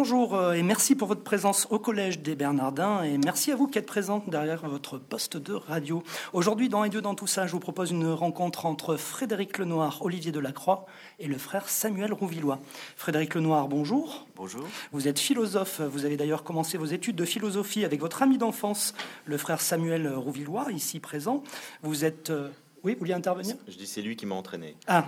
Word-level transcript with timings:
bonjour 0.00 0.34
euh, 0.34 0.54
et 0.54 0.62
merci 0.62 0.94
pour 0.94 1.08
votre 1.08 1.22
présence 1.22 1.66
au 1.68 1.78
Collège 1.78 2.20
des 2.20 2.34
Bernardins 2.34 3.02
et 3.02 3.18
merci 3.18 3.52
à 3.52 3.54
vous 3.54 3.66
qui 3.66 3.76
êtes 3.76 3.84
présents 3.84 4.24
derrière 4.28 4.66
votre 4.66 4.96
poste 4.96 5.36
de 5.36 5.52
radio. 5.52 6.02
Aujourd'hui, 6.32 6.70
dans 6.70 6.84
Et 6.84 6.88
Dieu 6.88 7.02
dans 7.02 7.14
tout 7.14 7.26
ça, 7.26 7.46
je 7.46 7.52
vous 7.52 7.60
propose 7.60 7.90
une 7.90 8.10
rencontre 8.10 8.64
entre 8.64 8.96
Frédéric 8.96 9.58
Lenoir, 9.58 9.98
Olivier 10.00 10.32
Delacroix 10.32 10.86
et 11.18 11.26
le 11.26 11.36
frère 11.36 11.68
Samuel 11.68 12.14
Rouvillois. 12.14 12.60
Frédéric 12.96 13.34
Lenoir, 13.34 13.68
bonjour. 13.68 14.26
Bonjour. 14.36 14.64
Vous 14.92 15.06
êtes 15.06 15.18
philosophe, 15.18 15.82
vous 15.82 16.06
avez 16.06 16.16
d'ailleurs 16.16 16.44
commencé 16.44 16.78
vos 16.78 16.86
études 16.86 17.16
de 17.16 17.26
philosophie 17.26 17.84
avec 17.84 18.00
votre 18.00 18.22
ami 18.22 18.38
d'enfance, 18.38 18.94
le 19.26 19.36
frère 19.36 19.60
Samuel 19.60 20.08
Rouvillois, 20.08 20.72
ici 20.72 20.98
présent. 20.98 21.44
Vous 21.82 22.06
êtes 22.06 22.30
euh, 22.30 22.48
oui, 22.82 22.94
vous 22.94 23.00
vouliez 23.00 23.12
intervenir? 23.12 23.56
Je 23.68 23.76
dis 23.76 23.86
c'est 23.86 24.00
lui 24.00 24.16
qui 24.16 24.24
m'a 24.24 24.34
entraîné. 24.34 24.74
Ah, 24.86 25.06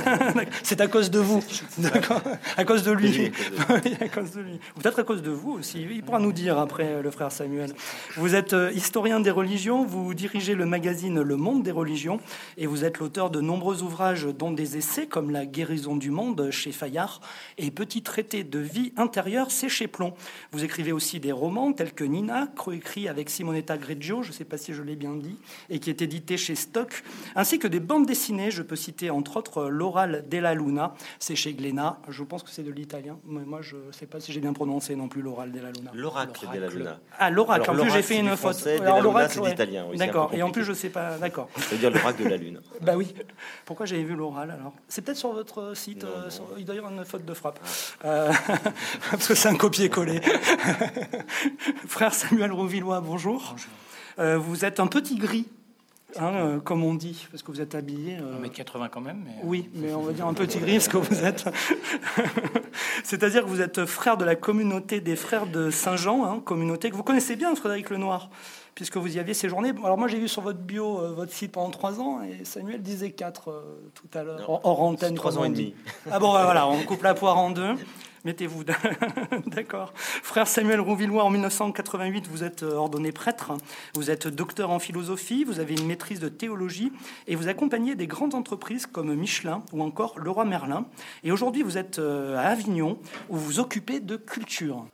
c'est 0.64 0.80
à 0.80 0.88
cause 0.88 1.10
de 1.10 1.20
vous, 1.20 1.42
d'accord 1.78 2.20
À 2.56 2.64
cause 2.64 2.82
de 2.82 2.90
lui. 2.90 3.30
à 4.00 4.08
cause 4.08 4.32
de 4.32 4.40
lui. 4.40 4.58
Peut-être 4.80 4.98
à 4.98 5.04
cause 5.04 5.22
de 5.22 5.30
vous 5.30 5.52
aussi. 5.52 5.82
Il 5.82 6.02
pourra 6.02 6.18
nous 6.18 6.32
dire 6.32 6.58
après, 6.58 7.02
le 7.02 7.10
frère 7.12 7.30
Samuel. 7.30 7.72
Vous 8.16 8.34
êtes 8.34 8.52
euh, 8.52 8.72
historien 8.72 9.20
des 9.20 9.30
religions, 9.30 9.84
vous 9.86 10.12
dirigez 10.12 10.56
le 10.56 10.66
magazine 10.66 11.20
Le 11.20 11.36
Monde 11.36 11.62
des 11.62 11.70
religions 11.70 12.18
et 12.56 12.66
vous 12.66 12.84
êtes 12.84 12.98
l'auteur 12.98 13.30
de 13.30 13.40
nombreux 13.40 13.82
ouvrages, 13.82 14.26
dont 14.26 14.50
des 14.50 14.76
essais 14.76 15.06
comme 15.06 15.30
La 15.30 15.46
guérison 15.46 15.94
du 15.94 16.10
monde 16.10 16.50
chez 16.50 16.72
Fayard 16.72 17.20
et 17.58 17.70
Petit 17.70 18.02
traité 18.02 18.42
de 18.42 18.58
vie 18.58 18.92
intérieure, 18.96 19.52
c'est 19.52 19.68
chez 19.68 19.86
Plomb. 19.86 20.14
Vous 20.50 20.64
écrivez 20.64 20.90
aussi 20.90 21.20
des 21.20 21.32
romans 21.32 21.72
tels 21.72 21.92
que 21.92 22.04
Nina, 22.04 22.48
coécrit 22.56 23.08
avec 23.08 23.30
Simonetta 23.30 23.78
Greggio, 23.78 24.22
je 24.22 24.28
ne 24.28 24.34
sais 24.34 24.44
pas 24.44 24.58
si 24.58 24.74
je 24.74 24.82
l'ai 24.82 24.96
bien 24.96 25.14
dit, 25.14 25.36
et 25.70 25.78
qui 25.78 25.90
est 25.90 26.02
édité 26.02 26.36
chez 26.36 26.56
Stock 26.56 27.03
ainsi 27.36 27.58
que 27.58 27.68
des 27.68 27.80
bandes 27.80 28.06
dessinées. 28.06 28.50
Je 28.50 28.62
peux 28.62 28.76
citer 28.76 29.10
entre 29.10 29.36
autres 29.36 29.68
L'Oral 29.68 30.24
della 30.28 30.54
Luna, 30.54 30.94
c'est 31.18 31.36
chez 31.36 31.54
Glénat. 31.54 31.98
Je 32.08 32.22
pense 32.22 32.42
que 32.42 32.50
c'est 32.50 32.62
de 32.62 32.70
l'italien, 32.70 33.18
mais 33.26 33.44
moi 33.44 33.60
je 33.62 33.76
ne 33.76 33.92
sais 33.92 34.06
pas 34.06 34.20
si 34.20 34.32
j'ai 34.32 34.40
bien 34.40 34.52
prononcé 34.52 34.96
non 34.96 35.08
plus 35.08 35.22
L'Oral 35.22 35.52
della 35.52 35.70
Luna. 35.70 35.90
L'Oracle 35.94 36.46
della 36.52 36.68
Luna. 36.68 37.00
Ah, 37.18 37.30
l'Oracle, 37.30 37.70
en 37.70 37.74
plus 37.74 37.90
j'ai 37.90 38.02
fait 38.02 38.18
une 38.18 38.36
faute. 38.36 38.64
l'Oracle, 39.02 39.32
c'est 39.34 39.48
l'italien. 39.48 39.86
D'accord, 39.94 40.30
et 40.32 40.42
en 40.42 40.50
plus 40.50 40.64
je 40.64 40.70
ne 40.70 40.76
sais 40.76 40.90
pas, 40.90 41.16
d'accord. 41.18 41.48
Ça 41.56 41.70
veut 41.70 41.78
dire 41.78 41.90
l'Oracle 41.90 42.24
de 42.24 42.28
la 42.28 42.36
Lune. 42.36 42.60
bah 42.80 42.96
oui. 42.96 43.14
Pourquoi 43.64 43.86
j'avais 43.86 44.04
vu 44.04 44.14
l'Oral 44.14 44.50
alors? 44.50 44.72
C'est 44.88 45.02
peut-être 45.02 45.18
sur 45.18 45.32
votre 45.32 45.76
site, 45.76 46.04
euh, 46.04 46.28
il 46.58 46.64
doit 46.64 46.74
y 46.74 46.78
avoir 46.78 46.92
une 46.92 47.04
faute 47.04 47.24
de 47.24 47.34
frappe. 47.34 47.58
Euh, 48.04 48.32
parce 49.10 49.28
que 49.28 49.34
c'est 49.34 49.48
un 49.48 49.56
copier-coller. 49.56 50.20
Frère 51.86 52.14
Samuel 52.14 52.52
Rouvillois, 52.52 53.00
bonjour. 53.00 53.42
bonjour. 53.50 53.70
Euh, 54.18 54.38
vous 54.38 54.64
êtes 54.64 54.80
un 54.80 54.86
petit 54.86 55.16
gris 55.16 55.46
Hein, 56.18 56.32
euh, 56.34 56.60
comme 56.60 56.84
on 56.84 56.94
dit, 56.94 57.26
parce 57.30 57.42
que 57.42 57.50
vous 57.50 57.60
êtes 57.60 57.74
habillé. 57.74 58.16
Euh... 58.16 58.42
1m80 58.42 58.88
quand 58.90 59.00
même. 59.00 59.22
Mais... 59.24 59.34
Oui, 59.42 59.68
mais 59.74 59.92
on 59.94 60.02
va 60.02 60.12
dire 60.12 60.26
un 60.26 60.34
petit 60.34 60.58
gris, 60.58 60.80
ce 60.80 60.88
que 60.88 60.96
vous 60.96 61.24
êtes. 61.24 61.44
C'est-à-dire 63.04 63.44
que 63.44 63.48
vous 63.48 63.60
êtes 63.60 63.84
frère 63.84 64.16
de 64.16 64.24
la 64.24 64.36
communauté 64.36 65.00
des 65.00 65.16
frères 65.16 65.46
de 65.46 65.70
Saint-Jean, 65.70 66.24
hein, 66.24 66.42
communauté 66.44 66.90
que 66.90 66.96
vous 66.96 67.02
connaissez 67.02 67.36
bien, 67.36 67.54
Frédéric 67.54 67.90
Lenoir, 67.90 68.30
puisque 68.74 68.96
vous 68.96 69.16
y 69.16 69.18
aviez 69.18 69.34
séjourné. 69.34 69.72
Alors 69.82 69.98
moi, 69.98 70.08
j'ai 70.08 70.18
vu 70.18 70.28
sur 70.28 70.42
votre 70.42 70.60
bio 70.60 71.00
euh, 71.00 71.12
votre 71.12 71.32
site 71.32 71.52
pendant 71.52 71.70
trois 71.70 72.00
ans, 72.00 72.20
et 72.22 72.44
Samuel 72.44 72.82
disait 72.82 73.10
quatre 73.10 73.50
euh, 73.50 73.90
tout 73.94 74.18
à 74.18 74.22
l'heure, 74.22 74.48
hors 74.48 74.82
antenne. 74.82 75.14
Trois 75.14 75.38
ans 75.38 75.44
et 75.44 75.50
demi. 75.50 75.74
Ah 76.10 76.18
bon, 76.18 76.30
voilà, 76.30 76.66
on 76.68 76.82
coupe 76.82 77.02
la 77.02 77.14
poire 77.14 77.38
en 77.38 77.50
deux. 77.50 77.74
Mettez-vous 78.24 78.64
d'accord. 79.46 79.92
Frère 79.94 80.46
Samuel 80.46 80.80
Rouvillois, 80.80 81.24
en 81.24 81.30
1988, 81.30 82.26
vous 82.26 82.42
êtes 82.42 82.62
euh, 82.62 82.72
ordonné 82.72 83.12
prêtre, 83.12 83.52
vous 83.94 84.10
êtes 84.10 84.28
docteur 84.28 84.70
en 84.70 84.78
philosophie, 84.78 85.44
vous 85.44 85.60
avez 85.60 85.74
une 85.74 85.86
maîtrise 85.86 86.20
de 86.20 86.28
théologie 86.28 86.90
et 87.26 87.36
vous 87.36 87.48
accompagnez 87.48 87.94
des 87.94 88.06
grandes 88.06 88.34
entreprises 88.34 88.86
comme 88.86 89.14
Michelin 89.14 89.62
ou 89.72 89.82
encore 89.82 90.18
Leroy 90.18 90.46
Merlin. 90.46 90.86
Et 91.22 91.32
aujourd'hui, 91.32 91.62
vous 91.62 91.76
êtes 91.76 91.98
euh, 91.98 92.38
à 92.38 92.48
Avignon 92.48 92.98
où 93.28 93.36
vous 93.36 93.44
vous 93.44 93.60
occupez 93.60 94.00
de 94.00 94.16
culture. 94.16 94.86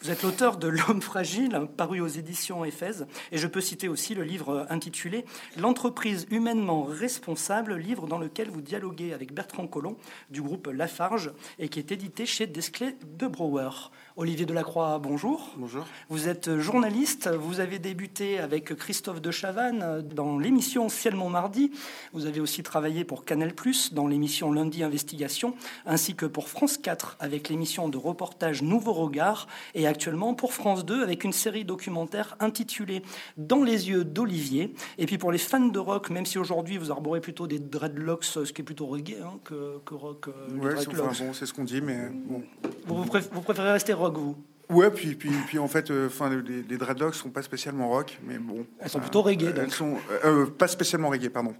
Vous 0.00 0.10
êtes 0.10 0.22
l'auteur 0.22 0.56
de 0.56 0.68
L'homme 0.68 1.02
fragile, 1.02 1.68
paru 1.76 2.00
aux 2.00 2.08
éditions 2.08 2.64
Éphèse, 2.64 3.06
et 3.30 3.38
je 3.38 3.46
peux 3.46 3.60
citer 3.60 3.88
aussi 3.88 4.14
le 4.14 4.24
livre 4.24 4.66
intitulé 4.68 5.24
L'entreprise 5.56 6.26
humainement 6.30 6.82
responsable, 6.84 7.76
livre 7.76 8.06
dans 8.06 8.18
lequel 8.18 8.50
vous 8.50 8.60
dialoguez 8.60 9.12
avec 9.12 9.32
Bertrand 9.32 9.66
Collomb 9.66 9.96
du 10.30 10.42
groupe 10.42 10.66
Lafarge 10.66 11.32
et 11.58 11.68
qui 11.68 11.78
est 11.78 11.92
édité 11.92 12.26
chez 12.26 12.46
Desclés 12.46 12.96
de 13.18 13.26
Brouwer. 13.26 13.70
Olivier 14.16 14.44
Delacroix, 14.44 14.98
bonjour. 14.98 15.48
Bonjour. 15.56 15.86
Vous 16.10 16.28
êtes 16.28 16.58
journaliste, 16.58 17.30
vous 17.30 17.60
avez 17.60 17.78
débuté 17.78 18.38
avec 18.38 18.74
Christophe 18.74 19.22
de 19.22 19.30
Chavannes 19.30 20.02
dans 20.14 20.38
l'émission 20.38 20.90
Ciel 20.90 21.16
Mardi. 21.16 21.70
Vous 22.12 22.26
avez 22.26 22.38
aussi 22.40 22.62
travaillé 22.62 23.04
pour 23.04 23.24
Canal+, 23.24 23.54
dans 23.92 24.06
l'émission 24.06 24.52
Lundi 24.52 24.82
Investigation, 24.82 25.54
ainsi 25.86 26.14
que 26.14 26.26
pour 26.26 26.50
France 26.50 26.76
4 26.76 27.16
avec 27.20 27.48
l'émission 27.48 27.88
de 27.88 27.96
reportage 27.96 28.60
Nouveau 28.60 28.92
Regard, 28.92 29.46
et 29.74 29.86
actuellement 29.86 30.34
pour 30.34 30.52
France 30.52 30.84
2 30.84 31.02
avec 31.02 31.24
une 31.24 31.32
série 31.32 31.64
documentaire 31.64 32.36
intitulée 32.38 33.02
Dans 33.38 33.62
les 33.62 33.88
yeux 33.88 34.04
d'Olivier. 34.04 34.74
Et 34.98 35.06
puis 35.06 35.16
pour 35.16 35.32
les 35.32 35.38
fans 35.38 35.60
de 35.60 35.78
rock, 35.78 36.10
même 36.10 36.26
si 36.26 36.38
aujourd'hui 36.38 36.76
vous 36.76 36.90
arborez 36.90 37.22
plutôt 37.22 37.46
des 37.46 37.58
dreadlocks, 37.58 38.24
ce 38.24 38.40
qui 38.40 38.60
est 38.60 38.64
plutôt 38.64 38.86
reggae 38.86 39.16
hein, 39.24 39.38
que, 39.42 39.94
rock. 39.94 40.28
Euh, 40.28 40.32
oui, 40.50 41.32
c'est 41.32 41.46
ce 41.46 41.54
qu'on 41.54 41.64
dit, 41.64 41.80
mais 41.80 42.10
bon. 42.10 42.42
Vous, 42.86 43.04
vous 43.04 43.40
préférez 43.40 43.72
rester 43.72 43.94
rock, 44.02 44.16
vous? 44.18 44.36
Ouais, 44.72 44.90
puis, 44.90 45.14
puis, 45.14 45.30
puis 45.46 45.58
en 45.58 45.68
fait, 45.68 45.90
euh, 45.90 46.06
enfin, 46.06 46.30
les, 46.30 46.62
les, 46.62 46.76
dreadlocks 46.78 47.14
sont 47.14 47.28
pas 47.28 47.42
spécialement 47.42 47.90
rock, 47.90 48.18
mais 48.24 48.38
bon. 48.38 48.64
Elles 48.80 48.88
sont 48.88 49.00
plutôt 49.00 49.20
reggae, 49.20 49.52
donc. 49.52 49.64
Elles 49.64 49.70
sont 49.70 49.98
euh, 50.24 50.46
pas 50.46 50.66
spécialement 50.66 51.10
reggae, 51.10 51.28
pardon. 51.28 51.54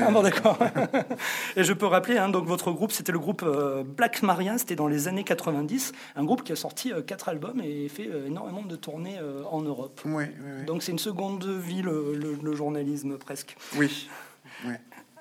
Ah 0.00 0.10
bon, 0.10 0.22
d'accord. 0.22 0.58
et 1.56 1.62
je 1.64 1.72
peux 1.74 1.86
rappeler, 1.86 2.16
hein, 2.16 2.30
donc 2.30 2.46
votre 2.46 2.72
groupe, 2.72 2.92
c'était 2.92 3.12
le 3.12 3.18
groupe 3.18 3.42
euh, 3.42 3.84
Black 3.84 4.22
Maria, 4.22 4.56
c'était 4.56 4.76
dans 4.76 4.88
les 4.88 5.08
années 5.08 5.24
90, 5.24 5.92
un 6.16 6.24
groupe 6.24 6.42
qui 6.42 6.52
a 6.52 6.56
sorti 6.56 6.90
quatre 7.06 7.28
albums 7.28 7.60
et 7.60 7.88
fait 7.88 8.08
énormément 8.26 8.62
de 8.62 8.76
tournées 8.76 9.18
en 9.50 9.60
Europe. 9.60 10.00
Oui, 10.06 10.24
Donc 10.66 10.82
c'est 10.82 10.92
une 10.92 10.98
seconde 10.98 11.44
vie, 11.44 11.82
le, 11.82 12.14
le 12.42 12.54
journalisme 12.54 13.18
presque. 13.18 13.56
Oui. 13.76 14.08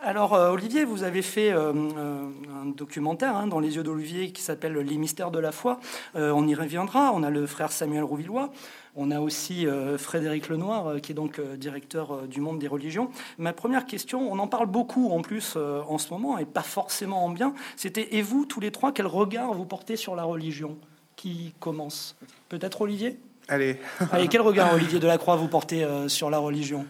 Alors, 0.05 0.33
euh, 0.33 0.51
Olivier, 0.51 0.83
vous 0.83 1.03
avez 1.03 1.21
fait 1.21 1.53
euh, 1.53 1.71
euh, 1.71 2.25
un 2.61 2.65
documentaire 2.65 3.37
hein, 3.37 3.47
dans 3.47 3.61
les 3.61 3.77
yeux 3.77 3.83
d'Olivier 3.83 4.31
qui 4.31 4.41
s'appelle 4.41 4.73
Les 4.73 4.97
mystères 4.97 5.31
de 5.31 5.39
la 5.39 5.53
foi. 5.53 5.79
on 6.15 6.45
y 6.45 6.55
reviendra. 6.55 7.13
On 7.13 7.23
a 7.23 7.29
le 7.29 7.47
frère 7.47 7.71
Samuel 7.71 8.03
Rouvillois. 8.03 8.51
On 8.95 9.11
a 9.11 9.21
aussi 9.21 9.65
Frédéric 9.97 10.49
Lenoir, 10.49 11.01
qui 11.01 11.13
est 11.13 11.15
donc 11.15 11.41
directeur 11.57 12.27
du 12.27 12.41
monde 12.41 12.59
des 12.59 12.67
religions. 12.67 13.09
Ma 13.39 13.51
première 13.53 13.85
question, 13.85 14.31
on 14.31 14.37
en 14.37 14.47
parle 14.47 14.67
beaucoup 14.67 15.09
en 15.11 15.21
plus 15.21 15.55
en 15.55 15.97
ce 15.97 16.13
moment, 16.13 16.37
et 16.37 16.45
pas 16.45 16.61
forcément 16.61 17.25
en 17.25 17.29
bien. 17.29 17.55
C'était, 17.75 18.15
et 18.15 18.21
vous, 18.21 18.45
tous 18.45 18.59
les 18.59 18.69
trois, 18.69 18.91
quel 18.91 19.07
regard 19.07 19.53
vous 19.53 19.65
portez 19.65 19.95
sur 19.95 20.15
la 20.15 20.25
religion 20.25 20.77
Qui 21.15 21.55
commence? 21.59 22.15
Peut-être 22.49 22.81
Olivier? 22.81 23.17
Allez. 23.47 23.79
Allez, 24.11 24.27
quel 24.27 24.41
regard, 24.41 24.73
Olivier 24.75 24.99
Delacroix, 24.99 25.37
vous 25.37 25.47
portez 25.47 25.87
sur 26.07 26.29
la 26.29 26.37
religion? 26.37 26.85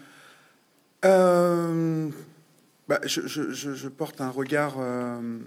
Bah, 2.88 3.00
je, 3.06 3.88
porte 3.88 4.20
un 4.20 4.30
regard. 4.30 4.76
Euh, 4.80 5.40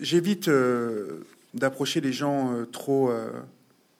j'évite 0.00 0.48
euh, 0.48 1.20
d'approcher 1.54 2.00
les 2.00 2.12
gens 2.12 2.52
euh, 2.52 2.64
trop 2.66 3.10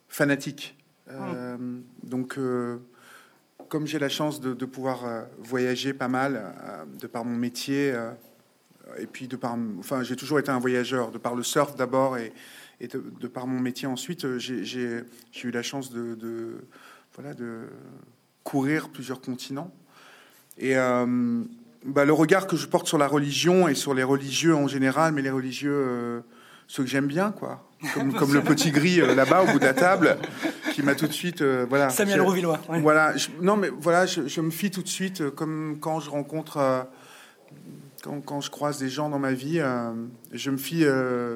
fanatiques. 0.09 0.77
Hum. 1.11 1.83
Donc, 2.03 2.39
comme 3.69 3.87
j'ai 3.87 3.99
la 3.99 4.09
chance 4.09 4.41
de, 4.41 4.65
pouvoir 4.65 5.27
voyager 5.39 5.95
pas 5.95 6.09
mal 6.09 6.55
de 7.01 7.07
par 7.07 7.25
mon 7.25 7.37
métier, 7.37 7.95
et 8.99 9.07
puis 9.07 9.29
de 9.29 9.37
par. 9.37 9.57
Enfin, 9.79 10.03
j'ai 10.03 10.17
toujours 10.17 10.39
été 10.39 10.51
un 10.51 10.59
voyageur, 10.59 11.13
de 11.13 11.19
par 11.19 11.35
le 11.35 11.43
surf 11.43 11.77
d'abord 11.77 12.19
et, 12.19 12.33
et 12.81 12.89
de, 12.89 13.29
par 13.29 13.47
mon 13.47 13.61
métier 13.61 13.87
ensuite, 13.87 14.39
j'ai 14.39 15.05
eu 15.45 15.51
la 15.51 15.63
chance 15.63 15.91
de, 15.91 16.17
de, 16.17 16.57
voilà, 17.15 17.35
de 17.35 17.61
courir 18.43 18.89
plusieurs 18.89 19.21
continents. 19.21 19.73
Et 20.59 20.75
bah, 21.87 22.05
le 22.05 22.13
regard 22.13 22.47
que 22.47 22.57
je 22.57 22.67
porte 22.67 22.87
sur 22.87 22.99
la 22.99 23.07
religion 23.07 23.69
et 23.69 23.75
sur 23.75 23.95
les 23.95 24.03
religieux 24.03 24.55
en 24.55 24.67
général, 24.67 25.13
mais 25.13 25.23
les 25.23 25.31
religieux, 25.31 25.73
euh, 25.75 26.21
ceux 26.67 26.83
que 26.83 26.89
j'aime 26.89 27.07
bien, 27.07 27.31
quoi. 27.31 27.63
Comme, 27.95 28.33
le 28.33 28.43
petit 28.43 28.71
gris 28.71 29.01
euh, 29.01 29.15
là-bas 29.15 29.43
au 29.43 29.53
bout 29.53 29.59
de 29.59 29.65
la 29.65 29.75
table, 29.75 30.17
qui 30.73 30.83
m'a 30.83 30.94
tout 30.94 31.06
de 31.06 31.12
suite, 31.12 31.43
euh, 31.43 31.67
voilà. 31.69 31.91
Samuel 31.91 32.23
Rouvillois. 32.23 32.61
Voilà. 32.81 33.15
non, 33.41 33.56
mais 33.56 33.69
voilà, 33.69 34.06
je, 34.06 34.41
me 34.41 34.50
fie 34.50 34.71
tout 34.71 34.83
de 34.83 34.88
suite, 34.88 35.31
comme 35.31 35.77
quand 35.81 36.00
je 36.00 36.11
rencontre, 36.11 36.87
quand, 38.03 38.21
quand, 38.23 38.41
je 38.41 38.50
croise 38.50 38.79
des 38.79 38.89
gens 38.89 39.09
dans 39.09 39.19
ma 39.19 39.32
vie, 39.32 39.62
je 40.32 40.50
me 40.50 40.56
fie 40.56 40.85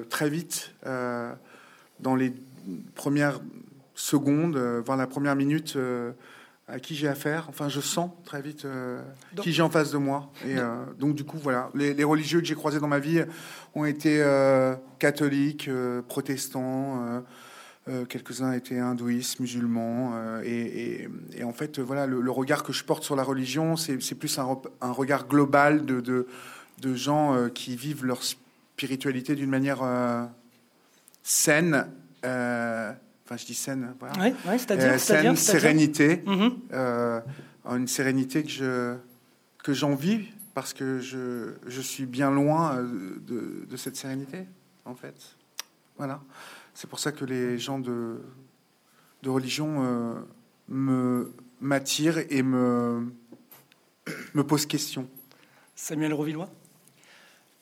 très 0.08 0.30
vite 0.30 0.72
dans 2.00 2.16
les 2.16 2.32
premières 2.94 3.40
secondes, 3.94 4.56
voire 4.84 4.96
la 4.96 5.06
première 5.06 5.36
minute 5.36 5.76
à 6.70 6.78
qui 6.78 6.94
j'ai 6.94 7.08
affaire. 7.08 7.46
Enfin, 7.48 7.68
je 7.68 7.80
sens 7.80 8.10
très 8.24 8.42
vite 8.42 8.64
euh, 8.64 9.02
qui 9.40 9.52
j'ai 9.52 9.62
en 9.62 9.70
face 9.70 9.90
de 9.90 9.98
moi. 9.98 10.30
Et 10.46 10.56
euh, 10.56 10.84
donc, 10.98 11.14
du 11.14 11.24
coup, 11.24 11.38
voilà. 11.38 11.70
Les, 11.74 12.04
religieux 12.04 12.40
que 12.40 12.46
j'ai 12.46 12.54
croisés 12.54 12.80
dans 12.80 12.88
ma 12.88 12.98
vie 12.98 13.22
ont 13.74 13.84
été 13.84 14.20
euh, 14.22 14.74
catholiques, 14.98 15.68
protestants. 16.08 17.22
Quelques-uns 18.08 18.52
étaient 18.52 18.78
hindouistes, 18.78 19.40
musulmans, 19.40 20.12
et, 20.44 21.08
en 21.42 21.52
fait, 21.52 21.80
voilà, 21.80 22.06
le, 22.06 22.30
regard 22.30 22.62
que 22.62 22.72
je 22.72 22.84
porte 22.84 23.02
sur 23.02 23.16
la 23.16 23.24
religion, 23.24 23.76
c'est 23.76 24.14
plus 24.14 24.38
un, 24.38 24.60
un, 24.80 24.92
regard 24.92 25.26
global 25.26 25.84
de, 25.84 26.00
de, 26.00 26.28
de 26.80 26.94
gens 26.94 27.48
qui 27.52 27.74
vivent 27.74 28.04
leur 28.04 28.22
spiritualité 28.22 29.34
d'une 29.34 29.50
manière 29.50 29.82
saine 31.24 31.86
enfin 33.30 33.36
je 33.36 33.46
dis 33.46 33.54
saine, 33.54 33.94
voilà. 34.00 34.34
C'est-à-dire, 34.58 34.98
saine, 34.98 35.36
sérénité, 35.36 36.22
mhm. 36.26 37.22
une 37.64 37.86
sérénité 37.86 38.42
que 38.42 38.50
je 38.50 38.96
que 39.62 39.72
j'envie 39.72 40.26
parce 40.54 40.72
que 40.72 40.98
je, 40.98 41.52
je, 41.66 41.80
suis 41.80 42.06
bien 42.06 42.30
loin 42.30 42.82
de, 42.82 43.66
de, 43.68 43.76
cette 43.76 43.94
sérénité, 43.94 44.46
en 44.84 44.94
fait. 44.94 45.14
Voilà. 45.96 46.20
C'est 46.74 46.88
pour 46.88 46.98
ça 46.98 47.12
que 47.12 47.24
les 47.24 47.58
gens 47.58 47.78
de, 47.78 48.20
de 49.22 49.28
religion 49.30 50.24
me 50.68 51.32
m'attirent 51.60 52.18
et 52.30 52.42
me, 52.42 53.12
me 54.34 54.44
posent 54.44 54.66
question. 54.66 55.08
Samuel 55.74 56.14
Rovillois? 56.14 56.50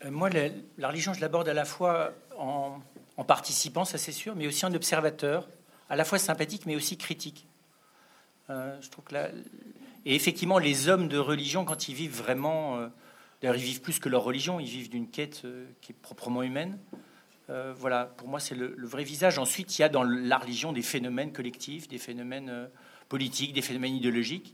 Euh, 0.04 0.10
Moi, 0.10 0.30
la, 0.30 0.88
religion, 0.88 1.12
je 1.12 1.20
l'aborde 1.20 1.48
à 1.48 1.54
la 1.54 1.64
fois 1.64 2.12
en, 2.38 2.80
participant, 3.26 3.84
ça 3.84 3.98
c'est 3.98 4.12
sûr, 4.12 4.36
mais 4.36 4.46
aussi 4.46 4.64
en 4.64 4.72
observateur, 4.72 5.48
à 5.88 5.96
la 5.96 6.04
fois 6.04 6.18
sympathique, 6.18 6.66
mais 6.66 6.76
aussi 6.76 6.96
critique. 6.96 7.46
Euh, 8.50 8.78
je 8.80 8.88
trouve 8.90 9.04
que 9.04 9.14
Et 10.04 10.14
effectivement, 10.14 10.58
les 10.58 10.88
hommes 10.88 11.08
de 11.08 11.18
religion, 11.18 11.64
quand 11.64 11.88
ils 11.88 11.94
vivent 11.94 12.16
vraiment, 12.16 12.78
euh, 12.78 12.88
d'ailleurs, 13.40 13.56
ils 13.56 13.64
vivent 13.64 13.80
plus 13.80 13.98
que 13.98 14.08
leur 14.08 14.22
religion, 14.22 14.60
ils 14.60 14.68
vivent 14.68 14.90
d'une 14.90 15.08
quête 15.08 15.42
qui 15.80 15.92
est 15.92 15.96
proprement 16.00 16.42
humaine. 16.42 16.78
voilà, 17.48 18.04
pour 18.04 18.28
moi, 18.28 18.40
c'est 18.40 18.54
le, 18.54 18.74
vrai 18.78 19.04
visage. 19.04 19.38
Ensuite, 19.38 19.78
il 19.78 19.82
y 19.82 19.84
a 19.84 19.88
dans 19.88 20.02
la 20.02 20.38
religion 20.38 20.72
des 20.72 20.82
phénomènes 20.82 21.32
collectifs, 21.32 21.88
des 21.88 21.98
phénomènes 21.98 22.68
politiques, 23.08 23.52
des 23.52 23.62
phénomènes 23.62 23.94
idéologiques 23.94 24.52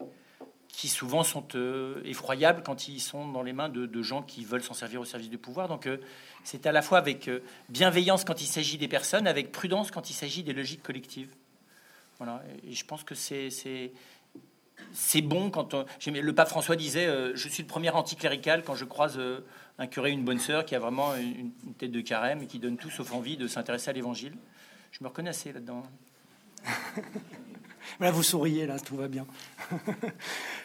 qui 0.76 0.88
souvent 0.88 1.22
sont 1.22 1.46
euh, 1.54 2.00
effroyables 2.04 2.62
quand 2.62 2.88
ils 2.88 3.00
sont 3.00 3.30
dans 3.30 3.42
les 3.42 3.52
mains 3.52 3.68
de, 3.68 4.02
gens 4.02 4.22
qui 4.22 4.44
veulent 4.44 4.62
s'en 4.62 4.74
servir 4.74 5.00
au 5.00 5.04
service 5.04 5.30
du 5.30 5.38
pouvoir. 5.38 5.68
Donc 5.68 5.86
euh, 5.86 5.98
c'est 6.44 6.66
à 6.66 6.72
la 6.72 6.82
fois 6.82 6.98
avec 6.98 7.28
euh, 7.28 7.42
bienveillance 7.68 8.24
quand 8.24 8.40
il 8.40 8.46
s'agit 8.46 8.78
des 8.78 8.88
personnes, 8.88 9.26
avec 9.26 9.50
prudence 9.50 9.90
quand 9.90 10.10
il 10.10 10.14
s'agit 10.14 10.42
des 10.42 10.52
logiques 10.52 10.82
collectives. 10.82 11.34
Voilà. 12.18 12.42
Et 12.68 12.72
je 12.72 12.84
pense 12.84 13.02
que 13.02 13.14
c'est 13.14 13.48
c'est 14.92 15.22
bon 15.22 15.50
quand 15.50 15.74
le 16.06 16.32
pape 16.32 16.48
François 16.48 16.76
disait 16.76 17.08
je 17.34 17.48
suis 17.48 17.62
le 17.62 17.68
premier 17.68 17.90
anticlérical 17.90 18.62
quand 18.62 18.76
je 18.76 18.84
croise 18.84 19.18
un 19.78 19.86
curé 19.88 20.12
une 20.12 20.24
bonne 20.24 20.38
sœur 20.38 20.64
qui 20.64 20.76
a 20.76 20.78
vraiment 20.78 21.16
une, 21.16 21.50
une, 21.64 21.74
tête 21.74 21.90
de 21.90 22.00
carême 22.00 22.42
et 22.42 22.46
qui 22.46 22.60
donne 22.60 22.76
tout 22.76 22.90
sauf 22.90 23.12
envie 23.12 23.36
de 23.36 23.48
s'intéresser 23.48 23.90
à 23.90 23.92
l'évangile. 23.92 24.34
Je 24.92 25.02
me 25.02 25.08
reconnaissais 25.08 25.52
là-dedans. 25.52 25.82
Là, 28.00 28.10
vous 28.10 28.22
souriez, 28.22 28.66
là, 28.66 28.78
tout 28.78 28.96
va 28.96 29.08
bien. 29.08 29.26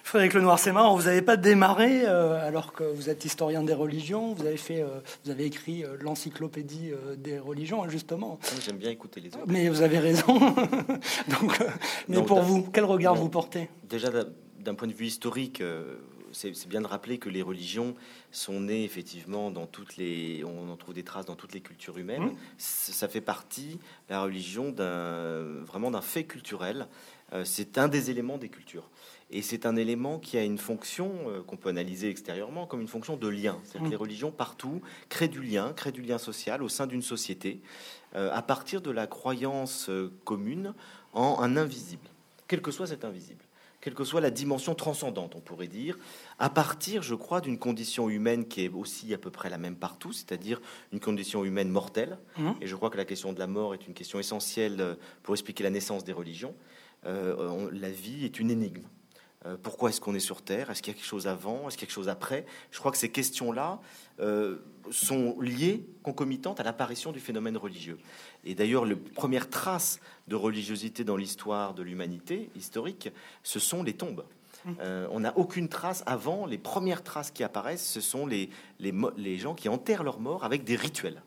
Frédéric 0.04 0.33
Lenoir, 0.33 0.60
c'est 0.60 0.71
marrant, 0.71 0.95
vous 0.95 1.04
n'avez 1.04 1.21
pas 1.21 1.38
démarré 1.38 2.04
euh, 2.06 2.48
alors 2.48 2.74
que 2.74 2.83
vous 2.83 3.10
êtes 3.10 3.25
historien 3.25 3.63
des 3.63 3.74
religions, 3.74 4.33
vous 4.33 4.45
avez, 4.45 4.57
fait, 4.57 4.81
euh, 4.81 5.00
vous 5.24 5.31
avez 5.31 5.45
écrit 5.45 5.83
euh, 5.83 5.98
l'encyclopédie 6.01 6.92
des 7.18 7.39
religions, 7.39 7.88
justement. 7.89 8.39
Ah, 8.44 8.56
j'aime 8.66 8.77
bien 8.77 8.89
écouter 8.89 9.21
les 9.21 9.30
autres. 9.30 9.45
Mais 9.48 9.69
vous 9.69 9.81
avez 9.81 10.00
raison. 10.00 10.27
Donc, 11.27 11.60
mais 12.07 12.21
pour 12.24 12.42
vous, 12.42 12.63
quel 12.71 12.86
regard 12.86 13.16
vous 13.16 13.30
portez? 13.30 13.69
Déjà, 13.83 14.10
d'un 14.60 14.74
point 14.74 14.88
de 14.88 14.94
vue 14.94 15.07
historique, 15.07 15.62
c'est 16.31 16.67
bien 16.67 16.81
de 16.81 16.87
rappeler 16.87 17.17
que 17.17 17.29
les 17.29 17.41
religions 17.41 17.95
sont 18.31 18.59
nées 18.61 18.83
effectivement 18.83 19.51
dans 19.51 19.65
toutes 19.65 19.97
les, 19.97 20.43
on 20.43 20.69
en 20.69 20.77
trouve 20.77 20.93
des 20.93 21.03
traces 21.03 21.25
dans 21.25 21.35
toutes 21.35 21.53
les 21.53 21.61
cultures 21.61 21.97
humaines. 21.97 22.23
Mmh. 22.23 22.37
Ça 22.57 23.07
fait 23.07 23.21
partie 23.21 23.79
la 24.09 24.23
religion 24.23 24.73
vraiment 25.65 25.91
d'un 25.91 26.01
fait 26.01 26.23
culturel. 26.23 26.87
Euh, 27.33 27.43
c'est 27.45 27.77
un 27.77 27.87
des 27.87 28.09
éléments 28.09 28.37
des 28.37 28.49
cultures. 28.49 28.89
Et 29.31 29.43
c'est 29.43 29.67
un 29.67 29.75
élément 29.75 30.17
qui 30.17 30.37
a 30.37 30.43
une 30.43 30.57
fonction 30.57 31.11
euh, 31.27 31.43
qu'on 31.43 31.57
peut 31.57 31.69
analyser 31.69 32.09
extérieurement 32.09 32.65
comme 32.65 32.81
une 32.81 32.87
fonction 32.87 33.15
de 33.15 33.27
lien. 33.27 33.59
C'est-à-dire 33.63 33.81
que 33.81 33.87
mmh. 33.87 33.91
les 33.91 33.95
religions 33.95 34.31
partout 34.31 34.81
créent 35.09 35.27
du 35.27 35.41
lien, 35.41 35.73
créent 35.73 35.91
du 35.91 36.01
lien 36.01 36.17
social 36.17 36.63
au 36.63 36.69
sein 36.69 36.87
d'une 36.87 37.03
société 37.03 37.61
euh, 38.15 38.31
à 38.33 38.41
partir 38.41 38.81
de 38.81 38.89
la 38.89 39.05
croyance 39.05 39.89
commune 40.25 40.73
en 41.13 41.41
un 41.41 41.57
invisible, 41.57 42.09
quel 42.47 42.61
que 42.61 42.71
soit 42.71 42.87
cet 42.87 43.05
invisible 43.05 43.43
quelle 43.81 43.93
que 43.93 44.03
soit 44.03 44.21
la 44.21 44.31
dimension 44.31 44.75
transcendante, 44.75 45.35
on 45.35 45.39
pourrait 45.39 45.67
dire, 45.67 45.97
à 46.37 46.49
partir, 46.49 47.01
je 47.01 47.15
crois, 47.15 47.41
d'une 47.41 47.57
condition 47.57 48.09
humaine 48.09 48.45
qui 48.45 48.65
est 48.65 48.69
aussi 48.69 49.13
à 49.13 49.17
peu 49.17 49.31
près 49.31 49.49
la 49.49 49.57
même 49.57 49.75
partout, 49.75 50.11
c'est-à-dire 50.11 50.61
une 50.91 50.99
condition 50.99 51.45
humaine 51.45 51.69
mortelle. 51.69 52.17
Mmh. 52.37 52.51
Et 52.61 52.67
je 52.67 52.75
crois 52.75 52.89
que 52.89 52.97
la 52.97 53.05
question 53.05 53.31
de 53.31 53.39
la 53.39 53.47
mort 53.47 53.73
est 53.73 53.87
une 53.87 53.93
question 53.93 54.19
essentielle 54.19 54.77
euh, 54.79 54.95
pour 55.23 55.33
expliquer 55.33 55.63
la 55.63 55.69
naissance 55.69 56.03
des 56.03 56.13
religions. 56.13 56.55
Euh, 57.05 57.69
la 57.71 57.91
vie 57.91 58.25
est 58.25 58.39
une 58.39 58.51
énigme. 58.51 58.83
Euh, 59.45 59.55
pourquoi 59.61 59.89
est-ce 59.89 60.01
qu'on 60.01 60.15
est 60.15 60.19
sur 60.19 60.41
Terre? 60.41 60.69
Est-ce 60.69 60.81
qu'il 60.81 60.91
y 60.91 60.95
a 60.95 60.99
quelque 60.99 61.07
chose 61.07 61.27
avant? 61.27 61.69
Est-ce 61.69 61.77
qu'il 61.77 61.83
y 61.83 61.85
a 61.85 61.87
quelque 61.87 61.95
chose 61.95 62.09
après? 62.09 62.45
Je 62.71 62.79
crois 62.79 62.91
que 62.91 62.97
ces 62.97 63.09
questions-là 63.09 63.79
sont 64.91 65.39
liées, 65.39 65.85
concomitantes 66.03 66.59
à 66.59 66.63
l'apparition 66.63 67.13
du 67.13 67.21
phénomène 67.21 67.55
religieux. 67.55 67.97
Et 68.43 68.53
d'ailleurs, 68.53 68.83
les 68.83 68.97
premières 68.97 69.49
traces 69.49 70.01
de 70.29 70.35
religiosité 70.35 71.03
dans 71.03 71.17
l'histoire 71.17 71.73
de 71.73 71.83
l'humanité 71.83 72.49
historique, 72.55 73.09
ce 73.43 73.59
sont 73.59 73.83
les 73.83 73.93
tombes. 73.93 74.23
Euh, 74.81 75.07
on 75.11 75.21
n'a 75.21 75.37
aucune 75.37 75.69
trace 75.69 76.03
avant. 76.05 76.45
Les 76.45 76.57
premières 76.57 77.03
traces 77.03 77.31
qui 77.31 77.43
apparaissent, 77.43 77.87
ce 77.89 78.01
sont 78.01 78.25
les, 78.25 78.49
les, 78.79 78.93
les 79.17 79.37
gens 79.37 79.55
qui 79.55 79.69
enterrent 79.69 80.03
leurs 80.03 80.19
morts 80.19 80.43
avec 80.43 80.63
des 80.63 80.75
rituels. 80.75 81.21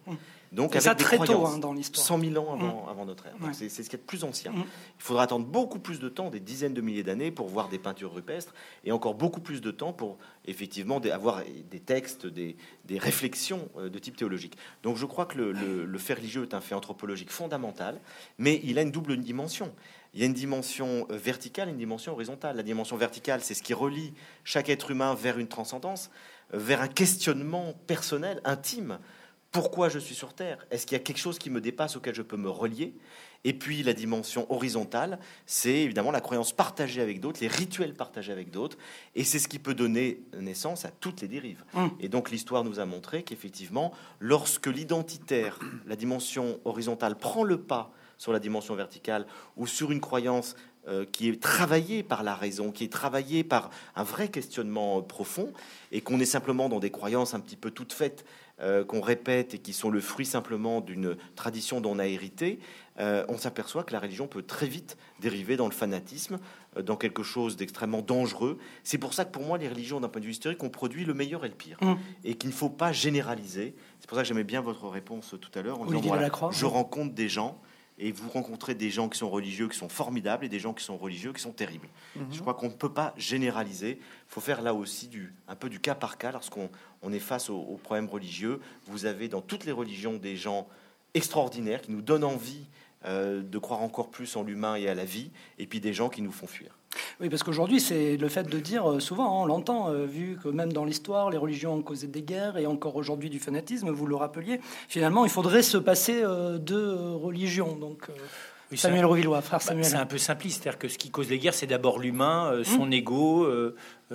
Donc 0.52 0.72
avec 0.72 0.82
ça 0.82 0.94
très 0.94 1.18
tôt 1.18 1.46
hein, 1.46 1.58
dans 1.58 1.72
l'histoire. 1.72 2.06
100 2.06 2.20
000 2.20 2.36
ans 2.36 2.52
avant, 2.52 2.86
mmh. 2.86 2.88
avant 2.90 3.04
notre 3.06 3.26
ère. 3.26 3.34
C'est 3.52 3.68
ce 3.68 3.88
qui 3.88 3.96
est 3.96 3.98
plus 3.98 4.24
ancien. 4.24 4.52
Il 4.54 4.64
faudra 5.02 5.24
attendre 5.24 5.46
beaucoup 5.46 5.78
plus 5.78 5.98
de 5.98 6.08
temps, 6.08 6.30
des 6.30 6.40
dizaines 6.40 6.74
de 6.74 6.80
milliers 6.80 7.02
d'années, 7.02 7.30
pour 7.30 7.48
voir 7.48 7.68
des 7.68 7.78
peintures 7.78 8.12
rupestres, 8.12 8.52
et 8.84 8.92
encore 8.92 9.14
beaucoup 9.14 9.40
plus 9.40 9.60
de 9.60 9.70
temps 9.70 9.92
pour 9.92 10.18
effectivement 10.44 10.98
avoir 10.98 11.42
des 11.70 11.80
textes, 11.80 12.26
des, 12.26 12.56
des 12.84 12.98
réflexions 12.98 13.68
euh, 13.78 13.88
de 13.88 13.98
type 13.98 14.16
théologique. 14.16 14.56
Donc 14.82 14.96
je 14.96 15.06
crois 15.06 15.26
que 15.26 15.38
le, 15.38 15.52
le, 15.52 15.84
le 15.84 15.98
fait 15.98 16.14
religieux 16.14 16.42
est 16.42 16.54
un 16.54 16.60
fait 16.60 16.74
anthropologique 16.74 17.30
fondamental, 17.30 18.00
mais 18.38 18.60
il 18.64 18.78
a 18.78 18.82
une 18.82 18.90
double 18.90 19.16
dimension 19.16 19.72
il 20.14 20.20
y 20.20 20.24
a 20.24 20.26
une 20.26 20.34
dimension 20.34 21.06
euh, 21.10 21.16
verticale 21.16 21.68
et 21.68 21.72
une 21.72 21.78
dimension 21.78 22.12
horizontale. 22.12 22.56
La 22.56 22.62
dimension 22.62 22.96
verticale, 22.96 23.40
c'est 23.42 23.54
ce 23.54 23.62
qui 23.62 23.72
relie 23.74 24.12
chaque 24.44 24.68
être 24.68 24.90
humain 24.90 25.14
vers 25.14 25.38
une 25.38 25.48
transcendance, 25.48 26.10
euh, 26.52 26.58
vers 26.58 26.82
un 26.82 26.88
questionnement 26.88 27.74
personnel, 27.86 28.40
intime. 28.44 28.98
Pourquoi 29.52 29.90
je 29.90 29.98
suis 29.98 30.14
sur 30.14 30.32
Terre? 30.32 30.66
Est-ce 30.70 30.86
qu'il 30.86 30.96
y 30.96 31.00
a 31.00 31.04
quelque 31.04 31.18
chose 31.18 31.38
qui 31.38 31.50
me 31.50 31.60
dépasse 31.60 31.96
auquel 31.96 32.14
je 32.14 32.22
peux 32.22 32.38
me 32.38 32.48
relier? 32.48 32.94
Et 33.44 33.52
puis 33.52 33.82
la 33.82 33.92
dimension 33.92 34.50
horizontale, 34.50 35.18
c'est 35.44 35.80
évidemment 35.80 36.10
la 36.10 36.22
croyance 36.22 36.52
partagée 36.52 37.02
avec 37.02 37.20
d'autres, 37.20 37.40
les 37.42 37.48
rituels 37.48 37.92
partagés 37.92 38.32
avec 38.32 38.50
d'autres, 38.50 38.78
et 39.14 39.24
c'est 39.24 39.38
ce 39.38 39.48
qui 39.48 39.58
peut 39.58 39.74
donner 39.74 40.22
naissance 40.38 40.86
à 40.86 40.90
toutes 40.90 41.20
les 41.20 41.28
dérives. 41.28 41.64
Hum. 41.74 41.90
Et 42.00 42.08
donc 42.08 42.30
l'histoire 42.30 42.64
nous 42.64 42.80
a 42.80 42.86
montré 42.86 43.24
qu'effectivement, 43.24 43.92
lorsque 44.20 44.68
l'identitaire, 44.68 45.58
la 45.86 45.96
dimension 45.96 46.58
horizontale, 46.64 47.18
prend 47.18 47.44
le 47.44 47.60
pas 47.60 47.92
sur 48.16 48.32
la 48.32 48.38
dimension 48.38 48.74
verticale 48.74 49.26
ou 49.56 49.66
sur 49.66 49.90
une 49.90 50.00
croyance 50.00 50.54
euh, 50.88 51.04
qui 51.04 51.28
est 51.28 51.40
travaillée 51.40 52.02
par 52.02 52.24
la 52.24 52.34
raison, 52.34 52.72
qui 52.72 52.82
est 52.82 52.92
travaillée 52.92 53.44
par 53.44 53.70
un 53.94 54.02
vrai 54.02 54.28
questionnement 54.28 54.98
euh, 54.98 55.02
profond, 55.02 55.52
et 55.92 56.00
qu'on 56.00 56.18
est 56.18 56.24
simplement 56.24 56.68
dans 56.68 56.80
des 56.80 56.90
croyances 56.90 57.34
un 57.34 57.40
petit 57.40 57.54
peu 57.54 57.70
toutes 57.70 57.92
faites, 57.92 58.24
euh, 58.62 58.84
qu'on 58.84 59.00
répète 59.00 59.54
et 59.54 59.58
qui 59.58 59.72
sont 59.72 59.90
le 59.90 60.00
fruit 60.00 60.26
simplement 60.26 60.80
d'une 60.80 61.16
tradition 61.36 61.80
dont 61.80 61.92
on 61.92 61.98
a 61.98 62.06
hérité, 62.06 62.58
on 62.98 63.36
s'aperçoit 63.36 63.82
que 63.82 63.92
la 63.92 63.98
religion 63.98 64.28
peut 64.28 64.42
très 64.42 64.66
vite 64.66 64.96
dériver 65.18 65.56
dans 65.56 65.66
le 65.66 65.72
fanatisme, 65.72 66.38
dans 66.80 66.94
quelque 66.96 67.24
chose 67.24 67.56
d'extrêmement 67.56 68.02
dangereux. 68.02 68.58
C'est 68.84 68.98
pour 68.98 69.12
ça 69.12 69.24
que 69.24 69.32
pour 69.32 69.42
moi, 69.42 69.58
les 69.58 69.68
religions, 69.68 69.98
d'un 69.98 70.08
point 70.08 70.20
de 70.20 70.26
vue 70.26 70.32
historique, 70.32 70.62
ont 70.62 70.68
produit 70.68 71.04
le 71.04 71.14
meilleur 71.14 71.44
et 71.44 71.48
le 71.48 71.54
pire, 71.54 71.78
mmh. 71.80 71.94
et 72.24 72.34
qu'il 72.34 72.50
ne 72.50 72.54
faut 72.54 72.68
pas 72.68 72.92
généraliser. 72.92 73.74
C'est 73.98 74.08
pour 74.08 74.16
ça 74.16 74.22
que 74.22 74.28
j'aimais 74.28 74.44
bien 74.44 74.60
votre 74.60 74.86
réponse 74.88 75.34
tout 75.40 75.58
à 75.58 75.62
l'heure. 75.62 75.80
je 76.52 76.66
rencontre 76.66 77.14
des 77.14 77.28
gens 77.28 77.60
et 77.98 78.12
vous 78.12 78.28
rencontrez 78.30 78.74
des 78.74 78.90
gens 78.90 79.08
qui 79.08 79.18
sont 79.18 79.30
religieux, 79.30 79.68
qui 79.68 79.76
sont 79.76 79.88
formidables, 79.88 80.44
et 80.44 80.48
des 80.48 80.58
gens 80.58 80.72
qui 80.72 80.84
sont 80.84 80.96
religieux, 80.96 81.32
qui 81.32 81.40
sont 81.42 81.52
terribles. 81.52 81.88
Mhm. 82.16 82.26
Je 82.32 82.40
crois 82.40 82.54
qu'on 82.54 82.68
ne 82.68 82.74
peut 82.74 82.92
pas 82.92 83.14
généraliser. 83.16 83.98
Il 84.00 84.32
faut 84.32 84.40
faire 84.40 84.62
là 84.62 84.74
aussi 84.74 85.08
du, 85.08 85.34
un 85.48 85.56
peu 85.56 85.68
du 85.68 85.80
cas 85.80 85.94
par 85.94 86.18
cas 86.18 86.32
lorsqu'on 86.32 86.70
on 87.02 87.12
est 87.12 87.18
face 87.18 87.50
aux, 87.50 87.78
problèmes 87.82 88.08
religieux. 88.08 88.60
Vous 88.86 89.06
avez 89.06 89.28
dans 89.28 89.40
toutes 89.40 89.64
les 89.64 89.72
religions 89.72 90.14
des 90.14 90.36
gens 90.36 90.68
extraordinaires 91.14 91.82
qui 91.82 91.92
nous 91.92 92.02
donnent 92.02 92.24
envie 92.24 92.66
de 93.04 93.58
croire 93.58 93.82
encore 93.82 94.10
plus 94.10 94.36
en 94.36 94.42
l'humain 94.42 94.76
et 94.76 94.88
à 94.88 94.94
la 94.94 95.04
vie, 95.04 95.30
et 95.58 95.66
puis 95.66 95.80
des 95.80 95.92
gens 95.92 96.08
qui 96.08 96.22
nous 96.22 96.32
font 96.32 96.46
fuir. 96.46 96.76
Oui, 97.20 97.28
parce 97.28 97.42
qu'aujourd'hui, 97.42 97.80
c'est 97.80 98.16
le 98.16 98.28
fait 98.28 98.44
de 98.44 98.58
dire, 98.58 98.90
euh, 98.90 99.00
souvent, 99.00 99.26
hein, 99.26 99.42
on 99.42 99.46
l'entend, 99.46 99.90
euh, 99.90 100.06
vu 100.06 100.38
que 100.42 100.48
même 100.48 100.72
dans 100.72 100.84
l'histoire, 100.84 101.30
les 101.30 101.38
religions 101.38 101.74
ont 101.74 101.82
causé 101.82 102.06
des 102.06 102.22
guerres 102.22 102.58
et 102.58 102.66
encore 102.66 102.96
aujourd'hui 102.96 103.30
du 103.30 103.38
fanatisme, 103.38 103.90
vous 103.90 104.06
le 104.06 104.16
rappeliez, 104.16 104.60
finalement, 104.88 105.24
il 105.24 105.30
faudrait 105.30 105.62
se 105.62 105.78
passer 105.78 106.22
euh, 106.22 106.58
de 106.58 106.94
religion. 107.14 107.76
Donc, 107.76 108.08
Samuel 108.74 109.04
Rovillois, 109.04 109.42
frère 109.42 109.58
bah, 109.58 109.66
Samuel. 109.66 109.84
c'est 109.84 109.96
un 109.96 110.06
peu 110.06 110.18
simpliste, 110.18 110.62
c'est-à-dire 110.62 110.78
que 110.78 110.88
ce 110.88 110.96
qui 110.96 111.10
cause 111.10 111.28
les 111.28 111.38
guerres, 111.38 111.54
c'est 111.54 111.66
d'abord 111.66 111.98
l'humain, 111.98 112.62
son 112.64 112.86
mmh. 112.86 112.92
ego, 112.94 113.46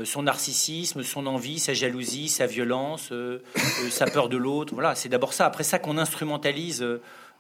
son 0.04 0.24
narcissisme, 0.24 1.04
son 1.04 1.28
envie, 1.28 1.60
sa 1.60 1.76
jalousie, 1.76 2.28
sa 2.28 2.48
violence, 2.48 3.14
sa 3.92 4.06
peur 4.08 4.30
de 4.30 4.38
l'autre. 4.38 4.74
Voilà, 4.74 4.96
c'est 4.96 5.10
d'abord 5.10 5.34
ça. 5.34 5.46
Après 5.46 5.64
ça 5.64 5.78
qu'on 5.78 6.00
instrumentalise 6.00 6.84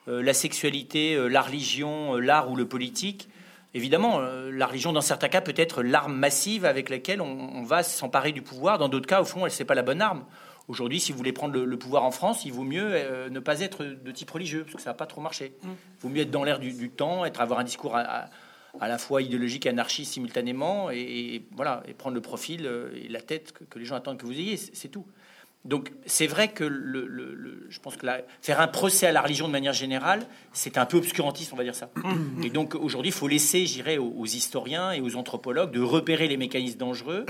la 0.07 0.33
sexualité, 0.33 1.17
la 1.29 1.41
religion, 1.41 2.15
l'art 2.15 2.49
ou 2.49 2.55
le 2.55 2.67
politique 2.67 3.29
Évidemment, 3.73 4.19
euh, 4.21 4.49
la 4.51 4.65
religion, 4.65 4.93
dans 4.93 5.01
certains 5.01 5.27
cas, 5.27 5.39
peut 5.39 5.53
être 5.55 5.83
l'arme 5.83 6.15
massive 6.15 6.65
avec 6.65 6.89
laquelle 6.89 7.21
on, 7.21 7.61
va 7.61 7.83
s'emparer 7.83 8.31
du 8.31 8.41
pouvoir. 8.41 8.77
Dans 8.77 8.89
d'autres 8.89 9.05
cas, 9.07 9.21
au 9.21 9.25
fond, 9.25 9.45
elle 9.45 9.51
n'est 9.57 9.65
pas 9.65 9.75
la 9.75 9.83
bonne 9.83 10.01
arme. 10.01 10.25
Aujourd'hui, 10.67 10.99
si 10.99 11.11
vous 11.11 11.17
voulez 11.17 11.31
prendre 11.31 11.57
le, 11.59 11.77
pouvoir 11.77 12.03
en 12.03 12.11
France, 12.11 12.43
il 12.43 12.51
vaut 12.51 12.63
mieux 12.63 13.29
ne 13.29 13.39
pas 13.39 13.61
être 13.61 13.83
de 13.83 14.11
type 14.11 14.31
religieux, 14.31 14.63
parce 14.63 14.75
que 14.75 14.81
ça 14.81 14.89
n'a 14.89 14.95
pas 14.95 15.05
trop 15.05 15.21
marché. 15.21 15.53
Mm. 15.61 15.67
Il 15.69 16.01
vaut 16.01 16.09
mieux 16.09 16.21
être 16.21 16.31
dans 16.31 16.43
l'air 16.43 16.59
du, 16.59 16.89
temps, 16.89 17.23
être 17.23 17.39
avoir 17.39 17.59
un 17.59 17.63
discours 17.63 17.95
à, 17.95 18.29
la 18.81 18.97
fois 18.97 19.21
idéologique 19.21 19.65
et 19.65 19.69
anarchiste 19.69 20.13
simultanément, 20.13 20.89
et, 20.89 21.45
voilà, 21.55 21.83
et 21.87 21.93
prendre 21.93 22.15
le 22.15 22.21
profil 22.21 22.69
et 22.95 23.07
la 23.09 23.21
tête 23.21 23.53
que, 23.69 23.79
les 23.79 23.85
gens 23.85 23.95
attendent 23.95 24.17
que 24.17 24.25
vous 24.25 24.39
ayez, 24.39 24.57
c'est 24.57 24.89
tout. 24.89 25.05
Donc 25.67 25.91
c'est 26.05 26.27
vrai 26.27 26.47
que 26.47 26.63
le, 26.63 27.67
je 27.69 27.79
pense 27.79 27.97
que 27.97 28.07
faire 28.41 28.61
un 28.61 28.67
procès 28.67 29.05
à 29.05 29.11
la 29.11 29.21
religion 29.21 29.47
de 29.47 29.51
manière 29.51 29.73
générale, 29.73 30.25
c'est 30.53 30.77
un 30.77 30.85
peu 30.85 30.97
obscurantiste, 30.97 31.51
on 31.51 31.57
va 31.57 31.63
dire 31.63 31.75
ça. 31.75 31.89
Et 32.43 32.49
donc 32.49 32.73
aujourd'hui, 32.73 33.09
il 33.09 33.13
faut 33.13 33.27
laisser, 33.27 33.65
j'irai, 33.65 33.97
aux, 33.97 34.25
historiens 34.25 34.93
et 34.93 35.01
aux 35.01 35.15
anthropologues 35.15 35.71
de 35.71 35.81
repérer 35.81 36.27
les 36.27 36.37
mécanismes 36.37 36.77
dangereux, 36.77 37.25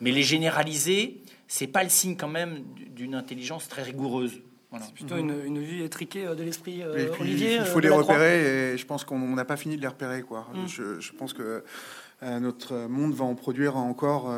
mais 0.00 0.12
les 0.12 0.22
généraliser, 0.22 1.20
c'est 1.48 1.66
pas 1.66 1.82
le 1.82 1.90
signe 1.90 2.16
quand 2.16 2.28
même 2.28 2.62
d'une 2.94 3.16
intelligence 3.16 3.68
très 3.68 3.82
rigoureuse. 3.82 4.40
C'est 4.80 4.94
plutôt 4.94 5.16
une, 5.16 5.58
vue 5.60 5.84
étriquée 5.84 6.26
euh, 6.26 6.34
de 6.34 6.42
l'esprit 6.42 6.82
euh, 6.82 7.08
Olivier. 7.20 7.56
Il 7.56 7.64
faut 7.64 7.78
euh, 7.78 7.82
les 7.82 7.88
repérer 7.88 8.72
et 8.72 8.78
je 8.78 8.86
pense 8.86 9.04
qu'on 9.04 9.18
n'a 9.18 9.44
pas 9.44 9.56
fini 9.56 9.76
de 9.76 9.80
les 9.80 9.88
repérer. 9.88 10.22
Quoi. 10.22 10.48
Mm. 10.52 10.66
Je, 10.66 11.12
pense 11.12 11.32
que 11.32 11.62
notre 12.22 12.88
monde 12.88 13.14
va 13.14 13.24
en 13.24 13.34
produire 13.34 13.76
encore 13.76 14.32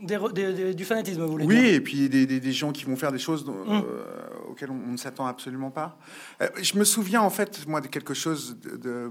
du 0.00 0.84
fanatisme, 0.84 1.22
vous 1.22 1.32
voulez 1.32 1.46
oui, 1.46 1.54
dire 1.54 1.64
Oui, 1.64 1.74
et 1.74 1.80
puis 1.80 2.08
des, 2.08 2.52
gens 2.52 2.72
qui 2.72 2.84
vont 2.84 2.96
faire 2.96 3.12
des 3.12 3.18
choses 3.18 3.48
hum. 3.48 3.82
euh, 3.84 4.04
auxquelles 4.48 4.70
on, 4.70 4.92
ne 4.92 4.96
s'attend 4.96 5.26
absolument 5.26 5.70
pas. 5.70 5.98
Euh, 6.40 6.48
je 6.60 6.78
me 6.78 6.84
souviens 6.84 7.22
en 7.22 7.30
fait, 7.30 7.66
moi, 7.66 7.80
de 7.80 7.88
quelque 7.88 8.14
chose 8.14 8.58
de, 8.60 9.10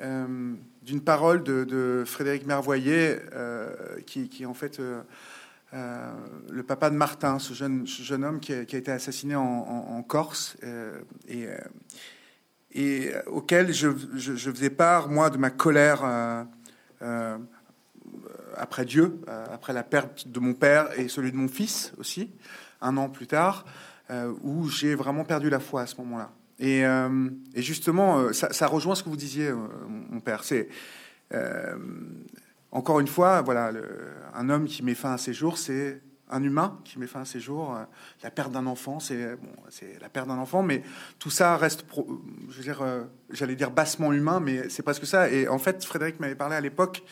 euh, 0.00 0.54
d'une 0.82 1.00
parole 1.00 1.42
de, 1.44 2.02
Frédéric 2.06 2.46
Mervoyer, 2.46 3.16
qui, 4.06 4.28
qui, 4.28 4.46
en 4.46 4.54
fait 4.54 4.80
le 5.72 6.62
papa 6.62 6.90
de 6.90 6.96
Martin, 6.96 7.38
ce 7.38 7.52
jeune, 7.52 7.86
jeune 7.86 8.24
homme 8.24 8.40
qui 8.40 8.52
a, 8.52 8.62
été 8.62 8.90
assassiné 8.90 9.36
en, 9.36 10.02
Corse, 10.02 10.56
et, 11.28 11.46
et 12.72 13.12
auquel 13.26 13.72
je, 13.72 13.90
je, 14.14 14.34
je, 14.34 14.50
faisais 14.50 14.70
part, 14.70 15.08
moi, 15.08 15.30
de 15.30 15.36
ma 15.36 15.50
colère 15.50 16.02
après 18.58 18.84
Dieu, 18.84 19.20
euh, 19.28 19.46
après 19.52 19.72
la 19.72 19.82
perte 19.82 20.28
de 20.28 20.40
mon 20.40 20.54
père 20.54 20.88
et 20.98 21.08
celui 21.08 21.32
de 21.32 21.36
mon 21.36 21.48
fils 21.48 21.92
aussi, 21.98 22.30
un 22.80 22.96
an 22.96 23.08
plus 23.08 23.26
tard, 23.26 23.64
euh, 24.10 24.32
où 24.42 24.68
j'ai 24.68 24.94
vraiment 24.94 25.24
perdu 25.24 25.50
la 25.50 25.60
foi 25.60 25.82
à 25.82 25.86
ce 25.86 25.96
moment-là. 25.98 26.30
Et, 26.58 26.84
euh, 26.84 27.28
justement, 27.54 28.32
ça, 28.32 28.66
rejoint 28.66 28.94
ce 28.94 29.02
que 29.02 29.08
vous 29.08 29.16
disiez, 29.16 29.52
mon 29.88 30.20
père. 30.20 30.42
C'est 30.42 30.68
encore 32.72 33.00
une 33.00 33.06
fois, 33.06 33.42
voilà, 33.42 33.70
un 34.34 34.50
homme 34.50 34.66
qui 34.66 34.82
met 34.82 34.94
fin 34.94 35.12
à 35.12 35.18
ses 35.18 35.32
jours, 35.32 35.56
c'est 35.56 36.02
un 36.30 36.42
humain 36.42 36.78
qui 36.84 36.98
met 36.98 37.06
fin 37.06 37.20
à 37.20 37.24
ses 37.24 37.38
jours. 37.38 37.78
la 38.24 38.30
perte 38.30 38.50
d'un 38.50 38.66
enfant, 38.66 38.98
c'est 38.98 39.36
bon, 39.36 39.52
c'est 39.68 40.00
la 40.00 40.08
perte 40.08 40.26
d'un 40.26 40.38
enfant, 40.38 40.62
mais 40.62 40.82
tout 41.20 41.30
ça 41.30 41.56
reste, 41.56 41.86
je 42.48 42.56
veux 42.56 42.62
dire, 42.62 42.84
j'allais 43.30 43.54
dire 43.54 43.70
bassement 43.70 44.12
humain, 44.12 44.40
mais 44.40 44.68
c'est 44.68 44.82
presque 44.82 45.06
ça. 45.06 45.30
Et 45.30 45.46
en 45.46 45.58
fait, 45.58 45.84
Frédéric 45.84 46.18
m'avait 46.18 46.34
parlé 46.34 46.56
à 46.56 46.60
l'époque 46.60 47.04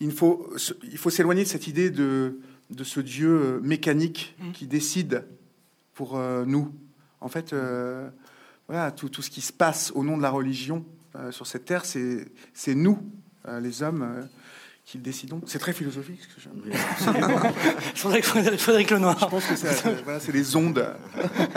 il 0.00 0.12
faut, 0.12 0.52
il 0.82 0.98
faut 0.98 1.10
s'éloigner 1.10 1.44
de 1.44 1.48
cette 1.48 1.66
idée 1.66 1.90
de, 1.90 2.40
de 2.70 2.84
ce 2.84 3.00
Dieu 3.00 3.28
euh, 3.28 3.60
mécanique 3.60 4.34
mm. 4.38 4.52
qui 4.52 4.66
décide 4.66 5.24
pour 5.94 6.16
euh, 6.16 6.44
nous. 6.46 6.74
En 7.20 7.28
fait, 7.28 7.52
euh, 7.52 8.08
voilà, 8.68 8.90
tout, 8.92 9.08
tout, 9.08 9.22
ce 9.22 9.30
qui 9.30 9.42
se 9.42 9.52
passe 9.52 9.92
au 9.94 10.02
nom 10.02 10.16
de 10.16 10.22
la 10.22 10.30
religion 10.30 10.84
sur 11.32 11.44
cette 11.48 11.64
terre, 11.64 11.84
c'est 11.84 12.74
nous, 12.76 13.00
les 13.60 13.82
hommes, 13.82 14.28
qu'ils 14.90 15.02
décidons. 15.02 15.40
C'est 15.46 15.60
très 15.60 15.72
philosophique 15.72 16.18
ce 16.20 16.34
que 16.34 16.40
j'aime. 16.40 16.72
Frédéric 18.58 18.90
Lenoir. 18.90 19.16
Je 19.20 19.26
pense 19.26 19.46
que 19.46 19.54
c'est 19.54 20.32
les 20.32 20.56
ondes. 20.56 20.84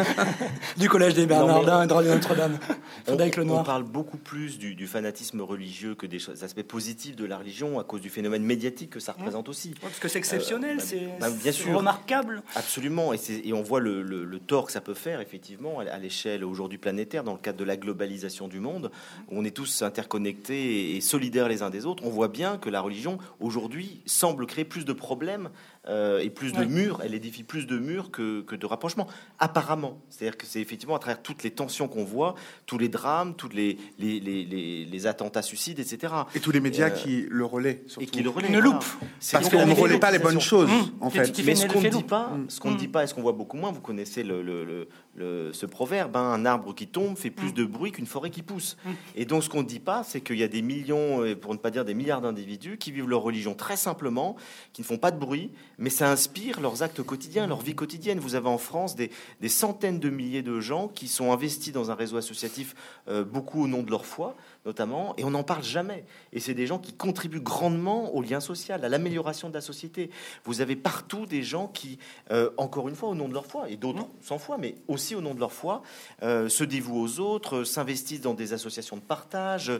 du 0.77 0.87
Collège 0.87 1.15
des 1.15 1.25
Bernardins 1.25 1.83
et 1.83 1.87
de 1.87 2.09
Notre-Dame. 2.09 2.59
Frédéric 3.05 3.37
Lenoir. 3.37 3.61
On 3.61 3.63
parle 3.63 3.83
beaucoup 3.83 4.17
plus 4.17 4.59
du, 4.59 4.85
fanatisme 4.85 5.41
religieux 5.41 5.95
que 5.95 6.05
des 6.05 6.19
aspects 6.43 6.61
positifs 6.61 7.15
de 7.15 7.25
la 7.25 7.37
religion 7.37 7.79
à 7.79 7.83
cause 7.83 8.01
du 8.01 8.09
phénomène 8.09 8.43
médiatique 8.43 8.91
que 8.91 8.99
ça 8.99 9.13
représente 9.13 9.49
aussi. 9.49 9.73
parce 9.81 9.97
que 9.97 10.07
c'est 10.07 10.19
exceptionnel, 10.19 10.77
euh, 10.77 10.83
c'est 10.85 11.09
bah, 11.19 11.29
bien 11.31 11.51
sûr 11.51 11.75
remarquable. 11.75 12.43
Absolument, 12.55 13.13
et, 13.13 13.19
et 13.45 13.53
on 13.53 13.63
voit 13.63 13.79
le, 13.79 14.03
le, 14.03 14.39
tort 14.39 14.65
que 14.67 14.71
ça 14.71 14.81
peut 14.81 14.93
faire 14.93 15.21
effectivement 15.21 15.79
à 15.79 15.97
l'échelle 15.97 16.43
aujourd'hui 16.43 16.77
planétaire 16.77 17.23
dans 17.23 17.31
le 17.31 17.39
cadre 17.39 17.57
de 17.57 17.63
la 17.63 17.77
globalisation 17.77 18.47
du 18.47 18.59
monde. 18.59 18.91
Où 19.31 19.39
on 19.39 19.45
est 19.45 19.55
tous 19.55 19.81
interconnectés 19.81 20.95
et 20.95 21.01
solidaires 21.01 21.47
les 21.47 21.63
uns 21.63 21.69
des 21.71 21.85
autres. 21.85 22.03
On 22.05 22.09
voit 22.09 22.27
bien 22.27 22.57
que 22.57 22.69
la 22.69 22.81
religion 22.81 23.17
aujourd'hui, 23.39 24.01
semble 24.05 24.45
créer 24.45 24.65
plus 24.65 24.85
de 24.85 24.93
problèmes 24.93 25.49
euh, 25.87 26.19
et 26.19 26.29
plus 26.29 26.53
de 26.53 26.63
murs. 26.63 27.01
Elle 27.03 27.13
édifie 27.13 27.43
plus 27.43 27.67
de 27.67 27.77
murs 27.77 28.11
que, 28.11 28.41
que 28.41 28.55
de 28.55 28.65
rapprochements, 28.65 29.07
apparemment. 29.39 30.01
C'est-à-dire 30.09 30.37
que 30.37 30.45
c'est 30.45 30.61
effectivement 30.61 30.95
à 30.95 30.99
travers 30.99 31.21
toutes 31.21 31.43
les 31.43 31.51
tensions 31.51 31.87
qu'on 31.87 32.05
voit, 32.05 32.35
tous 32.65 32.77
les 32.77 32.89
drames, 32.89 33.35
tous 33.35 33.49
les, 33.49 33.77
les, 33.99 34.19
les, 34.19 34.45
les, 34.85 35.07
attentats 35.07 35.41
suicides, 35.41 35.79
etc. 35.79 36.13
Et 36.35 36.39
tous 36.39 36.51
les 36.51 36.59
médias 36.59 36.87
euh, 36.87 36.91
qui 36.91 37.25
le 37.29 37.45
relaient. 37.45 37.83
Et 37.99 38.05
qui 38.05 38.23
le 38.23 38.29
relaient. 38.29 38.47
Une 38.47 38.59
loupe. 38.59 38.85
Parce 39.31 39.49
qu'on 39.49 39.65
ne 39.65 39.73
relaie 39.73 39.99
pas 39.99 40.11
les 40.11 40.19
bonnes 40.19 40.39
choses, 40.41 40.69
en 41.01 41.09
fait. 41.09 41.37
Mais 41.43 41.55
ce 41.55 41.67
qu'on 41.67 41.81
ne 41.81 41.89
dit 41.89 42.03
pas, 42.03 42.31
ce 42.47 42.59
qu'on 42.59 42.71
ne 42.71 42.77
dit 42.77 42.87
pas 42.87 43.03
et 43.03 43.07
ce 43.07 43.13
qu'on 43.13 43.21
voit 43.21 43.33
beaucoup 43.33 43.57
moins, 43.57 43.71
vous 43.71 43.81
connaissez 43.81 44.23
le, 44.23 44.41
le, 44.41 44.63
le, 44.63 44.87
ce 45.17 45.65
proverbe, 45.65 46.15
hein, 46.17 46.33
un 46.33 46.45
arbre 46.45 46.73
qui 46.73 46.87
tombe 46.87 47.17
fait 47.17 47.29
plus 47.29 47.53
de 47.53 47.65
bruit 47.65 47.91
qu'une 47.91 48.05
forêt 48.05 48.29
qui 48.29 48.41
pousse. 48.41 48.77
Et 49.15 49.25
donc 49.25 49.43
ce 49.43 49.49
qu'on 49.49 49.61
ne 49.61 49.67
dit 49.67 49.79
pas, 49.79 50.03
c'est 50.03 50.21
qu'il 50.21 50.37
y 50.37 50.43
a 50.43 50.47
des 50.47 50.61
millions, 50.61 51.35
pour 51.35 51.53
ne 51.53 51.59
pas 51.59 51.71
dire 51.71 51.85
des 51.85 51.93
milliards 51.93 52.21
d'individus 52.21 52.77
qui 52.77 52.91
vivent 52.91 53.07
leur 53.07 53.21
religion 53.21 53.53
très 53.53 53.77
simplement, 53.77 54.35
qui 54.73 54.81
ne 54.81 54.85
font 54.85 54.97
pas 54.97 55.11
de 55.11 55.19
bruit, 55.19 55.51
mais 55.77 55.89
ça 55.89 56.09
inspire 56.09 56.61
leurs 56.61 56.83
actes 56.83 57.03
quotidiens, 57.03 57.47
leur 57.47 57.61
vie 57.61 57.75
quotidienne. 57.75 58.19
Vous 58.19 58.35
avez 58.35 58.47
en 58.47 58.57
France 58.57 58.95
des, 58.95 59.11
centaines 59.47 59.99
de 59.99 60.09
milliers 60.09 60.41
de 60.41 60.59
gens 60.59 60.87
qui 60.87 61.07
sont 61.07 61.31
investis 61.31 61.73
dans 61.73 61.91
un 61.91 61.95
réseau 61.95 62.17
associatif, 62.17 62.75
euh, 63.07 63.23
beaucoup 63.23 63.63
au 63.63 63.67
nom 63.67 63.83
de 63.83 63.91
leur 63.91 64.05
foi, 64.05 64.35
notamment, 64.65 65.13
et 65.17 65.23
on 65.23 65.31
n'en 65.31 65.43
parle 65.43 65.63
jamais. 65.63 66.05
Et 66.31 66.39
c'est 66.39 66.53
des 66.53 66.67
gens 66.67 66.79
qui 66.79 66.93
contribuent 66.93 67.41
grandement 67.41 68.13
au 68.15 68.21
lien 68.21 68.39
social, 68.39 68.83
à 68.83 68.89
l'amélioration 68.89 69.49
de 69.49 69.53
la 69.53 69.61
société. 69.61 70.09
Vous 70.45 70.61
avez 70.61 70.75
partout 70.75 71.25
des 71.25 71.43
gens 71.43 71.67
qui, 71.67 71.99
euh, 72.31 72.49
encore 72.57 72.89
une 72.89 72.95
fois, 72.95 73.09
au 73.09 73.15
nom 73.15 73.27
de 73.27 73.33
leur 73.33 73.45
foi, 73.45 73.69
et 73.69 73.77
d'autres 73.77 74.07
sans 74.21 74.37
foi, 74.37 74.57
mais 74.57 74.75
aussi 74.87 75.15
au 75.15 75.21
nom 75.21 75.33
de 75.33 75.39
leur 75.39 75.51
foi, 75.51 75.81
euh, 76.23 76.49
se 76.49 76.63
dévouent 76.63 77.01
aux 77.01 77.19
autres, 77.19 77.63
s'investissent 77.63 78.21
dans 78.21 78.33
des 78.33 78.53
associations 78.53 78.97
de 78.97 79.01
partage, 79.01 79.71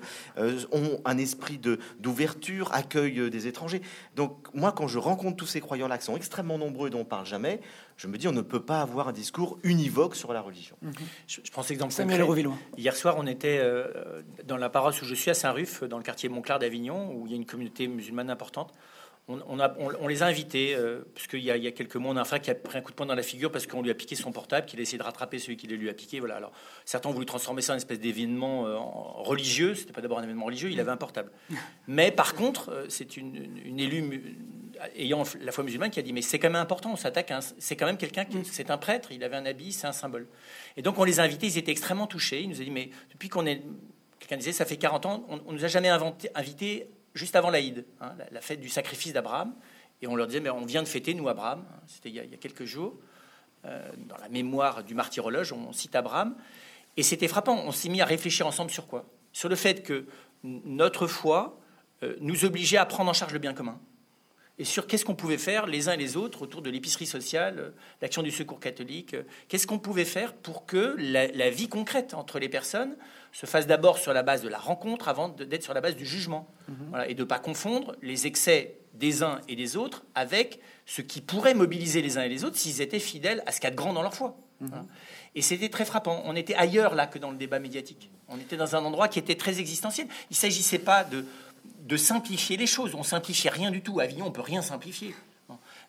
ont 0.71 1.01
un 1.05 1.17
esprit 1.17 1.59
d'ouverture, 1.99 2.69
accueillent 2.73 3.29
des 3.29 3.47
étrangers. 3.47 3.81
Donc 4.15 4.47
moi, 4.53 4.71
quand 4.71 4.87
je 4.87 4.99
rencontre 4.99 5.37
tous 5.37 5.47
ces 5.47 5.61
croyants-là, 5.61 5.97
qui 5.97 6.05
sont 6.05 6.15
extrêmement 6.15 6.57
nombreux 6.57 6.87
et 6.87 6.91
dont 6.91 6.99
on 6.99 7.05
parle 7.05 7.25
jamais, 7.25 7.61
je 7.97 8.07
me 8.07 8.17
dis 8.17 8.27
on 8.27 8.31
ne 8.33 8.41
peut 8.41 8.61
pas 8.61 8.81
avoir 8.81 9.07
un 9.07 9.11
discours 9.11 9.57
univoque 9.63 10.15
sur 10.15 10.33
la 10.33 10.41
religion. 10.41 10.75
Mhm. 10.81 10.93
Je, 11.27 11.39
prends 11.51 11.63
cet 11.63 11.71
exemple 11.71 11.93
Samuel 11.93 12.25
Hier 12.77 12.95
soir, 12.95 13.15
on 13.17 13.27
était 13.27 13.59
euh, 13.61 14.21
dans 14.45 14.57
la 14.57 14.69
paroisse 14.69 15.01
où 15.01 15.05
je 15.05 15.15
suis 15.15 15.31
à 15.31 15.33
Saint-Ruf, 15.33 15.83
dans 15.83 15.97
le 15.97 16.03
quartier 16.03 16.29
Montclair 16.29 16.59
d'Avignon, 16.59 17.13
où 17.13 17.25
il 17.25 17.31
y 17.31 17.33
a 17.33 17.37
une 17.37 17.45
communauté 17.45 17.87
musulmane 17.87 18.29
importante 18.29 18.73
on, 19.29 20.07
les 20.07 20.21
a 20.21 20.25
invités, 20.25 20.75
euh, 20.75 20.99
puisqu'il 21.15 21.39
y, 21.39 21.45
y, 21.45 21.67
a 21.67 21.71
quelques 21.71 21.95
mois, 21.95 22.11
on 22.11 22.17
a 22.17 22.21
un 22.21 22.25
frère 22.25 22.41
qui 22.41 22.51
a 22.51 22.55
pris 22.55 22.77
un 22.77 22.81
coup 22.81 22.91
de 22.91 22.95
poing 22.95 23.05
dans 23.05 23.15
la 23.15 23.23
figure 23.23 23.53
parce 23.53 23.67
qu'on 23.67 23.81
lui 23.81 23.89
a 23.89 23.93
piqué 23.93 24.15
son 24.15 24.33
portable, 24.33 24.67
qu'il 24.67 24.79
a 24.79 24.81
essayé 24.81 24.97
de 24.97 25.03
rattraper 25.03 25.39
celui 25.39 25.55
qui 25.55 25.65
lui 25.67 25.89
a 25.89 25.93
piqué. 25.93 26.19
Voilà. 26.19 26.35
Alors, 26.35 26.51
certains 26.83 27.07
ont 27.07 27.13
voulu 27.13 27.25
transformer 27.25 27.61
ça 27.61 27.71
en 27.71 27.75
une 27.75 27.77
espèce 27.77 28.01
d'événement 28.01 28.67
euh, 28.67 28.75
religieux. 28.77 29.75
C'était 29.75 29.93
pas 29.93 30.01
d'abord 30.01 30.19
un 30.19 30.23
événement 30.23 30.45
religieux, 30.45 30.71
il 30.71 30.79
avait 30.81 30.91
un 30.91 30.97
portable. 30.97 31.31
Mais 31.87 32.11
par 32.11 32.35
contre, 32.35 32.69
euh, 32.69 32.85
c'est 32.89 33.15
une, 33.15 33.79
élue 33.79 34.37
ayant 34.97 35.23
la 35.41 35.53
foi 35.53 35.63
musulmane 35.63 35.89
qui 35.89 35.99
a 35.99 36.03
dit 36.03 36.11
Mais 36.11 36.21
c'est 36.21 36.37
quand 36.37 36.49
même 36.49 36.61
important, 36.61 36.91
on 36.91 36.97
s'attaque, 36.97 37.33
c'est 37.59 37.77
quand 37.77 37.85
même 37.85 37.97
quelqu'un 37.97 38.25
qui. 38.25 38.43
C'est 38.43 38.71
un 38.71 38.77
prêtre, 38.77 39.13
il 39.13 39.23
avait 39.23 39.37
un 39.37 39.45
habit, 39.45 39.71
c'est 39.71 39.87
un 39.87 39.93
symbole. 39.93 40.27
Et 40.75 40.81
donc, 40.81 40.99
on 40.99 41.05
les 41.05 41.21
a 41.21 41.23
invités, 41.23 41.47
ils 41.47 41.57
étaient 41.57 41.71
extrêmement 41.71 42.07
touchés. 42.07 42.41
Ils 42.41 42.49
nous 42.49 42.59
a 42.59 42.63
dit 42.65 42.71
Mais 42.71 42.89
depuis 43.09 43.29
qu'on 43.29 43.45
est. 43.45 43.61
Quelqu'un 44.19 44.35
disait 44.35 44.51
Ça 44.51 44.65
fait 44.65 44.77
40 44.77 45.05
ans, 45.05 45.25
on, 45.29 45.39
on 45.45 45.53
nous 45.53 45.63
a 45.63 45.69
jamais 45.69 45.89
inventé, 45.89 46.29
invité 46.35 46.89
juste 47.13 47.35
avant 47.35 47.49
l'Aïd, 47.49 47.85
hein, 48.01 48.15
la, 48.31 48.41
fête 48.41 48.59
du 48.59 48.69
sacrifice 48.69 49.13
d'Abraham. 49.13 49.53
Et 50.01 50.07
on 50.07 50.15
leur 50.15 50.27
disait, 50.27 50.39
mais 50.39 50.49
on 50.49 50.65
vient 50.65 50.83
de 50.83 50.87
fêter, 50.87 51.13
nous, 51.13 51.29
Abraham. 51.29 51.65
C'était 51.87 52.09
il, 52.09 52.15
y 52.15 52.19
a 52.19 52.37
quelques 52.37 52.65
jours. 52.65 52.97
Euh, 53.65 53.89
dans 54.09 54.17
la 54.17 54.27
mémoire 54.27 54.83
du 54.83 54.93
martyrologe, 54.93 55.53
on 55.53 55.71
cite 55.71 55.95
Abraham. 55.95 56.35
Et 56.97 57.03
c'était 57.03 57.27
frappant. 57.27 57.57
On 57.65 57.71
s'est 57.71 57.89
mis 57.89 58.01
à 58.01 58.05
réfléchir 58.05 58.45
ensemble 58.45 58.71
sur 58.71 58.87
quoi? 58.87 59.05
Sur 59.31 59.49
le 59.49 59.55
fait 59.55 59.83
que 59.83 60.05
notre 60.43 61.07
foi 61.07 61.59
euh, 62.03 62.15
nous 62.19 62.45
obligeait 62.45 62.77
à 62.77 62.85
prendre 62.85 63.09
en 63.09 63.13
charge 63.13 63.33
le 63.33 63.39
bien 63.39 63.53
commun. 63.53 63.79
Et 64.59 64.65
sur 64.65 64.85
qu'est-ce 64.85 65.05
qu'on 65.05 65.15
pouvait 65.15 65.39
faire 65.39 65.65
les 65.65 65.89
uns 65.89 65.93
et 65.93 65.97
les 65.97 66.15
autres 66.15 66.43
autour 66.43 66.61
de 66.61 66.69
l'épicerie 66.69 67.07
sociale, 67.07 67.59
euh, 67.59 67.69
l'action 68.01 68.21
du 68.21 68.31
secours 68.31 68.59
catholique. 68.59 69.15
Qu'est-ce 69.47 69.65
qu'on 69.65 69.79
pouvait 69.79 70.05
faire 70.05 70.33
pour 70.33 70.65
que 70.65 70.95
la 70.97 71.49
vie 71.49 71.69
concrète 71.69 72.13
entre 72.13 72.39
les 72.39 72.49
personnes 72.49 72.97
se 73.33 73.45
fasse 73.45 73.67
d'abord 73.67 73.97
sur 73.97 74.13
la 74.13 74.23
base 74.23 74.41
de 74.41 74.47
la 74.47 74.57
rencontre 74.57 75.09
avant 75.09 75.27
d'être 75.27 75.63
sur 75.63 75.73
la 75.73 75.81
base 75.81 75.95
du 75.95 76.05
jugement. 76.05 76.47
Mhm. 76.69 77.03
et 77.09 77.13
de 77.15 77.19
ne 77.19 77.27
pas 77.27 77.39
confondre 77.39 77.95
les 78.01 78.25
excès 78.25 78.77
des 78.93 79.23
uns 79.23 79.41
et 79.49 79.55
des 79.55 79.75
autres 79.75 80.03
avec 80.15 80.59
ce 80.85 81.01
qui 81.01 81.19
pourrait 81.19 81.55
mobiliser 81.55 82.01
les 82.01 82.17
uns 82.17 82.23
et 82.23 82.29
les 82.29 82.45
autres 82.45 82.57
s'ils 82.57 82.79
étaient 82.79 82.99
fidèles 82.99 83.43
à 83.45 83.51
ce 83.51 83.59
qu'il 83.59 83.65
y 83.65 83.67
a 83.67 83.71
de 83.71 83.75
grand 83.75 83.91
dans 83.91 84.03
leur 84.03 84.13
foi. 84.13 84.37
Mhm. 84.61 84.85
Et 85.35 85.41
c'était 85.41 85.69
très 85.69 85.83
frappant. 85.83 86.21
On 86.25 86.35
était 86.35 86.55
ailleurs 86.55 86.95
là 86.95 87.07
que 87.07 87.17
dans 87.17 87.31
le 87.31 87.37
débat 87.37 87.59
médiatique. 87.59 88.09
On 88.29 88.37
était 88.37 88.55
dans 88.55 88.75
un 88.75 88.85
endroit 88.85 89.07
qui 89.07 89.19
était 89.19 89.35
très 89.35 89.59
existentiel. 89.59 90.07
Il 90.29 90.33
ne 90.33 90.37
s'agissait 90.37 90.79
pas 90.79 91.03
de, 91.03 91.25
de 91.81 91.97
simplifier 91.97 92.55
les 92.55 92.67
choses. 92.67 92.93
On 92.95 93.03
simplifiait 93.03 93.49
rien 93.49 93.71
du 93.71 93.81
tout. 93.81 93.99
À 93.99 94.03
Avignon, 94.03 94.27
on 94.27 94.31
peut 94.31 94.41
rien 94.41 94.61
simplifier. 94.61 95.15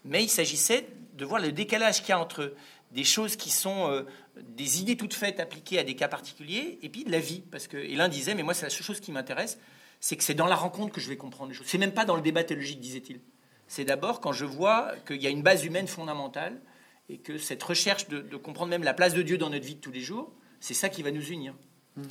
Mais 0.05 0.23
il 0.23 0.29
s'agissait 0.29 0.87
de 1.15 1.25
voir 1.25 1.41
le 1.41 1.53
décalage 1.53 2.01
qu'il 2.01 2.11
y 2.11 2.13
a 2.13 2.19
entre 2.19 2.55
des 2.95 3.05
choses 3.05 3.35
qui 3.35 3.51
sont 3.51 3.91
euh, 3.91 4.03
des 4.41 4.81
idées 4.81 4.97
toutes 4.97 5.15
faites 5.15 5.41
appliquées 5.41 5.81
à 5.81 5.85
des 5.85 5.97
cas 5.97 6.07
particuliers 6.07 6.79
et 6.81 6.89
puis 6.89 7.05
de 7.05 7.11
la 7.11 7.19
vie. 7.19 7.43
Parce 7.51 7.67
que, 7.67 7.77
et 7.77 7.97
l'un 7.97 8.09
disait, 8.09 8.35
mais 8.35 8.45
moi, 8.45 8.55
c'est 8.55 8.65
la 8.65 8.71
seule 8.71 8.85
chose 8.85 9.01
qui 9.01 9.11
m'intéresse, 9.11 9.59
c'est 9.99 10.17
que 10.17 10.23
c'est 10.23 10.35
dans 10.35 10.47
la 10.47 10.55
rencontre 10.55 10.93
que 10.93 11.01
je 11.01 11.09
vais 11.09 11.17
comprendre 11.17 11.51
les 11.51 11.57
choses. 11.57 11.67
C'est 11.67 11.79
même 11.79 11.93
pas 11.93 12.05
dans 12.05 12.15
le 12.15 12.23
débat 12.23 12.45
théologique, 12.45 12.81
disait-il. 12.81 13.21
C'est 13.67 13.85
d'abord 13.85 14.21
quand 14.21 14.33
je 14.33 14.45
vois 14.45 14.93
qu'il 15.07 15.21
y 15.21 15.27
a 15.27 15.31
une 15.31 15.43
base 15.43 15.65
humaine 15.65 15.89
fondamentale 15.89 16.61
et 17.09 17.19
que 17.19 17.37
cette 17.37 17.63
recherche 17.63 18.09
de, 18.09 18.37
comprendre 18.37 18.71
même 18.71 18.85
la 18.85 18.95
place 18.95 19.13
de 19.13 19.23
Dieu 19.23 19.39
dans 19.39 19.51
notre 19.51 19.65
vie 19.65 19.75
de 19.75 19.81
tous 19.81 19.93
les 19.93 20.01
jours, 20.01 20.33
c'est 20.61 20.75
ça 20.75 20.89
qui 20.89 21.03
va 21.03 21.11
nous 21.11 21.27
unir. 21.27 21.55
Mm-hmm. 21.99 22.05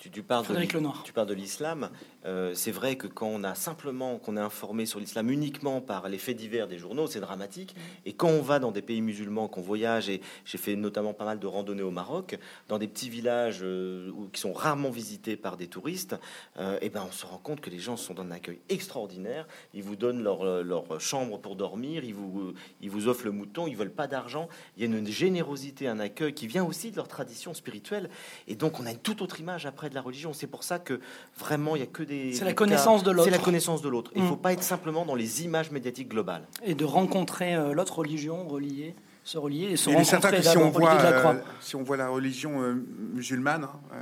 Tu, 0.00 0.22
parles 0.22 0.46
de, 0.46 1.02
tu 1.04 1.12
parles 1.12 1.26
de 1.26 1.34
l'islam. 1.34 1.90
Euh, 2.24 2.54
c'est 2.54 2.70
vrai 2.70 2.96
que 2.96 3.06
quand 3.06 3.26
on 3.26 3.44
a 3.44 3.54
simplement 3.54 4.18
qu'on 4.18 4.38
est 4.38 4.40
informé 4.40 4.86
sur 4.86 4.98
l'islam 4.98 5.30
uniquement 5.30 5.82
par 5.82 6.08
les 6.08 6.16
faits 6.16 6.38
divers 6.38 6.68
des 6.68 6.78
journaux, 6.78 7.06
c'est 7.06 7.20
dramatique. 7.20 7.76
Et 8.06 8.14
quand 8.14 8.28
on 8.28 8.40
va 8.40 8.58
dans 8.60 8.72
des 8.72 8.80
pays 8.80 9.02
musulmans, 9.02 9.46
qu'on 9.46 9.60
voyage, 9.60 10.08
et 10.08 10.22
j'ai 10.46 10.56
fait 10.56 10.74
notamment 10.74 11.12
pas 11.12 11.26
mal 11.26 11.38
de 11.38 11.46
randonnées 11.46 11.82
au 11.82 11.90
Maroc, 11.90 12.38
dans 12.68 12.78
des 12.78 12.88
petits 12.88 13.10
villages 13.10 13.60
euh, 13.62 14.10
qui 14.32 14.40
sont 14.40 14.54
rarement 14.54 14.88
visités 14.88 15.36
par 15.36 15.58
des 15.58 15.66
touristes, 15.66 16.14
et 16.56 16.62
euh, 16.62 16.78
eh 16.80 16.88
ben 16.88 17.04
on 17.06 17.12
se 17.12 17.26
rend 17.26 17.38
compte 17.38 17.60
que 17.60 17.68
les 17.68 17.78
gens 17.78 17.98
sont 17.98 18.14
dans 18.14 18.22
un 18.22 18.30
accueil 18.30 18.60
extraordinaire. 18.70 19.46
Ils 19.74 19.82
vous 19.82 19.96
donnent 19.96 20.22
leur, 20.22 20.64
leur 20.64 20.98
chambre 20.98 21.38
pour 21.38 21.56
dormir, 21.56 22.04
ils 22.04 22.14
vous, 22.14 22.54
ils 22.80 22.90
vous 22.90 23.06
offrent 23.06 23.26
le 23.26 23.32
mouton, 23.32 23.66
ils 23.66 23.76
veulent 23.76 23.90
pas 23.90 24.06
d'argent. 24.06 24.48
Il 24.78 24.80
y 24.80 24.84
a 24.84 24.98
une 24.98 25.06
générosité, 25.06 25.88
un 25.88 26.00
accueil 26.00 26.32
qui 26.32 26.46
vient 26.46 26.64
aussi 26.64 26.90
de 26.90 26.96
leur 26.96 27.08
tradition 27.08 27.52
spirituelle. 27.52 28.08
Et 28.48 28.54
donc 28.54 28.80
on 28.80 28.86
a 28.86 28.92
une 28.92 28.98
toute 28.98 29.20
autre 29.20 29.40
image 29.40 29.66
après 29.66 29.89
de 29.90 29.94
la 29.94 30.00
religion. 30.00 30.32
C'est 30.32 30.46
pour 30.46 30.64
ça 30.64 30.78
que 30.78 31.00
vraiment, 31.38 31.76
il 31.76 31.80
y 31.80 31.82
a 31.82 31.86
que 31.86 32.02
des. 32.02 32.32
C'est 32.32 32.44
la 32.44 32.54
connaissance 32.54 33.02
de 33.02 33.10
l'autre. 33.10 33.24
C'est 33.24 33.36
la 33.36 33.38
connaissance 33.38 33.82
de 33.82 33.88
l'autre. 33.88 34.10
Il 34.16 34.22
ne 34.22 34.28
faut 34.28 34.36
mm. 34.36 34.40
pas 34.40 34.52
être 34.52 34.62
simplement 34.62 35.04
dans 35.04 35.14
les 35.14 35.44
images 35.44 35.70
médiatiques 35.70 36.08
globales. 36.08 36.46
Et 36.64 36.74
de 36.74 36.84
rencontrer 36.84 37.54
euh, 37.54 37.74
l'autre 37.74 37.98
religion 37.98 38.48
reliée 38.48 38.94
se 39.22 39.36
relier 39.36 39.66
et 39.66 39.76
se 39.76 39.90
rencontrer. 39.90 40.04
certain 40.10 40.30
que 40.30 40.42
si 40.42 40.56
on, 40.56 40.70
voit, 40.70 40.98
euh, 40.98 41.34
si 41.60 41.76
on 41.76 41.82
voit 41.82 41.98
la 41.98 42.08
religion 42.08 42.62
euh, 42.62 42.74
musulmane 43.12 43.64
hein, 43.64 43.98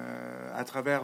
à 0.54 0.64
travers 0.64 1.02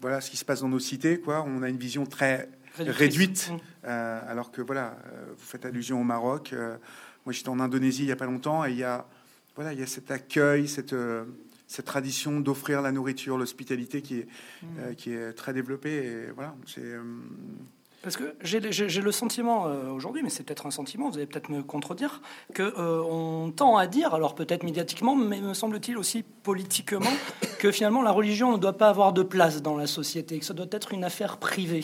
voilà 0.00 0.20
ce 0.20 0.30
qui 0.30 0.36
se 0.36 0.44
passe 0.44 0.60
dans 0.60 0.68
nos 0.68 0.80
cités, 0.80 1.20
quoi, 1.20 1.44
on 1.46 1.62
a 1.62 1.68
une 1.68 1.78
vision 1.78 2.04
très 2.04 2.48
réduite. 2.76 3.52
Mm. 3.52 3.88
alors 3.88 4.50
que 4.50 4.60
voilà, 4.60 4.96
vous 5.36 5.44
faites 5.44 5.64
allusion 5.64 6.00
au 6.00 6.04
Maroc. 6.04 6.52
moi, 7.24 7.32
j'étais 7.32 7.48
en 7.48 7.60
Indonésie 7.60 8.02
il 8.02 8.08
y 8.08 8.12
a 8.12 8.16
pas 8.16 8.26
longtemps 8.26 8.64
et 8.64 8.72
il 8.72 8.78
y 8.78 8.84
a 8.84 9.06
voilà, 9.54 9.72
il 9.72 9.78
y 9.78 9.82
a 9.82 9.86
cet 9.86 10.10
accueil, 10.10 10.66
cette 10.66 10.94
cette 11.74 11.86
tradition 11.86 12.38
d'offrir 12.38 12.82
la 12.82 12.92
nourriture, 12.92 13.36
l'hospitalité 13.36 14.00
qui 14.00 14.20
est, 14.20 14.28
mm. 14.62 14.66
euh, 14.78 14.94
qui 14.94 15.12
est 15.12 15.32
très 15.32 15.52
développée. 15.52 15.94
Et 15.94 16.30
voilà, 16.34 16.54
c'est. 16.66 16.80
Euh, 16.80 17.02
parce 18.02 18.18
que 18.18 18.36
j'ai 18.42 18.60
le 18.60 19.12
sentiment 19.12 19.66
euh, 19.66 19.88
aujourd'hui, 19.88 20.22
mais 20.22 20.28
c'est 20.28 20.42
peut-être 20.42 20.66
un 20.66 20.70
sentiment, 20.70 21.08
vous 21.08 21.16
allez 21.16 21.26
peut-être 21.26 21.48
me 21.48 21.62
contredire, 21.62 22.20
que 22.52 22.78
on 22.78 23.50
tend 23.50 23.78
à 23.78 23.86
dire, 23.86 24.12
alors 24.12 24.34
peut-être 24.34 24.62
médiatiquement, 24.62 25.16
mais 25.16 25.40
me 25.40 25.54
semble-t-il 25.54 25.96
aussi 25.96 26.22
politiquement, 26.42 27.12
que 27.58 27.72
finalement 27.72 28.02
la 28.02 28.10
religion 28.10 28.52
ne 28.52 28.58
doit 28.58 28.76
pas 28.76 28.90
avoir 28.90 29.14
de 29.14 29.22
place 29.22 29.62
dans 29.62 29.74
la 29.74 29.86
société, 29.86 30.38
que 30.38 30.44
ça 30.44 30.52
doit 30.52 30.66
être 30.70 30.92
une 30.92 31.02
affaire 31.02 31.38
privée. 31.38 31.82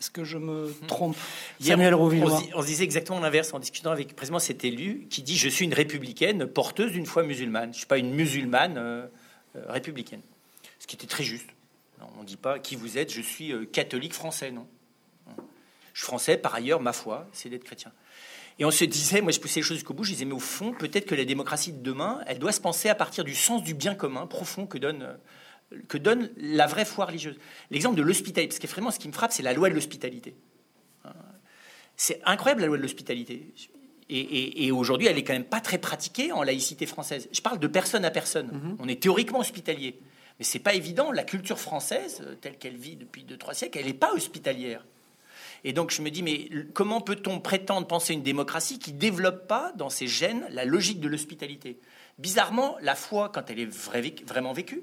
Est-ce 0.00 0.10
que 0.10 0.24
je 0.24 0.38
me 0.38 0.68
hmm. 0.68 0.86
trompe 0.86 1.16
Samuel 1.60 1.94
on, 1.94 2.06
on, 2.06 2.62
se 2.62 2.66
disait 2.66 2.84
exactement 2.84 3.20
l'inverse 3.20 3.52
en 3.52 3.58
discutant 3.58 3.90
avec 3.90 4.16
précisément 4.16 4.38
cet 4.38 4.64
élu 4.64 5.06
qui 5.10 5.22
dit 5.22 5.36
Je 5.36 5.50
suis 5.50 5.66
une 5.66 5.74
républicaine 5.74 6.46
porteuse 6.46 6.92
d'une 6.92 7.04
foi 7.04 7.22
musulmane. 7.22 7.64
Je 7.64 7.68
ne 7.68 7.74
suis 7.74 7.86
pas 7.86 7.98
une 7.98 8.14
musulmane 8.14 8.78
euh, 8.78 9.06
républicaine. 9.54 10.22
Ce 10.78 10.86
qui 10.86 10.96
était 10.96 11.06
très 11.06 11.24
juste. 11.24 11.48
on 12.16 12.22
ne 12.22 12.26
dit 12.26 12.36
pas 12.36 12.58
qui 12.58 12.76
vous 12.76 12.98
êtes, 12.98 13.12
je 13.12 13.20
suis 13.20 13.52
euh, 13.52 13.64
catholique 13.64 14.14
français, 14.14 14.50
non. 14.50 14.66
Je 15.92 16.00
suis 16.00 16.06
français, 16.06 16.36
par 16.36 16.54
ailleurs, 16.54 16.80
ma 16.80 16.92
foi, 16.92 17.28
c'est 17.32 17.48
d'être 17.48 17.64
chrétien. 17.64 17.92
Et 18.58 18.64
on 18.64 18.70
se 18.70 18.84
disait, 18.84 19.20
moi 19.22 19.32
je 19.32 19.40
poussais 19.40 19.60
les 19.60 19.64
choses 19.64 19.78
jusqu'au 19.78 19.94
bout, 19.94 20.04
je 20.04 20.12
disais, 20.12 20.24
mais 20.24 20.34
au 20.34 20.40
fond, 20.40 20.72
peut-être 20.72 21.06
que 21.06 21.14
la 21.14 21.24
démocratie 21.24 21.72
de 21.72 21.82
demain, 21.82 22.20
elle 22.26 22.38
doit 22.38 22.52
se 22.52 22.60
penser 22.60 22.88
à 22.88 22.94
partir 22.94 23.24
du 23.24 23.34
sens 23.34 23.62
du 23.62 23.74
bien 23.74 23.94
commun 23.94 24.26
profond 24.26 24.66
que 24.66 24.78
donne 24.78 25.18
que 25.88 25.98
donne 25.98 26.30
la 26.36 26.66
vraie 26.66 26.84
foi 26.84 27.06
religieuse. 27.06 27.38
L'exemple 27.70 27.96
de 27.96 28.02
l'hospitalité, 28.02 28.48
parce 28.48 28.58
que 28.58 28.66
vraiment 28.66 28.90
ce 28.90 28.98
qui 28.98 29.06
me 29.06 29.12
frappe, 29.12 29.32
c'est 29.32 29.44
la 29.44 29.52
loi 29.52 29.70
de 29.70 29.74
l'hospitalité. 29.74 30.34
C'est 31.96 32.20
incroyable 32.24 32.62
la 32.62 32.66
loi 32.66 32.76
de 32.76 32.82
l'hospitalité. 32.82 33.52
Et, 34.12 34.72
aujourd'hui, 34.72 35.06
elle 35.06 35.18
est 35.18 35.22
quand 35.22 35.32
même 35.32 35.44
pas 35.44 35.60
très 35.60 35.78
pratiquée 35.78 36.32
en 36.32 36.42
laïcité 36.42 36.84
française. 36.86 37.28
Je 37.32 37.40
parle 37.40 37.58
de 37.58 37.66
personne 37.68 38.04
à 38.04 38.10
personne. 38.10 38.48
Mhm. 38.48 38.76
On 38.80 38.88
est 38.88 39.00
théoriquement 39.00 39.38
hospitalier. 39.38 39.98
Mais 40.38 40.44
c'est 40.44 40.58
pas 40.58 40.74
évident. 40.74 41.12
La 41.12 41.22
culture 41.22 41.60
française, 41.60 42.22
telle 42.40 42.56
qu'elle 42.56 42.76
vit 42.76 42.96
depuis 42.96 43.22
deux, 43.22 43.36
trois 43.36 43.54
siècles, 43.54 43.78
elle 43.78 43.86
n'est 43.86 43.94
pas 43.94 44.12
hospitalière. 44.12 44.84
Et 45.62 45.72
donc 45.72 45.90
je 45.90 46.02
me 46.02 46.10
dis, 46.10 46.22
mais 46.22 46.48
comment 46.72 47.00
peut-on 47.00 47.38
prétendre 47.38 47.86
penser 47.86 48.14
une 48.14 48.22
démocratie 48.22 48.78
qui 48.78 48.92
développe 48.92 49.46
pas 49.46 49.72
dans 49.76 49.90
ses 49.90 50.06
gènes 50.06 50.46
la 50.50 50.64
logique 50.64 51.00
de 51.00 51.08
l'hospitalité? 51.08 51.78
Bizarrement, 52.18 52.76
la 52.80 52.94
foi, 52.94 53.30
quand 53.32 53.50
elle 53.50 53.60
est 53.60 54.26
vraiment 54.26 54.52
vécue, 54.52 54.82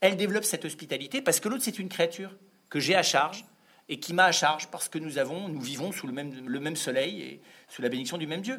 elle 0.00 0.16
développe 0.16 0.44
cette 0.44 0.64
hospitalité 0.64 1.22
parce 1.22 1.40
que 1.40 1.48
l'autre, 1.48 1.64
c'est 1.64 1.78
une 1.78 1.88
créature 1.88 2.30
que 2.68 2.78
j'ai 2.78 2.94
à 2.94 3.02
charge 3.02 3.44
et 3.92 3.98
qui 3.98 4.14
m'a 4.14 4.24
à 4.24 4.32
charge 4.32 4.68
parce 4.68 4.88
que 4.88 4.98
nous 4.98 5.18
avons, 5.18 5.48
nous 5.50 5.60
vivons 5.60 5.92
sous 5.92 6.06
le 6.06 6.14
même, 6.14 6.32
le 6.46 6.60
même 6.60 6.76
soleil 6.76 7.20
et 7.20 7.40
sous 7.68 7.82
la 7.82 7.90
bénédiction 7.90 8.16
du 8.16 8.26
même 8.26 8.40
Dieu. 8.40 8.58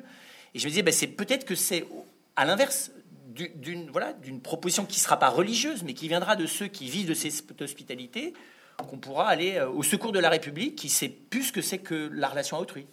Et 0.53 0.59
je 0.59 0.65
me 0.65 0.69
disais, 0.69 0.83
ben, 0.83 0.93
c'est 0.93 1.07
peut-être 1.07 1.43
que 1.43 1.55
c'est 1.55 1.87
à 2.35 2.45
l'inverse 2.45 2.91
d'une 3.33 3.89
voilà, 3.89 4.13
d'une 4.13 4.41
proposition 4.41 4.85
qui 4.85 4.99
ne 4.99 5.03
sera 5.03 5.17
pas 5.17 5.29
religieuse, 5.29 5.81
mais 5.81 5.95
qui 5.95 6.07
viendra 6.07 6.35
de 6.35 6.45
ceux 6.45 6.67
qui 6.67 6.87
vivent 6.87 7.07
de 7.07 7.15
cette 7.15 7.59
hospitalité, 7.63 8.35
qu'on 8.77 8.97
pourra 8.97 9.27
aller 9.27 9.55
euh, 9.55 9.69
au 9.69 9.81
secours 9.81 10.11
de 10.11 10.19
la 10.19 10.29
République, 10.29 10.75
qui 10.75 10.89
sait 10.89 11.09
plus 11.09 11.45
ce 11.45 11.51
que 11.51 11.63
c'est 11.63 11.79
que 11.79 12.11
la 12.13 12.27
relation 12.27 12.57
à 12.57 12.59
autrui. 12.59 12.85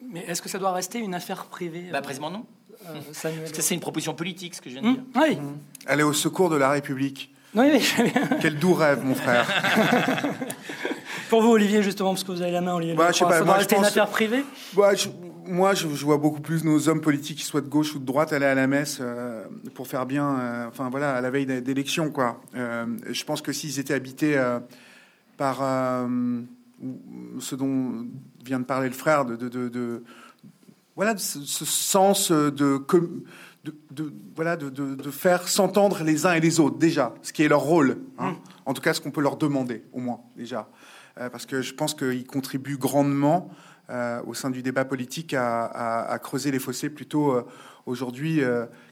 Mais 0.00 0.20
est-ce 0.20 0.42
que 0.42 0.48
ça 0.48 0.60
doit 0.60 0.72
rester 0.72 1.00
une 1.00 1.14
affaire 1.14 1.46
privée 1.46 1.88
bah, 1.90 2.00
Précisément 2.00 2.30
non. 2.30 2.46
Euh, 2.86 3.00
c'est 3.52 3.74
une 3.74 3.80
proposition 3.80 4.14
politique, 4.14 4.54
ce 4.54 4.60
que 4.60 4.70
je 4.70 4.78
viens 4.78 4.82
de 4.82 4.88
mmh, 4.88 4.94
dire. 4.94 5.04
Oui. 5.16 5.38
Aller 5.86 6.04
au 6.04 6.12
secours 6.12 6.48
de 6.48 6.56
la 6.56 6.70
République. 6.70 7.34
Oui, 7.56 7.82
Quel 8.40 8.56
doux 8.56 8.74
rêve, 8.74 9.02
mon 9.02 9.16
frère. 9.16 9.48
Pour 11.28 11.42
vous, 11.42 11.50
Olivier, 11.50 11.82
justement, 11.82 12.10
parce 12.10 12.24
que 12.24 12.32
vous 12.32 12.42
avez 12.42 12.52
la 12.52 12.60
main, 12.60 12.74
Olivier. 12.74 12.94
Bah, 12.94 13.08
je 13.12 13.18
sais 13.18 13.24
pas, 13.24 13.42
moi, 13.42 13.58
une 13.62 13.84
affaire 13.84 14.08
privée 14.08 14.44
bah, 14.74 14.92
Moi, 15.46 15.74
je, 15.74 15.86
vois 15.86 16.18
beaucoup 16.18 16.40
plus 16.40 16.64
nos 16.64 16.88
hommes 16.88 17.00
politiques, 17.00 17.38
qu'ils 17.38 17.46
soient 17.46 17.60
de 17.60 17.68
gauche 17.68 17.94
ou 17.94 17.98
de 17.98 18.04
droite, 18.04 18.32
aller 18.32 18.46
à 18.46 18.54
la 18.54 18.66
messe 18.66 18.98
euh, 19.00 19.44
pour 19.74 19.86
faire 19.86 20.06
bien, 20.06 20.38
euh, 20.38 20.68
enfin 20.68 20.88
voilà, 20.90 21.14
à 21.14 21.20
la 21.20 21.30
veille 21.30 21.46
d'élection, 21.46 22.10
quoi. 22.10 22.40
Euh, 22.54 22.86
je 23.10 23.24
pense 23.24 23.42
que 23.42 23.52
s'ils 23.52 23.78
étaient 23.78 23.94
habités 23.94 24.40
par 25.36 25.58
ce 27.38 27.54
dont 27.54 28.06
vient 28.44 28.60
de 28.60 28.64
parler 28.64 28.88
le 28.88 28.94
frère, 28.94 29.24
de, 29.24 29.36
de, 29.36 30.04
voilà, 30.94 31.16
ce, 31.16 31.40
ce 31.40 31.64
sens 31.64 32.30
de 32.30 32.78
voilà, 34.34 34.56
de, 34.56 35.10
faire 35.10 35.48
s'entendre 35.48 36.02
les 36.02 36.26
uns 36.26 36.34
et 36.34 36.40
les 36.40 36.60
autres, 36.60 36.78
déjà, 36.78 37.14
ce 37.22 37.32
qui 37.32 37.42
est 37.42 37.48
leur 37.48 37.62
rôle. 37.62 37.98
Hein. 38.18 38.32
Mm. 38.32 38.36
En 38.66 38.74
tout 38.74 38.82
cas, 38.82 38.94
ce 38.94 39.00
qu'on 39.00 39.10
peut 39.10 39.20
leur 39.20 39.36
demander, 39.36 39.82
au 39.92 40.00
moins, 40.00 40.20
déjà. 40.36 40.68
Euh, 41.18 41.30
parce 41.30 41.46
que 41.46 41.62
je 41.62 41.72
pense 41.74 41.94
qu'ils 41.94 42.26
contribuent 42.26 42.76
grandement 42.76 43.50
euh, 43.88 44.20
au 44.26 44.34
sein 44.34 44.50
du 44.50 44.62
débat 44.62 44.84
politique 44.84 45.34
à, 45.34 46.18
creuser 46.22 46.50
les 46.50 46.58
fossés 46.58 46.90
plutôt 46.90 47.32
euh, 47.32 47.46
aujourd'hui 47.86 48.42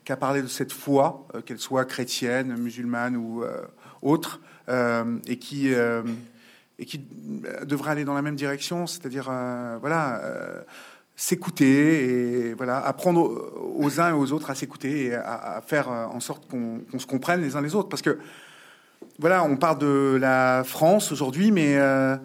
qu'à 0.05 0.17
parler 0.17 0.41
de 0.41 0.47
cette 0.47 0.73
foi, 0.73 1.27
qu'elle 1.45 1.59
soit 1.59 1.85
chrétienne, 1.85 2.57
musulmane 2.57 3.17
ou 3.17 3.43
autre, 4.03 4.41
et 5.27 5.39
qui 5.39 5.73
et 6.79 6.87
qui 6.87 7.07
devrait 7.65 7.91
aller 7.91 8.05
dans 8.05 8.15
la 8.15 8.23
même 8.23 8.37
direction, 8.37 8.87
c'est-à-dire 8.87 9.25
voilà 9.81 10.21
s'écouter 11.17 12.49
et 12.49 12.55
voilà 12.55 12.79
apprendre 12.79 13.53
aux 13.77 14.01
uns 14.01 14.11
et 14.11 14.13
aux 14.13 14.31
autres 14.33 14.51
à 14.51 14.55
s'écouter 14.55 15.07
et 15.07 15.15
à, 15.15 15.61
faire 15.67 15.89
en 15.89 16.21
sorte 16.21 16.49
qu'on 16.49 16.99
se 16.99 17.07
comprenne 17.07 17.43
les 17.43 17.57
uns 17.57 17.63
les 17.63 17.75
autres. 17.75 17.89
Parce 17.89 18.03
que 18.03 18.17
voilà 19.19 19.45
on 19.45 19.57
parle 19.57 19.79
de 19.79 20.17
la 20.21 20.63
France 20.65 21.13
aujourd'hui 21.13 21.51
mais 21.51 21.77
euh, 21.77 22.17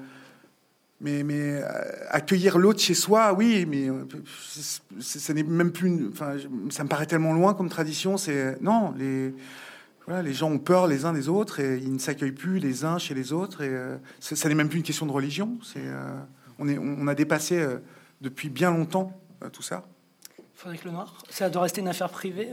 mais, 1.02 1.24
euh, 1.26 1.62
accueillir 2.10 2.58
l'autre 2.58 2.80
chez 2.80 2.94
soi 2.94 3.34
oui 3.34 3.66
mais 3.68 3.90
euh, 3.90 4.06
ça 5.00 5.34
n'est 5.34 5.44
même 5.44 5.72
plus 5.72 6.10
enfin 6.12 6.34
ça 6.70 6.84
me 6.84 6.90
paraît 6.90 7.06
tellement 7.06 7.34
loin 7.34 7.54
comme 7.54 7.70
tradition 7.70 8.18
c'est 8.18 8.60
non 8.62 8.94
les 8.98 9.34
voilà, 10.08 10.24
les 10.24 10.34
gens 10.34 10.50
ont 10.50 10.60
peur 10.60 10.88
les 10.88 11.06
uns 11.06 11.14
des 11.14 11.30
autres 11.30 11.60
et 11.60 11.78
ils 11.78 11.94
ne 11.94 12.00
s'accueillent 12.00 12.32
plus 12.32 12.60
les 12.60 12.84
uns 12.84 12.98
chez 12.98 13.14
les 13.14 13.32
autres 13.32 13.62
et 13.62 13.72
ça, 14.20 14.50
n'est 14.50 14.56
même 14.56 14.70
plus 14.70 14.80
une 14.80 14.84
question 14.84 15.06
de 15.06 15.12
religion 15.12 15.58
c'est 15.64 15.84
on 16.58 16.68
est 16.68 16.78
on 16.78 17.08
a 17.08 17.16
dépassé 17.16 17.64
depuis 18.22 18.50
bien 18.50 18.72
longtemps, 18.72 19.14
tout 19.54 19.62
ça. 19.62 19.84
Frédéric 20.56 20.84
Lenoir, 20.86 21.24
ça 21.30 21.50
doit 21.50 21.62
rester 21.62 21.80
une 21.80 21.88
affaire 21.88 22.10
privée 22.10 22.50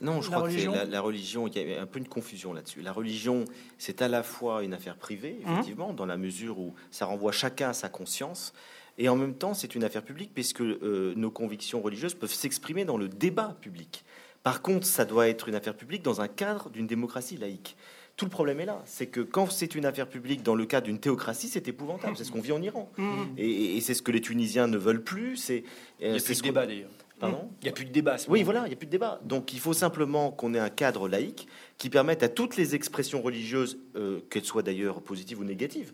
non, 0.00 0.20
je 0.20 0.30
crois 0.30 0.48
que 0.48 0.70
la, 0.70 0.84
la, 0.84 1.00
religion, 1.00 1.46
il 1.46 1.56
y 1.56 1.74
a 1.74 1.80
un 1.80 1.86
peu 1.86 1.98
une 1.98 2.08
confusion 2.08 2.52
là-dessus. 2.52 2.82
La 2.82 2.92
religion, 2.92 3.44
c'est 3.78 4.02
à 4.02 4.08
la 4.08 4.22
fois 4.22 4.62
une 4.62 4.74
affaire 4.74 4.96
privée, 4.96 5.40
mmh. 5.44 5.52
effectivement, 5.52 5.92
dans 5.92 6.06
la 6.06 6.16
mesure 6.16 6.58
où 6.58 6.74
ça 6.90 7.06
renvoie 7.06 7.32
chacun 7.32 7.70
à 7.70 7.72
sa 7.72 7.88
conscience, 7.88 8.52
et 8.98 9.08
en 9.08 9.16
même 9.16 9.34
temps, 9.34 9.54
c'est 9.54 9.74
une 9.74 9.84
affaire 9.84 10.02
publique, 10.02 10.30
puisque 10.32 10.62
euh, 10.62 11.12
nos 11.16 11.30
convictions 11.30 11.82
religieuses 11.82 12.14
peuvent 12.14 12.32
s'exprimer 12.32 12.84
dans 12.84 12.96
le 12.96 13.08
débat 13.08 13.56
public. 13.60 14.04
Par 14.42 14.62
contre, 14.62 14.86
ça 14.86 15.04
doit 15.04 15.28
être 15.28 15.48
une 15.48 15.54
affaire 15.54 15.74
publique 15.74 16.02
dans 16.02 16.20
un 16.20 16.28
cadre 16.28 16.70
d'une 16.70 16.86
démocratie 16.86 17.36
laïque. 17.36 17.76
Tout 18.16 18.24
le 18.24 18.30
problème 18.30 18.60
est 18.60 18.64
là, 18.64 18.82
c'est 18.86 19.08
que 19.08 19.20
quand 19.20 19.50
c'est 19.50 19.74
une 19.74 19.84
affaire 19.84 20.08
publique 20.08 20.42
dans 20.42 20.54
le 20.54 20.64
cadre 20.64 20.86
d'une 20.86 20.98
théocratie, 20.98 21.48
c'est 21.48 21.68
épouvantable. 21.68 22.16
C'est 22.16 22.24
ce 22.24 22.32
qu'on 22.32 22.40
vit 22.40 22.52
en 22.52 22.62
Iran, 22.62 22.90
mm. 22.96 23.24
et, 23.36 23.80
c'est 23.82 23.92
ce 23.92 24.00
que 24.00 24.10
les 24.10 24.22
Tunisiens 24.22 24.68
ne 24.68 24.78
veulent 24.78 25.04
plus. 25.04 25.36
C'est 25.36 25.64
euh, 26.02 26.18
ce 26.18 26.40
débat 26.40 26.66
d'ailleurs. 26.66 26.88
Pardon 27.18 27.48
Il 27.62 27.64
n'y 27.64 27.70
a 27.70 27.72
plus 27.72 27.86
de 27.86 27.92
débat. 27.92 28.16
Oui, 28.28 28.42
voilà, 28.42 28.64
il 28.66 28.68
n'y 28.68 28.74
a 28.74 28.76
plus 28.76 28.86
de 28.86 28.90
débat. 28.90 29.20
Donc 29.24 29.54
il 29.54 29.58
faut 29.58 29.72
simplement 29.72 30.30
qu'on 30.30 30.52
ait 30.52 30.58
un 30.58 30.68
cadre 30.68 31.08
laïque 31.08 31.48
qui 31.78 31.88
permette 31.88 32.22
à 32.22 32.28
toutes 32.28 32.56
les 32.56 32.74
expressions 32.74 33.22
religieuses, 33.22 33.78
euh, 33.96 34.20
qu'elles 34.30 34.44
soient 34.44 34.62
d'ailleurs 34.62 35.00
positives 35.02 35.40
ou 35.40 35.44
négatives, 35.44 35.92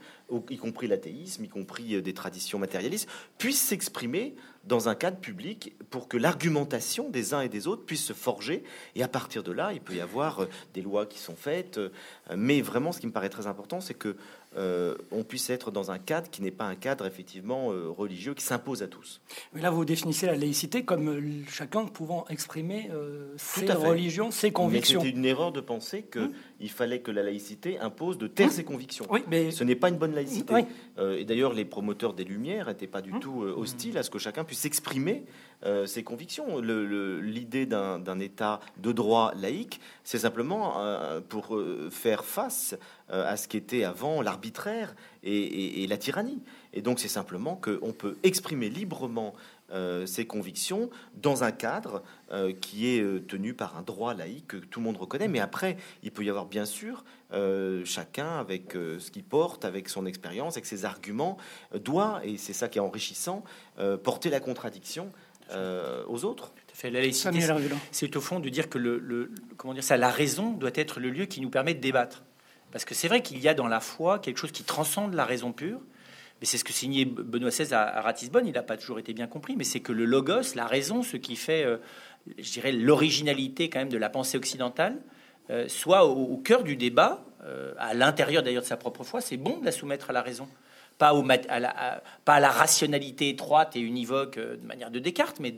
y 0.51 0.57
compris 0.57 0.89
l'athéisme, 0.89 1.45
y 1.45 1.49
compris 1.49 1.95
euh, 1.95 2.03
des 2.03 2.13
traditions 2.13 2.59
matérialistes, 2.59 3.09
puissent 3.39 3.63
s'exprimer 3.63 4.35
dans 4.65 4.89
un 4.89 4.95
cadre 4.95 5.19
public 5.19 5.75
pour 5.91 6.09
que 6.09 6.17
l'argumentation 6.17 7.09
des 7.09 7.35
uns 7.35 7.41
et 7.41 7.49
des 7.49 7.67
autres 7.67 7.85
puisse 7.85 8.05
se 8.05 8.13
forger. 8.13 8.65
Et 8.95 9.03
à 9.03 9.09
partir 9.09 9.43
de 9.43 9.53
là, 9.53 9.73
il 9.73 9.81
peut 9.81 9.95
y 9.95 10.01
avoir 10.01 10.41
euh, 10.41 10.49
des 10.75 10.83
lois 10.83 11.07
qui 11.07 11.19
sont 11.19 11.37
faites. 11.37 11.81
Mais 12.37 12.63
vraiment, 12.63 12.93
ce 12.93 13.01
qui 13.01 13.07
me 13.07 13.13
paraît 13.13 13.29
très 13.29 13.47
important, 13.47 13.81
c'est 13.81 13.95
que 13.95 14.17
euh, 14.57 14.95
on 15.11 15.23
puisse 15.23 15.49
être 15.49 15.71
dans 15.71 15.91
un 15.91 15.99
cadre 15.99 16.29
qui 16.29 16.43
n'est 16.43 16.51
pas 16.51 16.65
un 16.65 16.75
cadre 16.75 17.07
effectivement 17.07 17.73
euh, 17.73 17.89
religieux 17.89 18.35
qui 18.35 18.45
s'impose 18.45 18.83
à 18.83 18.87
tous. 18.87 19.21
Mais 19.55 19.63
là, 19.63 19.71
vous 19.71 19.85
définissez 19.85 20.27
la 20.27 20.37
laïcité 20.37 20.85
comme 20.85 21.09
euh, 21.09 21.43
chacun 21.49 21.87
pouvant 21.87 22.27
exprimer 22.29 22.91
ses 23.37 23.73
religions, 23.73 24.31
ses 24.31 24.53
convictions. 24.53 25.01
C'était 25.01 25.17
une 25.17 25.25
erreur 25.25 25.53
de 25.53 25.61
penser 25.61 26.03
qu'il 26.03 26.23
hum. 26.23 26.69
fallait 26.69 27.01
que 27.01 27.11
la 27.11 27.23
laïcité 27.23 27.79
impose 27.79 28.19
de 28.19 28.27
taire 28.27 28.49
hum. 28.49 28.53
ses 28.53 28.65
convictions. 28.65 29.07
Oui, 29.11 29.21
mais 29.29 29.51
ce 29.51 29.65
n'est 29.65 29.77
pas 29.77 29.89
une 29.89 29.97
bonne 29.97 30.15
laïcité. 30.15 30.67
et 30.99 31.25
d'ailleurs, 31.25 31.55
les 31.55 31.65
promoteurs 31.65 32.13
des 32.13 32.25
Lumières 32.25 32.67
n'étaient 32.67 32.87
pas 32.87 33.03
du 33.03 33.13
hum. 33.13 33.21
tout 33.21 33.43
hostiles 33.43 33.97
à 33.97 34.03
ce 34.03 34.11
que 34.11 34.19
chacun 34.19 34.45
puisse 34.45 34.65
exprimer 34.65 35.25
ses 35.87 36.03
convictions. 36.03 36.61
L'idée 36.61 37.67
d'un 37.67 38.19
État 38.19 38.61
de 38.77 38.93
droit 38.93 39.33
laïque, 39.35 39.81
c'est 40.05 40.19
simplement 40.19 40.75
pour 41.29 41.59
faire 41.91 42.25
face 42.25 42.77
à 43.13 43.37
ce 43.37 43.47
qu'était 43.47 43.85
avant 43.85 44.23
l'arbitraire 44.23 44.43
arbitraire 44.43 44.95
et, 45.23 45.87
la 45.87 45.97
tyrannie. 45.97 46.43
Et 46.73 46.83
donc 46.83 46.99
c'est 46.99 47.09
simplement 47.09 47.55
qu'on 47.55 47.93
peut 47.93 48.17
exprimer 48.23 48.71
librement 48.71 49.35
euh, 49.73 50.05
ses 50.05 50.27
convictions 50.27 50.91
dans 51.17 51.45
un 51.45 51.53
cadre 51.53 52.03
euh, 52.31 52.53
qui 52.53 52.89
est 52.89 53.01
euh, 53.01 53.21
tenu 53.21 53.55
par 53.55 53.79
un 53.79 53.83
droit 53.83 54.13
laïque 54.13 54.49
que 54.49 54.57
tout 54.59 54.81
le 54.81 54.85
monde 54.85 54.99
reconnaît. 54.99 55.29
Mais 55.29 55.41
après, 55.41 55.79
il 56.03 56.11
peut 56.11 56.25
y 56.25 56.31
avoir 56.31 56.47
bien 56.47 56.65
sûr 56.65 57.05
chacun 57.87 58.39
avec 58.39 58.73
ce 58.75 59.11
qu'il 59.11 59.25
porte, 59.25 59.65
avec 59.65 59.89
son 59.89 60.05
expérience, 60.05 60.59
avec 60.59 60.67
ses 60.67 60.85
arguments, 60.85 61.39
doit, 61.75 62.21
et 62.25 62.37
c'est 62.37 62.53
ça 62.53 62.69
qui 62.69 62.77
est 62.77 62.83
enrichissant, 62.83 63.43
porter 64.03 64.29
la 64.29 64.39
contradiction 64.39 65.11
aux 66.09 66.27
autres. 66.27 66.53
Fait. 66.75 66.91
La 66.91 67.01
laïcité, 67.01 67.41
c'est 67.91 68.17
au 68.17 68.21
fond 68.21 68.39
de 68.39 68.51
dire 68.51 68.69
que 68.69 68.77
le, 68.77 69.31
comment 69.57 69.73
dire 69.73 69.83
ça, 69.83 69.97
la 69.97 70.11
raison 70.11 70.51
doit 70.51 70.73
être 70.75 71.01
le 71.01 71.09
lieu 71.09 71.25
qui 71.25 71.41
nous 71.41 71.49
permet 71.49 71.73
de 71.73 71.81
débattre. 71.81 72.23
Parce 72.73 72.85
que 72.85 72.95
c'est 72.95 73.07
vrai 73.07 73.23
qu'il 73.23 73.39
y 73.39 73.49
a 73.49 73.55
dans 73.55 73.69
la 73.69 73.81
foi 73.81 74.19
quelque 74.19 74.39
chose 74.39 74.51
qui 74.51 74.65
transcende 74.65 75.15
la 75.15 75.25
raison 75.25 75.53
pure. 75.53 75.79
Mais 76.41 76.47
c'est 76.47 76.59
ce 76.59 76.65
que 76.65 76.73
signait 76.73 77.05
Benoît 77.05 77.51
XVI 77.51 77.73
à, 77.73 78.01
Ratisbonne. 78.01 78.49
Il 78.49 78.55
n'a 78.55 78.65
pas 78.65 78.77
toujours 78.77 78.99
été 78.99 79.13
bien 79.13 79.29
compris, 79.29 79.55
mais 79.55 79.63
c'est 79.63 79.79
que 79.79 79.93
le 79.93 80.05
logos, 80.05 80.57
la 80.57 80.67
raison, 80.67 81.03
ce 81.03 81.17
qui 81.17 81.37
fait, 81.37 81.65
euh, 81.65 81.77
je 82.39 82.51
dirais, 82.51 82.73
l'originalité 82.73 83.71
quand 83.71 83.79
même 83.79 83.91
de 83.91 83.99
la 83.99 84.09
pensée 84.09 84.39
occidentale, 84.39 84.97
euh, 85.51 85.69
soit 85.69 86.05
au, 86.05 86.37
cœur 86.39 86.65
du 86.65 86.75
débat, 86.75 87.25
euh, 87.45 87.75
à 87.79 87.95
l'intérieur 87.95 88.43
d'ailleurs 88.43 88.63
de 88.63 88.67
sa 88.67 88.77
propre 88.77 89.05
foi. 89.05 89.21
C'est 89.21 89.37
bon 89.37 89.59
de 89.59 89.65
la 89.65 89.71
soumettre 89.71 90.11
à 90.11 90.13
la 90.13 90.23
raison, 90.23 90.49
pas, 90.99 91.13
à, 91.49 91.61
la, 92.41 92.51
rationalité 92.51 93.29
étroite 93.29 93.77
et 93.77 93.81
univoque 93.81 94.39
de 94.39 94.67
manière 94.67 94.91
de 94.91 94.99
Descartes, 94.99 95.39
mais 95.39 95.55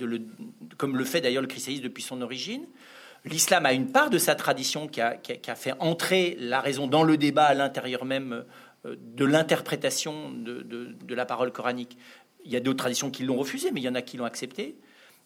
comme 0.77 0.99
le 0.99 1.05
fait 1.05 1.21
d'ailleurs 1.23 1.43
le 1.43 1.49
christianisme 1.49 1.85
depuis 1.85 2.03
son 2.03 2.21
origine. 2.21 2.67
L'islam 3.25 3.65
a 3.65 3.73
une 3.73 3.91
part 3.91 4.11
de 4.11 4.19
sa 4.19 4.35
tradition 4.35 4.87
qui 4.87 5.01
a, 5.01 5.19
fait 5.55 5.73
entrer 5.79 6.37
la 6.39 6.61
raison 6.61 6.87
dans 6.87 7.03
le 7.03 7.17
débat 7.17 7.45
à 7.45 7.55
l'intérieur 7.55 8.05
même 8.05 8.45
euh, 8.85 8.97
de 8.99 9.25
l'interprétation 9.25 10.31
de, 10.31 11.15
la 11.15 11.25
parole 11.25 11.51
coranique. 11.51 11.97
Il 12.45 12.53
y 12.53 12.57
a 12.57 12.61
d'autres 12.61 12.79
traditions 12.79 13.11
qui 13.11 13.23
l'ont 13.23 13.37
refusé, 13.37 13.71
mais 13.73 13.81
il 13.81 13.85
y 13.85 13.89
en 13.89 13.95
a 13.95 14.03
qui 14.03 14.19
l'ont 14.19 14.27
accepté. 14.27 14.77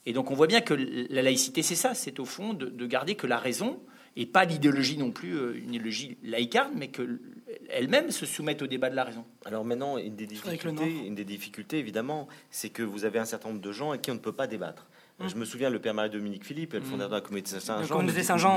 Et 0.07 0.13
donc 0.13 0.31
on 0.31 0.35
voit 0.35 0.47
bien 0.47 0.61
que 0.61 0.75
la 0.75 1.23
laïcité, 1.23 1.63
c'est 1.63 1.75
ça, 1.75 1.95
c'est 1.95 2.21
au 2.21 2.25
fond 2.25 2.55
de, 2.55 2.87
garder 2.87 3.17
que 3.17 3.27
la 3.27 3.39
raison, 3.39 3.81
et 4.15 4.27
pas 4.27 4.45
l'idéologie 4.45 4.97
non 4.97 5.11
plus, 5.11 5.37
euh, 5.37 5.59
une 5.59 5.75
idéologie 5.75 6.19
laïcarde, 6.23 6.73
mais 6.77 6.89
qu'elle-même 6.89 8.13
se 8.13 8.27
soumette 8.27 8.63
au 8.63 8.69
débat 8.69 8.91
de 8.91 8.97
la 8.97 9.05
raison. 9.05 9.25
Alors 9.45 9.65
maintenant, 9.65 9.99
une 9.99 10.15
des 10.15 10.27
difficultés, 10.27 11.07
une 11.07 11.17
des 11.17 11.25
difficultés 11.25 11.79
évidemment, 11.79 12.29
c'est 12.51 12.71
que 12.71 12.85
vous 12.85 13.05
avez 13.05 13.19
un 13.19 13.25
certain 13.25 13.49
nombre 13.49 13.61
de 13.61 13.73
gens 13.73 13.91
avec 13.91 14.03
qui 14.03 14.13
on 14.13 14.15
ne 14.15 14.21
peut 14.21 14.33
pas 14.33 14.47
débattre. 14.47 14.87
Je 15.27 15.35
me 15.35 15.45
souviens, 15.45 15.69
le 15.69 15.81
père 15.81 15.95
Marie-Dominique 15.95 16.45
Philippe, 16.45 16.75
le 16.75 16.81
fondateur 16.81 17.09
de 17.09 17.15
la 17.15 17.21
communauté 17.21 17.59
Saint-Jean, 17.59 18.03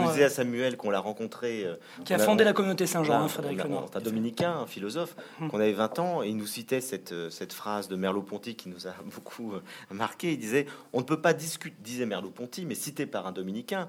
nous, 0.02 0.12
disait 0.12 0.24
à 0.24 0.30
Samuel 0.30 0.78
qu'on 0.78 0.91
l'a 0.91 1.00
rencontré. 1.00 1.65
Euh, 1.65 1.76
qui 2.06 2.13
a 2.13 2.19
fondé 2.19 2.43
la 2.43 2.54
communauté 2.54 2.86
Saint-Jean, 2.86 3.24
hein, 3.24 3.28
Frédéric 3.28 3.62
Un 3.95 4.00
dominicain, 4.00 4.52
un 4.52 4.67
philosophe, 4.67 5.15
hum. 5.41 5.50
qu'on 5.50 5.60
avait 5.60 5.74
20 5.74 6.00
ans, 6.00 6.24
et 6.24 6.30
il 6.30 6.38
nous 6.38 6.45
citait 6.45 6.82
cette, 6.82 7.13
euh, 7.13 7.32
cette 7.32 7.54
phrase 7.54 7.88
de 7.88 7.95
Merleau-Ponty 7.95 8.56
qui 8.56 8.69
nous 8.69 8.88
a 8.88 8.93
beaucoup 9.06 9.54
euh, 9.54 9.62
marqué. 9.89 10.34
Il 10.34 10.38
disait 10.38 10.67
On 10.93 11.00
ne 11.00 11.06
peut 11.06 11.19
pas 11.19 11.34
discuter, 11.34 11.76
disait 11.80 12.06
Merleau-Ponty, 12.06 12.65
mais 12.65 12.76
cité 12.76 13.08
par 13.08 13.26
un 13.26 13.32
dominicain, 13.32 13.88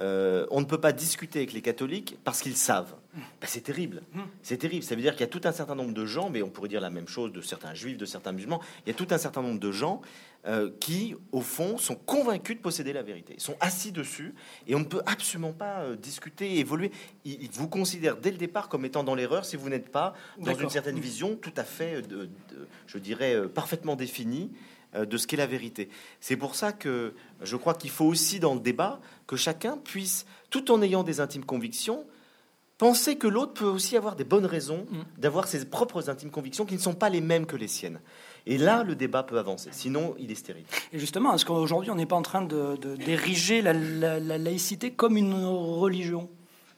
on 0.00 0.60
ne 0.60 0.64
peut 0.64 0.80
pas 0.80 0.92
discuter 0.92 1.40
avec 1.40 1.52
les 1.52 1.62
catholiques 1.62 2.18
parce 2.24 2.40
qu'ils 2.42 2.56
savent. 2.56 2.94
Hum. 3.16 3.22
Ben, 3.40 3.46
c'est 3.48 3.60
terrible. 3.60 4.02
C'est 4.42 4.58
terrible. 4.58 4.84
Ça 4.84 4.96
veut 4.96 5.02
dire 5.02 5.12
qu'il 5.12 5.20
y 5.20 5.24
a 5.24 5.28
tout 5.28 5.40
un 5.44 5.52
certain 5.52 5.76
nombre 5.76 5.92
de 5.92 6.04
gens, 6.04 6.30
mais 6.30 6.42
on 6.42 6.50
pourrait 6.50 6.68
dire 6.68 6.80
la 6.80 6.90
même 6.90 7.08
chose 7.08 7.32
de 7.32 7.40
certains 7.40 7.74
juifs, 7.74 7.96
de 7.96 8.06
certains 8.06 8.32
musulmans. 8.32 8.60
Il 8.86 8.90
y 8.90 8.92
a 8.92 8.94
tout 8.94 9.08
un 9.10 9.18
certain 9.18 9.42
nombre 9.42 9.60
de 9.60 9.70
gens 9.70 10.00
euh, 10.46 10.70
qui, 10.78 11.16
au 11.32 11.40
fond, 11.40 11.78
sont 11.78 11.96
convaincus 11.96 12.56
de 12.56 12.62
posséder 12.62 12.92
la 12.92 13.02
vérité. 13.02 13.34
Ils 13.36 13.42
sont 13.42 13.56
assis 13.58 13.90
dessus 13.90 14.34
et 14.68 14.76
on 14.76 14.78
ne 14.78 14.84
peut 14.84 15.02
absolument 15.04 15.52
pas 15.52 15.80
euh, 15.80 15.96
discuter, 15.96 16.60
évoluer. 16.60 16.92
Ils, 17.24 17.50
vous 17.50 17.68
considèrent 17.68 18.16
dès 18.16 18.30
le 18.30 18.36
départ 18.36 18.68
comme 18.68 18.84
étant 18.84 19.02
dans 19.02 19.16
l'erreur 19.16 19.44
si 19.44 19.56
vous 19.56 19.68
n'êtes 19.68 19.90
pas 19.90 20.14
dans 20.38 20.54
une 20.54 20.70
certaine 20.70 21.00
vision 21.00 21.34
tout 21.34 21.52
à 21.56 21.64
fait, 21.64 21.96
euh, 21.96 22.02
de, 22.02 22.30
je 22.86 22.98
dirais, 22.98 23.48
parfaitement 23.48 23.96
définie 23.96 24.50
de 24.96 25.16
ce 25.18 25.26
qu'est 25.26 25.36
la 25.36 25.46
vérité. 25.46 25.90
C'est 26.20 26.36
pour 26.36 26.54
ça 26.54 26.72
que 26.72 27.14
je 27.42 27.56
crois 27.56 27.74
qu'il 27.74 27.90
faut 27.90 28.06
aussi 28.06 28.40
dans 28.40 28.54
le 28.54 28.60
débat 28.60 29.00
que 29.26 29.36
chacun 29.36 29.76
puisse, 29.76 30.24
tout 30.48 30.70
en 30.70 30.80
ayant 30.80 31.02
des 31.02 31.20
intimes 31.20 31.44
convictions, 31.44 32.06
penser 32.78 33.16
que 33.16 33.26
l'autre 33.26 33.52
peut 33.52 33.66
aussi 33.66 33.96
avoir 33.96 34.16
des 34.16 34.24
bonnes 34.24 34.46
raisons 34.46 34.86
mm. 34.88 35.20
d'avoir 35.20 35.46
ses 35.48 35.66
propres 35.66 36.08
intimes 36.08 36.30
convictions 36.30 36.64
qui 36.64 36.74
ne 36.74 36.80
sont 36.80 36.94
pas 36.94 37.10
les 37.10 37.20
mêmes 37.20 37.44
que 37.44 37.56
les 37.56 37.68
siennes. 37.68 38.00
Et 38.48 38.56
là, 38.56 38.82
le 38.82 38.96
débat 38.96 39.22
peut 39.22 39.38
avancer. 39.38 39.68
Sinon, 39.72 40.14
il 40.18 40.30
est 40.32 40.34
stérile. 40.34 40.64
Et 40.92 40.98
justement, 40.98 41.34
est-ce 41.34 41.44
qu'aujourd'hui, 41.44 41.90
on 41.90 41.96
n'est 41.96 42.06
pas 42.06 42.16
en 42.16 42.22
train 42.22 42.42
d'ériger 42.42 43.60
de, 43.60 44.00
la, 44.00 44.38
laïcité 44.38 44.90
comme 44.90 45.18
une 45.18 45.34
religion? 45.34 46.28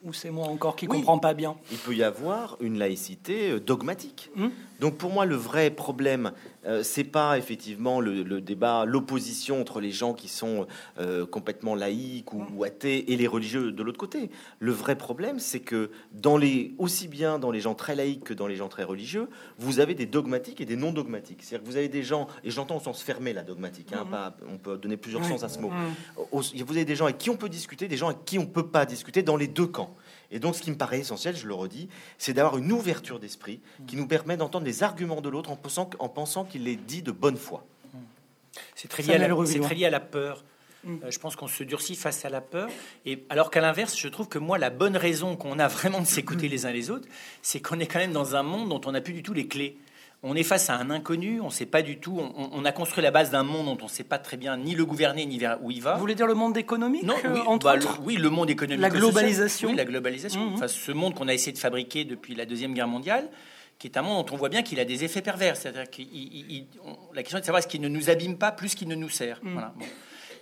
Ou 0.03 0.13
c'est 0.13 0.31
moi 0.31 0.49
encore 0.49 0.77
qui 0.77 0.89
ne 0.89 0.93
comprends 0.93 1.19
pas 1.19 1.35
bien? 1.35 1.57
Il 1.71 1.79
peut 1.79 1.95
y 1.95 2.03
avoir 2.03 2.57
une 2.61 2.79
laïcité 2.79 3.51
euh, 3.51 3.61
dogmatique. 3.61 4.31
Hmm 4.35 4.49
Donc 4.81 4.97
pour 4.97 5.11
moi, 5.11 5.27
le 5.27 5.37
vrai 5.37 5.71
problème, 5.71 6.33
euh, 6.65 6.83
c'est 6.83 7.05
pas 7.05 7.37
effectivement 7.37 8.01
le, 8.01 8.41
débat, 8.41 8.87
l'opposition 8.87 9.61
entre 9.61 9.79
les 9.79 9.93
gens 9.93 10.15
qui 10.15 10.27
sont 10.27 10.67
euh, 10.99 11.27
complètement 11.27 11.75
laïcs 11.75 12.33
ou, 12.33 12.43
ou, 12.55 12.65
athées 12.65 13.13
et 13.13 13.17
les 13.17 13.27
religieux 13.27 13.73
de 13.73 13.83
l'autre 13.83 13.99
côté. 13.99 14.31
Le 14.59 14.73
vrai 14.73 14.97
problème, 14.97 15.39
c'est 15.39 15.61
que 15.61 15.91
dans 16.13 16.39
les, 16.39 16.75
aussi 16.79 17.09
bien 17.09 17.39
dans 17.39 17.51
les 17.51 17.61
gens 17.61 17.75
très 17.75 17.95
laïcs 17.95 18.25
que 18.25 18.33
dans 18.33 18.47
les 18.47 18.57
gens 18.57 18.69
très 18.69 18.85
religieux, 18.85 19.29
vous 19.59 19.81
avez 19.81 19.95
des 19.95 20.07
dogmatiques 20.07 20.63
et 20.63 20.67
des 20.67 20.77
non 20.77 20.93
dogmatiques. 20.93 21.43
C'est-à-dire 21.43 21.67
que 21.67 21.71
vous 21.71 21.77
avez 21.77 21.89
des 21.89 22.03
gens, 22.03 22.27
et 22.43 22.51
j'entends 22.51 22.79
au 22.79 22.81
sens 22.81 23.03
fermé 23.03 23.35
la 23.35 23.43
dogmatique, 23.43 23.93
hein, 23.93 24.05
hmm. 24.07 24.11
pas, 24.11 24.37
on 24.51 24.57
peut 24.57 24.79
donner 24.79 24.97
plusieurs 24.97 25.25
sens 25.27 25.43
à 25.43 25.51
ce 25.51 25.59
mot. 25.59 25.69
Hmm. 25.69 25.93
Vous 26.33 26.77
avez 26.77 26.87
des 26.87 26.97
gens 26.97 27.05
avec 27.05 27.19
qui 27.19 27.29
on 27.29 27.37
peut 27.37 27.51
discuter, 27.51 27.87
des 27.87 27.99
gens 27.99 28.07
avec 28.09 28.25
qui 28.25 28.39
on 28.39 28.47
peut 28.47 28.67
pas 28.67 28.87
discuter 28.87 29.23
dans 29.23 29.37
les 29.37 29.47
deux 29.47 29.67
camps. 29.67 29.95
Et 30.31 30.39
donc, 30.39 30.55
ce 30.55 30.63
qui 30.63 30.71
me 30.71 30.77
paraît 30.77 31.01
essentiel, 31.01 31.37
je 31.37 31.47
le 31.47 31.55
redis, 31.55 31.89
c'est 32.19 32.33
d'avoir 32.33 32.59
une 32.59 32.71
ouverture 32.73 33.19
d'esprit 33.19 33.61
qui 33.87 33.97
nous 33.97 34.07
permet 34.07 34.37
d'entendre 34.37 34.65
les 34.65 34.83
arguments 34.83 35.21
de 35.21 35.29
l'autre 35.29 35.51
en 35.51 35.57
pensant, 35.57 35.91
en 35.99 36.09
pensant 36.09 36.45
qu'il 36.45 36.69
est 36.69 36.77
dit 36.77 37.03
de 37.03 37.13
bonne 37.13 37.37
foi. 37.37 37.65
C'est 38.75 38.89
très, 38.89 39.03
lié 39.03 39.15
à 39.15 39.19
la, 39.19 39.35
très 39.35 39.75
lié 39.75 39.87
à 39.87 39.91
la 39.91 40.01
peur. 40.01 40.45
Mm. 40.85 40.97
Euh, 41.05 41.11
je 41.11 41.19
pense 41.19 41.37
qu'on 41.37 41.49
se 41.49 41.63
durcit 41.65 41.95
face 41.95 42.25
à 42.25 42.31
la 42.31 42.41
peur. 42.41 42.69
Et 43.07 43.25
alors 43.29 43.51
qu'à 43.51 43.61
l'inverse, 43.61 43.97
je 43.97 44.09
trouve 44.09 44.29
que 44.29 44.39
moi, 44.39 44.59
la 44.59 44.71
bonne 44.71 44.97
raison 44.97 45.37
qu'on 45.37 45.59
a 45.59 45.69
vraiment 45.69 46.01
de 46.01 46.07
s'écouter 46.07 46.49
les 46.49 46.67
uns 46.67 46.73
les 46.73 46.91
autres, 46.91 47.09
c'est 47.43 47.61
qu'on 47.61 47.79
est 47.79 47.87
quand 47.87 47.99
même 47.99 48.13
dans 48.13 48.37
un 48.37 48.43
monde 48.43 48.69
dont 48.69 48.81
on 48.87 48.93
n'a 48.93 49.01
plus 49.01 49.13
du 49.13 49.23
tout 49.23 49.33
les 49.33 49.47
clés 49.47 49.77
on 50.23 50.37
est 50.37 50.43
face 50.43 50.69
à 50.69 50.77
un 50.77 50.91
inconnu, 50.91 51.41
on 51.41 51.47
ne 51.47 51.51
sait 51.51 51.67
pas 51.67 51.81
du 51.81 51.99
tout, 51.99 52.21
on, 52.21 52.65
a 52.65 52.73
construit 52.73 53.03
la 53.03 53.11
base 53.11 53.31
d'un 53.31 53.43
monde 53.43 53.67
dont 53.67 53.79
on 53.81 53.87
ne 53.87 53.91
sait 53.91 54.05
pas 54.05 54.19
très 54.19 54.37
bien 54.37 54.59
ni 54.59 54.75
le 54.75 54.85
gouverner 54.85 55.25
ni 55.25 55.39
vers 55.39 55.59
où 55.63 55.71
il 55.71 55.81
va. 55.81 55.95
Vous 55.95 56.01
voulez 56.01 56.15
dire 56.15 56.27
le 56.27 56.35
monde 56.35 56.59
économique 56.59 57.05
Non, 57.05 57.15
oui, 57.33 57.41
entre 57.47 57.65
bah, 57.65 57.79
oui, 58.03 58.17
le 58.17 58.29
monde 58.29 58.51
économique. 58.51 58.83
La 58.83 58.91
globalisation. 58.91 59.71
Oui, 59.71 59.77
la 59.77 59.87
globalisation. 59.87 60.51
Mhm. 60.51 60.69
ce 60.69 60.93
monde 60.93 61.15
qu'on 61.15 61.29
a 61.29 61.33
essayé 61.33 61.53
de 61.53 61.59
fabriquer 61.59 62.05
depuis 62.05 62.35
la 62.35 62.45
Deuxième 62.45 62.75
Guerre 62.75 62.89
mondiale, 62.89 63.31
qui 63.79 63.87
est 63.87 63.97
un 63.97 64.03
monde 64.03 64.27
dont 64.27 64.35
on 64.35 64.37
voit 64.37 64.51
bien 64.51 64.63
qu'il 64.63 64.79
a 64.79 64.85
des 64.85 65.05
effets 65.05 65.23
pervers. 65.23 65.57
C'est-à-dire 65.57 65.91
que 65.91 66.03
la 67.15 67.23
question 67.23 67.39
est 67.39 67.41
de 67.41 67.47
savoir 67.47 67.61
est-ce 67.61 67.69
qu'il 67.69 67.81
ne 67.81 67.89
nous 67.89 68.11
abîme 68.11 68.37
pas 68.37 68.53
plus 68.53 68.75
qu'il 68.75 68.89
ne 68.89 68.95
nous 68.97 69.09
sert. 69.09 69.41
Mhm. 69.43 69.71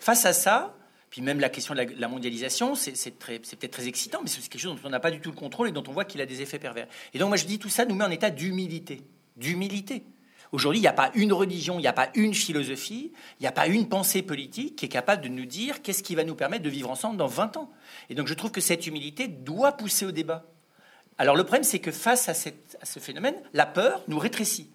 Face 0.01 0.27
à 0.27 0.33
ça, 0.33 0.75
puis 1.09 1.23
même 1.23 1.39
la 1.39 1.51
question 1.51 1.75
de 1.75 1.87
la, 1.97 2.09
mondialisation, 2.09 2.75
c'est 2.75 3.11
peut-être 3.17 3.71
très 3.71 3.87
excitant, 3.87 4.19
mais 4.23 4.29
c'est 4.29 4.47
quelque 4.49 4.61
chose 4.61 4.75
dont 4.75 4.89
on 4.89 4.91
n'a 4.91 5.01
pas 5.01 5.13
du 5.13 5.21
tout 5.21 5.31
le 5.31 5.37
contrôle 5.37 5.69
et 5.69 5.73
dont 5.73 5.85
on 5.87 5.93
voit 5.93 6.05
qu'il 6.05 6.21
a 6.21 6.27
des 6.27 6.43
effets 6.43 6.59
pervers. 6.59 6.89
Et 7.15 7.19
donc 7.19 7.29
moi 7.29 7.37
je 7.37 7.47
dis 7.47 7.61
tout 7.61 7.69
ça 7.69 7.85
nous 7.85 7.95
met 7.95 8.05
en 8.05 8.11
état 8.11 8.31
d'humilité. 8.31 9.03
D'humilité. 9.39 10.05
Aujourd'hui, 10.53 10.79
il 10.79 10.83
n'y 10.83 10.89
a 10.89 10.93
pas 10.93 11.11
une 11.15 11.33
religion, 11.33 11.79
il 11.79 11.83
n'y 11.83 11.89
a 11.89 11.93
pas 11.93 12.11
une 12.15 12.35
philosophie, 12.35 13.13
il 13.39 13.43
n'y 13.43 13.47
a 13.47 13.53
pas 13.53 13.67
une 13.67 13.89
pensée 13.89 14.23
politique 14.23 14.77
qui 14.77 14.87
est 14.87 14.89
capable 14.89 15.23
de 15.23 15.29
nous 15.29 15.45
dire 15.45 15.83
qu'est-ce 15.83 16.03
qui 16.03 16.15
va 16.15 16.25
nous 16.25 16.35
permettre 16.35 16.65
de 16.65 16.71
vivre 16.71 16.91
ensemble 16.91 17.19
dans 17.19 17.27
20 17.27 17.59
ans. 17.59 17.71
Et 18.09 18.15
donc 18.15 18.27
je 18.27 18.35
trouve 18.35 18.51
que 18.51 18.61
cette 18.61 18.87
humilité 18.87 19.29
doit 19.29 19.73
pousser 19.73 20.07
au 20.07 20.11
débat. 20.11 20.47
Alors 21.19 21.37
le 21.37 21.45
problème, 21.45 21.65
c'est 21.65 21.81
que 21.81 21.91
face 21.91 22.29
à, 22.29 22.35
ce 22.35 22.99
phénomène, 23.01 23.35
la 23.53 23.67
peur 23.67 24.03
nous 24.09 24.19
rétrécit. 24.19 24.71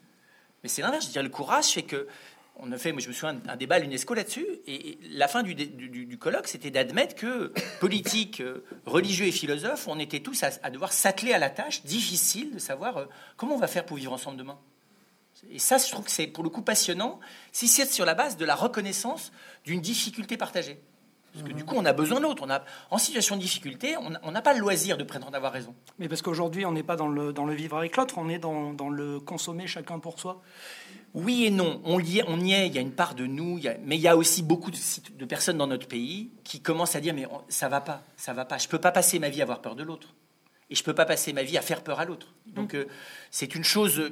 Mais 0.62 0.70
c'est 0.70 0.82
l'inverse. 0.82 1.04
Je 1.04 1.10
veux 1.10 1.14
dire, 1.14 1.24
le 1.24 1.30
courage 1.30 1.68
fait 1.68 1.84
que 1.84 2.08
on 2.56 2.72
a 2.72 2.78
fait, 2.78 2.92
moi 2.92 3.02
je 3.02 3.08
me 3.08 3.14
souviens, 3.14 3.40
un 3.48 3.56
débat 3.56 3.76
à 3.76 3.80
l'UNESCO 3.80 4.14
là-dessus, 4.14 4.46
et 4.68 4.98
la 5.10 5.28
fin 5.28 5.44
du, 5.44 5.56
du, 5.56 6.18
colloque, 6.18 6.48
c'était 6.48 6.72
d'admettre 6.72 7.16
que 7.16 7.52
politiques, 7.80 8.42
euh, 8.42 8.64
religieux 8.86 9.26
et 9.26 9.32
philosophes, 9.32 9.88
on 9.88 10.00
était 10.00 10.20
tous 10.20 10.44
à, 10.44 10.70
devoir 10.70 10.94
s'atteler 10.94 11.34
à 11.34 11.40
la 11.40 11.50
tâche 11.50 11.84
difficile 11.84 12.54
de 12.54 12.60
savoir 12.60 12.98
euh, 12.98 13.06
comment 13.38 13.56
on 13.56 13.60
va 13.60 13.68
faire 13.68 13.86
pour 13.86 13.98
vivre 13.98 14.14
ensemble 14.14 14.38
demain. 14.38 14.60
Et 15.52 15.60
ça, 15.60 15.78
je 15.78 15.90
trouve 15.92 16.06
que 16.06 16.12
c'est 16.12 16.28
pour 16.28 16.44
le 16.44 16.50
coup 16.50 16.62
passionnant, 16.62 17.20
si 17.52 17.68
c'est 17.68 17.86
sur 17.92 18.06
la 18.06 18.14
base 18.14 18.38
de 18.38 18.46
la 18.46 18.56
reconnaissance 18.56 19.32
d'une 19.66 19.82
difficulté 19.82 20.38
partagée. 20.38 20.80
Parce 21.34 21.48
que 21.48 21.54
du 21.54 21.66
coup, 21.66 21.76
on 21.76 21.86
a 21.86 21.94
besoin 21.94 22.20
d'autres. 22.20 22.44
On 22.46 22.50
a, 22.50 22.64
en 22.92 23.00
situation 23.00 23.36
de 23.36 23.42
difficulté, 23.42 23.98
on 23.98 24.32
n'a 24.32 24.42
pas 24.44 24.54
le 24.54 24.60
loisir 24.60 24.98
de 24.98 25.04
prétendre 25.04 25.36
avoir 25.36 25.52
raison. 25.52 25.74
Mais 25.98 26.08
parce 26.08 26.22
qu'aujourd'hui, 26.22 26.64
on 26.66 26.72
n'est 26.72 26.84
pas 26.84 26.96
dans 26.96 27.08
le, 27.08 27.34
dans 27.34 27.46
le 27.46 27.56
vivre 27.56 27.76
avec 27.76 27.98
l'autre, 27.98 28.20
on 28.20 28.30
est 28.30 28.38
dans, 28.38 28.72
dans, 28.72 28.90
le 28.90 29.20
consommer 29.20 29.66
chacun 29.66 29.98
pour 29.98 30.20
soi. 30.20 30.42
Oui 31.14 31.46
et 31.46 31.52
non. 31.52 31.82
On 31.84 32.00
y 32.00 32.20
est, 32.20 32.24
on 32.28 32.40
y 32.40 32.54
est 32.54 32.68
il 32.68 32.74
y 32.74 32.78
a 32.78 32.82
une 32.82 32.92
part 32.92 33.16
de 33.16 33.26
nous, 33.26 33.60
mais 33.84 33.96
il 33.98 34.02
y 34.02 34.08
a 34.08 34.18
aussi 34.18 34.42
beaucoup 34.42 34.72
de, 34.72 35.26
personnes 35.26 35.58
dans 35.58 35.68
notre 35.68 35.88
pays 35.88 36.32
qui 36.44 36.60
commencent 36.60 36.96
à 36.96 37.02
dire 37.02 37.14
Mais 37.14 37.28
ça 37.50 37.70
va 37.70 37.82
pas, 37.82 38.04
ça 38.18 38.34
va 38.34 38.46
pas. 38.46 38.58
Je 38.58 38.68
peux 38.68 38.80
pas 38.80 38.92
passer 38.92 39.20
ma 39.20 39.30
vie 39.30 39.42
à 39.42 39.44
avoir 39.44 39.62
peur 39.62 39.76
de 39.76 39.84
l'autre. 39.84 40.14
Et 40.70 40.76
je 40.76 40.84
peux 40.84 40.96
pas 40.96 41.06
passer 41.06 41.34
ma 41.34 41.44
vie 41.44 41.58
à 41.58 41.62
faire 41.62 41.84
peur 41.84 42.00
à 42.00 42.06
l'autre. 42.06 42.34
Donc, 42.48 42.74
euh, 42.74 42.88
c'est 43.30 43.54
une 43.54 43.64
chose, 43.64 44.12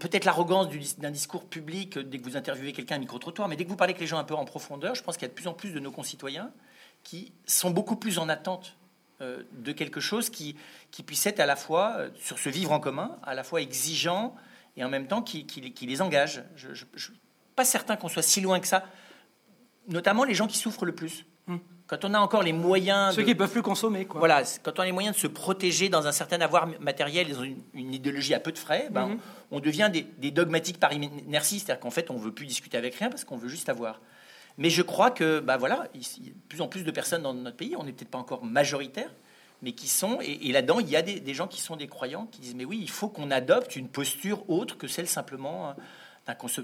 peut-être 0.00 0.24
l'arrogance 0.24 0.68
d'un 0.98 1.10
discours 1.10 1.44
public 1.44 1.98
dès 1.98 2.18
que 2.18 2.24
vous 2.24 2.36
interviewez 2.36 2.72
quelqu'un 2.72 2.96
à 2.96 2.98
micro-trottoir, 2.98 3.48
mais 3.48 3.54
dès 3.54 3.64
que 3.64 3.68
vous 3.68 3.76
parlez 3.76 3.92
avec 3.92 4.00
les 4.00 4.06
gens 4.06 4.18
un 4.18 4.24
peu 4.24 4.34
en 4.34 4.44
profondeur, 4.44 4.96
je 4.96 5.02
pense 5.04 5.16
qu'il 5.16 5.22
y 5.22 5.26
a 5.26 5.28
de 5.28 5.34
plus 5.34 5.46
en 5.46 5.52
plus 5.52 5.70
de 5.70 5.78
nos 5.78 5.92
concitoyens 5.92 6.50
qui 7.04 7.32
sont 7.46 7.70
beaucoup 7.70 7.94
plus 7.94 8.18
en 8.18 8.28
attente 8.28 8.76
euh, 9.20 9.44
de 9.52 9.70
quelque 9.70 10.00
chose 10.00 10.30
qui, 10.30 10.56
qui 10.90 11.04
puisse 11.04 11.24
être 11.26 11.38
à 11.38 11.46
la 11.46 11.54
fois, 11.54 11.94
euh, 11.98 12.10
sur 12.18 12.40
ce 12.40 12.48
vivre 12.48 12.72
en 12.72 12.80
commun, 12.80 13.16
à 13.22 13.34
la 13.34 13.44
fois 13.44 13.60
exigeant 13.60 14.34
et 14.76 14.84
en 14.84 14.88
même 14.88 15.06
temps 15.06 15.22
qui, 15.22 15.46
qui, 15.46 15.86
les 15.86 16.02
engage. 16.02 16.42
Je 16.56 16.68
ne 16.68 16.74
suis 16.74 17.12
pas 17.56 17.64
certain 17.64 17.96
qu'on 17.96 18.08
soit 18.08 18.22
si 18.22 18.40
loin 18.40 18.60
que 18.60 18.66
ça, 18.66 18.84
notamment 19.88 20.24
les 20.24 20.34
gens 20.34 20.46
qui 20.46 20.58
souffrent 20.58 20.84
le 20.84 20.94
plus. 20.94 21.24
Hum. 21.48 21.60
Quand 21.86 22.04
on 22.04 22.14
a 22.14 22.18
encore 22.18 22.42
les 22.42 22.54
moyens. 22.54 23.14
Ceux 23.14 23.22
qui 23.22 23.34
peuvent 23.34 23.50
plus 23.50 23.62
consommer, 23.62 24.06
quoi. 24.06 24.18
Voilà, 24.18 24.42
quand 24.62 24.78
on 24.78 24.82
a 24.82 24.86
les 24.86 24.92
moyens 24.92 25.14
de 25.14 25.20
se 25.20 25.26
protéger 25.26 25.90
dans 25.90 26.06
un 26.06 26.12
certain 26.12 26.40
avoir 26.40 26.66
matériel, 26.80 27.30
dans 27.32 27.42
une, 27.42 27.62
idéologie 27.74 28.34
à 28.34 28.40
peu 28.40 28.52
de 28.52 28.58
frais, 28.58 28.88
ben, 28.90 29.04
hum. 29.04 29.18
on, 29.50 29.60
devient 29.60 29.90
des, 29.92 30.06
des, 30.18 30.30
dogmatiques 30.30 30.80
par 30.80 30.92
inertie. 30.92 31.60
C'est-à-dire 31.60 31.80
qu'en 31.80 31.90
fait, 31.90 32.10
on 32.10 32.16
veut 32.16 32.32
plus 32.32 32.46
discuter 32.46 32.78
avec 32.78 32.94
rien 32.94 33.10
parce 33.10 33.24
qu'on 33.24 33.36
veut 33.36 33.48
juste 33.48 33.68
avoir. 33.68 34.00
Mais 34.56 34.70
je 34.70 34.82
crois 34.82 35.10
que, 35.10 35.40
bah 35.40 35.56
voilà, 35.56 35.88
il 35.94 36.00
y 36.00 36.28
a 36.28 36.32
de 36.32 36.38
plus 36.48 36.60
en 36.60 36.68
plus 36.68 36.84
de 36.84 36.90
personnes 36.90 37.22
dans 37.22 37.34
notre 37.34 37.56
pays, 37.56 37.74
on 37.76 37.84
n'est 37.84 37.92
peut-être 37.92 38.10
pas 38.10 38.18
encore 38.18 38.44
majoritaire, 38.44 39.10
mais 39.64 39.72
qui 39.72 39.88
sont, 39.88 40.18
et, 40.20 40.52
là-dedans, 40.52 40.78
il 40.78 40.90
y 40.90 40.96
a 40.96 41.02
des, 41.02 41.34
gens 41.34 41.48
qui 41.48 41.60
sont 41.60 41.74
des 41.74 41.86
croyants 41.88 42.26
qui 42.26 42.42
disent, 42.42 42.54
mais 42.54 42.66
oui, 42.66 42.78
il 42.80 42.90
faut 42.90 43.08
qu'on 43.08 43.30
adopte 43.30 43.76
une 43.76 43.88
posture 43.88 44.48
autre 44.48 44.76
que 44.76 44.86
celle 44.86 45.08
simplement 45.08 45.74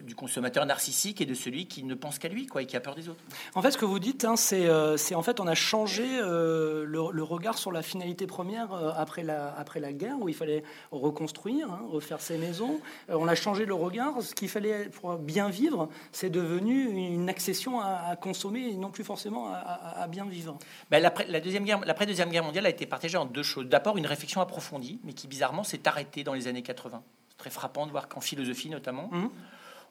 du 0.03 0.15
consommateur 0.15 0.65
narcissique 0.65 1.21
et 1.21 1.27
de 1.27 1.35
celui 1.35 1.67
qui 1.67 1.85
ne 1.85 1.95
pense 1.95 2.19
qu'à 2.19 2.29
lui 2.29 2.47
quoi, 2.47 2.63
et 2.63 2.67
qui 2.67 2.77
a 2.77 2.81
peur 2.81 2.95
des 2.95 3.09
autres. 3.09 3.21
En 3.55 3.63
fait, 3.63 3.71
ce 3.71 3.79
que 3.79 3.85
vous 3.85 3.99
dites, 3.99 4.25
hein, 4.25 4.35
euh, 4.53 4.97
c'est 4.97 5.15
en 5.15 5.23
fait 5.23 5.39
on 5.39 5.47
a 5.47 5.55
changé 5.55 6.05
euh, 6.07 6.85
le, 6.87 7.23
regard 7.23 7.59
sur 7.59 7.71
la 7.71 7.83
finalité 7.83 8.27
première 8.27 8.73
euh, 8.73 8.93
après, 8.97 9.23
la, 9.23 9.55
après 9.57 9.79
la 9.79 9.93
guerre, 9.93 10.17
où 10.19 10.29
il 10.29 10.35
fallait 10.35 10.63
reconstruire, 10.91 11.71
hein, 11.71 11.83
refaire 11.91 12.21
ses 12.21 12.39
maisons. 12.39 12.81
on 13.09 13.29
a 13.29 13.35
changé 13.35 13.67
le 13.67 13.75
regard. 13.75 14.23
Ce 14.23 14.35
qu'il 14.35 14.49
fallait 14.49 14.89
pour 14.89 15.17
bien 15.17 15.51
vivre, 15.51 15.89
c'est 16.13 16.31
devenu 16.31 16.89
une 16.89 17.29
accession 17.29 17.81
à, 17.81 18.17
consommer 18.17 18.71
et 18.71 18.77
non 18.77 18.91
plus 18.91 19.05
forcément 19.05 19.53
à, 19.53 20.07
bien 20.09 20.25
vivre. 20.25 20.59
Ben, 20.91 21.03
la, 21.03 21.41
deuxième 21.41 21.65
guerre, 21.65 21.81
l'après-deuxième 21.85 22.31
guerre 22.31 22.45
mondiale 22.45 22.67
a 22.67 22.71
été 22.71 22.87
partagée 22.87 23.19
en 23.19 23.27
deux 23.27 23.43
choses. 23.43 23.67
D'abord, 23.67 23.99
une 23.99 24.07
réflexion 24.07 24.41
approfondie, 24.41 25.01
mais 25.05 25.13
qui 25.13 25.29
bizarrement 25.29 25.65
s'est 25.65 25.87
arrêtée 25.87 26.25
dans 26.25 26.35
les 26.35 26.49
années 26.49 26.63
80 26.63 27.03
très 27.41 27.51
frappant 27.51 27.87
de 27.87 27.91
voir 27.91 28.09
qu'en 28.09 28.21
philosophie 28.21 28.69
notamment, 28.69 29.09
mmh. 29.11 29.29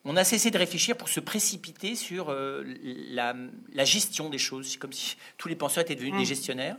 on 0.06 0.16
a 0.16 0.24
cessé 0.24 0.52
de 0.52 0.58
réfléchir 0.58 0.96
pour 0.96 1.10
se 1.10 1.20
précipiter 1.20 1.96
sur 1.96 2.30
euh, 2.30 2.64
la, 3.12 3.34
gestion 3.84 4.30
des 4.30 4.38
choses, 4.38 4.78
comme 4.78 4.94
si 4.94 5.18
tous 5.38 5.50
les 5.50 5.56
penseurs 5.56 5.82
étaient 5.82 5.96
devenus 5.96 6.14
des 6.14 6.24
mmh. 6.24 6.26
gestionnaires. 6.26 6.78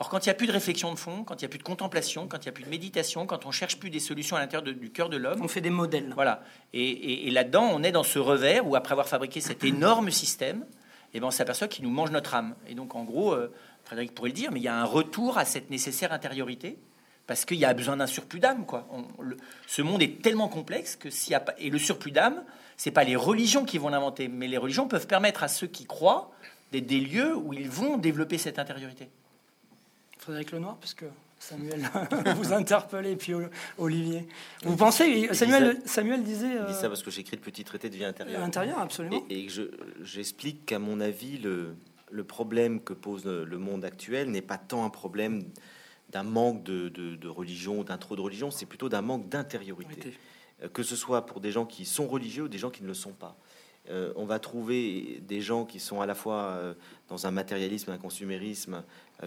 Or, 0.00 0.08
quand 0.08 0.24
il 0.24 0.28
n'y 0.28 0.32
a 0.32 0.34
plus 0.34 0.46
de 0.46 0.52
réflexion 0.52 0.92
de 0.92 0.98
fond, 0.98 1.24
quand 1.24 1.34
il 1.36 1.44
n'y 1.44 1.46
a 1.46 1.48
plus 1.48 1.58
de 1.58 1.62
contemplation, 1.62 2.26
quand 2.26 2.38
il 2.38 2.44
n'y 2.44 2.48
a 2.48 2.52
plus 2.52 2.64
de 2.64 2.70
méditation, 2.70 3.26
quand 3.26 3.44
on 3.44 3.50
cherche 3.50 3.78
plus 3.78 3.90
des 3.90 4.00
solutions 4.00 4.34
à 4.34 4.40
l'intérieur 4.40 4.62
du 4.74 4.90
cœur 4.90 5.10
de 5.10 5.18
l'homme, 5.18 5.42
on 5.42 5.48
fait 5.48 5.60
des 5.60 5.70
modèles. 5.70 6.10
Voilà. 6.14 6.42
Et, 6.72 7.30
là-dedans, 7.30 7.68
on 7.70 7.82
est 7.82 7.92
dans 7.92 8.02
ce 8.02 8.18
revers 8.18 8.66
où, 8.66 8.76
après 8.76 8.92
avoir 8.92 9.08
fabriqué 9.08 9.40
cet 9.42 9.62
énorme 9.72 10.10
système, 10.10 10.64
eh 11.12 11.20
ben, 11.20 11.26
on 11.26 11.30
s'aperçoit 11.30 11.68
qu'il 11.68 11.84
nous 11.84 11.90
mange 11.90 12.10
notre 12.10 12.34
âme. 12.34 12.54
Et 12.66 12.74
donc, 12.74 12.94
en 12.94 13.04
gros, 13.04 13.32
euh, 13.32 13.52
Frédéric 13.84 14.14
pourrait 14.14 14.30
le 14.30 14.34
dire, 14.34 14.50
mais 14.52 14.60
il 14.60 14.62
y 14.62 14.68
a 14.68 14.74
un 14.74 14.84
retour 14.84 15.36
à 15.36 15.44
cette 15.44 15.68
nécessaire 15.68 16.12
intériorité 16.12 16.78
parce 17.30 17.44
qu'il 17.44 17.58
y 17.58 17.64
a 17.64 17.72
besoin 17.74 17.96
d'un 17.96 18.08
surplus 18.08 18.40
d'âme. 18.40 18.66
Quoi. 18.66 18.88
ce 19.68 19.82
monde 19.82 20.02
est 20.02 20.20
tellement 20.20 20.48
complexe 20.48 20.96
que 20.96 21.10
s'il 21.10 21.30
y 21.30 21.36
a 21.36 21.38
pas, 21.38 21.54
et 21.58 21.70
le 21.70 21.78
surplus 21.78 22.10
d'âme, 22.10 22.42
c'est 22.76 22.90
pas 22.90 23.04
les 23.04 23.14
religions 23.14 23.64
qui 23.64 23.78
vont 23.78 23.88
l'inventer, 23.88 24.26
mais 24.26 24.48
les 24.48 24.58
religions 24.58 24.88
peuvent 24.88 25.06
permettre 25.06 25.44
à 25.44 25.46
ceux 25.46 25.68
qui 25.68 25.86
croient 25.86 26.32
d'être 26.72 26.88
des 26.88 26.98
lieux 26.98 27.36
où 27.36 27.52
ils 27.52 27.70
vont 27.70 27.98
développer 27.98 28.36
cette 28.36 28.58
intériorité. 28.58 29.08
Frédéric 30.18 30.50
Lenoir, 30.50 30.76
puisque 30.78 31.04
Samuel 31.38 31.88
vous 32.34 32.52
interpellez, 32.52 33.14
puis 33.14 33.32
Olivier. 33.78 34.26
Vous 34.64 34.74
pensez, 34.74 35.32
Samuel, 35.32 35.80
Samuel 35.84 36.24
disait. 36.24 36.58
Je 36.62 36.72
dis 36.72 36.80
ça 36.80 36.88
parce 36.88 37.04
que 37.04 37.12
j'écris 37.12 37.36
le 37.36 37.42
petit 37.42 37.62
traité 37.62 37.90
de 37.90 37.94
vie 37.94 38.04
intérieure. 38.04 38.42
Intérieur, 38.42 38.80
absolument. 38.80 39.24
Et, 39.30 39.46
j'explique 40.02 40.66
qu'à 40.66 40.80
mon 40.80 41.00
avis, 41.00 41.38
le, 41.38 41.76
le 42.10 42.24
problème 42.24 42.80
que 42.80 42.92
pose 42.92 43.24
le 43.24 43.58
monde 43.58 43.84
actuel 43.84 44.32
n'est 44.32 44.42
pas 44.42 44.58
tant 44.58 44.84
un 44.84 44.90
problème 44.90 45.44
d'un 46.10 46.22
manque 46.22 46.62
de, 46.62 47.28
religion, 47.28 47.82
d'un 47.84 47.98
trop 47.98 48.16
de 48.16 48.20
religion, 48.20 48.50
c'est 48.50 48.66
plutôt 48.66 48.88
d'un 48.88 49.02
manque 49.02 49.28
d'intériorité. 49.28 50.14
Euh, 50.62 50.68
que 50.68 50.82
ce 50.82 50.96
soit 50.96 51.26
pour 51.26 51.40
des 51.40 51.52
gens 51.52 51.64
qui 51.64 51.84
sont 51.84 52.06
religieux 52.06 52.44
ou 52.44 52.48
des 52.48 52.58
gens 52.58 52.70
qui 52.70 52.82
ne 52.82 52.88
le 52.88 52.94
sont 52.94 53.12
pas. 53.12 53.36
Euh, 53.88 54.12
on 54.14 54.26
va 54.26 54.38
trouver 54.38 55.22
des 55.26 55.40
gens 55.40 55.64
qui 55.64 55.80
sont 55.80 56.00
à 56.00 56.06
la 56.06 56.14
fois 56.14 56.42
euh, 56.42 56.74
dans 57.08 57.26
un 57.26 57.30
matérialisme, 57.30 57.90
un 57.90 57.98
consumérisme, 57.98 58.82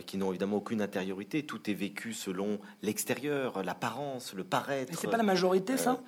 qui 0.08 0.18
n'ont 0.18 0.32
évidemment 0.32 0.58
aucune 0.58 0.82
intériorité. 0.82 1.46
Tout 1.46 1.70
est 1.70 1.76
vécu 1.76 2.14
selon 2.14 2.60
l'extérieur, 2.82 3.62
l'apparence, 3.62 4.34
le 4.34 4.44
paraître. 4.44 4.92
C'est 5.00 5.08
pas 5.08 5.18
la 5.18 5.24
majorité, 5.24 5.78
ça? 5.78 6.02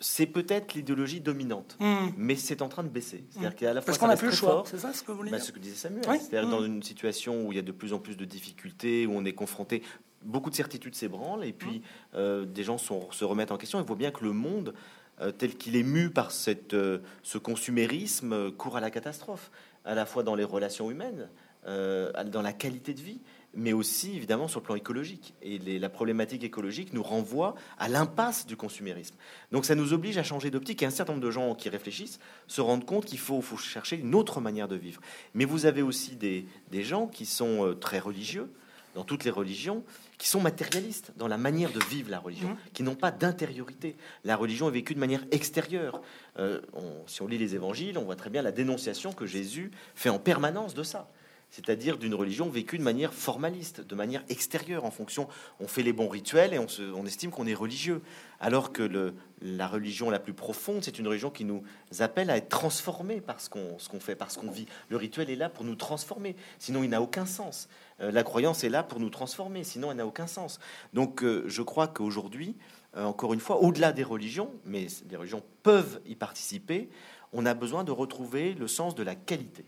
C'est 0.00 0.26
peut-être 0.26 0.74
l'idéologie 0.74 1.20
dominante, 1.20 1.76
hmm. 1.80 2.08
mais 2.16 2.36
c'est 2.36 2.62
en 2.62 2.68
train 2.68 2.82
de 2.82 2.88
baisser. 2.88 3.24
C'est-à-dire 3.30 3.50
hmm. 3.50 3.54
qu'à 3.54 3.74
la 3.74 3.80
fois, 3.80 3.86
parce 3.86 3.98
qu'on 3.98 4.08
n'a 4.08 4.16
plus 4.16 4.28
le 4.28 4.34
choix. 4.34 4.64
C'est 4.66 4.78
ça 4.78 4.92
ce 4.92 5.02
que 5.02 5.12
vous 5.12 5.18
voulez 5.18 5.30
bah, 5.30 5.38
Ce 5.38 5.52
que 5.52 5.58
disait 5.58 5.76
Samuel. 5.76 6.04
C'est-à-dire 6.04 6.48
dans 6.48 6.60
hmm. 6.60 6.66
une 6.66 6.82
situation 6.82 7.46
où 7.46 7.52
il 7.52 7.56
y 7.56 7.58
a 7.58 7.62
de 7.62 7.72
plus 7.72 7.92
en 7.92 7.98
plus 7.98 8.16
de 8.16 8.24
difficultés, 8.24 9.06
où 9.06 9.12
on 9.14 9.24
est 9.24 9.32
confronté, 9.32 9.82
beaucoup 10.22 10.50
de 10.50 10.54
certitudes 10.54 10.94
s'ébranlent, 10.94 11.44
et 11.44 11.52
puis 11.52 11.82
euh, 12.14 12.44
des 12.44 12.64
gens 12.64 12.78
se 12.78 13.24
remettent 13.24 13.52
en 13.52 13.56
question. 13.56 13.80
Il 13.80 13.86
voit 13.86 13.96
bien 13.96 14.10
que 14.10 14.24
le 14.24 14.32
monde, 14.32 14.74
euh, 15.20 15.30
tel 15.30 15.56
qu'il 15.56 15.76
est 15.76 15.82
mu 15.82 16.10
par 16.10 16.32
cette, 16.32 16.74
euh, 16.74 16.98
ce 17.22 17.38
consumérisme, 17.38 18.50
court 18.52 18.76
à 18.76 18.80
la 18.80 18.90
catastrophe, 18.90 19.50
à 19.84 19.94
la 19.94 20.06
fois 20.06 20.22
dans 20.22 20.34
les 20.34 20.44
relations 20.44 20.90
humaines, 20.90 21.28
dans 21.66 22.42
la 22.42 22.52
qualité 22.52 22.92
de 22.92 23.00
vie, 23.00 23.20
mais 23.56 23.72
aussi 23.72 24.16
évidemment 24.16 24.48
sur 24.48 24.60
le 24.60 24.64
plan 24.64 24.74
écologique. 24.74 25.34
Et 25.42 25.58
la 25.58 25.88
problématique 25.88 26.44
écologique 26.44 26.92
nous 26.92 27.02
renvoie 27.02 27.54
à 27.78 27.88
l'impasse 27.88 28.46
du 28.46 28.56
consumérisme. 28.56 29.16
Donc 29.52 29.64
ça 29.64 29.74
nous 29.74 29.92
oblige 29.92 30.18
à 30.18 30.22
changer 30.22 30.50
d'optique. 30.50 30.82
Et 30.82 30.86
un 30.86 30.90
certain 30.90 31.12
nombre 31.12 31.24
de 31.24 31.30
gens 31.30 31.54
qui 31.54 31.68
réfléchissent 31.68 32.18
se 32.46 32.60
rendent 32.60 32.84
compte 32.84 33.04
qu'il 33.04 33.18
faut, 33.18 33.40
faut, 33.40 33.56
chercher 33.56 33.96
une 33.96 34.14
autre 34.14 34.40
manière 34.40 34.68
de 34.68 34.76
vivre. 34.76 35.00
Mais 35.34 35.44
vous 35.44 35.66
avez 35.66 35.82
aussi 35.82 36.16
des, 36.16 36.46
des 36.70 36.82
gens 36.82 37.06
qui 37.06 37.26
sont 37.26 37.66
euh, 37.66 37.74
très 37.74 37.98
religieux, 37.98 38.50
dans 38.94 39.04
toutes 39.04 39.24
les 39.24 39.30
religions, 39.30 39.82
qui 40.18 40.28
sont 40.28 40.40
matérialistes 40.40 41.12
dans 41.16 41.26
la 41.26 41.36
manière 41.36 41.72
de 41.72 41.80
vivre 41.90 42.10
la 42.10 42.20
religion, 42.20 42.50
mmh. 42.50 42.56
qui 42.72 42.82
n'ont 42.84 42.94
pas 42.94 43.10
d'intériorité. 43.10 43.96
La 44.24 44.36
religion 44.36 44.68
est 44.68 44.72
vécue 44.72 44.94
de 44.94 45.00
manière 45.00 45.24
extérieure. 45.32 46.00
Euh, 46.38 46.60
si 47.06 47.20
on 47.20 47.26
lit 47.26 47.38
les 47.38 47.56
évangiles, 47.56 47.98
on 47.98 48.04
voit 48.04 48.16
très 48.16 48.30
bien 48.30 48.42
la 48.42 48.52
dénonciation 48.52 49.12
que 49.12 49.26
Jésus 49.26 49.72
fait 49.96 50.10
en 50.10 50.20
permanence 50.20 50.74
de 50.74 50.84
ça 50.84 51.10
c'est-à-dire 51.54 51.98
d'une 51.98 52.16
religion 52.16 52.48
vécue 52.48 52.78
de 52.78 52.82
manière 52.82 53.14
formaliste, 53.14 53.80
de 53.80 53.94
manière 53.94 54.24
extérieure, 54.28 54.84
en 54.84 54.90
fonction, 54.90 55.28
on 55.60 55.68
fait 55.68 55.84
les 55.84 55.92
bons 55.92 56.08
rituels 56.08 56.52
et 56.52 56.58
on, 56.58 57.06
estime 57.06 57.30
qu'on 57.30 57.46
est 57.46 57.54
religieux, 57.54 58.02
alors 58.40 58.72
que 58.72 59.14
la 59.40 59.68
religion 59.68 60.10
la 60.10 60.18
plus 60.18 60.32
profonde, 60.32 60.82
c'est 60.82 60.98
une 60.98 61.06
religion 61.06 61.30
qui 61.30 61.44
nous 61.44 61.62
appelle 62.00 62.30
à 62.30 62.38
être 62.38 62.48
transformés 62.48 63.20
par 63.20 63.40
ce 63.40 63.48
qu'on 63.48 64.00
fait, 64.00 64.16
par 64.16 64.32
ce 64.32 64.38
qu'on 64.40 64.50
vit. 64.50 64.66
Le 64.88 64.96
rituel 64.96 65.30
est 65.30 65.36
là 65.36 65.48
pour 65.48 65.64
nous 65.64 65.76
transformer, 65.76 66.34
sinon 66.58 66.82
il 66.82 66.90
n'a 66.90 67.00
aucun 67.00 67.24
sens. 67.24 67.68
Euh, 68.00 68.10
la 68.10 68.24
croyance 68.24 68.64
est 68.64 68.68
là 68.68 68.82
pour 68.82 68.98
nous 68.98 69.10
transformer, 69.10 69.62
sinon 69.62 69.92
elle 69.92 69.98
n'a 69.98 70.08
aucun 70.08 70.26
sens. 70.26 70.58
Donc 70.92 71.22
euh, 71.22 71.44
je 71.46 71.62
crois 71.62 71.86
qu'aujourd'hui, 71.86 72.56
euh, 72.96 73.04
encore 73.04 73.32
une 73.32 73.38
fois, 73.38 73.62
au-delà 73.62 73.92
des 73.92 74.02
religions, 74.02 74.50
mais 74.64 74.88
les 75.08 75.16
religions 75.16 75.44
peuvent 75.62 76.00
y 76.04 76.16
participer, 76.16 76.88
on 77.32 77.46
a 77.46 77.54
besoin 77.54 77.84
de 77.84 77.92
retrouver 77.92 78.54
le 78.54 78.66
sens 78.66 78.96
de 78.96 79.04
la 79.04 79.14
qualité 79.14 79.64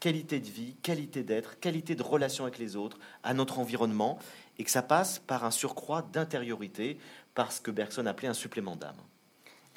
qualité 0.00 0.40
de 0.40 0.48
vie, 0.48 0.76
qualité 0.82 1.22
d'être, 1.22 1.58
qualité 1.60 1.94
de 1.94 2.02
relation 2.02 2.44
avec 2.44 2.58
les 2.58 2.76
autres, 2.76 2.98
à 3.22 3.34
notre 3.34 3.58
environnement, 3.58 4.18
et 4.58 4.64
que 4.64 4.70
ça 4.70 4.82
passe 4.82 5.18
par 5.18 5.44
un 5.44 5.50
surcroît 5.50 6.06
d'intériorité, 6.12 6.98
parce 7.34 7.60
que 7.60 7.70
Bergson 7.70 8.06
appelait 8.06 8.28
un 8.28 8.34
supplément 8.34 8.76
d'âme. 8.76 8.96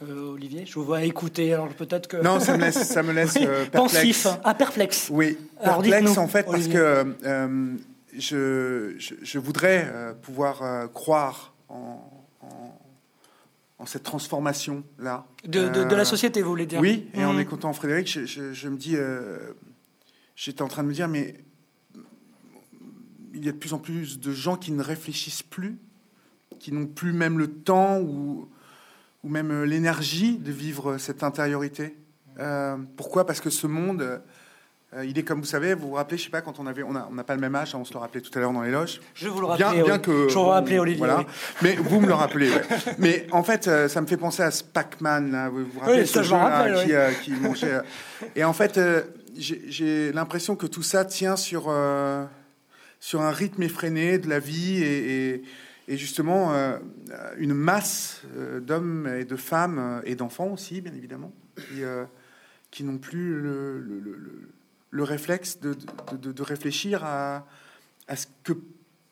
Euh, 0.04 0.34
Olivier, 0.34 0.66
je 0.66 0.74
vous 0.74 0.84
vois 0.84 1.04
écouter, 1.04 1.54
alors 1.54 1.70
peut-être 1.70 2.08
que... 2.08 2.18
Non, 2.18 2.40
ça 2.40 2.58
me 2.58 2.62
laisse, 2.62 2.88
ça 2.88 3.04
me 3.04 3.14
laisse 3.14 3.38
euh, 3.42 3.66
perplexe. 3.68 4.24
Pensif, 4.24 4.28
ah, 4.44 4.54
perplexe. 4.56 5.10
Oui, 5.12 5.38
perplexe 5.64 6.18
en 6.18 6.28
fait, 6.28 6.44
parce 6.44 6.68
que 6.68 7.16
euh, 7.24 7.76
je, 8.18 8.96
je, 8.98 9.40
voudrais 9.40 10.16
pouvoir 10.24 10.92
croire 10.92 11.54
en, 11.70 12.02
en 13.78 13.86
cette 13.86 14.04
transformation 14.04 14.84
là. 14.98 15.26
De, 15.46 15.68
de, 15.68 15.96
la 15.96 16.06
société, 16.06 16.42
vous 16.42 16.50
voulez 16.50 16.66
dire 16.66 16.80
Oui, 16.80 17.08
et 17.14 17.24
en 17.24 17.34
mmh. 17.34 17.40
écoutant 17.40 17.74
Frédéric, 17.74 18.08
je, 18.08 18.54
je, 18.54 18.70
me 18.70 18.78
dis, 18.78 18.98
j'étais 20.36 20.62
en 20.62 20.68
train 20.68 20.84
de 20.84 20.88
me 20.88 20.94
dire, 20.94 21.08
mais 21.08 21.36
il 23.34 23.46
y 23.46 23.50
a 23.50 23.52
de 23.52 23.58
plus 23.58 23.74
en 23.74 23.80
plus 23.80 24.20
de 24.20 24.32
gens 24.32 24.58
qui 24.58 24.72
ne 24.72 24.84
réfléchissent 24.84 25.44
plus, 25.44 25.78
qui 26.60 26.72
n'ont 26.72 26.88
plus 26.88 27.14
même 27.14 27.40
le 27.40 27.52
temps 27.52 28.00
ou, 28.00 28.50
ou 29.24 29.30
même 29.30 29.64
l'énergie 29.64 30.38
de 30.38 30.52
vivre 30.52 30.98
cette 30.98 31.24
intériorité. 31.24 31.96
Euh, 32.40 32.78
pourquoi? 32.98 33.26
Parce 33.26 33.42
que 33.42 33.50
ce 33.50 33.68
monde, 33.68 34.22
euh, 34.94 35.06
il 35.06 35.18
est 35.18 35.24
comme 35.24 35.40
vous 35.40 35.46
savez, 35.46 35.74
vous 35.74 35.90
vous 35.90 35.96
rappelez, 35.96 36.18
je 36.18 36.24
sais 36.26 36.30
pas, 36.30 36.42
quand 36.42 36.60
on 36.60 36.68
avait, 36.68 36.84
on 36.84 36.94
n'a 36.94 37.08
on 37.12 37.24
pas 37.24 37.36
le 37.36 37.42
même 37.42 37.56
âge, 37.56 37.76
hein, 37.76 37.80
on 37.82 37.86
se 37.86 37.94
le 37.94 38.00
rappelait 38.00 38.22
tout 38.22 38.32
à 38.38 38.42
l'heure 38.42 38.54
dans 38.54 38.62
les 38.62 38.72
loges. 38.72 39.00
Je 39.14 39.28
vous 39.28 39.40
le 39.40 39.48
rappelle. 39.48 39.84
Bien, 39.84 40.00
que. 40.00 40.28
Je 40.30 40.34
vous 40.34 40.46
rappelle, 40.46 40.80
Olivier. 40.80 41.00
Voilà. 41.06 41.26
Mais 41.62 41.76
vous 41.76 42.00
me 42.00 42.08
le 42.08 42.14
rappelez. 42.14 42.52
Mais 42.98 43.28
en 43.32 43.44
fait, 43.44 43.68
euh, 43.68 43.88
ça 43.88 44.02
me 44.02 44.08
fait 44.08 44.18
penser 44.18 44.44
à 44.44 44.50
Pac-Man. 44.74 45.32
Là. 45.32 45.50
Vous 45.50 45.66
vous 45.66 45.80
rappelez 45.80 46.06
ce 46.06 46.24
jeu 46.24 46.36
qui, 46.84 47.24
qui, 47.24 47.40
mangeait. 47.40 47.82
Et 48.36 48.44
en 48.44 48.54
fait, 48.54 48.80
j'ai 49.36 50.12
l'impression 50.12 50.56
que 50.56 50.68
tout 50.68 50.84
ça 50.84 51.06
tient 51.06 51.36
sur 51.36 51.74
sur 53.00 53.22
un 53.22 53.32
rythme 53.32 53.64
effréné 53.64 54.18
de 54.18 54.30
la 54.30 54.40
vie 54.40 54.84
et, 54.84 55.44
justement 55.88 56.54
une 57.38 57.54
masse 57.54 58.22
d'hommes 58.62 59.08
et 59.08 59.26
de 59.26 59.36
femmes 59.36 60.02
et 60.06 60.16
d'enfants 60.16 60.52
aussi, 60.54 60.82
bien 60.82 60.94
évidemment, 60.94 61.34
qui, 62.72 62.84
n'ont 62.84 62.98
plus 62.98 63.42
le, 63.42 63.80
le, 63.80 64.00
le, 64.90 65.04
réflexe 65.04 65.60
de, 65.60 65.76
de, 66.14 66.44
réfléchir 66.44 67.04
à, 67.04 67.46
à, 68.08 68.16
ce 68.16 68.28
que 68.44 68.54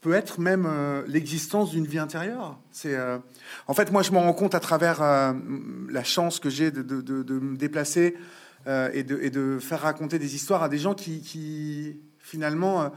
peut 0.01 0.13
être 0.13 0.39
même 0.39 0.65
euh, 0.67 1.03
l'existence 1.07 1.71
d'une 1.71 1.85
vie 1.85 1.99
intérieure. 1.99 2.57
C'est, 2.71 2.95
euh, 2.95 3.17
en 3.67 3.73
fait, 3.73 3.91
moi, 3.91 4.01
je 4.01 4.11
m'en 4.11 4.21
rends 4.21 4.33
compte 4.33 4.55
à 4.55 4.59
travers 4.59 5.01
euh, 5.01 5.33
la 5.89 6.03
chance 6.03 6.39
que 6.39 6.49
j'ai 6.49 6.71
de, 6.71 6.81
me 7.39 7.57
déplacer 7.57 8.15
et, 8.93 8.99
et, 8.99 9.29
de, 9.29 9.57
faire 9.59 9.81
raconter 9.81 10.19
des 10.19 10.35
histoires 10.35 10.61
à 10.61 10.69
des 10.69 10.77
gens 10.77 10.93
qui, 10.93 11.99
finalement, 12.19 12.91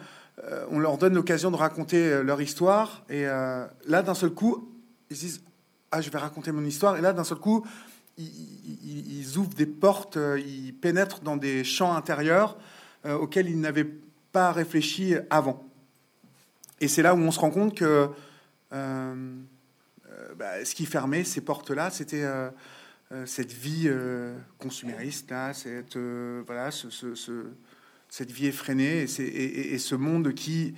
on 0.70 0.78
leur 0.78 0.98
donne 0.98 1.14
l'occasion 1.14 1.50
de 1.50 1.56
raconter 1.56 2.22
leur 2.22 2.40
histoire. 2.42 3.04
Et 3.08 3.24
là, 3.24 4.02
d'un 4.02 4.14
seul 4.14 4.30
coup, 4.30 4.68
ils 5.10 5.16
disent, 5.16 5.42
ah, 5.90 6.00
je 6.00 6.10
vais 6.10 6.18
raconter 6.18 6.52
mon 6.52 6.64
histoire. 6.64 6.96
Et 6.96 7.00
là, 7.00 7.12
d'un 7.12 7.24
seul 7.24 7.38
coup, 7.38 7.64
ils, 8.18 9.38
ouvrent 9.38 9.54
des 9.54 9.66
portes, 9.66 10.16
euh, 10.16 10.40
ils 10.40 10.74
pénètrent 10.74 11.20
dans 11.20 11.36
des 11.36 11.64
champs 11.64 11.94
intérieurs 11.94 12.56
euh, 13.06 13.14
auxquels 13.14 13.48
ils 13.48 13.60
n'avaient 13.60 13.90
pas 14.32 14.52
réfléchi 14.52 15.14
avant. 15.30 15.64
Et 16.80 16.88
c'est 16.88 17.02
là 17.02 17.14
où 17.14 17.18
on 17.18 17.30
se 17.30 17.40
rend 17.40 17.50
compte 17.50 17.76
que 17.76 18.08
euh, 18.72 19.34
bah, 20.36 20.64
ce 20.64 20.74
qui 20.74 20.86
fermait 20.86 21.24
ces 21.24 21.40
portes-là, 21.40 21.90
c'était 21.90 22.24
cette 23.26 23.52
vie 23.52 23.90
consumériste, 24.58 25.30
là, 25.30 25.52
cette, 25.52 25.96
voilà, 26.46 26.70
cette 28.08 28.30
vie 28.30 28.46
effrénée 28.46 29.06
et, 29.18 29.74
et, 29.74 29.78
ce 29.78 29.94
monde 29.94 30.32
qui, 30.34 30.74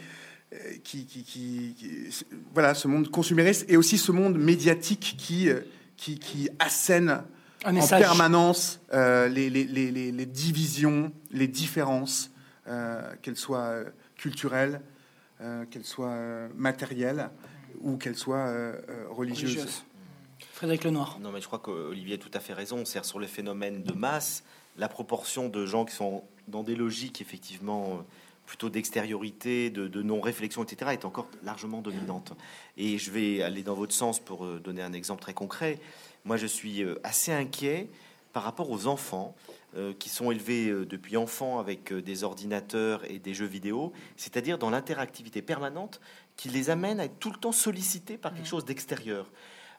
qui, 0.82 1.06
qui, 1.06 1.22
qui, 1.24 2.08
voilà, 2.52 2.74
ce 2.74 2.88
monde 2.88 3.10
consumériste 3.10 3.66
et 3.68 3.76
aussi 3.76 3.98
ce 3.98 4.12
monde 4.12 4.38
médiatique 4.38 5.16
qui 5.16 5.48
qui, 5.96 6.18
qui 6.18 6.48
assène 6.58 7.22
en 7.64 7.86
permanence 7.86 8.80
euh, 8.92 9.28
les, 9.28 9.48
les, 9.50 9.64
les, 9.64 9.90
les, 9.90 10.26
divisions, 10.26 11.12
les 11.30 11.48
différences, 11.48 12.30
euh, 12.68 13.00
qu'elles 13.22 13.36
soient 13.36 13.58
euh, 13.58 13.84
culturelles, 14.16 14.80
qu'elles 15.70 15.84
soient 15.84 16.48
matérielles 16.56 17.28
ou 17.80 17.98
qu'elles 17.98 18.16
soient 18.16 18.50
religieuses. 19.10 19.84
Frédéric 20.54 20.84
Lenoir. 20.84 21.18
Non, 21.20 21.32
mais 21.32 21.40
je 21.40 21.46
crois 21.48 21.58
qu'Olivier 21.58 22.14
a 22.14 22.18
tout 22.18 22.30
à 22.32 22.38
fait 22.38 22.52
raison. 22.52 22.84
C'est 22.84 23.04
sur 23.04 23.18
les 23.18 23.26
phénomènes 23.26 23.82
de 23.82 23.92
masse, 23.92 24.44
la 24.78 24.88
proportion 24.88 25.48
de 25.48 25.66
gens 25.66 25.84
qui 25.84 25.96
sont 25.96 26.22
dans 26.46 26.62
des 26.62 26.76
logiques 26.76 27.20
effectivement 27.20 28.04
plutôt 28.46 28.70
d'extériorité, 28.70 29.70
de, 29.70 30.02
non-réflexion, 30.02 30.62
etc., 30.62 30.92
est 30.92 31.04
encore 31.04 31.26
largement 31.42 31.80
dominante. 31.80 32.34
Et 32.76 32.98
je 32.98 33.10
vais 33.10 33.42
aller 33.42 33.64
dans 33.64 33.74
votre 33.74 33.94
sens 33.94 34.20
pour 34.20 34.44
euh, 34.44 34.60
donner 34.62 34.82
un 34.82 34.92
exemple 34.92 35.22
très 35.22 35.34
concret. 35.34 35.80
Moi, 36.24 36.36
je 36.36 36.46
suis 36.46 36.84
euh, 36.84 37.00
assez 37.02 37.32
inquiet 37.32 37.88
par 38.32 38.44
rapport 38.44 38.70
aux 38.70 38.86
enfants 38.86 39.34
euh, 39.76 39.92
qui 39.98 40.08
sont 40.08 40.30
élevés 40.30 40.70
depuis 40.86 41.16
enfants 41.16 41.58
avec 41.58 41.92
des 41.92 42.22
ordinateurs 42.22 43.04
et 43.10 43.18
des 43.18 43.34
jeux 43.34 43.46
vidéo, 43.46 43.92
c'est-à-dire 44.16 44.56
dans 44.58 44.70
l'interactivité 44.70 45.42
permanente 45.42 46.00
qui 46.36 46.48
les 46.48 46.70
amène 46.70 47.00
à 47.00 47.06
être 47.06 47.18
tout 47.18 47.32
le 47.32 47.38
temps 47.38 47.50
sollicités 47.50 48.18
par 48.18 48.32
quelque 48.32 48.44
mmh. 48.44 48.50
chose 48.50 48.64
d'extérieur. 48.64 49.26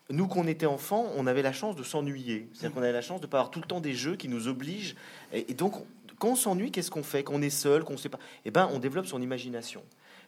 Nous, 0.09 0.27
qu'on 0.27 0.47
était 0.47 0.65
enfants, 0.65 1.07
on 1.17 1.25
avait 1.25 1.41
la 1.41 1.53
chance 1.53 1.75
de 1.75 1.83
s'ennuyer. 1.83 2.47
C'est-à-dire 2.53 2.75
qu'on 2.75 2.83
avait 2.83 2.91
la 2.91 3.01
chance 3.01 3.21
de 3.21 3.27
pas 3.27 3.39
avoir 3.39 3.51
tout 3.51 3.59
le 3.59 3.65
temps 3.65 3.81
des 3.81 3.93
jeux 3.93 4.15
qui 4.15 4.27
nous 4.27 4.47
obligent. 4.47 4.95
Et, 5.33 5.51
et 5.51 5.53
donc, 5.55 5.73
quand 6.19 6.29
on 6.29 6.35
s'ennuie, 6.35 6.71
qu'est-ce 6.71 6.91
qu'on 6.91 7.03
fait? 7.03 7.23
Quand 7.23 7.33
on 7.33 7.41
est 7.41 7.49
seul, 7.49 7.83
qu'on 7.83 7.97
sait 7.97 8.09
pas, 8.09 8.19
eh 8.45 8.51
ben, 8.51 8.69
on 8.71 8.79
développe 8.79 9.07
son 9.07 9.21
imagination. 9.21 9.83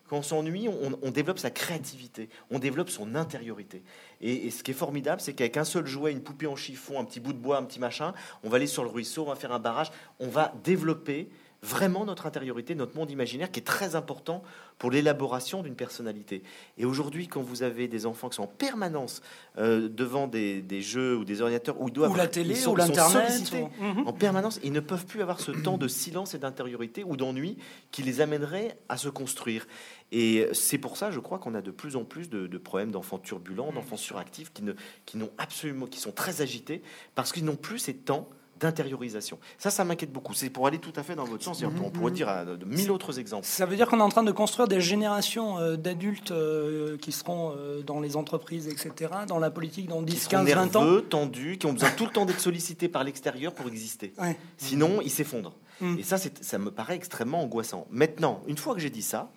Quand 0.07 0.17
on 0.17 0.23
s'ennuie, 0.23 0.69
on, 0.69 1.11
développe 1.11 1.37
sa 1.37 1.51
créativité, 1.51 2.29
on 2.49 2.59
développe 2.59 2.89
son 2.89 3.13
intériorité. 3.15 3.83
Et, 4.21 4.49
ce 4.51 4.63
qui 4.63 4.71
est 4.71 4.73
formidable, 4.73 5.19
c'est 5.19 5.33
qu'avec 5.33 5.57
un 5.57 5.65
seul 5.65 5.85
jouet, 5.85 6.13
une 6.13 6.21
poupée 6.21 6.47
en 6.47 6.55
chiffon, 6.55 6.97
un 6.97 7.03
petit 7.03 7.19
bout 7.19 7.33
de 7.33 7.37
bois, 7.37 7.57
un 7.57 7.63
petit 7.63 7.79
machin, 7.79 8.13
on 8.43 8.49
va 8.49 8.55
aller 8.55 8.67
sur 8.67 8.83
le 8.83 8.89
ruisseau, 8.89 9.23
on 9.23 9.29
va 9.29 9.35
faire 9.35 9.51
un 9.51 9.59
barrage, 9.59 9.91
on 10.19 10.29
va 10.29 10.53
développer 10.63 11.29
vraiment 11.63 12.06
notre 12.06 12.26
intériorité, 12.26 12.76
notre 12.76 12.96
monde 12.96 13.10
imaginaire, 13.10 13.52
qui 13.52 13.60
est 13.60 13.63
très 13.63 13.96
important 13.96 14.43
pour 14.78 14.91
l'élaboration 14.91 15.63
d'une 15.63 15.76
personnalité. 15.76 16.43
Et 16.78 16.86
aujourd'hui, 16.86 17.28
quand 17.28 17.41
vous 17.41 17.63
avez 17.63 17.88
des 17.88 18.06
enfants 18.06 18.30
qui 18.30 18.36
sont 18.36 18.43
en 18.43 18.48
permanence 18.48 19.22
euh, 19.58 19.89
devant 19.89 20.28
des, 20.28 20.63
jeux 20.82 21.17
ou 21.17 21.26
des 21.26 21.41
ordinateurs, 21.41 21.82
ou 21.82 21.89
doivent, 21.89 22.15
la 22.15 22.28
télé, 22.28 22.65
ou 22.67 22.76
l'internet, 22.76 23.52
mhm. 23.80 24.08
en 24.08 24.13
permanence, 24.13 24.60
ils 24.63 24.72
ne 24.72 24.80
peuvent 24.80 25.06
plus 25.06 25.22
avoir 25.22 25.39
ce 25.39 25.52
temps 25.52 25.78
de 25.78 25.88
silence 25.88 26.36
et 26.36 26.39
d'intériorité 26.39 27.04
ou 27.04 27.17
d'ennui 27.17 27.58
qui 27.91 28.04
les 28.04 28.22
amènerait 28.22 28.78
à 28.88 28.98
se 28.98 29.10
construire. 29.10 29.65
Et 30.12 30.48
c'est 30.54 30.78
pour 30.78 30.96
ça, 30.96 31.12
je 31.12 31.20
crois, 31.20 31.39
qu'on 31.39 31.56
a 31.56 31.62
de 31.62 31.72
plus 31.72 31.96
en 31.96 32.06
plus 32.06 32.30
de, 32.30 32.58
problèmes 32.58 32.91
d'enfants 32.91 33.17
turbulents, 33.17 33.72
d'enfants 33.72 33.98
suractifs, 33.98 34.54
qui, 34.54 34.63
ne, 34.63 34.74
qui 35.06 35.17
n'ont 35.17 35.32
absolument, 35.38 35.88
qui 35.88 36.00
sont 36.00 36.12
très 36.12 36.41
agités, 36.41 36.82
parce 37.15 37.32
qu'ils 37.32 37.46
n'ont 37.46 37.56
plus 37.56 37.80
ces 37.80 37.96
temps 37.96 38.30
d'intériorisation. 38.60 39.39
Ça, 39.58 39.70
ça 39.70 39.84
m'inquiète 39.84 40.12
beaucoup. 40.12 40.34
C'est 40.34 40.50
pour 40.50 40.67
aller 40.67 40.80
tout 40.80 40.93
à 40.96 41.04
fait 41.04 41.15
dans 41.15 41.26
votre 41.26 41.43
sens. 41.43 41.63
on 41.63 41.89
pourrait 41.89 42.12
dire 42.12 42.46
de 42.46 42.65
mille 42.65 42.91
autres 42.91 43.20
exemples. 43.20 43.46
Ça 43.46 43.65
veut 43.65 43.76
dire 43.76 43.88
qu'on 43.88 44.00
est 44.00 44.04
en 44.04 44.10
train 44.10 44.24
de 44.24 44.32
construire 44.32 44.67
des 44.67 44.82
générations 44.82 45.60
euh, 45.60 45.76
d'adultes 45.76 46.32
euh, 46.32 46.98
qui 46.98 47.12
seront 47.12 47.54
euh, 47.56 47.82
dans 47.82 48.00
les 48.00 48.15
entreprises, 48.15 48.67
etc., 48.67 49.12
dans 49.28 49.39
la 49.39 49.52
politique 49.52 49.88
dans 49.88 50.02
10, 50.02 50.28
15, 50.28 50.50
20 50.50 50.76
ans. 50.76 51.02
tendus, 51.10 51.58
qui 51.58 51.65
ont 51.65 51.74
besoin 51.74 51.89
tout 51.91 52.06
le 52.06 52.12
temps 52.12 52.26
d'être 52.26 52.39
sollicités 52.39 52.88
par 52.88 53.04
l'extérieur 53.04 53.54
pour 53.54 53.67
exister. 53.67 54.13
Sinon, 54.58 55.02
ils 55.02 55.12
s'effondrent. 55.12 55.56
Mm. 55.82 56.00
Et 56.00 56.04
ça, 56.04 56.17
ça 56.17 56.58
me 56.58 56.72
paraît 56.72 56.96
extrêmement 56.96 57.41
angoissant. 57.41 57.88
Maintenant, 57.91 58.41
une 58.48 58.58
fois 58.58 58.74
que 58.74 58.80
j'ai 58.80 58.89
dit 58.89 59.02
ça, 59.02 59.30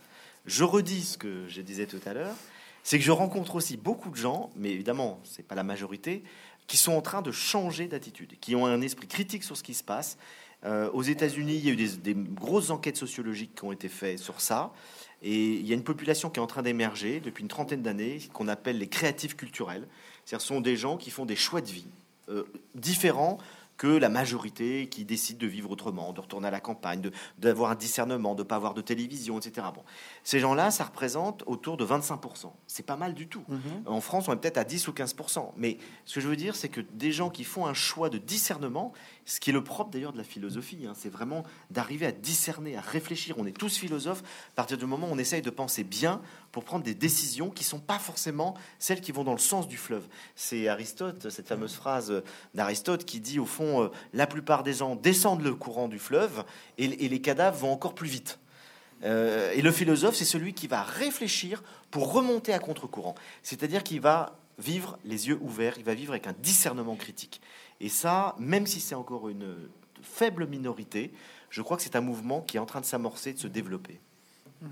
je 0.47 0.65
redis 0.65 1.03
ce 1.03 1.19
que 1.19 1.47
je 1.49 1.61
disais 1.61 1.87
tout 1.87 2.01
à 2.07 2.15
l'heure, 2.15 2.35
c'est 2.83 2.99
que 2.99 3.05
je 3.05 3.12
rencontre 3.12 3.55
aussi 3.55 3.77
beaucoup 3.77 4.11
de 4.11 4.16
gens, 4.16 4.51
mais 4.57 4.71
évidemment, 4.71 5.21
c'est 5.25 5.47
pas 5.47 5.55
la 5.55 5.62
majorité, 5.62 6.23
qui 6.66 6.77
sont 6.77 6.93
en 6.93 7.03
train 7.03 7.23
de 7.23 7.33
changer 7.33 7.88
d'attitude, 7.88 8.38
qui 8.40 8.55
ont 8.55 8.66
un 8.66 8.81
esprit 8.81 9.07
critique 9.07 9.45
sur 9.45 9.57
ce 9.57 9.62
qui 9.62 9.75
se 9.75 9.83
passe. 9.83 10.19
Euh, 10.64 10.90
aux 10.93 11.03
États-Unis, 11.03 11.57
il 11.57 11.66
y 11.66 11.71
a 11.71 11.73
eu 11.73 11.77
des, 11.77 12.14
grosses 12.14 12.71
enquêtes 12.71 12.97
sociologiques 12.97 13.55
qui 13.55 13.64
ont 13.64 13.73
été 13.73 13.88
faites 13.88 14.19
sur 14.19 14.40
ça. 14.40 14.73
Et 15.23 15.55
il 15.55 15.66
y 15.66 15.73
a 15.73 15.75
une 15.75 15.85
population 15.85 16.31
qui 16.31 16.38
est 16.38 16.43
en 16.43 16.47
train 16.47 16.62
d'émerger 16.62 17.21
depuis 17.21 17.43
une 17.43 17.49
trentaine 17.49 17.83
d'années, 17.83 18.19
qu'on 18.33 18.49
appelle 18.49 18.79
les 18.79 18.87
créatifs 18.87 19.37
culturels. 19.37 19.87
Ce 20.25 20.38
sont 20.38 20.61
des 20.61 20.77
gens 20.77 20.97
qui 20.97 21.11
font 21.11 21.27
des 21.27 21.37
choix 21.37 21.61
de 21.61 21.71
vie 21.71 21.88
euh, 22.29 22.45
différents 22.75 23.38
que 23.81 23.87
la 23.87 24.11
majorité 24.11 24.90
qui 24.90 25.07
décide 25.07 25.38
de 25.38 25.47
vivre 25.47 25.71
autrement, 25.71 26.12
de 26.12 26.21
retourner 26.21 26.49
à 26.49 26.51
la 26.51 26.61
campagne, 26.61 27.11
d'avoir 27.38 27.71
un 27.71 27.75
discernement, 27.75 28.35
de 28.35 28.43
ne 28.43 28.47
pas 28.47 28.57
avoir 28.57 28.75
de 28.75 28.83
télévision, 28.83 29.38
etc. 29.38 29.69
Bon. 29.75 29.83
Ces 30.23 30.38
gens-là, 30.38 30.71
ça 30.71 30.85
représente 30.85 31.43
autour 31.47 31.79
de 31.79 31.87
25%. 31.87 32.53
C'est 32.66 32.85
pas 32.85 32.97
mal 32.97 33.14
du 33.14 33.27
tout. 33.27 33.43
Mhm. 33.49 33.85
En 33.87 34.03
France, 34.03 34.29
on 34.29 34.35
est 34.35 34.37
peut-être 34.37 34.59
à 34.59 34.64
10 34.64 34.87
ou 34.88 34.93
15%. 34.93 35.53
Mais 35.57 35.79
ce 36.05 36.16
que 36.16 36.21
je 36.21 36.29
veux 36.29 36.37
dire, 36.37 36.57
c'est 36.57 36.69
que 36.69 36.83
des 36.83 37.11
gens 37.11 37.31
qui 37.31 37.43
font 37.43 37.64
un 37.64 37.73
choix 37.73 38.11
de 38.11 38.19
discernement, 38.19 38.93
ce 39.25 39.41
qui 39.41 39.51
est 39.51 39.53
le 39.53 39.63
propre 39.63 39.91
d'ailleurs 39.91 40.13
de 40.13 40.19
la 40.19 40.25
philosophie, 40.25 40.87
hein, 40.87 40.93
c'est 40.97 41.09
vraiment 41.09 41.45
d'arriver 41.71 42.07
à 42.07 42.13
discerner, 42.13 42.77
à 42.77 42.81
réfléchir. 42.81 43.37
On 43.39 43.47
est 43.47 43.57
tous 43.57 43.77
philosophes 43.77 44.23
à 44.23 44.57
partir 44.57 44.79
du 44.79 44.87
moment 44.87 45.09
où 45.09 45.12
on 45.12 45.18
essaye 45.18 45.43
de 45.43 45.51
penser 45.51 45.85
bien 45.85 46.21
pour 46.53 46.64
prendre 46.64 46.85
des 46.85 46.95
décisions 46.95 47.51
qui 47.51 47.64
sont 47.64 47.79
pas 47.79 47.99
forcément 47.99 48.55
celles 48.79 49.01
qui 49.01 49.12
vont 49.12 49.25
dans 49.25 49.33
le 49.33 49.39
sens 49.39 49.68
du 49.68 49.77
fleuve. 49.77 50.07
C'est 50.35 50.68
Aristote, 50.68 51.31
cette 51.31 51.49
fameuse 51.49 51.75
phrase 51.75 52.23
d'Aristote 52.55 53.05
qui 53.05 53.21
dit 53.21 53.39
au 53.39 53.47
fond, 53.47 53.85
euh, 53.85 53.89
la 54.12 54.27
plupart 54.27 54.62
des 54.62 54.75
gens 54.75 54.97
descendent 54.97 55.43
le 55.43 55.55
courant 55.55 55.89
du 55.89 55.99
fleuve 55.99 56.45
et, 56.79 56.89
les 56.89 57.21
cadavres 57.21 57.59
vont 57.59 57.73
encore 57.73 57.95
plus 57.95 58.09
vite. 58.09 58.39
Euh, 59.05 59.53
et 59.53 59.62
le 59.62 59.73
philosophe, 59.73 60.14
c'est 60.14 60.25
celui 60.25 60.55
qui 60.55 60.66
va 60.66 60.83
réfléchir 60.83 61.62
pour 61.91 62.12
remonter 62.12 62.53
à 62.53 62.59
contre-courant. 62.59 63.14
C'est-à-dire 63.43 63.83
qu'il 63.83 64.01
va 64.01 64.37
vivre 64.59 64.99
les 65.05 65.29
yeux 65.29 65.39
ouverts, 65.41 65.75
il 65.79 65.85
va 65.85 65.95
vivre 65.95 66.12
avec 66.12 66.27
un 66.27 66.35
discernement 66.41 66.97
critique. 66.97 67.41
Et 67.81 67.89
ça, 67.89 68.35
même 68.39 68.66
si 68.66 68.81
c'est 68.81 68.95
encore 68.95 69.28
une 69.28 69.57
faible 70.03 70.47
minorité, 70.47 71.12
je 71.51 71.62
crois 71.62 71.76
que 71.76 71.83
c'est 71.83 71.97
un 71.97 72.01
mouvement 72.01 72.43
qui 72.43 72.57
est 72.57 72.61
en 72.61 72.66
train 72.66 72.81
de 72.81 72.87
s'amorcer, 72.87 73.33
de 73.33 73.39
se 73.39 73.49
développer. 73.49 74.01
Mm-hmm. 74.62 74.68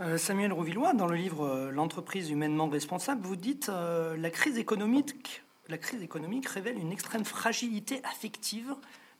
Euh, 0.00 0.18
Samuel 0.18 0.52
Rouvillois, 0.52 0.94
dans 0.94 1.06
le 1.06 1.16
livre 1.16 1.46
euh, 1.46 1.70
L'entreprise 1.70 2.30
humainement 2.30 2.68
responsable, 2.68 3.20
vous 3.22 3.36
dites 3.36 3.68
euh, 3.68 4.16
la 4.16 4.30
crise 4.30 4.56
économique 4.56 5.42
la 5.68 5.78
crise 5.78 6.02
économique 6.02 6.48
révèle 6.48 6.78
une 6.78 6.90
extrême 6.90 7.24
fragilité 7.24 8.00
affective 8.02 8.74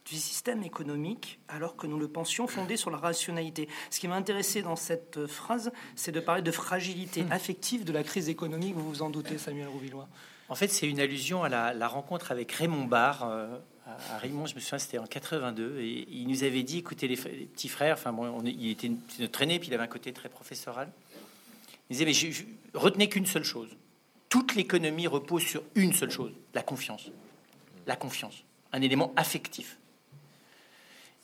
du 0.04 0.16
système 0.16 0.64
économique, 0.64 1.38
alors 1.48 1.76
que 1.76 1.86
nous 1.86 1.98
le 1.98 2.08
pensions 2.08 2.48
fondé 2.48 2.76
sur 2.76 2.90
la 2.90 2.96
rationalité. 2.96 3.68
Ce 3.90 4.00
qui 4.00 4.08
m'a 4.08 4.16
intéressé 4.16 4.60
dans 4.60 4.74
cette 4.74 5.26
phrase, 5.26 5.70
c'est 5.94 6.10
de 6.10 6.18
parler 6.18 6.42
de 6.42 6.50
fragilité 6.50 7.22
hmm. 7.22 7.30
affective 7.30 7.84
de 7.84 7.92
la 7.92 8.02
crise 8.02 8.28
économique. 8.28 8.74
Vous 8.74 8.88
vous 8.88 9.02
en 9.02 9.10
doutez, 9.10 9.38
Samuel 9.38 9.68
Rouvillois? 9.68 10.08
En 10.50 10.56
fait, 10.56 10.66
c'est 10.66 10.88
une 10.88 10.98
allusion 10.98 11.44
à 11.44 11.48
la, 11.48 11.88
rencontre 11.88 12.32
avec 12.32 12.50
Raymond 12.50 12.84
Barre. 12.84 13.24
Euh, 13.24 13.46
à 13.86 14.18
Raymond, 14.18 14.46
je 14.46 14.56
me 14.56 14.60
souviens, 14.60 14.78
c'était 14.78 14.98
en 14.98 15.06
82, 15.06 15.78
et 15.78 16.08
il 16.10 16.26
nous 16.26 16.42
avait 16.42 16.64
dit, 16.64 16.78
écoutez, 16.78 17.06
les, 17.06 17.16
petits 17.16 17.68
frères, 17.68 17.94
enfin, 17.94 18.12
bon, 18.12 18.42
il 18.44 18.68
était 18.68 18.90
notre 19.20 19.42
aîné, 19.42 19.60
puis 19.60 19.68
il 19.68 19.74
avait 19.74 19.84
un 19.84 19.88
côté 19.88 20.12
très 20.12 20.28
professoral. 20.28 20.90
Il 21.88 21.96
disait, 21.96 22.04
mais 22.04 22.34
retenez 22.74 23.08
qu'une 23.08 23.26
seule 23.26 23.44
chose. 23.44 23.68
Toute 24.28 24.56
l'économie 24.56 25.06
repose 25.06 25.42
sur 25.42 25.62
une 25.76 25.92
seule 25.92 26.10
chose, 26.10 26.32
la 26.52 26.62
confiance. 26.62 27.10
La 27.86 27.94
confiance, 27.94 28.44
un 28.72 28.82
élément 28.82 29.12
affectif. 29.14 29.78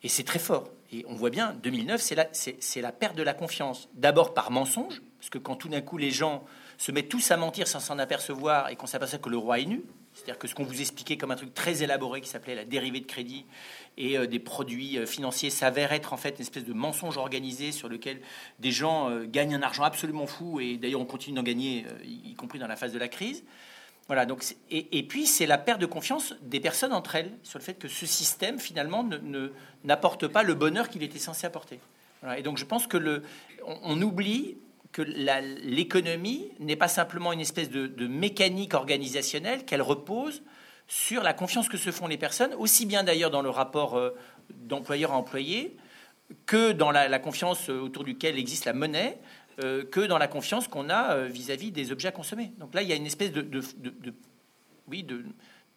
Et 0.04 0.08
c'est 0.08 0.24
très 0.24 0.38
fort. 0.38 0.70
Et 0.92 1.04
on 1.08 1.16
voit 1.16 1.30
bien, 1.30 1.56
2009, 1.64 2.00
c'est 2.00 2.14
la, 2.14 2.28
c'est, 2.32 2.80
la 2.80 2.92
perte 2.92 3.16
de 3.16 3.24
la 3.24 3.34
confiance. 3.34 3.88
D'abord 3.94 4.34
par 4.34 4.52
mensonge, 4.52 5.02
parce 5.18 5.30
que 5.30 5.38
quand 5.38 5.56
tout 5.56 5.68
d'un 5.68 5.80
coup 5.80 5.98
les 5.98 6.12
gens 6.12 6.44
se 6.78 6.92
mettent 6.92 7.08
tous 7.08 7.30
à 7.30 7.36
mentir 7.36 7.68
sans 7.68 7.80
s'en 7.80 7.98
apercevoir 7.98 8.68
et 8.68 8.76
qu'on 8.76 8.86
s'aperçoit 8.86 9.18
que 9.18 9.28
le 9.28 9.38
roi 9.38 9.60
est 9.60 9.64
nu, 9.64 9.82
c'est-à-dire 10.16 10.38
que 10.38 10.48
ce 10.48 10.54
qu'on 10.54 10.64
vous 10.64 10.80
expliquait 10.80 11.16
comme 11.16 11.30
un 11.30 11.36
truc 11.36 11.52
très 11.52 11.82
élaboré 11.82 12.20
qui 12.20 12.28
s'appelait 12.28 12.54
la 12.54 12.64
dérivée 12.64 13.00
de 13.00 13.06
crédit 13.06 13.44
et 13.98 14.16
euh, 14.16 14.26
des 14.26 14.38
produits 14.38 14.98
euh, 14.98 15.06
financiers 15.06 15.50
s'avère 15.50 15.92
être 15.92 16.12
en 16.12 16.16
fait 16.16 16.36
une 16.36 16.40
espèce 16.42 16.64
de 16.64 16.72
mensonge 16.72 17.18
organisé 17.18 17.70
sur 17.70 17.88
lequel 17.88 18.20
des 18.58 18.72
gens 18.72 19.10
euh, 19.10 19.24
gagnent 19.26 19.54
un 19.54 19.62
argent 19.62 19.84
absolument 19.84 20.26
fou 20.26 20.58
et 20.60 20.78
d'ailleurs 20.78 21.00
on 21.02 21.06
continue 21.06 21.36
d'en 21.36 21.42
gagner, 21.42 21.84
y 22.04 22.34
compris 22.34 22.58
dans 22.58 22.66
la 22.66 22.76
phase 22.76 22.92
de 22.92 22.98
la 22.98 23.08
crise. 23.08 23.44
Voilà, 24.06 24.24
donc, 24.24 24.44
et, 24.70 25.02
puis 25.02 25.26
c'est 25.26 25.46
la 25.46 25.58
perte 25.58 25.80
de 25.80 25.86
confiance 25.86 26.34
des 26.40 26.60
personnes 26.60 26.92
entre 26.92 27.16
elles 27.16 27.32
sur 27.42 27.58
le 27.58 27.64
fait 27.64 27.74
que 27.74 27.88
ce 27.88 28.06
système 28.06 28.60
finalement 28.60 29.02
ne, 29.02 29.50
n'apporte 29.82 30.28
pas 30.28 30.44
le 30.44 30.54
bonheur 30.54 30.88
qu'il 30.88 31.02
était 31.02 31.18
censé 31.18 31.44
apporter. 31.44 31.80
et 32.36 32.42
donc 32.42 32.56
je 32.56 32.64
pense 32.64 32.86
que 32.86 32.96
le, 32.96 33.24
on, 33.64 34.00
oublie 34.00 34.58
que 34.96 35.02
l'économie 35.02 36.52
n'est 36.58 36.74
pas 36.74 36.88
simplement 36.88 37.30
une 37.30 37.40
espèce 37.40 37.68
de, 37.68 38.06
mécanique 38.06 38.72
organisationnelle, 38.72 39.66
qu'elle 39.66 39.82
repose 39.82 40.42
sur 40.88 41.22
la 41.22 41.34
confiance 41.34 41.68
que 41.68 41.76
se 41.76 41.90
font 41.90 42.06
les 42.06 42.16
personnes, 42.16 42.54
aussi 42.54 42.86
bien 42.86 43.04
d'ailleurs 43.04 43.30
dans 43.30 43.42
le 43.42 43.50
rapport 43.50 43.98
euh, 43.98 44.16
d'employeur 44.54 45.12
à 45.12 45.16
employé 45.18 45.76
que 46.46 46.72
dans 46.72 46.90
la, 46.90 47.18
confiance 47.18 47.68
autour 47.68 48.04
duquel 48.04 48.38
existe 48.38 48.64
la 48.64 48.72
monnaie, 48.72 49.18
euh, 49.62 49.84
que 49.84 50.00
dans 50.00 50.16
la 50.16 50.28
confiance 50.28 50.66
qu'on 50.66 50.88
a 50.88 51.14
euh, 51.14 51.26
vis-à-vis 51.26 51.72
des 51.72 51.92
objets 51.92 52.08
à 52.08 52.12
consommer. 52.12 52.52
Donc 52.56 52.72
là, 52.72 52.80
il 52.80 52.88
y 52.88 52.92
a 52.92 52.96
une 52.96 53.04
espèce 53.04 53.32
de 53.32 53.60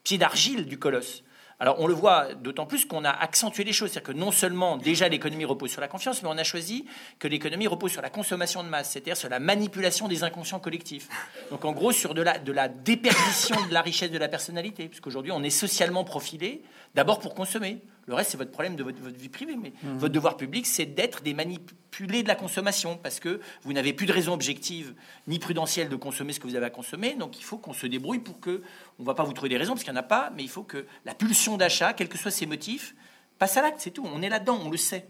pied 0.05 0.17
d'argile 0.17 0.65
du 0.65 0.80
colosse. 0.80 1.24
Alors 1.62 1.76
on 1.80 1.88
le 1.88 1.93
voit 1.93 2.34
d'autant 2.36 2.66
plus 2.66 2.86
qu'on 2.86 3.03
a 3.03 3.10
accentué 3.10 3.66
les 3.66 3.74
choses, 3.74 3.91
c'est-à-dire 3.91 4.14
que 4.14 4.18
non 4.18 4.32
seulement 4.32 4.78
déjà 4.78 5.10
l'économie 5.10 5.43
repose 5.43 5.72
sur 5.72 5.82
la 5.82 5.89
confiance, 5.89 6.24
mais 6.24 6.30
on 6.30 6.38
a 6.38 6.43
choisi 6.45 6.86
que 7.20 7.28
l'économie 7.28 7.68
repose 7.68 7.91
sur 7.91 8.01
la 8.01 8.10
consommation 8.10 8.64
de 8.64 8.70
masse, 8.70 8.91
c'est-à-dire 8.91 9.18
sur 9.18 9.28
la 9.28 9.39
manipulation 9.39 10.07
des 10.07 10.24
inconscients 10.24 10.60
collectifs. 10.60 11.10
Donc 11.51 11.66
en 11.66 11.74
gros 11.74 11.91
sur 11.91 12.14
de 12.14 12.22
la, 12.22 12.68
déperdition 12.70 13.57
de 13.68 13.74
la 13.74 13.82
richesse 13.82 14.12
de 14.12 14.18
la 14.18 14.30
personnalité, 14.30 14.88
puisqu'aujourd'hui 14.88 15.34
on 15.34 15.43
est 15.43 15.49
socialement 15.49 16.05
profilé 16.05 16.64
d'abord 16.95 17.20
pour 17.20 17.36
consommer. 17.36 17.82
Le 18.10 18.16
reste, 18.16 18.32
c'est 18.32 18.38
votre 18.38 18.49
problème 18.49 18.76
de 18.76 18.82
votre, 18.82 18.99
vie 18.99 19.30
privée. 19.30 19.55
Mais 19.55 19.72
mmh. 19.84 19.97
votre 19.97 20.14
devoir 20.14 20.36
public, 20.36 20.66
c'est 20.66 20.88
d'être 20.88 21.22
des 21.22 21.36
manipulés 21.36 22.24
de 22.24 22.28
la 22.28 22.34
consommation, 22.34 22.97
parce 22.97 23.20
que 23.20 23.39
vous 23.62 23.72
n'avez 23.72 23.93
plus 23.93 24.07
de 24.07 24.12
raison 24.12 24.34
objective 24.34 24.95
ni 25.28 25.38
prudentielle 25.38 25.89
de 25.89 25.95
consommer 25.95 26.34
ce 26.34 26.39
que 26.39 26.47
vous 26.47 26.55
avez 26.55 26.66
à 26.66 26.72
consommer. 26.72 27.14
Donc, 27.14 27.38
il 27.38 27.43
faut 27.43 27.60
qu'on 27.60 27.72
se 27.72 27.86
débrouille 27.86 28.18
pour 28.18 28.39
que, 28.39 28.64
on 28.97 29.03
ne 29.03 29.05
va 29.05 29.14
pas 29.14 29.24
vous 29.24 29.34
trouver 29.34 29.49
des 29.49 29.57
raisons, 29.57 29.74
parce 29.74 29.84
qu'il 29.84 29.93
n'y 29.93 29.99
en 29.99 30.01
a 30.01 30.03
pas, 30.03 30.32
mais 30.36 30.41
il 30.41 30.49
faut 30.49 30.64
que 30.64 30.88
la 31.05 31.14
pulsion 31.14 31.55
d'achat, 31.55 31.93
quels 31.93 32.10
que 32.10 32.18
soient 32.18 32.32
ses 32.32 32.47
motifs, 32.47 32.95
passe 33.38 33.57
à 33.57 33.62
l'acte. 33.62 33.80
C'est 33.80 33.91
tout. 33.91 34.07
On 34.12 34.24
est 34.24 34.30
là-dedans, 34.30 34.60
on 34.60 34.72
le 34.72 34.78
sait. 34.78 35.07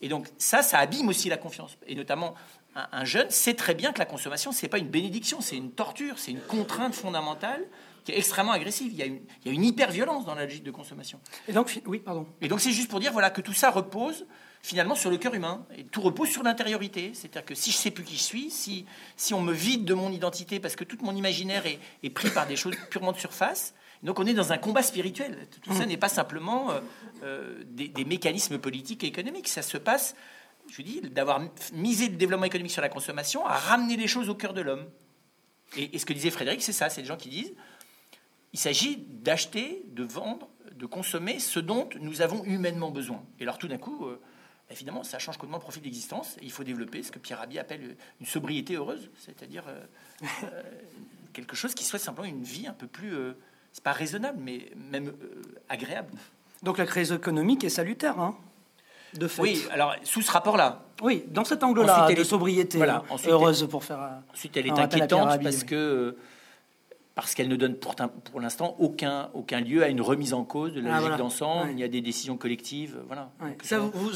Et 0.00 0.08
donc, 0.08 0.26
ça, 0.38 0.62
ça 0.62 0.78
abîme 0.78 1.08
aussi 1.08 1.28
la 1.28 1.36
confiance. 1.36 1.76
Et 1.86 1.94
notamment, 1.94 2.34
un, 2.74 3.04
jeune 3.04 3.28
sait 3.28 3.54
très 3.54 3.74
bien 3.74 3.92
que 3.92 3.98
la 3.98 4.06
consommation, 4.06 4.52
c'est 4.52 4.68
pas 4.68 4.78
une 4.78 4.88
bénédiction, 4.88 5.42
c'est 5.42 5.56
une 5.56 5.72
torture, 5.72 6.18
c'est 6.18 6.30
une 6.30 6.40
contrainte 6.40 6.94
fondamentale 6.94 7.62
qui 8.08 8.14
est 8.14 8.18
extrêmement 8.18 8.52
agressive. 8.52 8.90
Il 8.90 8.98
y 8.98 9.02
a 9.02 9.04
une, 9.04 9.20
il 9.44 9.48
y 9.48 9.50
a 9.50 9.52
une 9.52 9.64
hyper-violence 9.64 10.24
dans 10.24 10.34
la 10.34 10.44
logique 10.44 10.64
de 10.64 10.70
consommation. 10.70 11.20
Et 11.46 11.52
donc, 11.52 11.78
oui, 11.84 11.98
pardon. 11.98 12.26
Et 12.40 12.48
donc, 12.48 12.60
c'est 12.60 12.72
juste 12.72 12.88
pour 12.88 13.00
dire 13.00 13.12
voilà, 13.12 13.28
que 13.28 13.42
tout 13.42 13.52
ça 13.52 13.70
repose 13.70 14.24
finalement 14.62 14.94
sur 14.94 15.10
le 15.10 15.18
cœur 15.18 15.34
humain. 15.34 15.66
Et 15.76 15.84
tout 15.84 16.00
repose 16.00 16.30
sur 16.30 16.42
l'intériorité. 16.42 17.10
C'est-à-dire 17.12 17.44
que 17.44 17.54
si 17.54 17.70
je 17.70 17.76
sais 17.76 17.90
plus 17.90 18.04
qui 18.04 18.16
je 18.16 18.22
suis, 18.22 18.50
si, 18.50 18.86
si 19.16 19.34
on 19.34 19.42
me 19.42 19.52
vide 19.52 19.84
de 19.84 19.92
mon 19.92 20.10
identité 20.10 20.58
parce 20.58 20.74
que 20.74 20.84
tout 20.84 20.96
mon 21.02 21.14
imaginaire 21.14 21.66
est, 21.66 21.78
est 22.02 22.08
pris 22.08 22.30
par 22.30 22.46
des 22.46 22.56
choses 22.56 22.76
purement 22.88 23.12
de 23.12 23.18
surface, 23.18 23.74
donc 24.02 24.18
on 24.18 24.24
est 24.24 24.32
dans 24.32 24.54
un 24.54 24.58
combat 24.58 24.82
spirituel. 24.82 25.46
Tout 25.60 25.74
ça 25.74 25.84
mmh. 25.84 25.88
n'est 25.88 25.96
pas 25.98 26.08
simplement 26.08 26.70
euh, 26.70 26.80
euh, 27.24 27.62
des, 27.66 27.88
des, 27.88 28.06
mécanismes 28.06 28.58
politiques 28.58 29.04
et 29.04 29.08
économiques. 29.08 29.48
Ça 29.48 29.60
se 29.60 29.76
passe, 29.76 30.16
je 30.70 30.80
dis, 30.80 31.02
d'avoir 31.02 31.42
misé 31.74 32.08
le 32.08 32.16
développement 32.16 32.46
économique 32.46 32.72
sur 32.72 32.80
la 32.80 32.88
consommation 32.88 33.44
à 33.44 33.58
ramener 33.58 33.98
les 33.98 34.06
choses 34.06 34.30
au 34.30 34.34
cœur 34.34 34.54
de 34.54 34.62
l'homme. 34.62 34.86
Et, 35.76 35.94
et, 35.94 35.98
ce 35.98 36.06
que 36.06 36.14
disait 36.14 36.30
Frédéric, 36.30 36.62
c'est 36.62 36.72
ça, 36.72 36.88
c'est 36.88 37.02
des 37.02 37.08
gens 37.08 37.16
qui 37.18 37.28
disent, 37.28 37.52
il 38.52 38.58
s'agit 38.58 39.04
d'acheter, 39.08 39.84
de 39.92 40.04
vendre, 40.04 40.48
de 40.74 40.86
consommer 40.86 41.38
ce 41.38 41.60
dont 41.60 41.88
nous 42.00 42.22
avons 42.22 42.44
humainement 42.44 42.90
besoin. 42.90 43.22
Et 43.38 43.42
alors 43.42 43.58
tout 43.58 43.68
d'un 43.68 43.78
coup, 43.78 44.06
euh, 44.06 44.20
évidemment, 44.70 45.02
ça 45.02 45.18
change 45.18 45.36
complètement 45.36 45.58
le 45.58 45.62
profil 45.62 45.82
d'existence. 45.82 46.36
Et 46.40 46.44
il 46.44 46.52
faut 46.52 46.64
développer 46.64 47.02
ce 47.02 47.10
que 47.10 47.18
Pierre 47.18 47.38
Rabhi 47.38 47.58
appelle 47.58 47.96
une 48.20 48.26
sobriété 48.26 48.74
heureuse, 48.74 49.10
c'est-à-dire 49.18 49.64
euh, 49.68 49.80
euh, 50.44 50.62
quelque 51.32 51.56
chose 51.56 51.74
qui 51.74 51.84
soit 51.84 51.98
simplement 51.98 52.28
une 52.28 52.42
vie 52.42 52.66
un 52.66 52.72
peu 52.72 52.86
plus, 52.86 53.14
c'est 53.72 53.84
pas 53.84 53.92
raisonnable, 53.92 54.38
mais 54.40 54.70
même 54.76 55.12
agréable. 55.68 56.12
Donc 56.62 56.78
la 56.78 56.86
crise 56.86 57.12
économique 57.12 57.64
est 57.64 57.68
salutaire, 57.68 58.18
hein 58.18 58.36
de 59.14 59.26
fait. 59.26 59.40
Oui, 59.40 59.64
alors 59.70 59.94
sous 60.02 60.22
ce 60.22 60.30
rapport-là. 60.30 60.82
Oui, 61.00 61.24
dans 61.28 61.44
cet 61.44 61.62
angle-là 61.62 62.12
de 62.12 62.24
sobriété 62.24 62.78
voilà, 62.78 63.02
heureuse 63.26 63.66
pour 63.68 63.84
faire. 63.84 64.22
Ensuite, 64.32 64.56
elle 64.56 64.66
est 64.66 64.78
inquiétante 64.78 65.42
parce 65.42 65.64
que 65.64 66.16
parce 67.22 67.34
qu'elle 67.34 67.48
ne 67.48 67.56
donne 67.56 67.74
pour, 67.74 67.96
pour 67.96 68.40
l'instant 68.40 68.76
aucun, 68.78 69.28
aucun 69.34 69.60
lieu 69.60 69.82
à 69.82 69.88
une 69.88 70.00
remise 70.00 70.34
en 70.34 70.44
cause 70.44 70.72
de 70.72 70.80
la 70.80 70.96
ah, 70.96 71.00
logique 71.00 71.16
d'ensemble. 71.16 71.72
Il 71.72 71.78
y 71.80 71.82
a 71.82 71.88
des 71.88 72.00
décisions 72.00 72.36
collectives. 72.36 72.96
Voilà. 73.08 73.32
Ça, 73.62 73.80
vous, 73.80 74.10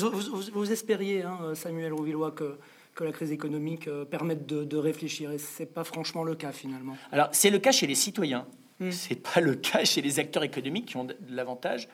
vous, 0.52 0.70
espériez, 0.70 1.22
hein, 1.22 1.52
Samuel 1.54 1.92
Rouvillois, 1.92 2.30
que, 2.30 2.58
que 2.94 3.02
la 3.02 3.10
crise 3.10 3.32
économique 3.32 3.88
euh, 3.88 4.04
permette 4.04 4.46
de, 4.46 4.76
réfléchir. 4.76 5.32
Et 5.32 5.38
ce 5.38 5.62
n'est 5.62 5.68
pas 5.68 5.82
franchement 5.82 6.22
le 6.22 6.36
cas, 6.36 6.52
finalement. 6.52 6.96
Alors, 7.10 7.28
c'est 7.32 7.50
le 7.50 7.58
cas 7.58 7.72
chez 7.72 7.88
les 7.88 7.96
citoyens. 7.96 8.46
Hmm. 8.78 8.92
Ce 8.92 9.10
n'est 9.10 9.20
pas 9.20 9.40
le 9.40 9.56
cas 9.56 9.84
chez 9.84 10.00
les 10.00 10.20
acteurs 10.20 10.44
économiques 10.44 10.86
qui 10.86 10.96
ont 10.96 11.04
de 11.04 11.16
l'avantage 11.28 11.88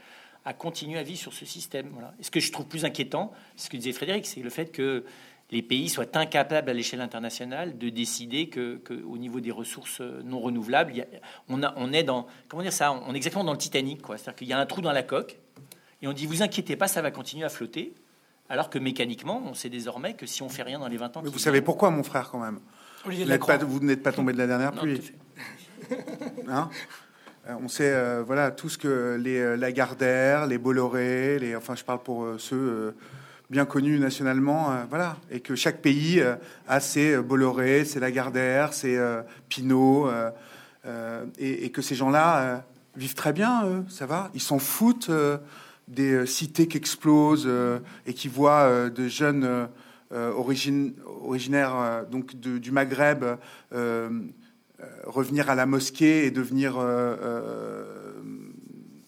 à 0.45 0.53
continuer 0.53 0.99
à 0.99 1.03
vivre 1.03 1.19
sur 1.19 1.33
ce 1.33 1.47
système. 1.47 1.89
Voilà. 1.93 2.13
Et 2.21 2.23
ce 2.23 2.31
que 2.31 2.41
je 2.41 2.53
trouve 2.53 2.67
plus 2.67 2.85
inquiétant, 2.85 3.33
c'est 3.57 3.65
ce 3.65 3.71
que 3.71 3.79
disait 3.79 3.93
Frédéric, 3.93 4.27
c'est 4.27 4.41
le 4.41 4.51
fait 4.51 4.71
que 4.71 5.05
les 5.51 5.63
pays 5.63 5.89
soient 5.89 6.17
incapables 6.17 6.69
à 6.69 6.73
l'échelle 6.73 7.01
internationale 7.01 7.79
de 7.79 7.89
décider 7.89 8.49
que, 8.49 8.81
au 9.07 9.17
niveau 9.17 9.41
des 9.41 9.51
ressources 9.51 10.01
non 10.01 10.41
renouvelables, 10.41 10.93
on, 11.49 11.63
a, 11.63 11.73
on, 11.77 11.93
est 11.93 12.03
dans 12.03 12.27
comment 12.49 12.63
dire 12.63 12.73
ça, 12.73 12.93
on 12.93 13.15
est 13.15 13.17
exactement 13.17 13.45
dans 13.45 13.53
le 13.53 13.59
Titanic, 13.59 14.03
quoi. 14.03 14.19
C'est-à-dire 14.19 14.37
qu'il 14.37 14.49
y 14.49 14.53
a 14.53 14.59
un 14.59 14.67
trou 14.67 14.81
dans 14.81 14.93
la 14.93 15.03
coque 15.03 15.39
et 16.03 16.09
on 16.09 16.13
dit 16.13 16.27
vous 16.27 16.43
inquiétez 16.43 16.77
pas, 16.77 16.89
ça 16.89 17.03
va 17.03 17.11
continuer 17.11 17.45
à 17.45 17.49
flotter, 17.49 17.95
alors 18.49 18.71
que 18.71 18.79
mécaniquement, 18.79 19.43
on 19.45 19.55
sait 19.55 19.71
désormais 19.71 20.15
que 20.15 20.27
si 20.27 20.43
on 20.43 20.49
fait 20.49 20.63
rien 20.63 20.79
dans 20.79 20.89
les 20.89 20.97
20 20.97 21.17
ans, 21.17 21.23
Mais 21.23 21.31
vous 21.31 21.39
savez 21.39 21.63
pourquoi, 21.63 21.91
mon 21.91 22.03
frère, 22.03 22.31
quand 22.31 22.41
même? 22.41 22.61
Vous 23.05 23.13
n'êtes 23.13 24.03
pas, 24.03 24.13
tombé 24.13 24.33
de 24.33 24.39
la 24.39 24.47
dernière 24.47 24.73
pluie. 24.73 25.01
Hein? 26.51 26.71
Euh, 27.49 27.55
on 27.63 27.69
sait, 27.69 27.91
euh, 27.93 28.23
voilà, 28.27 28.51
tout 28.51 28.69
ce 28.69 28.79
que 28.79 29.19
les 29.21 29.39
euh, 29.39 29.57
Lagardère, 29.57 30.47
les 30.47 30.59
Bolloré, 30.59 31.39
les, 31.39 31.57
enfin, 31.57 31.75
je 31.75 31.85
parle 31.85 32.03
pour 32.03 32.27
ceux 32.39 32.95
bien 33.51 33.65
connu 33.65 33.99
nationalement, 33.99 34.71
euh, 34.71 34.85
voilà, 34.89 35.17
et 35.31 35.41
que 35.41 35.55
chaque 35.55 35.81
pays 35.81 36.21
euh, 36.21 36.37
a 36.67 36.81
ses 36.81 37.15
euh, 37.15 37.23
Bolloré, 37.23 37.85
ses 37.85 38.01
Lagardère, 38.01 38.75
ses 38.75 38.99
Pinot, 39.49 40.09
et, 41.39 41.71
que 41.71 41.83
ces 41.83 41.95
gens-là 41.95 42.65
vivent 42.97 43.15
très 43.15 43.33
bien, 43.33 43.85
ça 43.89 44.07
va, 44.07 44.31
ils 44.35 44.41
s'en 44.41 44.59
foutent 44.59 45.11
des 45.87 46.27
cités 46.27 46.67
qui 46.67 46.77
explosent 46.79 47.49
et 48.07 48.15
qui 48.15 48.29
voient 48.29 48.89
de 48.89 49.09
jeunes 49.09 49.69
originaires 50.11 52.07
donc 52.11 52.37
du 52.37 52.71
Maghreb 52.71 53.25
revenir 55.05 55.51
à 55.51 55.55
la 55.55 55.67
mosquée 55.67 56.25
et 56.25 56.31
devenir 56.31 56.79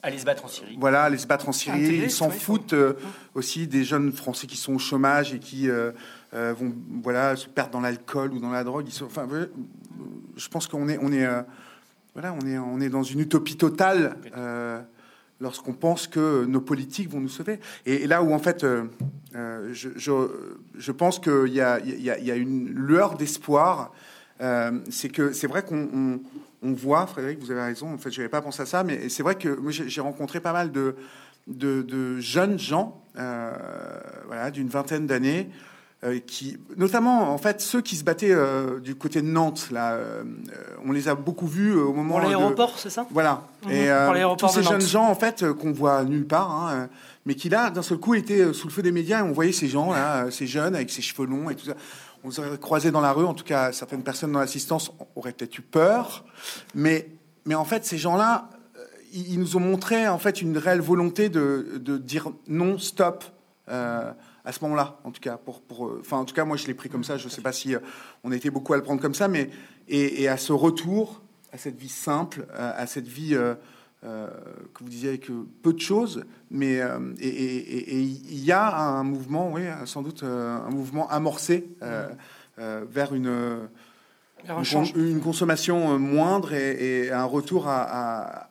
Aller 0.02 0.18
se 0.18 0.24
battre 0.24 0.44
en 0.44 0.48
Syrie. 0.48 0.76
Voilà, 0.80 1.04
aller 1.04 1.18
se 1.18 1.26
battre 1.26 1.48
en 1.48 1.52
Syrie. 1.52 1.82
Ils 1.82 2.10
s'en 2.10 2.30
foutent 2.30 2.72
euh, 2.72 2.94
aussi 3.34 3.66
des 3.66 3.84
jeunes 3.84 4.12
Français 4.12 4.46
qui 4.46 4.56
sont 4.56 4.74
au 4.74 4.78
chômage 4.78 5.34
et 5.34 5.38
qui 5.38 5.68
euh, 5.68 5.92
euh, 6.32 6.54
vont 6.56 6.72
voilà, 7.02 7.36
se 7.36 7.46
perdre 7.46 7.72
dans 7.72 7.80
l'alcool 7.80 8.32
ou 8.32 8.38
dans 8.38 8.50
la 8.50 8.64
drogue. 8.64 8.86
Ils 8.88 9.04
enfin, 9.04 9.28
je 10.36 10.48
pense 10.48 10.66
qu'on 10.68 10.88
est, 10.88 10.98
on 11.02 11.12
est, 11.12 11.28
voilà, 12.14 12.34
on 12.40 12.46
est, 12.46 12.56
on 12.56 12.80
est 12.80 12.88
dans 12.88 13.02
une 13.02 13.20
utopie 13.20 13.56
totale 13.56 14.16
lorsqu'on 15.38 15.74
pense 15.74 16.06
que 16.06 16.44
nos 16.46 16.60
politiques 16.62 17.10
vont 17.10 17.20
nous 17.20 17.28
sauver. 17.28 17.60
Et, 17.84 18.06
là 18.06 18.22
où, 18.22 18.32
en 18.32 18.38
fait, 18.38 18.64
je, 19.34 19.88
je, 20.78 20.92
pense 20.92 21.18
qu'il 21.18 21.48
y 21.48 21.56
y, 21.56 21.60
a, 21.60 21.78
il 21.78 22.24
y 22.24 22.30
a 22.30 22.36
une 22.36 22.68
lueur 22.70 23.18
d'espoir, 23.18 23.92
c'est 24.88 25.10
que 25.10 25.32
c'est 25.32 25.46
vrai 25.46 25.62
qu'on 25.62 26.20
on 26.62 26.72
voit, 26.72 27.06
Frédéric, 27.06 27.38
vous 27.40 27.50
avez 27.50 27.62
raison, 27.62 27.92
en 27.92 27.98
fait, 27.98 28.10
je 28.10 28.20
n'avais 28.20 28.28
pas 28.28 28.42
pensé 28.42 28.62
à 28.62 28.66
ça, 28.66 28.84
mais 28.84 29.08
c'est 29.08 29.22
vrai 29.22 29.34
que 29.34 29.58
j'ai 29.70 30.00
rencontré 30.00 30.40
pas 30.40 30.52
mal 30.52 30.72
de, 30.72 30.94
de, 31.46 32.20
jeunes 32.20 32.58
gens, 32.58 33.02
euh, 33.18 33.52
voilà, 34.26 34.50
d'une 34.50 34.68
vingtaine 34.68 35.06
d'années, 35.06 35.48
euh, 36.04 36.18
qui, 36.18 36.58
notamment, 36.76 37.32
en 37.32 37.38
fait, 37.38 37.60
ceux 37.60 37.80
qui 37.80 37.96
se 37.96 38.04
battaient 38.04 38.32
euh, 38.32 38.78
du 38.78 38.94
côté 38.94 39.22
de 39.22 39.26
Nantes, 39.26 39.68
là, 39.70 39.98
on 40.84 40.92
les 40.92 41.08
a 41.08 41.14
beaucoup 41.14 41.46
vus 41.46 41.74
au 41.74 41.92
moment. 41.92 42.18
Pour 42.18 42.28
l'aéroport, 42.28 42.78
c'est 42.78 42.90
ça? 42.90 43.06
Voilà. 43.10 43.42
Mhm. 43.66 43.72
Et 43.72 43.90
tous 44.38 44.48
ces 44.48 44.62
jeunes 44.62 44.80
gens, 44.80 45.08
en 45.08 45.14
fait, 45.14 45.50
qu'on 45.52 45.72
voit 45.72 46.04
nulle 46.04 46.26
part, 46.26 46.50
hein, 46.50 46.88
mais 47.26 47.34
qui 47.34 47.48
là, 47.48 47.70
d'un 47.70 47.82
seul 47.82 47.98
coup, 47.98 48.14
étaient 48.14 48.52
sous 48.52 48.68
le 48.68 48.72
feu 48.72 48.82
des 48.82 48.92
médias, 48.92 49.20
et 49.20 49.22
on 49.22 49.32
voyait 49.32 49.52
ces 49.52 49.68
gens 49.68 49.92
là, 49.92 50.30
ces 50.30 50.46
jeunes 50.46 50.74
avec 50.74 50.90
ces 50.90 51.02
cheveux 51.02 51.26
longs 51.26 51.48
et 51.48 51.54
tout 51.54 51.66
ça 51.66 51.74
on 52.24 52.28
les 52.28 52.38
aurait 52.38 52.58
croisés 52.58 52.90
dans 52.90 53.00
la 53.00 53.12
rue, 53.12 53.24
en 53.24 53.34
tout 53.34 53.44
cas 53.44 53.72
certaines 53.72 54.02
personnes 54.02 54.32
dans 54.32 54.40
l'assistance 54.40 54.92
auraient 55.16 55.32
peut-être 55.32 55.58
eu 55.58 55.62
peur, 55.62 56.24
mais, 56.74 57.08
mais 57.44 57.54
en 57.54 57.64
fait 57.64 57.84
ces 57.84 57.98
gens-là, 57.98 58.50
euh, 58.76 58.84
ils 59.12 59.38
nous 59.38 59.56
ont 59.56 59.60
montré 59.60 60.08
en 60.08 60.18
fait 60.18 60.42
une 60.42 60.56
réelle 60.58 60.80
volonté 60.80 61.28
de, 61.28 61.78
de 61.80 61.98
dire 61.98 62.30
non, 62.48 62.78
stop. 62.78 63.24
Euh, 63.68 64.12
à 64.42 64.52
ce 64.52 64.64
moment-là, 64.64 64.98
en 65.04 65.10
tout 65.10 65.20
cas, 65.20 65.36
pour, 65.36 65.60
pour, 65.60 65.86
euh, 65.86 65.98
enfin, 66.00 66.16
en 66.16 66.24
tout 66.24 66.34
cas, 66.34 66.46
moi, 66.46 66.56
je 66.56 66.66
l'ai 66.66 66.74
pris 66.74 66.88
comme 66.88 67.04
ça. 67.04 67.18
Je 67.18 67.26
ne 67.26 67.30
sais 67.30 67.42
pas 67.42 67.52
si 67.52 67.74
on 68.24 68.32
était 68.32 68.48
beaucoup 68.48 68.72
à 68.72 68.76
le 68.76 68.82
prendre 68.82 69.00
comme 69.00 69.14
ça, 69.14 69.28
mais 69.28 69.50
et, 69.86 70.28
à 70.28 70.38
ce 70.38 70.52
retour 70.52 71.22
à 71.52 71.58
cette 71.58 71.76
vie 71.76 71.90
simple, 71.90 72.46
à, 72.56 72.86
cette 72.86 73.06
vie 73.06 73.36
que 74.02 74.82
vous 74.82 74.88
disiez 74.88 75.10
avec 75.10 75.28
peu 75.62 75.72
de 75.72 75.80
choses, 75.80 76.24
mais 76.50 76.80
euh, 76.80 76.98
et 77.20 78.00
il 78.00 78.44
y 78.44 78.52
a 78.52 78.76
un 78.76 79.04
mouvement, 79.04 79.52
oui, 79.52 79.62
sans 79.84 80.02
doute 80.02 80.22
euh, 80.22 80.56
un 80.56 80.70
mouvement 80.70 81.08
amorcé 81.10 81.68
vers 82.58 83.14
une 83.14 83.68
une, 84.96 85.20
consommation 85.20 85.98
moindre 85.98 86.54
et, 86.54 87.10
un 87.10 87.24
retour 87.24 87.66
à, 87.68 88.48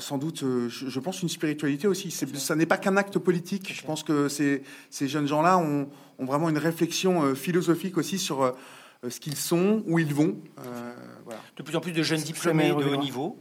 sans 0.00 0.18
doute, 0.18 0.44
je, 0.68 1.00
pense, 1.00 1.22
une 1.22 1.30
spiritualité 1.30 1.88
aussi. 1.88 2.10
Ça 2.10 2.54
n'est 2.54 2.66
pas 2.66 2.76
qu'un 2.76 2.98
acte 2.98 3.18
politique. 3.18 3.72
Je 3.74 3.82
pense 3.86 4.02
que 4.02 4.28
ces, 4.28 4.62
ces 4.90 5.08
jeunes 5.08 5.26
gens-là 5.26 5.56
ont, 5.56 5.88
ont, 6.18 6.24
vraiment 6.26 6.50
une 6.50 6.58
réflexion 6.58 7.34
philosophique 7.34 7.96
aussi 7.96 8.18
sur 8.18 8.54
ce 9.08 9.18
qu'ils 9.18 9.36
sont, 9.36 9.82
où 9.86 9.98
ils 9.98 10.12
vont. 10.12 10.36
voilà. 11.24 11.40
De 11.56 11.62
plus 11.62 11.74
en 11.74 11.80
plus 11.80 11.92
de 11.92 12.02
jeunes 12.02 12.20
diplômés 12.20 12.68
de 12.68 12.74
haut 12.74 12.96
niveau 12.96 13.38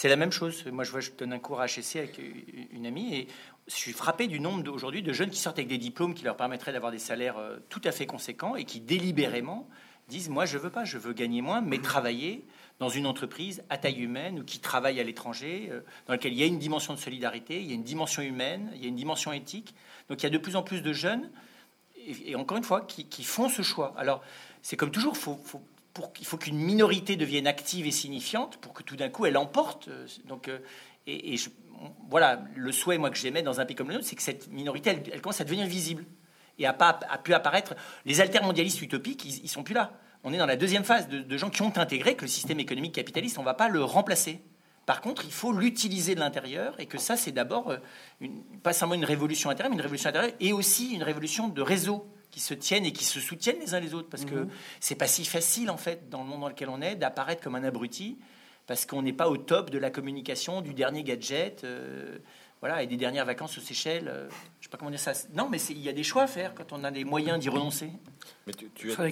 c'est 0.00 0.08
la 0.08 0.14
même 0.14 0.30
chose. 0.30 0.64
Moi, 0.66 0.84
je 0.84 0.92
vois, 0.92 1.00
je 1.00 1.10
donne 1.10 1.32
un 1.32 1.40
cours 1.40 1.60
à 1.60 1.66
HSC 1.66 1.96
avec 1.96 2.20
une 2.72 2.86
amie 2.86 3.16
et 3.16 3.26
je 3.66 3.74
suis 3.74 3.92
frappé 3.92 4.28
du 4.28 4.38
nombre 4.38 4.70
aujourd'hui 4.70 5.02
de 5.02 5.12
jeunes 5.12 5.28
qui 5.28 5.40
sortent 5.40 5.58
avec 5.58 5.66
des 5.66 5.76
diplômes 5.76 6.14
qui 6.14 6.22
leur 6.22 6.36
permettraient 6.36 6.72
d'avoir 6.72 6.92
des 6.92 7.00
salaires 7.00 7.36
euh, 7.36 7.56
tout 7.68 7.80
à 7.82 7.90
fait 7.90 8.06
conséquents 8.06 8.54
et 8.54 8.64
qui 8.64 8.78
délibérément 8.78 9.68
disent 10.06 10.28
Moi, 10.28 10.46
je 10.46 10.56
veux 10.56 10.70
pas, 10.70 10.84
je 10.84 10.98
veux 10.98 11.12
gagner 11.14 11.42
moins, 11.42 11.62
mais 11.62 11.78
travailler 11.78 12.46
dans 12.78 12.88
une 12.88 13.06
entreprise 13.06 13.64
à 13.70 13.76
taille 13.76 13.98
humaine 13.98 14.38
ou 14.38 14.44
qui 14.44 14.60
travaille 14.60 15.00
à 15.00 15.02
l'étranger, 15.02 15.68
euh, 15.72 15.80
dans 16.06 16.12
laquelle 16.12 16.32
il 16.32 16.38
y 16.38 16.44
a 16.44 16.46
une 16.46 16.60
dimension 16.60 16.94
de 16.94 17.00
solidarité, 17.00 17.60
il 17.60 17.66
y 17.66 17.72
a 17.72 17.74
une 17.74 17.82
dimension 17.82 18.22
humaine, 18.22 18.70
il 18.76 18.82
y 18.82 18.84
a 18.84 18.88
une 18.88 18.94
dimension 18.94 19.32
éthique. 19.32 19.74
Donc, 20.08 20.22
il 20.22 20.26
y 20.26 20.28
a 20.28 20.30
de 20.30 20.38
plus 20.38 20.54
en 20.54 20.62
plus 20.62 20.80
de 20.80 20.92
jeunes, 20.92 21.28
et, 22.24 22.36
encore 22.36 22.56
une 22.56 22.62
fois, 22.62 22.82
qui, 22.82 23.24
font 23.24 23.48
ce 23.48 23.62
choix. 23.62 23.94
Alors, 23.98 24.22
c'est 24.62 24.76
comme 24.76 24.92
toujours, 24.92 25.14
il 25.16 25.20
faut, 25.20 25.62
il 26.18 26.26
faut 26.26 26.36
qu'une 26.36 26.58
minorité 26.58 27.16
devienne 27.16 27.46
active 27.46 27.86
et 27.86 27.90
signifiante 27.90 28.56
pour 28.58 28.72
que 28.72 28.82
tout 28.82 28.96
d'un 28.96 29.08
coup 29.08 29.26
elle 29.26 29.36
emporte. 29.36 29.88
Euh, 29.88 30.06
donc, 30.26 30.48
euh, 30.48 30.58
et, 31.06 31.36
voilà, 32.08 32.42
le 32.56 32.72
souhait 32.72 32.98
moi 32.98 33.10
que 33.10 33.16
j'aimais 33.16 33.42
dans 33.42 33.60
un 33.60 33.64
pays 33.64 33.76
comme 33.76 33.88
le 33.88 33.94
nôtre, 33.94 34.06
c'est 34.06 34.16
que 34.16 34.22
cette 34.22 34.50
minorité, 34.50 34.90
elle, 35.12 35.20
commence 35.20 35.40
à 35.40 35.44
devenir 35.44 35.66
visible 35.66 36.04
et 36.58 36.66
a 36.66 36.72
pas 36.72 36.98
pu 37.22 37.34
apparaître. 37.34 37.74
Les 38.04 38.20
altermondialistes 38.20 38.82
utopiques, 38.82 39.24
ils, 39.24 39.44
ils, 39.44 39.48
sont 39.48 39.62
plus 39.62 39.74
là. 39.74 39.92
On 40.24 40.32
est 40.32 40.38
dans 40.38 40.46
la 40.46 40.56
deuxième 40.56 40.84
phase 40.84 41.08
de, 41.08 41.36
gens 41.36 41.50
qui 41.50 41.62
ont 41.62 41.76
intégré 41.76 42.16
que 42.16 42.22
le 42.22 42.28
système 42.28 42.58
économique 42.58 42.94
capitaliste, 42.94 43.38
on 43.38 43.44
va 43.44 43.54
pas 43.54 43.68
le 43.68 43.84
remplacer. 43.84 44.42
Par 44.84 45.00
contre, 45.00 45.24
il 45.24 45.32
faut 45.32 45.52
l'utiliser 45.52 46.14
de 46.14 46.20
l'intérieur 46.20 46.74
et 46.80 46.86
que 46.86 46.98
ça, 46.98 47.16
c'est 47.16 47.30
d'abord 47.30 47.70
euh, 47.70 47.78
pas 48.62 48.72
seulement 48.72 48.94
une 48.94 49.04
révolution 49.04 49.50
intérieure, 49.50 49.70
mais 49.70 49.76
une 49.76 49.82
révolution 49.82 50.08
intérieure 50.10 50.32
et 50.40 50.52
aussi 50.52 50.94
une 50.94 51.02
révolution 51.02 51.48
de 51.48 51.62
réseau 51.62 52.10
qui 52.38 52.44
se 52.44 52.54
tiennent 52.54 52.86
et 52.86 52.92
qui 52.92 53.04
se 53.04 53.18
soutiennent 53.18 53.58
les 53.58 53.74
uns 53.74 53.80
les 53.80 53.94
autres. 53.94 54.08
Parce 54.08 54.24
que 54.24 54.36
mhm. 54.36 54.50
c'est 54.78 54.94
pas 54.94 55.08
si 55.08 55.24
facile, 55.24 55.70
en 55.70 55.76
fait, 55.76 56.08
dans 56.08 56.22
le 56.22 56.28
monde 56.28 56.42
dans 56.42 56.48
lequel 56.48 56.68
on 56.68 56.80
est, 56.80 56.94
d'apparaître 56.94 57.42
comme 57.42 57.56
un 57.56 57.64
abruti, 57.64 58.16
parce 58.68 58.86
qu'on 58.86 59.02
n'est 59.02 59.12
pas 59.12 59.28
au 59.28 59.36
top 59.36 59.70
de 59.70 59.78
la 59.78 59.90
communication, 59.90 60.60
du 60.60 60.72
dernier 60.72 61.02
gadget, 61.02 61.64
euh, 61.64 62.18
voilà, 62.60 62.84
et 62.84 62.86
des 62.86 62.96
dernières 62.96 63.24
vacances 63.24 63.58
aux 63.58 63.60
Seychelles. 63.60 64.06
Euh, 64.06 64.28
je 64.60 64.66
sais 64.66 64.70
pas 64.70 64.78
comment 64.78 64.90
dire 64.90 65.00
ça. 65.00 65.14
Non, 65.34 65.48
mais 65.48 65.60
il 65.60 65.80
y 65.80 65.88
a 65.88 65.92
des 65.92 66.04
choix 66.04 66.22
à 66.22 66.26
faire 66.28 66.54
quand 66.54 66.72
on 66.72 66.84
a 66.84 66.92
des 66.92 67.02
moyens 67.02 67.40
d'y 67.40 67.48
renoncer. 67.48 67.90
Mais 68.46 68.52
tu, 68.52 68.70
tu, 68.72 68.92
as, 68.92 69.10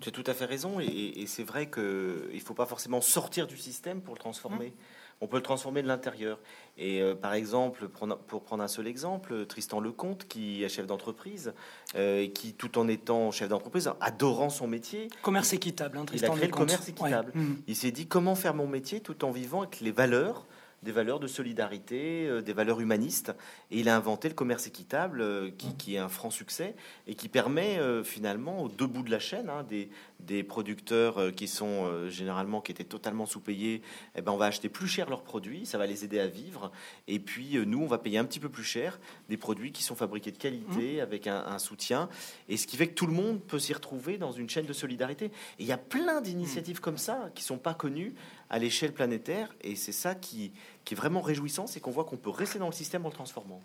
tu 0.00 0.08
as 0.08 0.12
tout 0.12 0.24
à 0.26 0.34
fait 0.34 0.46
raison, 0.46 0.80
et, 0.80 1.24
c'est 1.28 1.44
vrai 1.44 1.70
qu'il 1.70 1.82
ne 1.82 2.40
faut 2.44 2.54
pas 2.54 2.66
forcément 2.66 3.00
sortir 3.00 3.46
du 3.46 3.56
système 3.56 4.00
pour 4.00 4.14
le 4.14 4.20
transformer. 4.20 4.70
Mmh 4.70 5.04
on 5.20 5.26
peut 5.26 5.36
le 5.36 5.42
transformer 5.42 5.82
de 5.82 5.88
l'intérieur. 5.88 6.38
Et 6.76 7.00
euh, 7.00 7.14
par 7.14 7.34
exemple, 7.34 7.88
pour 7.88 8.42
prendre 8.42 8.62
un 8.62 8.68
seul 8.68 8.86
exemple, 8.88 9.46
Tristan 9.46 9.80
Lecomte, 9.80 10.26
qui 10.26 10.64
est 10.64 10.68
chef 10.68 10.86
d'entreprise, 10.86 11.52
euh, 11.94 12.22
et 12.22 12.30
qui, 12.30 12.52
tout 12.52 12.78
en 12.78 12.88
étant 12.88 13.30
chef 13.30 13.48
d'entreprise, 13.48 13.90
adorant 14.00 14.50
son 14.50 14.66
métier, 14.66 15.08
commerce 15.22 15.52
équitable, 15.52 15.98
hein, 15.98 16.04
Tristan 16.04 16.28
il 16.28 16.32
a 16.32 16.36
créé 16.36 16.46
le 16.48 16.52
commerce 16.52 16.88
équitable. 16.88 17.32
Mmh. 17.34 17.54
Il 17.68 17.76
s'est 17.76 17.92
dit 17.92 18.06
comment 18.06 18.34
faire 18.34 18.54
mon 18.54 18.66
métier 18.66 19.00
tout 19.00 19.24
en 19.24 19.30
vivant 19.30 19.62
avec 19.62 19.80
les 19.80 19.92
valeurs 19.92 20.46
des 20.84 20.92
valeurs 20.92 21.18
de 21.18 21.26
solidarité, 21.26 22.26
euh, 22.28 22.42
des 22.42 22.52
valeurs 22.52 22.80
humanistes. 22.80 23.34
Et 23.70 23.80
il 23.80 23.88
a 23.88 23.96
inventé 23.96 24.28
le 24.28 24.34
commerce 24.34 24.66
équitable, 24.66 25.20
euh, 25.20 25.50
qui, 25.78 25.96
est 25.96 25.98
un 25.98 26.08
franc 26.08 26.30
succès 26.30 26.76
et 27.06 27.14
qui 27.14 27.28
permet 27.28 27.78
euh, 27.78 28.04
finalement 28.04 28.62
aux 28.62 28.68
deux 28.68 28.86
bouts 28.86 29.02
de 29.02 29.10
la 29.10 29.18
chaîne, 29.18 29.48
hein, 29.48 29.64
des, 29.68 29.88
des, 30.20 30.44
producteurs 30.44 31.34
qui 31.34 31.48
sont 31.48 32.08
généralement 32.08 32.60
qui 32.60 32.72
étaient 32.72 32.84
totalement 32.84 33.24
sous-payés, 33.26 33.82
eh 34.14 34.20
ben 34.22 34.32
on 34.32 34.36
va 34.36 34.46
acheter 34.46 34.68
plus 34.68 34.86
cher 34.86 35.08
leurs 35.08 35.22
produits, 35.22 35.64
ça 35.64 35.78
va 35.78 35.86
les 35.86 36.04
aider 36.04 36.20
à 36.20 36.26
vivre. 36.26 36.70
Et 37.08 37.18
puis 37.18 37.58
nous, 37.66 37.82
on 37.82 37.86
va 37.86 37.98
payer 37.98 38.18
un 38.18 38.24
petit 38.24 38.40
peu 38.40 38.48
plus 38.48 38.64
cher 38.64 38.98
des 39.28 39.36
produits 39.36 39.72
qui 39.72 39.82
sont 39.82 39.94
fabriqués 39.94 40.32
de 40.32 40.38
qualité, 40.38 40.98
mmh. 40.98 41.00
avec 41.00 41.26
un, 41.26 41.58
soutien. 41.58 42.08
Et 42.48 42.56
ce 42.56 42.66
qui 42.66 42.76
fait 42.76 42.88
que 42.88 42.94
tout 42.94 43.06
le 43.06 43.12
monde 43.12 43.40
peut 43.40 43.58
s'y 43.58 43.72
retrouver 43.72 44.18
dans 44.18 44.32
une 44.32 44.48
chaîne 44.50 44.66
de 44.66 44.72
solidarité. 44.72 45.26
Et 45.26 45.30
il 45.60 45.66
y 45.66 45.72
a 45.72 45.78
plein 45.78 46.20
d'initiatives 46.20 46.80
comme 46.80 46.98
ça 46.98 47.30
qui 47.34 47.42
sont 47.42 47.58
pas 47.58 47.74
connues 47.74 48.14
à 48.54 48.58
l'échelle 48.58 48.92
planétaire. 48.92 49.48
Et 49.62 49.74
c'est 49.74 49.92
ça 49.92 50.14
qui, 50.14 50.52
qui 50.84 50.94
est 50.94 50.96
vraiment 50.96 51.20
réjouissant, 51.20 51.66
c'est 51.66 51.80
qu'on 51.80 51.90
voit 51.90 52.04
qu'on 52.04 52.16
peut 52.16 52.30
rester 52.30 52.60
dans 52.60 52.68
le 52.68 52.72
système 52.72 53.04
en 53.04 53.08
le 53.08 53.14
transformant. 53.14 53.60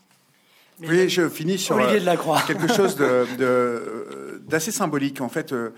Oui, 0.81 1.07
je 1.09 1.29
finis 1.29 1.59
sur 1.59 1.77
euh, 1.77 1.99
de 1.99 2.05
la 2.05 2.17
Croix. 2.17 2.41
quelque 2.47 2.73
chose 2.73 2.97
d'assez 4.47 4.71
symbolique. 4.71 5.21
En 5.21 5.29
fait, 5.29 5.53
euh, 5.53 5.69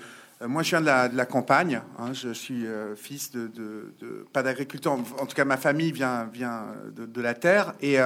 moi, 0.48 0.64
je 0.64 0.70
viens 0.70 0.80
de 0.80 0.86
la, 0.86 1.10
de 1.10 1.18
la 1.18 1.26
campagne. 1.26 1.82
Hein, 2.00 2.14
je 2.14 2.30
suis 2.30 2.66
euh, 2.66 2.96
fils 2.96 3.32
de, 3.32 3.52
de, 3.54 4.26
pas 4.32 4.44
d'agriculteur. 4.44 4.94
En 4.94 5.26
tout 5.26 5.36
cas, 5.36 5.44
ma 5.44 5.58
famille 5.58 5.92
vient, 5.92 6.30
vient 6.32 6.68
de, 6.96 7.22
la 7.22 7.34
terre. 7.34 7.74
Et 7.82 7.98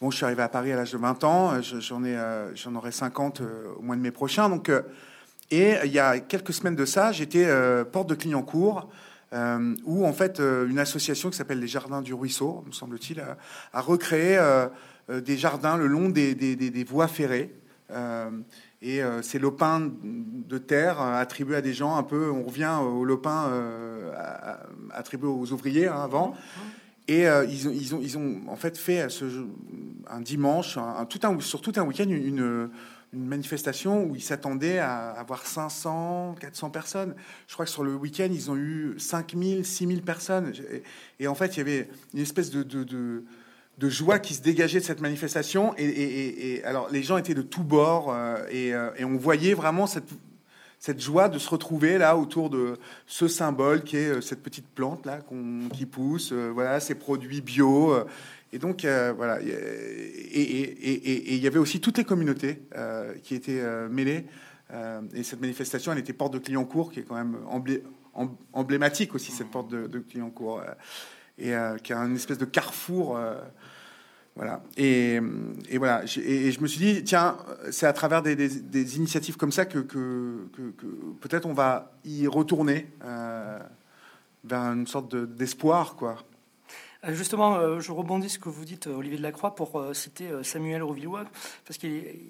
bon, 0.00 0.12
je 0.12 0.18
suis 0.18 0.24
arrivé 0.24 0.42
à 0.42 0.48
Paris 0.48 0.70
à 0.70 0.76
l'âge 0.76 0.92
de 0.92 0.98
20 0.98 1.24
ans. 1.24 1.60
J'en 1.62 2.04
ai, 2.04 2.16
j'en 2.54 2.76
aurai 2.76 2.92
50 2.92 3.42
au 3.76 3.82
mois 3.82 3.96
de 3.96 4.02
mai 4.02 4.12
prochain. 4.12 4.48
Donc, 4.48 4.70
et 5.50 5.74
il 5.84 5.92
y 5.92 5.98
a 5.98 6.20
quelques 6.20 6.52
semaines 6.52 6.76
de 6.76 6.84
ça, 6.84 7.10
j'étais 7.10 7.48
porte 7.90 8.08
de 8.08 8.14
Clignancourt. 8.14 8.88
Euh, 9.34 9.74
où 9.84 10.06
en 10.06 10.12
fait 10.14 10.40
euh, 10.40 10.66
une 10.66 10.78
association 10.78 11.28
qui 11.28 11.36
s'appelle 11.36 11.60
les 11.60 11.66
Jardins 11.66 12.00
du 12.00 12.14
Ruisseau, 12.14 12.64
me 12.66 12.72
semble-t-il, 12.72 13.20
a, 13.20 13.80
recréé 13.80 14.38
euh, 14.38 14.68
des 15.20 15.36
jardins 15.36 15.76
le 15.76 15.86
long 15.86 16.08
des, 16.08 16.86
voies 16.88 17.08
ferrées. 17.08 17.54
et 18.80 19.00
ces 19.22 19.38
lopins 19.38 19.90
de 20.02 20.58
terre 20.58 21.00
attribués 21.00 21.56
à 21.56 21.62
des 21.62 21.74
gens 21.74 21.96
un 21.96 22.02
peu, 22.02 22.30
on 22.30 22.44
revient 22.44 22.78
aux 22.80 23.04
lopins 23.04 23.50
attribués 24.90 25.28
aux 25.28 25.52
ouvriers 25.52 25.88
hein, 25.88 26.00
avant. 26.02 26.34
Et 27.06 27.22
ils, 27.22 27.68
ont, 27.68 27.72
ils, 27.72 27.94
ont, 27.94 28.00
ils 28.02 28.18
ont 28.18 28.40
en 28.48 28.56
fait 28.56 28.76
fait 28.76 29.08
ce, 29.08 29.24
un 30.10 30.20
dimanche, 30.20 30.76
un, 30.76 31.06
tout 31.06 31.20
un, 31.22 31.40
sur 31.40 31.62
tout 31.62 31.72
un 31.76 31.82
week-end, 31.82 32.08
une 32.08 32.70
manifestation 33.12 34.04
où 34.04 34.16
ils 34.16 34.22
s'attendaient 34.22 34.78
à 34.78 35.10
avoir 35.10 35.46
500, 35.46 36.36
400 36.40 36.70
personnes. 36.70 37.14
Je 37.46 37.54
crois 37.54 37.64
que 37.64 37.70
sur 37.70 37.84
le 37.84 37.94
week-end, 37.94 38.28
ils 38.30 38.50
ont 38.50 38.56
eu 38.56 38.94
5000, 38.98 39.64
6000 39.64 40.02
personnes. 40.02 40.52
Et, 41.18 41.26
en 41.28 41.34
fait, 41.34 41.56
il 41.56 41.58
y 41.58 41.60
avait 41.60 41.88
une 42.14 42.20
espèce 42.20 42.50
de, 42.50 43.24
joie 43.80 44.18
qui 44.18 44.34
se 44.34 44.42
dégageait 44.42 44.80
de 44.80 44.84
cette 44.84 45.00
manifestation. 45.00 45.74
Et, 45.78 46.62
alors, 46.64 46.88
les 46.90 47.02
gens 47.02 47.16
étaient 47.16 47.34
de 47.34 47.42
tous 47.42 47.64
bords 47.64 48.12
euh, 48.12 48.36
euh, 48.52 48.90
et, 48.96 49.04
on 49.04 49.16
voyait 49.16 49.54
vraiment 49.54 49.86
cette, 49.86 50.10
cette 50.78 51.00
joie 51.00 51.28
de 51.28 51.38
se 51.38 51.48
retrouver 51.48 51.96
là 51.96 52.16
autour 52.16 52.50
de 52.50 52.76
ce 53.06 53.26
symbole 53.26 53.84
qui 53.84 53.96
est 53.96 54.10
euh, 54.10 54.20
cette 54.20 54.42
petite 54.42 54.66
plante 54.66 55.06
là 55.06 55.20
qui 55.72 55.86
pousse, 55.86 56.32
voilà, 56.32 56.78
ces 56.78 56.94
produits 56.94 57.40
bio. 57.40 58.04
Et 58.52 58.58
donc, 58.58 58.84
euh, 58.84 59.12
voilà. 59.14 59.40
Et 59.42 61.34
il 61.34 61.42
y 61.42 61.46
avait 61.46 61.58
aussi 61.58 61.80
toutes 61.80 61.98
les 61.98 62.04
communautés 62.04 62.62
euh, 62.76 63.14
qui 63.22 63.34
étaient 63.34 63.60
euh, 63.60 63.88
mêlées. 63.88 64.26
et 65.14 65.22
cette 65.22 65.40
manifestation, 65.40 65.92
elle 65.92 65.98
était 65.98 66.12
porte 66.12 66.32
de 66.32 66.38
Clignancourt, 66.38 66.92
qui 66.92 67.00
est 67.00 67.02
quand 67.02 67.14
même 67.14 67.36
emblématique 68.52 69.14
aussi, 69.14 69.32
cette 69.32 69.50
porte 69.50 69.68
de, 69.70 69.86
de 69.86 69.98
Clignancourt. 69.98 70.62
et 71.38 71.52
qui 71.82 71.92
a 71.92 71.98
une 71.98 72.16
espèce 72.16 72.38
de 72.38 72.44
carrefour. 72.46 73.18
voilà. 74.34 74.62
Et, 74.76 75.20
voilà. 75.76 76.04
Et, 76.16 76.50
je 76.50 76.60
me 76.60 76.66
suis 76.66 76.80
dit, 76.80 77.04
tiens, 77.04 77.36
c'est 77.70 77.86
à 77.86 77.92
travers 77.92 78.22
des, 78.22 78.96
initiatives 78.96 79.36
comme 79.36 79.52
ça 79.52 79.66
que, 79.66 79.78
que, 79.80 80.48
que, 80.54 80.86
peut-être 81.20 81.46
on 81.46 81.54
va 81.54 81.92
y 82.04 82.26
retourner 82.26 82.86
vers 84.44 84.62
une 84.62 84.86
sorte 84.86 85.14
d'espoir, 85.14 85.96
quoi. 85.96 86.16
Euh, 87.04 87.14
justement, 87.14 87.54
euh, 87.56 87.78
je 87.78 87.92
rebondis 87.92 88.28
ce 88.28 88.38
que 88.38 88.48
vous 88.48 88.64
dites, 88.64 88.88
Olivier 88.88 89.18
Delacroix, 89.18 89.54
pour 89.54 89.84
citer 89.94 90.28
Samuel 90.42 90.82
Rouvillois, 90.82 91.24
parce 91.64 91.78
que 91.78 91.86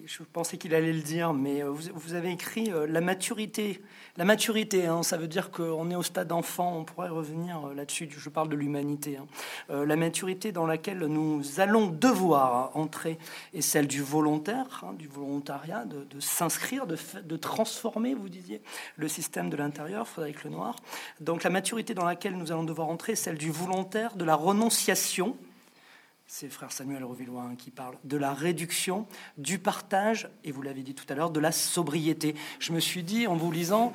je 0.07 0.23
pensais 0.33 0.59
qu'il 0.59 0.75
allait 0.75 0.93
le 0.93 1.03
dire, 1.03 1.33
mais 1.33 1.63
vous, 1.63 2.15
avez 2.15 2.31
écrit 2.31 2.71
la 2.89 3.01
maturité 3.01 3.81
la 4.19 4.25
maturité, 4.25 4.87
hein, 4.87 5.05
ça 5.05 5.17
veut 5.17 5.29
dire 5.29 5.53
qu'on 5.53 5.93
est 5.93 5.95
au 5.95 6.03
stade 6.03 6.33
enfant, 6.33 6.77
on 6.77 6.83
pourrait 6.83 7.09
revenir 7.09 7.69
euh, 7.69 7.75
là-dessus, 7.75 8.09
je 8.11 8.29
parle 8.29 8.49
de 8.49 8.57
l'humanité. 8.57 9.17
Hein. 9.17 9.29
Euh, 9.71 9.87
la 9.87 9.95
maturité 9.95 10.51
dans 10.51 10.67
laquelle 10.67 10.99
nous 10.99 11.61
allons 11.61 11.87
devoir 11.87 12.77
entrer 12.77 13.17
est 13.55 13.61
celle 13.61 13.87
du 13.87 14.03
volontaire, 14.03 14.83
hein, 14.83 14.95
du 14.95 15.07
volontariat, 15.07 15.85
de, 15.85 16.05
s'inscrire, 16.19 16.89
de, 16.89 16.97
de, 17.23 17.37
transformer, 17.37 18.15
vous 18.15 18.29
disiez, 18.29 18.61
le 18.97 19.07
système 19.07 19.51
de 19.51 19.57
l'intérieur, 19.57 20.09
Frédéric 20.09 20.43
Lenoir. 20.43 20.75
Donc 21.21 21.45
la 21.45 21.51
maturité 21.51 21.95
dans 21.95 22.05
laquelle 22.05 22.37
nous 22.37 22.51
allons 22.51 22.65
devoir 22.65 22.89
entrer 22.89 23.13
est 23.13 23.15
celle 23.15 23.39
du 23.39 23.53
volontaire, 23.53 24.17
de 24.17 24.25
la 24.25 24.35
renonciation, 24.59 25.37
c'est 26.27 26.49
frère 26.49 26.73
Samuel 26.73 27.05
Revillois 27.05 27.49
qui 27.57 27.71
parle 27.71 27.95
de 28.03 28.17
la 28.17 28.35
réduction, 28.35 29.07
du 29.39 29.61
partage, 29.61 30.29
et 30.43 30.51
vous 30.51 30.63
l'avez 30.63 30.83
dit 30.83 30.95
tout 30.95 31.05
à 31.09 31.15
l'heure, 31.15 31.31
de 31.31 31.39
la 31.39 31.53
sobriété. 31.53 32.35
Je 32.59 32.73
me 32.73 32.81
suis 32.81 33.05
dit, 33.05 33.29
en 33.29 33.37
vous 33.37 33.53
lisant, 33.53 33.93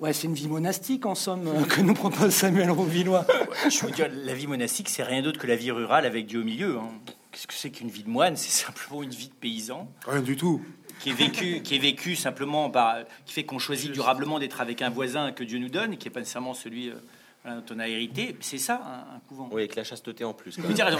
ouais, 0.00 0.12
c'est 0.12 0.26
une 0.26 0.34
vie 0.34 0.48
monastique, 0.48 1.06
en 1.06 1.14
somme, 1.14 1.48
euh, 1.48 1.64
que 1.64 1.80
nous 1.80 1.94
propose 1.94 2.34
Samuel 2.34 2.70
Revillois. 2.70 3.26
Je 3.70 3.86
veux 3.86 3.90
dire, 3.90 4.08
la 4.12 4.34
vie 4.34 4.46
monastique, 4.46 4.90
c'est 4.90 5.02
rien 5.02 5.22
d'autre 5.22 5.40
que 5.40 5.46
la 5.46 5.56
vie 5.56 5.70
rurale 5.70 6.04
avec 6.04 6.26
Dieu 6.26 6.40
au 6.40 6.44
milieu. 6.44 6.76
Hein. 6.76 6.90
Qu'est-ce 7.32 7.46
que 7.46 7.54
c'est 7.54 7.70
qu'une 7.70 7.88
vie 7.88 8.04
de 8.04 8.10
moine? 8.10 8.36
C'est 8.36 8.64
simplement 8.64 9.02
une 9.02 9.10
vie 9.10 9.28
de 9.28 9.34
paysan. 9.34 9.90
Rien 10.06 10.20
du 10.20 10.36
tout. 10.36 10.60
Qui 11.00 11.08
est 11.10 11.14
vécu, 11.14 11.62
qui 11.62 11.74
est 11.74 11.78
vécu 11.78 12.16
simplement 12.16 12.68
par, 12.68 12.98
qui 13.24 13.32
fait 13.32 13.44
qu'on 13.44 13.58
choisit 13.58 13.90
durablement 13.92 14.38
d'être 14.38 14.60
avec 14.60 14.82
un 14.82 14.90
voisin 14.90 15.32
que 15.32 15.44
Dieu 15.44 15.58
nous 15.58 15.68
donne, 15.70 15.96
qui 15.96 16.06
n'est 16.06 16.12
pas 16.12 16.20
nécessairement 16.20 16.54
celui 16.54 16.90
euh, 16.90 16.94
dont 17.54 17.74
on 17.74 17.78
a 17.78 17.88
hérité. 17.88 18.36
C'est 18.40 18.58
ça, 18.58 18.80
un, 19.14 19.18
couvent. 19.28 19.48
Oui, 19.52 19.62
avec 19.62 19.76
la 19.76 19.84
chasteté 19.84 20.24
en 20.24 20.32
plus. 20.32 20.58
Vous 20.58 20.74
raison. 20.74 20.98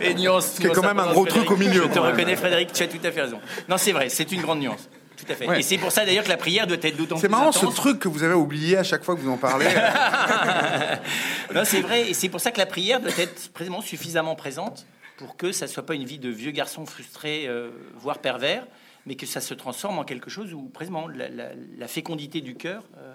Et 0.00 0.14
nuance. 0.14 0.58
C'est 0.60 0.68
quand 0.68 0.82
même 0.82 0.98
un 0.98 1.12
gros 1.12 1.26
truc 1.26 1.50
au 1.50 1.56
milieu. 1.56 1.82
Je 1.82 1.88
te 1.88 1.98
reconnais, 1.98 2.36
Frédéric, 2.36 2.72
tu 2.72 2.82
as 2.82 2.88
tout 2.88 3.04
à 3.04 3.10
fait 3.10 3.22
raison. 3.22 3.40
Non, 3.68 3.76
c'est 3.76 3.92
vrai, 3.92 4.08
c'est 4.08 4.30
une 4.32 4.40
grande 4.40 4.60
nuance. 4.60 4.88
Tout 5.16 5.30
à 5.30 5.34
fait. 5.34 5.58
Et 5.58 5.62
c'est 5.62 5.76
pour 5.76 5.92
ça 5.92 6.06
d'ailleurs 6.06 6.24
que 6.24 6.30
la 6.30 6.38
prière 6.38 6.66
doit 6.66 6.78
être 6.80 6.96
d'autant 6.96 7.16
plus. 7.16 7.22
C'est 7.22 7.28
marrant 7.28 7.52
ce 7.52 7.66
truc 7.66 7.98
que 7.98 8.08
vous 8.08 8.22
avez 8.22 8.34
oublié 8.34 8.78
à 8.78 8.82
chaque 8.82 9.04
fois 9.04 9.14
que 9.14 9.20
vous 9.20 9.30
en 9.30 9.36
parlez. 9.36 9.66
non, 11.54 11.62
c'est 11.64 11.82
vrai. 11.82 12.08
Et 12.08 12.14
c'est 12.14 12.30
pour 12.30 12.40
ça 12.40 12.50
que 12.50 12.58
la 12.58 12.66
prière 12.66 13.00
doit 13.00 13.10
être 13.18 13.50
suffisamment 13.82 14.34
présente 14.34 14.86
pour 15.18 15.36
que 15.36 15.52
ça 15.52 15.66
soit 15.66 15.84
pas 15.84 15.94
une 15.94 16.04
vie 16.04 16.18
de 16.18 16.30
vieux 16.30 16.50
garçon 16.50 16.86
frustré, 16.86 17.46
euh, 17.46 17.70
voire 17.96 18.20
pervers, 18.20 18.66
mais 19.04 19.16
que 19.16 19.26
ça 19.26 19.42
se 19.42 19.52
transforme 19.52 19.98
en 19.98 20.04
quelque 20.04 20.30
chose 20.30 20.54
où, 20.54 20.62
précisément, 20.62 21.06
la, 21.08 21.88
fécondité 21.88 22.40
du 22.40 22.54
cœur. 22.54 22.82
Euh, 22.96 23.14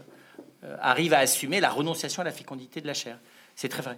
arrive 0.82 1.14
à 1.14 1.20
assumer 1.20 1.60
la 1.60 1.70
renonciation 1.70 2.22
à 2.22 2.26
la 2.26 2.32
fécondité 2.32 2.82
de 2.82 2.88
la 2.88 2.94
chair. 2.94 3.18
C'est 3.56 3.70
très 3.70 3.82
vrai. 3.82 3.98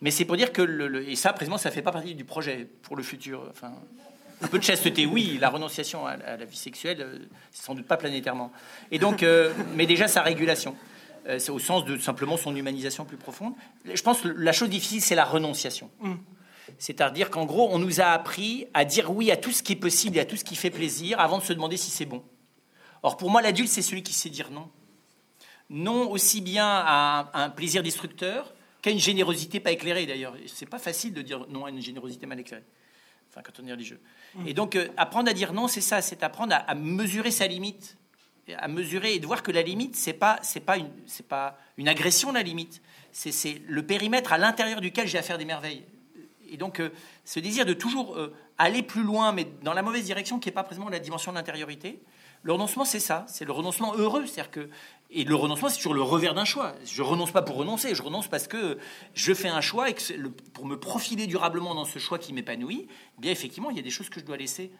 Mais 0.00 0.10
c'est 0.10 0.24
pour 0.24 0.36
dire 0.36 0.52
que, 0.52 0.62
le, 0.62 1.08
et 1.08 1.16
ça, 1.16 1.32
précisément, 1.32 1.58
ça 1.58 1.70
fait 1.70 1.82
pas 1.82 1.92
partie 1.92 2.14
du 2.14 2.24
projet 2.24 2.68
pour 2.82 2.96
le 2.96 3.02
futur. 3.02 3.46
Enfin, 3.50 3.72
un 4.40 4.46
peu 4.46 4.58
de 4.58 4.64
chasteté, 4.64 5.06
oui, 5.06 5.38
la 5.40 5.50
renonciation 5.50 6.06
à, 6.06 6.16
la 6.16 6.44
vie 6.44 6.56
sexuelle, 6.56 6.98
euh, 7.00 7.18
c'est 7.50 7.64
sans 7.64 7.74
doute 7.74 7.86
pas 7.86 7.96
planétairement. 7.96 8.52
Et 8.90 8.98
donc, 8.98 9.22
euh, 9.22 9.52
mais 9.74 9.86
déjà 9.86 10.06
sa 10.06 10.22
régulation, 10.22 10.76
c'est 11.38 11.50
au 11.50 11.58
sens 11.58 11.84
de 11.84 11.98
simplement 11.98 12.38
son 12.38 12.56
humanisation 12.56 13.04
plus 13.04 13.18
profonde. 13.18 13.52
Je 13.84 14.00
pense 14.00 14.22
que 14.22 14.28
la 14.28 14.52
chose 14.52 14.70
difficile, 14.70 15.02
c'est 15.02 15.14
la 15.14 15.26
renonciation. 15.26 15.90
Mm. 16.00 16.14
C'est-à-dire 16.78 17.30
qu'en 17.30 17.44
gros, 17.44 17.68
on 17.70 17.78
nous 17.78 18.00
a 18.00 18.06
appris 18.06 18.66
à 18.74 18.84
dire 18.84 19.10
oui 19.10 19.30
à 19.30 19.36
tout 19.36 19.52
ce 19.52 19.62
qui 19.62 19.72
est 19.72 19.76
possible 19.76 20.16
et 20.16 20.20
à 20.20 20.24
tout 20.24 20.36
ce 20.36 20.44
qui 20.44 20.56
fait 20.56 20.70
plaisir 20.70 21.18
avant 21.20 21.38
de 21.38 21.42
se 21.42 21.52
demander 21.52 21.76
si 21.76 21.90
c'est 21.90 22.04
bon. 22.04 22.22
Or, 23.02 23.16
pour 23.16 23.30
moi, 23.30 23.42
l'adulte, 23.42 23.70
c'est 23.70 23.82
celui 23.82 24.02
qui 24.02 24.12
sait 24.12 24.28
dire 24.28 24.50
non 24.50 24.68
non 25.70 26.10
aussi 26.10 26.40
bien 26.40 26.66
à 26.66 27.30
un 27.34 27.50
plaisir 27.50 27.82
destructeur 27.82 28.52
qu'à 28.82 28.90
une 28.90 28.98
générosité 28.98 29.60
pas 29.60 29.72
éclairée 29.72 30.06
d'ailleurs. 30.06 30.34
C'est 30.46 30.66
pas 30.66 30.78
facile 30.78 31.12
de 31.12 31.22
dire 31.22 31.46
non 31.48 31.64
à 31.64 31.70
une 31.70 31.82
générosité 31.82 32.26
mal 32.26 32.40
éclairée. 32.40 32.64
Enfin, 33.30 33.42
quand 33.44 33.62
on 33.62 33.66
est 33.66 33.72
religieux. 33.72 34.00
Et 34.46 34.54
donc, 34.54 34.74
euh, 34.74 34.88
apprendre 34.96 35.28
à 35.30 35.34
dire 35.34 35.52
non, 35.52 35.68
c'est 35.68 35.80
ça, 35.82 36.00
c'est 36.00 36.22
apprendre 36.22 36.54
à, 36.54 36.74
mesurer 36.74 37.30
sa 37.30 37.46
limite, 37.46 37.96
à 38.56 38.68
mesurer 38.68 39.14
et 39.14 39.18
de 39.18 39.26
voir 39.26 39.42
que 39.42 39.52
la 39.52 39.62
limite, 39.62 39.96
c'est 39.96 40.14
pas, 40.14 40.38
c'est 40.42 40.60
pas 40.60 40.78
une, 40.78 40.90
c'est 41.06 41.26
pas 41.26 41.58
une 41.76 41.88
agression 41.88 42.32
la 42.32 42.42
limite. 42.42 42.80
C'est, 43.12 43.62
le 43.66 43.84
périmètre 43.84 44.32
à 44.32 44.38
l'intérieur 44.38 44.80
duquel 44.80 45.06
j'ai 45.06 45.18
à 45.18 45.22
faire 45.22 45.38
des 45.38 45.44
merveilles. 45.44 45.84
Et 46.50 46.56
donc, 46.56 46.80
euh, 46.80 46.90
ce 47.24 47.40
désir 47.40 47.66
de 47.66 47.74
toujours 47.74 48.16
euh, 48.16 48.34
aller 48.56 48.82
plus 48.82 49.02
loin, 49.02 49.32
mais 49.32 49.46
dans 49.62 49.74
la 49.74 49.82
mauvaise 49.82 50.04
direction, 50.04 50.38
qui 50.38 50.48
n'est 50.48 50.54
pas 50.54 50.62
précisément 50.62 50.88
la 50.88 50.98
dimension 50.98 51.32
de 51.32 51.36
l'intériorité, 51.36 52.00
le 52.42 52.52
renoncement, 52.52 52.84
c'est 52.84 53.00
ça, 53.00 53.26
c'est 53.28 53.44
le 53.44 53.52
renoncement 53.52 53.94
heureux. 53.94 54.24
C'est-à-dire 54.26 54.50
que, 54.50 54.70
et 55.10 55.24
le 55.24 55.34
renoncement, 55.34 55.68
c'est 55.70 55.76
toujours 55.76 55.94
le 55.94 56.02
revers 56.02 56.34
d'un 56.34 56.44
choix. 56.44 56.74
Je 56.84 57.02
renonce 57.02 57.30
pas 57.30 57.42
pour 57.42 57.56
renoncer, 57.56 57.94
je 57.94 58.02
renonce 58.02 58.28
parce 58.28 58.46
que 58.46 58.78
je 59.14 59.32
fais 59.32 59.48
un 59.48 59.62
choix 59.62 59.88
et 59.88 59.94
que 59.94 60.28
pour 60.52 60.66
me 60.66 60.78
profiler 60.78 61.26
durablement 61.26 61.74
dans 61.74 61.86
ce 61.86 61.98
choix 61.98 62.18
qui 62.18 62.34
m'épanouit, 62.34 62.86
eh 62.90 63.20
bien 63.20 63.32
effectivement, 63.32 63.70
il 63.70 63.76
y 63.76 63.80
a 63.80 63.82
des 63.82 63.90
choses 63.90 64.10
que 64.10 64.20
je 64.20 64.24
dois 64.26 64.36
laisser. 64.36 64.70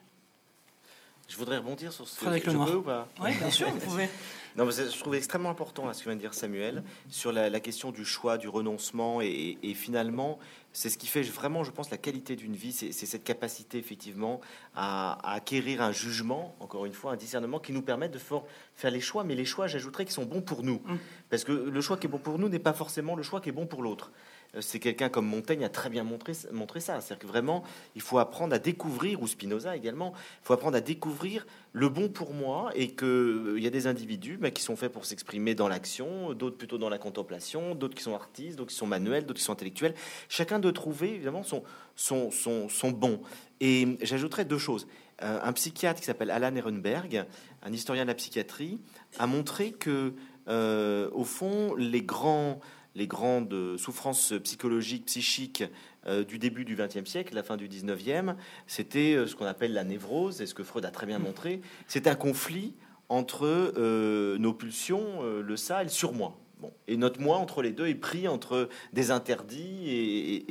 Je 1.28 1.36
voudrais 1.36 1.58
rebondir 1.58 1.92
sur 1.92 2.06
ce 2.06 2.20
que 2.20 2.38
je 2.38 2.50
peux 2.50 2.76
ou 2.76 2.82
pas? 2.82 3.08
Oui, 3.20 3.34
bien 3.36 3.50
sûr, 3.50 3.70
vous 3.70 3.80
pouvez. 3.84 4.08
Non, 4.56 4.64
mais 4.64 4.72
je 4.72 4.98
trouve 4.98 5.14
extrêmement 5.14 5.50
important 5.50 5.90
ce 5.92 6.00
que 6.00 6.08
vient 6.08 6.16
de 6.16 6.20
dire 6.20 6.34
Samuel 6.34 6.82
sur 7.08 7.32
la, 7.32 7.60
question 7.60 7.90
du 7.90 8.04
choix, 8.04 8.38
du 8.38 8.48
renoncement 8.48 9.20
et 9.20 9.74
finalement 9.74 10.38
c'est 10.72 10.90
ce 10.90 10.98
qui 10.98 11.06
fait 11.06 11.22
vraiment, 11.22 11.64
je 11.64 11.70
pense, 11.70 11.90
la 11.90 11.96
qualité 11.96 12.36
d'une 12.36 12.54
vie. 12.54 12.72
C'est 12.72 12.92
cette 12.92 13.24
capacité, 13.24 13.78
effectivement, 13.78 14.40
à, 14.74 15.34
acquérir 15.34 15.82
un 15.82 15.92
jugement, 15.92 16.54
encore 16.60 16.86
une 16.86 16.92
fois, 16.92 17.12
un 17.12 17.16
discernement 17.16 17.58
qui 17.58 17.72
nous 17.72 17.82
permet 17.82 18.08
de 18.08 18.18
faire 18.18 18.90
les 18.90 19.00
choix. 19.00 19.24
Mais 19.24 19.34
les 19.34 19.44
choix, 19.44 19.66
j'ajouterais, 19.66 20.04
qui 20.04 20.12
sont 20.12 20.24
bons 20.24 20.42
pour 20.42 20.62
nous. 20.62 20.80
Mmh. 20.84 20.96
Parce 21.30 21.44
que 21.44 21.52
le 21.52 21.80
choix 21.80 21.96
qui 21.96 22.06
est 22.06 22.10
bon 22.10 22.18
pour 22.18 22.38
nous 22.38 22.48
n'est 22.48 22.58
pas 22.58 22.72
forcément 22.72 23.16
le 23.16 23.22
choix 23.22 23.40
qui 23.40 23.48
est 23.48 23.52
bon 23.52 23.66
pour 23.66 23.82
l'autre. 23.82 24.12
Euh, 24.54 24.60
c'est 24.60 24.78
quelqu'un 24.78 25.08
comme 25.08 25.26
Montaigne 25.26 25.64
a 25.64 25.68
très 25.68 25.90
bien 25.90 26.04
montré, 26.04 26.32
montré 26.52 26.80
ça. 26.80 27.00
C'est-à-dire 27.00 27.18
que 27.18 27.26
vraiment, 27.26 27.64
il 27.94 28.02
faut 28.02 28.18
apprendre 28.18 28.54
à 28.54 28.58
découvrir, 28.58 29.22
ou 29.22 29.26
Spinoza 29.26 29.76
également, 29.76 30.12
il 30.42 30.46
faut 30.46 30.54
apprendre 30.54 30.76
à 30.76 30.80
découvrir 30.80 31.46
le 31.72 31.88
bon 31.88 32.08
pour 32.08 32.32
moi 32.32 32.70
et 32.74 32.88
qu'il 32.88 33.06
euh, 33.06 33.60
y 33.60 33.66
a 33.66 33.70
des 33.70 33.86
individus 33.86 34.38
mais 34.40 34.52
qui 34.52 34.62
sont 34.62 34.76
faits 34.76 34.92
pour 34.92 35.04
s'exprimer 35.04 35.54
dans 35.54 35.68
l'action, 35.68 36.32
d'autres 36.32 36.56
plutôt 36.56 36.78
dans 36.78 36.88
la 36.88 36.98
contemplation, 36.98 37.74
d'autres 37.74 37.94
qui 37.94 38.02
sont 38.02 38.14
artistes, 38.14 38.56
d'autres 38.56 38.70
qui 38.70 38.76
sont 38.76 38.86
manuels, 38.86 39.26
d'autres 39.26 39.38
qui 39.38 39.44
sont 39.44 39.52
intellectuels. 39.52 39.94
Chacun 40.28 40.58
de 40.58 40.70
trouver, 40.70 41.14
évidemment, 41.14 41.42
son, 41.42 41.62
son, 41.94 42.30
son, 42.30 42.68
son 42.68 42.90
bon. 42.90 43.20
Et 43.60 43.98
j'ajouterais 44.02 44.44
deux 44.44 44.58
choses. 44.58 44.86
Euh, 45.22 45.40
un 45.42 45.52
psychiatre 45.52 46.00
qui 46.00 46.06
s'appelle 46.06 46.30
Alan 46.30 46.54
Ehrenberg, 46.54 47.26
un 47.62 47.72
historien 47.72 48.04
de 48.04 48.08
la 48.08 48.14
psychiatrie, 48.14 48.80
a 49.18 49.26
montré 49.26 49.72
que, 49.72 50.14
au 50.46 51.24
fond, 51.24 51.74
les 51.74 52.02
grands 52.02 52.60
les 52.98 53.06
grandes 53.06 53.76
souffrances 53.78 54.34
psychologiques, 54.42 55.06
psychiques 55.06 55.64
euh, 56.06 56.24
du 56.24 56.38
début 56.38 56.64
du 56.64 56.76
XXe 56.76 57.08
siècle, 57.08 57.34
la 57.34 57.42
fin 57.42 57.56
du 57.56 57.68
XIXe, 57.68 58.34
c'était 58.66 59.14
euh, 59.14 59.26
ce 59.26 59.36
qu'on 59.36 59.46
appelle 59.46 59.72
la 59.72 59.84
névrose, 59.84 60.40
et 60.40 60.46
ce 60.46 60.54
que 60.54 60.62
Freud 60.62 60.84
a 60.84 60.90
très 60.90 61.06
bien 61.06 61.18
montré, 61.18 61.60
c'est 61.86 62.06
un 62.06 62.14
conflit 62.14 62.74
entre 63.08 63.46
euh, 63.46 64.36
nos 64.38 64.52
pulsions, 64.52 65.22
le 65.22 65.56
ça 65.56 65.80
et 65.80 65.84
le 65.84 65.90
surmoi. 65.90 66.36
Bon. 66.60 66.72
Et 66.88 66.96
notre 66.96 67.20
moi 67.20 67.36
entre 67.36 67.62
les 67.62 67.70
deux 67.70 67.86
est 67.86 67.94
pris 67.94 68.26
entre 68.26 68.68
des 68.92 69.12
interdits 69.12 69.88
et, 69.88 70.46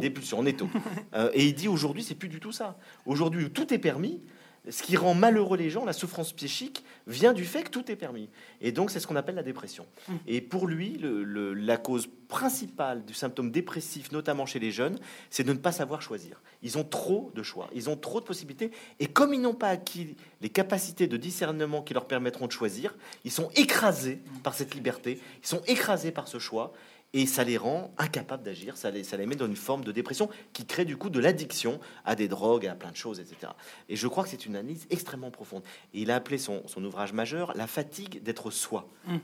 des 0.00 0.10
pulsions 0.10 0.38
en 0.38 0.46
étau. 0.46 0.68
et 1.32 1.46
il 1.46 1.54
dit 1.54 1.66
aujourd'hui, 1.66 2.02
c'est 2.02 2.14
plus 2.14 2.28
du 2.28 2.40
tout 2.40 2.52
ça. 2.52 2.78
Aujourd'hui, 3.06 3.50
tout 3.50 3.72
est 3.72 3.78
permis, 3.78 4.20
ce 4.68 4.82
qui 4.82 4.96
rend 4.96 5.14
malheureux 5.14 5.56
les 5.56 5.70
gens, 5.70 5.84
la 5.84 5.92
souffrance 5.92 6.32
psychique, 6.32 6.84
vient 7.06 7.32
du 7.32 7.44
fait 7.44 7.64
que 7.64 7.70
tout 7.70 7.90
est 7.90 7.96
permis. 7.96 8.28
Et 8.60 8.72
donc, 8.72 8.90
c'est 8.90 9.00
ce 9.00 9.06
qu'on 9.06 9.16
appelle 9.16 9.36
la 9.36 9.42
dépression. 9.42 9.86
Mmh. 10.08 10.14
Et 10.26 10.40
pour 10.40 10.66
lui, 10.66 11.00
la 11.00 11.76
cause 11.76 12.08
principale 12.28 13.04
du 13.04 13.14
symptôme 13.14 13.50
dépressif, 13.50 14.10
notamment 14.12 14.46
chez 14.46 14.58
les 14.58 14.72
jeunes, 14.72 14.98
c'est 15.30 15.44
de 15.44 15.52
ne 15.52 15.58
pas 15.58 15.72
savoir 15.72 16.02
choisir. 16.02 16.42
Ils 16.62 16.78
ont 16.78 16.84
trop 16.84 17.30
de 17.34 17.42
choix, 17.42 17.68
ils 17.74 17.88
ont 17.88 17.96
trop 17.96 18.20
de 18.20 18.24
possibilités. 18.24 18.72
Et 18.98 19.06
comme 19.06 19.32
ils 19.32 19.40
n'ont 19.40 19.54
pas 19.54 19.68
acquis 19.68 20.16
les 20.40 20.48
capacités 20.48 21.06
de 21.06 21.16
discernement 21.16 21.82
qui 21.82 21.94
leur 21.94 22.06
permettront 22.06 22.46
de 22.46 22.52
choisir, 22.52 22.96
ils 23.24 23.30
sont 23.30 23.50
écrasés 23.54 24.20
par 24.42 24.54
cette 24.54 24.74
liberté, 24.74 25.20
ils 25.42 25.46
sont 25.46 25.62
écrasés 25.66 26.10
par 26.10 26.26
ce 26.26 26.38
choix 26.38 26.72
et 27.12 27.26
ça 27.26 27.44
les 27.44 27.56
rend 27.56 27.94
incapables 27.98 28.42
d'agir, 28.42 28.76
ça 28.76 28.90
les, 28.90 29.04
ça 29.04 29.16
les 29.16 29.26
met 29.26 29.36
dans 29.36 29.46
une 29.46 29.56
forme 29.56 29.84
de 29.84 29.92
dépression 29.92 30.28
qui 30.52 30.66
crée 30.66 30.84
du 30.84 30.96
coup 30.96 31.08
de 31.08 31.18
l'addiction 31.18 31.80
à 32.04 32.14
des 32.14 32.28
drogues, 32.28 32.66
à 32.66 32.74
plein 32.74 32.90
de 32.90 32.96
choses, 32.96 33.20
etc. 33.20 33.52
Et 33.88 33.96
je 33.96 34.06
crois 34.06 34.24
que 34.24 34.30
c'est 34.30 34.44
une 34.46 34.56
analyse 34.56 34.86
extrêmement 34.90 35.30
profonde. 35.30 35.62
Et 35.94 36.02
il 36.02 36.10
a 36.10 36.16
appelé 36.16 36.38
son, 36.38 36.62
son 36.66 36.84
ouvrage 36.84 37.12
majeur 37.12 37.52
La 37.56 37.66
fatigue 37.66 38.22
d'être 38.22 38.50
soi. 38.50 38.88
Mmh. 39.06 39.16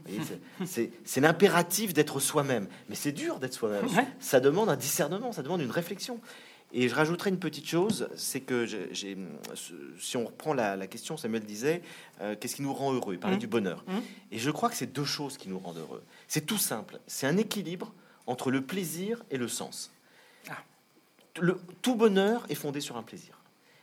C'est 1.05 1.21
l'impératif 1.21 1.93
d'être 1.93 2.21
soi-même. 2.21 2.69
Mais 2.89 2.95
c'est 2.95 3.13
dur 3.13 3.39
d'être 3.39 3.55
soi-même. 3.55 3.87
Ça 4.21 4.41
demande 4.41 4.69
un 4.69 4.77
discernement, 4.77 5.33
ça 5.33 5.43
demande 5.43 5.61
une 5.61 5.71
réflexion. 5.71 6.21
Et 6.75 6.89
je 6.89 6.95
rajouterai 6.95 7.31
une 7.31 7.39
petite 7.39 7.67
chose, 7.67 8.09
c'est 8.17 8.41
que 8.41 8.65
j'ai, 8.65 9.19
si 9.99 10.17
on 10.17 10.25
reprend 10.25 10.55
la, 10.55 10.87
question, 10.87 11.19
Samuel 11.19 11.45
disait, 11.45 11.83
euh, 12.21 12.35
qu'est-ce 12.39 12.57
qui 12.57 12.63
nous 12.63 12.73
rend 12.73 12.95
heureux? 12.95 13.15
Il 13.15 13.21
parlait 13.21 13.37
mmh. 13.37 13.41
du 13.41 13.47
bonheur. 13.47 13.85
Mmh. 13.87 13.99
Et 14.31 14.39
je 14.39 14.51
crois 14.51 14.71
que 14.71 14.77
c'est 14.77 14.91
deux 14.91 15.05
choses 15.05 15.37
qui 15.37 15.51
nous 15.51 15.59
rendent 15.59 15.79
heureux. 15.79 16.03
C'est 16.29 16.47
tout 16.47 16.59
simple. 16.59 16.99
C'est 17.07 17.27
un 17.27 17.37
équilibre 17.37 17.93
entre 18.27 18.51
le 18.51 18.63
plaisir 18.63 19.23
et 19.31 19.37
le 19.37 19.49
sens. 19.49 19.93
Ah. 20.49 20.57
Le, 21.41 21.59
tout 21.83 21.95
bonheur 21.95 22.47
est 22.49 22.55
fondé 22.55 22.81
sur 22.81 22.97
un 22.97 23.03
plaisir. 23.03 23.39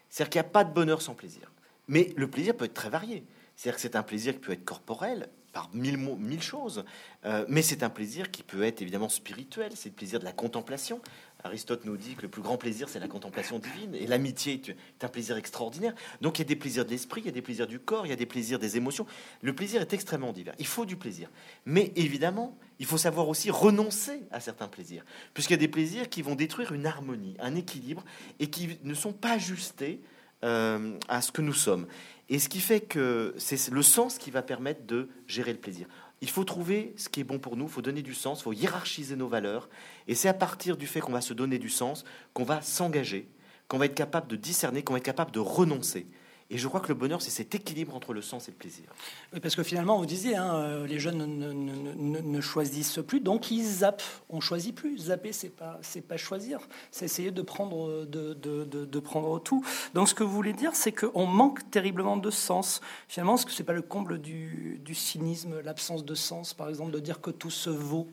C'est-à-dire 0.09 0.29
qu'il 0.31 0.41
n'y 0.41 0.47
a 0.47 0.49
pas 0.49 0.63
de 0.63 0.73
bonheur 0.73 1.03
sans 1.03 1.13
plaisir. 1.13 1.51
Mais 1.87 2.11
le 2.15 2.27
plaisir 2.27 2.57
peut 2.57 2.65
être 2.65 2.73
très 2.73 2.89
varié. 2.89 3.23
C'est-à-dire 3.55 3.75
que 3.75 3.81
c'est 3.81 3.95
un 3.95 4.03
plaisir 4.03 4.33
qui 4.33 4.39
peut 4.39 4.53
être 4.53 4.65
corporel, 4.65 5.29
par 5.51 5.69
mille, 5.73 5.97
mille 5.97 6.41
choses. 6.41 6.85
Euh, 7.25 7.45
mais 7.47 7.61
c'est 7.61 7.83
un 7.83 7.89
plaisir 7.89 8.31
qui 8.31 8.43
peut 8.43 8.63
être 8.63 8.81
évidemment 8.81 9.09
spirituel, 9.09 9.71
c'est 9.75 9.89
le 9.89 9.95
plaisir 9.95 10.19
de 10.19 10.25
la 10.25 10.31
contemplation. 10.31 11.01
Aristote 11.43 11.85
nous 11.85 11.95
dit 11.95 12.15
que 12.15 12.23
le 12.23 12.27
plus 12.27 12.41
grand 12.41 12.57
plaisir, 12.57 12.89
c'est 12.89 12.99
la 12.99 13.07
contemplation 13.07 13.59
divine, 13.59 13.95
et 13.95 14.07
l'amitié 14.07 14.61
est 14.65 15.03
un 15.03 15.07
plaisir 15.07 15.37
extraordinaire. 15.37 15.93
Donc 16.21 16.37
il 16.37 16.41
y 16.41 16.45
a 16.45 16.47
des 16.47 16.55
plaisirs 16.55 16.85
de 16.85 16.89
l'esprit, 16.89 17.21
il 17.21 17.27
y 17.27 17.29
a 17.29 17.33
des 17.33 17.41
plaisirs 17.41 17.67
du 17.67 17.79
corps, 17.79 18.05
il 18.05 18.09
y 18.09 18.13
a 18.13 18.17
des 18.17 18.25
plaisirs 18.25 18.59
des 18.59 18.75
émotions. 18.75 19.05
Le 19.41 19.53
plaisir 19.53 19.81
est 19.81 19.93
extrêmement 19.93 20.33
divers. 20.33 20.53
Il 20.59 20.67
faut 20.67 20.85
du 20.85 20.97
plaisir. 20.97 21.29
Mais 21.65 21.93
évidemment, 21.95 22.57
il 22.79 22.85
faut 22.85 22.97
savoir 22.97 23.29
aussi 23.29 23.51
renoncer 23.51 24.23
à 24.31 24.41
certains 24.41 24.67
plaisirs, 24.67 25.05
puisqu'il 25.33 25.53
y 25.53 25.55
a 25.55 25.59
des 25.59 25.69
plaisirs 25.69 26.09
qui 26.09 26.21
vont 26.21 26.35
détruire 26.35 26.73
une 26.73 26.85
harmonie, 26.85 27.35
un 27.39 27.55
équilibre, 27.55 28.03
et 28.39 28.49
qui 28.49 28.77
ne 28.83 28.93
sont 28.93 29.13
pas 29.13 29.33
ajustés 29.33 30.01
euh, 30.43 30.97
à 31.07 31.21
ce 31.21 31.31
que 31.31 31.41
nous 31.41 31.53
sommes. 31.53 31.87
Et 32.27 32.37
ce 32.37 32.47
qui 32.47 32.59
fait 32.59 32.81
que 32.81 33.33
c'est 33.37 33.71
le 33.71 33.81
sens 33.81 34.17
qui 34.17 34.29
va 34.29 34.41
permettre 34.41 34.85
de 34.85 35.09
gérer 35.27 35.51
le 35.51 35.59
plaisir. 35.59 35.87
Il 36.21 36.29
faut 36.29 36.43
trouver 36.43 36.93
ce 36.97 37.07
qui 37.07 37.21
est 37.21 37.23
bon 37.23 37.39
pour 37.39 37.55
nous, 37.55 37.65
il 37.65 37.71
faut 37.71 37.81
donner 37.81 38.01
du 38.01 38.13
sens, 38.13 38.39
il 38.39 38.43
faut 38.43 38.53
hiérarchiser 38.53 39.15
nos 39.15 39.27
valeurs. 39.27 39.69
Et 40.07 40.15
c'est 40.15 40.27
à 40.27 40.33
partir 40.33 40.75
du 40.75 40.85
fait 40.85 40.99
qu'on 40.99 41.13
va 41.13 41.21
se 41.21 41.33
donner 41.33 41.59
du 41.59 41.69
sens 41.69 42.03
qu'on 42.33 42.43
va 42.43 42.61
s'engager, 42.61 43.29
qu'on 43.67 43.77
va 43.77 43.85
être 43.85 43.95
capable 43.95 44.27
de 44.27 44.35
discerner, 44.35 44.83
qu'on 44.83 44.93
va 44.93 44.99
être 44.99 45.05
capable 45.05 45.31
de 45.31 45.39
renoncer. 45.39 46.07
Et 46.51 46.57
je 46.57 46.67
crois 46.67 46.79
que 46.79 46.87
le 46.87 46.95
bonheur, 46.95 47.21
c'est 47.21 47.29
cet 47.29 47.53
équilibre 47.53 47.93
entre 47.95 48.11
le 48.11 48.23
sens 48.23 48.47
et 48.47 48.51
le 48.51 48.57
plaisir. 48.57 48.85
Oui, 49.33 49.39
parce 49.39 49.55
que 49.55 49.61
finalement, 49.61 49.99
vous 49.99 50.07
disiez, 50.07 50.35
hein, 50.35 50.55
euh, 50.55 50.87
les 50.87 50.97
jeunes 50.97 51.23
ne, 51.23 52.41
choisissent 52.41 52.99
plus, 53.05 53.19
donc 53.19 53.51
ils 53.51 53.63
zappent. 53.63 54.01
On 54.29 54.41
choisit 54.41 54.73
plus. 54.73 54.97
Zapper, 54.97 55.31
c'est 55.31 55.49
pas, 55.49 55.77
c'est 55.83 56.01
pas 56.01 56.17
choisir, 56.17 56.59
c'est 56.89 57.05
essayer 57.05 57.29
de 57.29 57.41
prendre, 57.43 58.03
de, 58.05 58.33
de, 58.33 58.65
de, 58.65 58.99
prendre 58.99 59.39
tout. 59.39 59.63
Donc, 59.93 60.09
ce 60.09 60.15
que 60.15 60.23
vous 60.23 60.33
voulez 60.33 60.53
dire, 60.53 60.71
c'est 60.73 60.91
qu'on 60.91 61.27
manque 61.27 61.69
terriblement 61.69 62.17
de 62.17 62.31
sens. 62.31 62.81
Finalement, 63.07 63.37
ce 63.37 63.45
que 63.45 63.51
c'est 63.51 63.63
pas 63.63 63.73
le 63.73 63.83
comble 63.83 64.19
du, 64.19 64.81
du 64.83 64.95
cynisme, 64.95 65.59
l'absence 65.61 66.03
de 66.03 66.15
sens, 66.15 66.55
par 66.55 66.67
exemple, 66.69 66.91
de 66.91 66.99
dire 66.99 67.21
que 67.21 67.29
tout 67.29 67.51
se 67.51 67.69
vaut? 67.69 68.07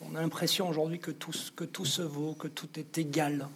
On 0.00 0.14
a 0.14 0.20
l'impression 0.20 0.68
aujourd'hui 0.68 1.00
que 1.00 1.10
tout, 1.10 1.32
que 1.56 1.64
tout 1.64 1.84
se 1.84 2.02
vaut, 2.02 2.34
que 2.34 2.46
tout 2.46 2.68
est 2.78 2.98
égal. 2.98 3.48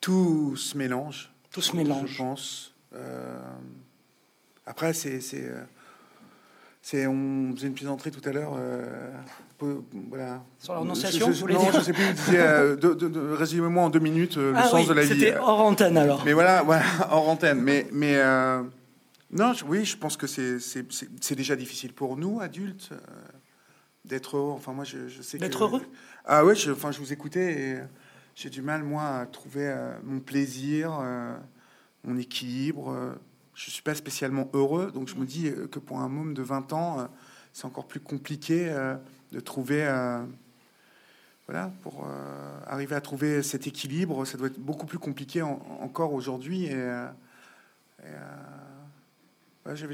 Tout 0.00 0.56
se 0.56 0.76
mélange. 0.76 1.30
Tout 1.52 1.62
se 1.62 1.76
mélange. 1.76 2.08
Je 2.08 2.18
pense. 2.18 2.69
Euh, 2.94 3.38
après, 4.66 4.92
c'est, 4.92 5.20
c'est, 5.20 5.44
euh, 5.44 5.62
c'est, 6.82 7.06
on 7.06 7.52
faisait 7.54 7.68
une 7.68 7.74
plaisanterie 7.74 8.10
tout 8.10 8.26
à 8.28 8.32
l'heure. 8.32 8.54
Euh, 8.58 9.10
voilà. 10.08 10.42
Sur 10.58 10.72
la 10.74 10.80
renonciation, 10.80 11.32
je, 11.32 11.44
non, 11.46 11.70
je 11.72 11.80
sais 11.80 11.92
plus. 11.92 12.02
de, 12.32 13.32
résumez-moi 13.34 13.84
en 13.84 13.90
deux 13.90 13.98
minutes 13.98 14.36
le 14.36 14.54
ah 14.56 14.68
sens 14.68 14.88
de 14.88 14.94
la 14.94 15.02
vie. 15.02 15.08
C'était 15.08 15.36
hors 15.36 15.60
antenne 15.60 15.98
alors. 15.98 16.22
Mais 16.24 16.32
voilà, 16.32 16.62
voilà 16.64 16.84
hors 17.10 17.28
antenne. 17.28 17.60
Mais, 17.60 17.86
mais 17.92 18.16
non, 19.30 19.52
oui, 19.66 19.84
je 19.84 19.96
pense 19.96 20.16
que 20.16 20.26
c'est, 20.26 21.34
déjà 21.34 21.56
difficile 21.56 21.92
pour 21.92 22.16
nous, 22.16 22.40
adultes, 22.40 22.90
d'être 24.04 24.38
heureux. 24.38 24.52
Enfin, 24.52 24.72
moi, 24.72 24.84
je, 24.84 25.08
je 25.08 25.20
sais 25.20 25.36
d'être 25.36 25.64
heureux? 25.64 25.82
Ah 26.24 26.44
ouais, 26.44 26.54
je, 26.54 26.70
enfin, 26.70 26.90
je 26.90 26.98
vous 26.98 27.12
écoutais 27.12 27.52
et 27.52 27.78
j'ai 28.34 28.48
du 28.48 28.62
mal 28.62 28.82
moi 28.82 29.18
à 29.20 29.26
trouver 29.26 29.74
mon 30.04 30.20
plaisir 30.20 31.02
mon 32.04 32.16
équilibre. 32.16 32.90
Euh, 32.90 33.12
je 33.54 33.68
ne 33.68 33.72
suis 33.72 33.82
pas 33.82 33.94
spécialement 33.94 34.48
heureux, 34.52 34.90
donc 34.92 35.08
je 35.08 35.16
me 35.16 35.26
dis 35.26 35.52
que 35.70 35.78
pour 35.78 36.00
un 36.00 36.08
môme 36.08 36.34
de 36.34 36.42
20 36.42 36.72
ans, 36.72 37.00
euh, 37.00 37.04
c'est 37.52 37.66
encore 37.66 37.86
plus 37.86 38.00
compliqué 38.00 38.68
euh, 38.70 38.96
de 39.32 39.40
trouver. 39.40 39.84
voilà, 41.46 41.72
pour 41.82 42.06
arriver 42.66 42.94
à 42.94 43.00
trouver 43.00 43.42
cet 43.42 43.66
équilibre, 43.66 44.24
ça 44.24 44.38
doit 44.38 44.46
être 44.46 44.60
beaucoup 44.60 44.86
plus 44.86 44.98
compliqué 44.98 45.42
encore 45.42 46.14
aujourd'hui. 46.14 46.66
Et, 46.66 47.04
je, 49.74 49.86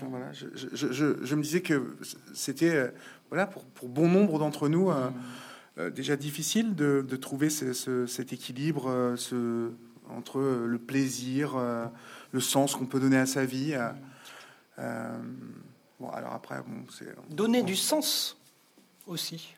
voilà, 0.00 0.32
je, 0.32 1.34
me 1.34 1.42
disais 1.42 1.60
que 1.60 1.96
c'était 2.34 2.92
voilà, 3.28 3.46
pour, 3.46 3.64
pour, 3.64 3.88
bon 3.88 4.08
nombre 4.08 4.38
d'entre 4.38 4.68
nous 4.68 4.90
déjà 5.92 6.16
difficile 6.16 6.74
de, 6.74 7.04
de 7.06 7.16
trouver 7.16 7.48
cet 7.50 8.32
équilibre, 8.32 9.14
ce, 9.16 9.70
entre 10.10 10.40
le 10.40 10.78
plaisir, 10.78 11.54
euh, 11.56 11.86
le 12.32 12.40
sens 12.40 12.74
qu'on 12.74 12.86
peut 12.86 13.00
donner 13.00 13.18
à 13.18 13.26
sa 13.26 13.44
vie. 13.44 13.74
Euh, 13.74 13.88
euh, 14.78 15.18
bon, 16.00 16.08
alors 16.10 16.32
après, 16.32 16.56
bon, 16.66 16.84
c'est 16.90 17.06
donner 17.30 17.62
du 17.62 17.76
sens 17.76 18.36
aussi. 19.06 19.54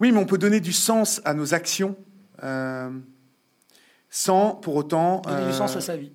Oui, 0.00 0.12
mais 0.12 0.18
on 0.18 0.26
peut 0.26 0.38
donner 0.38 0.60
du 0.60 0.72
sens 0.72 1.20
à 1.24 1.34
nos 1.34 1.54
actions 1.54 1.96
sans 4.08 4.50
pour 4.52 4.76
autant 4.76 5.20
donner 5.22 5.46
du 5.46 5.52
sens 5.52 5.76
à 5.76 5.80
sa 5.80 5.96
vie. 5.96 6.12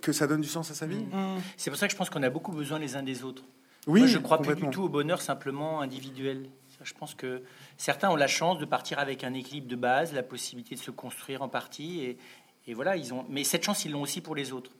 que 0.00 0.12
ça 0.12 0.26
donne 0.26 0.40
du 0.40 0.48
sens 0.48 0.70
à 0.70 0.74
sa 0.74 0.86
vie. 0.86 1.04
Mmh. 1.04 1.40
C'est 1.56 1.70
pour 1.70 1.78
ça 1.78 1.86
que 1.86 1.92
je 1.92 1.96
pense 1.96 2.10
qu'on 2.10 2.22
a 2.22 2.30
beaucoup 2.30 2.52
besoin 2.52 2.78
les 2.78 2.96
uns 2.96 3.02
des 3.02 3.24
autres. 3.24 3.42
Oui, 3.86 4.00
Moi, 4.00 4.08
je 4.08 4.18
crois 4.18 4.40
plus 4.40 4.54
du 4.54 4.68
tout 4.70 4.82
au 4.82 4.88
bonheur 4.88 5.20
simplement 5.20 5.80
individuel. 5.80 6.48
Je 6.82 6.92
pense 6.94 7.14
que 7.14 7.42
certains 7.76 8.10
ont 8.10 8.16
la 8.16 8.26
chance 8.26 8.58
de 8.58 8.64
partir 8.64 8.98
avec 8.98 9.24
un 9.24 9.34
équilibre 9.34 9.68
de 9.68 9.76
base, 9.76 10.12
la 10.12 10.22
possibilité 10.22 10.74
de 10.74 10.80
se 10.80 10.90
construire 10.90 11.42
en 11.42 11.48
partie, 11.48 12.00
et, 12.00 12.18
et 12.66 12.74
voilà, 12.74 12.96
ils 12.96 13.12
ont. 13.12 13.24
Mais 13.28 13.44
cette 13.44 13.64
chance, 13.64 13.84
ils 13.84 13.92
l'ont 13.92 14.02
aussi 14.02 14.20
pour 14.20 14.34
les 14.34 14.52
autres. 14.52 14.70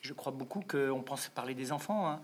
Je 0.00 0.12
crois 0.12 0.32
beaucoup 0.32 0.62
qu'on 0.66 1.02
pense 1.02 1.28
parler 1.28 1.54
des 1.54 1.70
enfants, 1.70 2.08
hein, 2.08 2.20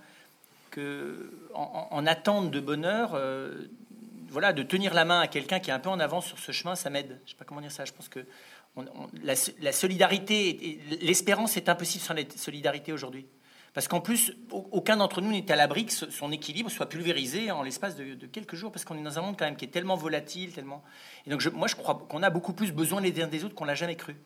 que 0.71 1.33
en, 1.55 2.07
attente 2.07 2.51
de 2.51 2.59
bonheur, 2.59 3.15
euh, 3.15 3.69
voilà, 4.29 4.53
de 4.53 4.65
tenir 4.65 4.95
la 4.95 5.05
main 5.05 5.21
à 5.21 5.29
quelqu'un 5.29 5.61
qui 5.61 5.71
est 5.71 5.73
un 5.73 5.79
peu 5.79 5.89
en 5.89 6.01
avance 6.01 6.27
sur 6.27 6.39
ce 6.39 6.51
chemin, 6.51 6.75
ça 6.75 6.91
m'aide. 6.91 7.21
Je 7.25 7.31
sais 7.31 7.37
pas 7.37 7.45
comment 7.45 7.61
dire 7.61 7.71
ça. 7.71 7.85
Je 7.85 7.93
pense 7.93 8.09
que 8.09 8.21
la, 9.23 9.73
solidarité, 9.73 10.81
l'espérance 11.01 11.57
est 11.57 11.69
impossible 11.69 12.05
sans 12.05 12.15
la 12.15 12.23
solidarité 12.37 12.93
aujourd'hui. 12.93 13.27
Parce 13.75 13.87
qu'en 13.87 14.01
plus, 14.01 14.33
aucun 14.51 14.97
d'entre 14.97 15.21
nous 15.21 15.31
n'est 15.31 15.51
à 15.53 15.57
l'abri 15.57 15.87
que 15.87 15.93
son 15.93 16.33
équilibre 16.33 16.71
soit 16.71 16.89
pulvérisé 16.89 17.53
en 17.53 17.63
l'espace 17.63 17.95
de, 17.95 18.27
quelques 18.27 18.57
jours, 18.57 18.73
parce 18.73 18.85
qu'on 18.85 18.99
est 18.99 19.03
dans 19.03 19.19
un 19.19 19.23
monde 19.23 19.37
quand 19.39 19.45
même 19.45 19.57
qui 19.57 19.67
est 19.67 19.69
tellement 19.69 19.95
volatile, 19.95 20.53
tellement. 20.53 20.83
Et 21.27 21.31
donc, 21.31 21.45
moi, 21.53 21.69
je 21.69 21.77
crois 21.77 22.07
qu'on 22.09 22.23
a 22.25 22.31
beaucoup 22.31 22.55
plus 22.55 22.73
besoin 22.73 23.01
les 23.01 23.23
uns 23.23 23.29
des 23.29 23.45
autres 23.45 23.55
qu'on 23.55 23.67
l'a 23.67 23.77
jamais 23.77 23.95
cru 23.95 24.17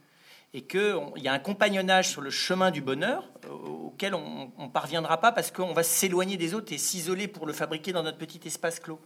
et 0.55 0.63
qu'il 0.63 1.01
y 1.17 1.29
a 1.29 1.33
un 1.33 1.39
compagnonnage 1.39 2.11
sur 2.11 2.21
le 2.21 2.31
chemin 2.31 2.71
du 2.71 2.83
bonheur 2.83 3.25
euh, 3.47 3.49
auquel 3.49 4.15
on 4.15 4.53
ne 4.59 4.69
parviendra 4.69 5.19
pas 5.19 5.33
parce 5.33 5.51
qu'on 5.51 5.73
va 5.73 5.83
s'éloigner 5.83 6.37
des 6.37 6.55
autres 6.55 6.73
et 6.73 6.79
s'isoler 6.79 7.27
pour 7.27 7.47
le 7.47 7.53
fabriquer 7.53 7.93
dans 7.93 8.03
notre 8.03 8.19
petit 8.19 8.41
espace 8.47 8.81
clos. 8.81 9.01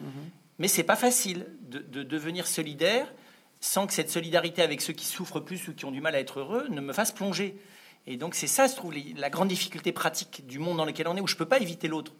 Mais 0.00 0.06
mhm. 0.06 0.12
Mais 0.58 0.68
c'est 0.68 0.84
pas 0.84 0.96
facile 0.96 1.46
de, 1.62 2.02
devenir 2.04 2.46
solidaire 2.46 3.12
sans 3.58 3.86
que 3.86 3.92
cette 3.92 4.10
solidarité 4.10 4.62
avec 4.62 4.80
ceux 4.80 4.92
qui 4.92 5.06
souffrent 5.06 5.40
plus 5.40 5.66
ou 5.66 5.74
qui 5.74 5.86
ont 5.86 5.90
du 5.90 6.00
mal 6.00 6.14
à 6.14 6.20
être 6.20 6.40
heureux 6.40 6.66
ne 6.68 6.80
me 6.80 6.92
fasse 6.92 7.10
plonger. 7.10 7.58
Et 8.06 8.16
donc 8.16 8.34
c'est 8.34 8.46
ça, 8.46 8.66
je 8.66 8.74
trouve, 8.74 8.94
la 9.16 9.30
grande 9.30 9.48
difficulté 9.48 9.92
pratique 9.92 10.46
du 10.46 10.58
monde 10.58 10.76
dans 10.76 10.84
lequel 10.84 11.08
on 11.08 11.16
est, 11.16 11.20
où 11.20 11.26
je 11.26 11.34
ne 11.34 11.38
peux 11.38 11.46
pas 11.46 11.58
éviter 11.58 11.88
l'autre. 11.88 12.12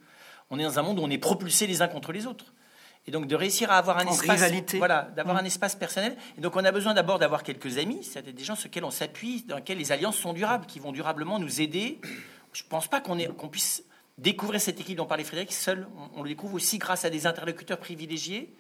On 0.50 0.58
est 0.58 0.64
dans 0.64 0.78
un 0.78 0.82
monde 0.82 0.98
où 0.98 1.02
on 1.02 1.10
est 1.10 1.18
propulsé 1.18 1.66
les 1.66 1.82
uns 1.82 1.88
contre 1.88 2.10
les 2.10 2.26
autres. 2.26 2.52
Et 3.06 3.10
donc 3.10 3.26
de 3.26 3.34
réussir 3.34 3.70
à 3.72 3.78
avoir 3.78 3.98
un 3.98 4.06
espace, 4.06 4.44
voilà, 4.74 5.10
d'avoir 5.16 5.36
un 5.36 5.42
mm. 5.42 5.46
espace 5.46 5.74
personnel. 5.74 6.16
Et 6.38 6.40
donc 6.40 6.54
on 6.54 6.64
a 6.64 6.70
besoin 6.70 6.94
d'abord 6.94 7.18
d'avoir 7.18 7.42
quelques 7.42 7.78
amis, 7.78 8.04
c'est-à-dire 8.04 8.32
des 8.32 8.44
gens 8.44 8.54
sur 8.54 8.68
lesquels 8.68 8.84
on 8.84 8.92
s'appuie, 8.92 9.42
dans 9.42 9.56
lesquels 9.56 9.78
les 9.78 9.90
alliances 9.90 10.16
sont 10.16 10.32
durables, 10.32 10.66
qui 10.66 10.78
vont 10.78 10.92
durablement 10.92 11.38
nous 11.38 11.60
aider. 11.60 12.00
Je 12.52 12.62
ne 12.62 12.68
pense 12.68 12.86
pas 12.86 13.00
qu'on 13.00 13.18
qu'on 13.18 13.48
puisse 13.48 13.82
découvrir 14.18 14.60
cette 14.60 14.78
équipe 14.80 14.96
dont 14.96 15.06
parlait 15.06 15.24
Frédéric 15.24 15.52
seul. 15.52 15.88
On, 16.14 16.22
le 16.22 16.28
découvre 16.28 16.54
aussi 16.54 16.78
grâce 16.78 17.04
à 17.04 17.10
des 17.10 17.26
interlocuteurs 17.26 17.78
privilégiés. 17.78 18.54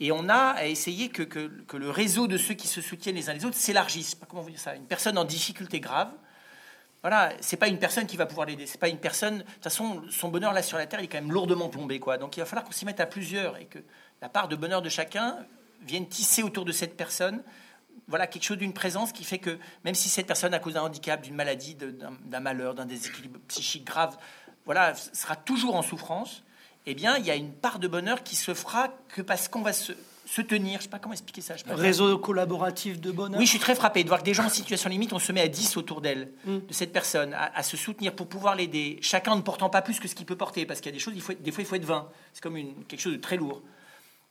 Et 0.00 0.10
on 0.12 0.28
a 0.28 0.54
à 0.56 0.64
essayer 0.64 1.10
que, 1.10 1.22
que, 1.22 1.48
que 1.64 1.76
le 1.76 1.90
réseau 1.90 2.26
de 2.26 2.38
ceux 2.38 2.54
qui 2.54 2.66
se 2.66 2.80
soutiennent 2.80 3.16
les 3.16 3.28
uns 3.28 3.34
les 3.34 3.44
autres 3.44 3.56
s'élargisse. 3.56 4.16
Comment 4.28 4.42
vous 4.42 4.50
dire 4.50 4.58
ça 4.58 4.74
Une 4.74 4.86
personne 4.86 5.18
en 5.18 5.24
difficulté 5.24 5.78
grave 5.78 6.10
voilà, 7.02 7.32
c'est 7.40 7.56
pas 7.56 7.68
une 7.68 7.78
personne 7.78 8.06
qui 8.06 8.16
va 8.16 8.26
pouvoir 8.26 8.46
l'aider. 8.46 8.66
C'est 8.66 8.80
pas 8.80 8.88
une 8.88 8.98
personne. 8.98 9.38
De 9.38 9.42
toute 9.42 9.64
façon, 9.64 10.02
son 10.10 10.28
bonheur 10.28 10.52
là 10.52 10.62
sur 10.62 10.76
la 10.76 10.86
terre, 10.86 11.00
il 11.00 11.04
est 11.04 11.08
quand 11.08 11.20
même 11.20 11.32
lourdement 11.32 11.68
plombé, 11.68 11.98
quoi. 11.98 12.18
Donc 12.18 12.36
il 12.36 12.40
va 12.40 12.46
falloir 12.46 12.64
qu'on 12.64 12.72
s'y 12.72 12.84
mette 12.84 13.00
à 13.00 13.06
plusieurs 13.06 13.56
et 13.56 13.64
que 13.64 13.78
la 14.20 14.28
part 14.28 14.48
de 14.48 14.56
bonheur 14.56 14.82
de 14.82 14.88
chacun 14.88 15.38
vienne 15.82 16.06
tisser 16.06 16.42
autour 16.42 16.64
de 16.64 16.72
cette 16.72 16.96
personne. 16.96 17.42
Voilà, 18.06 18.26
quelque 18.26 18.44
chose 18.44 18.58
d'une 18.58 18.74
présence 18.74 19.12
qui 19.12 19.24
fait 19.24 19.38
que 19.38 19.58
même 19.84 19.94
si 19.94 20.08
cette 20.08 20.26
personne, 20.26 20.52
à 20.52 20.58
cause 20.58 20.74
d'un 20.74 20.82
handicap, 20.82 21.22
d'une 21.22 21.36
maladie, 21.36 21.74
d'un 21.76 22.40
malheur, 22.40 22.74
d'un 22.74 22.84
déséquilibre 22.84 23.38
psychique 23.48 23.84
grave, 23.84 24.18
voilà, 24.66 24.94
sera 24.94 25.36
toujours 25.36 25.76
en 25.76 25.82
souffrance, 25.82 26.42
eh 26.86 26.94
bien, 26.94 27.16
il 27.16 27.24
y 27.24 27.30
a 27.30 27.34
une 27.34 27.52
part 27.52 27.78
de 27.78 27.88
bonheur 27.88 28.22
qui 28.22 28.36
se 28.36 28.52
fera 28.52 28.88
que 29.08 29.22
parce 29.22 29.48
qu'on 29.48 29.62
va 29.62 29.72
se, 29.72 29.92
se 30.30 30.42
tenir, 30.42 30.78
je 30.78 30.84
sais 30.84 30.88
pas 30.88 31.00
comment 31.00 31.12
expliquer 31.12 31.40
ça. 31.40 31.54
Réseau 31.66 32.16
collaboratif 32.16 33.00
de 33.00 33.10
bonheur. 33.10 33.40
Oui, 33.40 33.46
je 33.46 33.50
suis 33.50 33.58
très 33.58 33.74
frappé 33.74 34.04
de 34.04 34.08
voir 34.08 34.20
que 34.20 34.24
des 34.24 34.32
gens 34.32 34.44
en 34.44 34.48
situation 34.48 34.88
limite, 34.88 35.12
on 35.12 35.18
se 35.18 35.32
met 35.32 35.40
à 35.40 35.48
10 35.48 35.76
autour 35.76 36.00
d'elle, 36.00 36.30
mm. 36.44 36.58
de 36.68 36.72
cette 36.72 36.92
personne, 36.92 37.34
à, 37.34 37.62
se 37.64 37.76
soutenir 37.76 38.14
pour 38.14 38.28
pouvoir 38.28 38.54
l'aider, 38.54 38.98
chacun 39.02 39.34
ne 39.34 39.40
portant 39.40 39.70
pas 39.70 39.82
plus 39.82 39.98
que 39.98 40.06
ce 40.06 40.14
qu'il 40.14 40.26
peut 40.26 40.36
porter, 40.36 40.66
parce 40.66 40.80
qu'il 40.80 40.90
y 40.90 40.94
a 40.94 40.96
des 40.96 41.00
choses, 41.00 41.14
il 41.16 41.20
faut 41.20 41.32
des 41.32 41.50
fois 41.50 41.64
il 41.64 41.66
faut 41.66 41.74
être 41.74 41.84
20, 41.84 42.08
c'est 42.32 42.42
comme 42.44 42.56
une, 42.56 42.84
quelque 42.84 43.00
chose 43.00 43.14
de 43.14 43.18
très 43.18 43.36
lourd. 43.36 43.60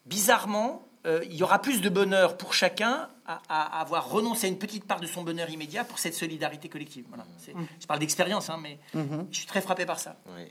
Bizarrement, 0.05 0.87
euh, 1.05 1.19
il 1.25 1.35
y 1.35 1.43
aura 1.43 1.59
plus 1.61 1.81
de 1.81 1.89
bonheur 1.89 2.37
pour 2.37 2.53
chacun 2.53 3.09
à, 3.27 3.81
avoir 3.81 4.09
renoncé 4.09 4.47
à 4.47 4.49
une 4.49 4.57
petite 4.57 4.85
part 4.85 5.01
de 5.01 5.05
son 5.05 5.23
bonheur 5.23 5.49
immédiat 5.49 5.83
pour 5.83 5.99
cette 5.99 6.13
solidarité 6.13 6.69
collective. 6.69 7.03
Voilà. 7.09 7.25
Mm. 7.25 7.65
Je 7.77 7.87
parle 7.87 7.99
d'expérience, 7.99 8.49
hein, 8.49 8.57
mais 8.61 8.79
mm-hmm. 8.95 9.25
je 9.31 9.37
suis 9.37 9.47
très 9.47 9.59
frappé 9.59 9.85
par 9.85 9.99
ça. 9.99 10.15
Oui. 10.27 10.45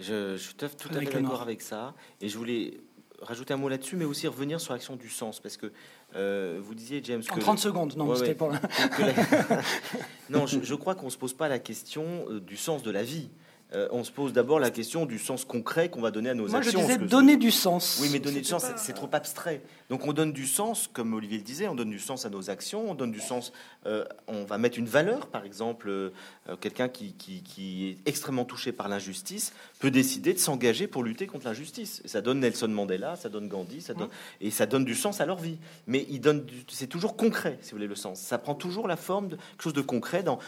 Je, 0.00 0.36
je 0.36 0.42
suis 0.42 0.54
tout 0.54 0.66
à 0.66 0.68
fait 0.68 1.12
d'accord 1.12 1.40
avec 1.40 1.62
ça. 1.62 1.94
Et 2.20 2.28
je 2.28 2.36
voulais 2.36 2.78
rajouter 3.22 3.54
un 3.54 3.56
mot 3.56 3.68
là-dessus, 3.68 3.96
mais 3.96 4.04
aussi 4.04 4.26
revenir 4.26 4.60
sur 4.60 4.72
l'action 4.72 4.96
du 4.96 5.08
sens, 5.08 5.40
parce 5.40 5.56
que 5.56 5.72
euh, 6.16 6.60
vous 6.62 6.74
disiez, 6.74 7.00
James... 7.04 7.22
En 7.30 7.38
30 7.38 7.58
secondes, 7.58 7.96
non, 7.96 8.14
c'était 8.14 8.34
pas... 8.34 8.50
non, 10.30 10.46
je, 10.46 10.74
crois 10.74 10.94
qu'on 10.94 11.06
ne 11.06 11.10
se 11.10 11.18
pose 11.18 11.32
pas 11.32 11.48
la 11.48 11.58
question 11.58 12.04
euh, 12.28 12.40
du 12.40 12.56
sens 12.56 12.82
de 12.82 12.90
la 12.90 13.02
vie. 13.02 13.30
euh, 13.74 13.88
on 13.90 14.04
se 14.04 14.12
pose 14.12 14.32
d'abord 14.32 14.60
la 14.60 14.70
question 14.70 15.06
du 15.06 15.18
sens 15.18 15.44
concret 15.44 15.88
qu'on 15.88 16.00
va 16.00 16.10
donner 16.10 16.30
à 16.30 16.34
nos 16.34 16.48
Moi, 16.48 16.58
actions. 16.58 16.80
je 16.80 16.86
disais 16.86 16.98
donner 16.98 17.36
du 17.36 17.50
sens. 17.50 17.98
Oui, 18.02 18.08
mais 18.12 18.18
donner 18.18 18.40
du 18.40 18.46
sens, 18.46 18.66
c'est 18.76 18.92
trop 18.92 19.08
abstrait. 19.12 19.62
Donc 19.92 20.06
on 20.06 20.14
donne 20.14 20.32
du 20.32 20.46
sens, 20.46 20.88
comme 20.90 21.12
Olivier 21.12 21.36
le 21.36 21.44
disait, 21.44 21.68
on 21.68 21.74
donne 21.74 21.90
du 21.90 21.98
sens 21.98 22.24
à 22.24 22.30
nos 22.30 22.48
actions, 22.48 22.90
on 22.90 22.94
donne 22.94 23.12
du 23.12 23.20
sens, 23.20 23.52
euh, 23.84 24.06
on 24.26 24.44
va 24.44 24.56
mettre 24.56 24.78
une 24.78 24.86
valeur, 24.86 25.26
par 25.26 25.44
exemple, 25.44 25.90
euh, 25.90 26.08
quelqu'un 26.62 26.88
qui, 26.88 27.12
qui, 27.12 27.88
est 27.90 28.08
extrêmement 28.08 28.46
touché 28.46 28.72
par 28.72 28.88
l'injustice 28.88 29.52
peut 29.80 29.90
décider 29.90 30.32
de 30.32 30.38
s'engager 30.38 30.86
pour 30.86 31.04
lutter 31.04 31.26
contre 31.26 31.44
l'injustice. 31.44 32.00
Ça 32.06 32.22
donne 32.22 32.40
Nelson 32.40 32.68
Mandela, 32.68 33.16
ça 33.16 33.28
donne 33.28 33.48
Gandhi, 33.48 33.82
ça 33.82 33.92
donne, 33.92 34.08
et 34.40 34.50
ça 34.50 34.64
donne 34.64 34.86
du 34.86 34.94
sens 34.94 35.20
à 35.20 35.26
leur 35.26 35.38
vie. 35.38 35.58
Mais 35.86 36.06
il 36.08 36.22
donne, 36.22 36.46
c'est 36.68 36.86
toujours 36.86 37.14
concret, 37.14 37.58
si 37.60 37.72
vous 37.72 37.76
voulez, 37.76 37.86
le 37.86 37.94
sens. 37.94 38.18
Ça 38.18 38.38
prend 38.38 38.54
toujours 38.54 38.88
la 38.88 38.96
forme 38.96 39.28
de 39.28 39.36
quelque 39.36 39.62
chose 39.62 39.74
de 39.74 39.82
concret 39.82 40.22
dans 40.22 40.38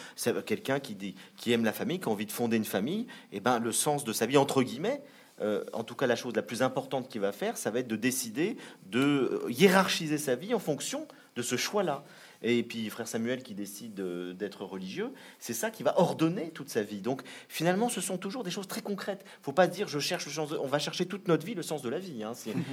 quelqu'un 0.46 0.80
qui, 0.80 0.94
dit, 0.94 1.16
qui 1.36 1.52
aime 1.52 1.66
la 1.66 1.74
famille, 1.74 2.00
qui 2.00 2.08
a 2.08 2.12
envie 2.12 2.24
de 2.24 2.32
fonder 2.32 2.56
une 2.56 2.64
famille, 2.64 3.08
et 3.30 3.40
ben 3.40 3.58
le 3.58 3.72
sens 3.72 4.04
de 4.04 4.14
sa 4.14 4.24
vie, 4.24 4.38
entre 4.38 4.62
guillemets, 4.62 5.02
euh, 5.40 5.64
en 5.72 5.82
tout 5.82 5.94
cas 5.94 6.06
la 6.06 6.16
chose 6.16 6.34
la 6.36 6.42
plus 6.42 6.62
importante 6.62 7.08
qu'il 7.08 7.20
va 7.20 7.32
faire, 7.32 7.56
ça 7.56 7.70
va 7.70 7.80
être 7.80 7.88
de 7.88 7.96
décider 7.96 8.56
de 8.86 9.00
euh, 9.00 9.50
hiérarchiser 9.50 10.18
sa 10.18 10.36
vie 10.36 10.54
en 10.54 10.58
fonction 10.58 11.08
de 11.34 11.42
ce 11.42 11.56
choix-là 11.56 12.04
et 12.44 12.62
puis 12.62 12.90
frère 12.90 13.08
Samuel 13.08 13.42
qui 13.42 13.54
décide 13.54 13.94
d'être 14.36 14.64
religieux, 14.64 15.10
c'est 15.38 15.54
ça 15.54 15.70
qui 15.70 15.82
va 15.82 15.98
ordonner 15.98 16.50
toute 16.50 16.68
sa 16.68 16.82
vie. 16.82 17.00
Donc 17.00 17.22
finalement, 17.48 17.88
ce 17.88 18.02
sont 18.02 18.18
toujours 18.18 18.44
des 18.44 18.50
choses 18.50 18.68
très 18.68 18.82
concrètes. 18.82 19.24
Faut 19.42 19.52
pas 19.52 19.66
dire 19.66 19.88
je 19.88 19.98
cherche 19.98 20.26
le 20.26 20.32
sens. 20.32 20.50
on 20.60 20.66
va 20.66 20.78
chercher 20.78 21.06
toute 21.06 21.26
notre 21.26 21.46
vie 21.46 21.54
le 21.54 21.62
sens 21.62 21.80
de 21.80 21.88
la 21.88 21.98
vie. 21.98 22.22
Hein, 22.22 22.32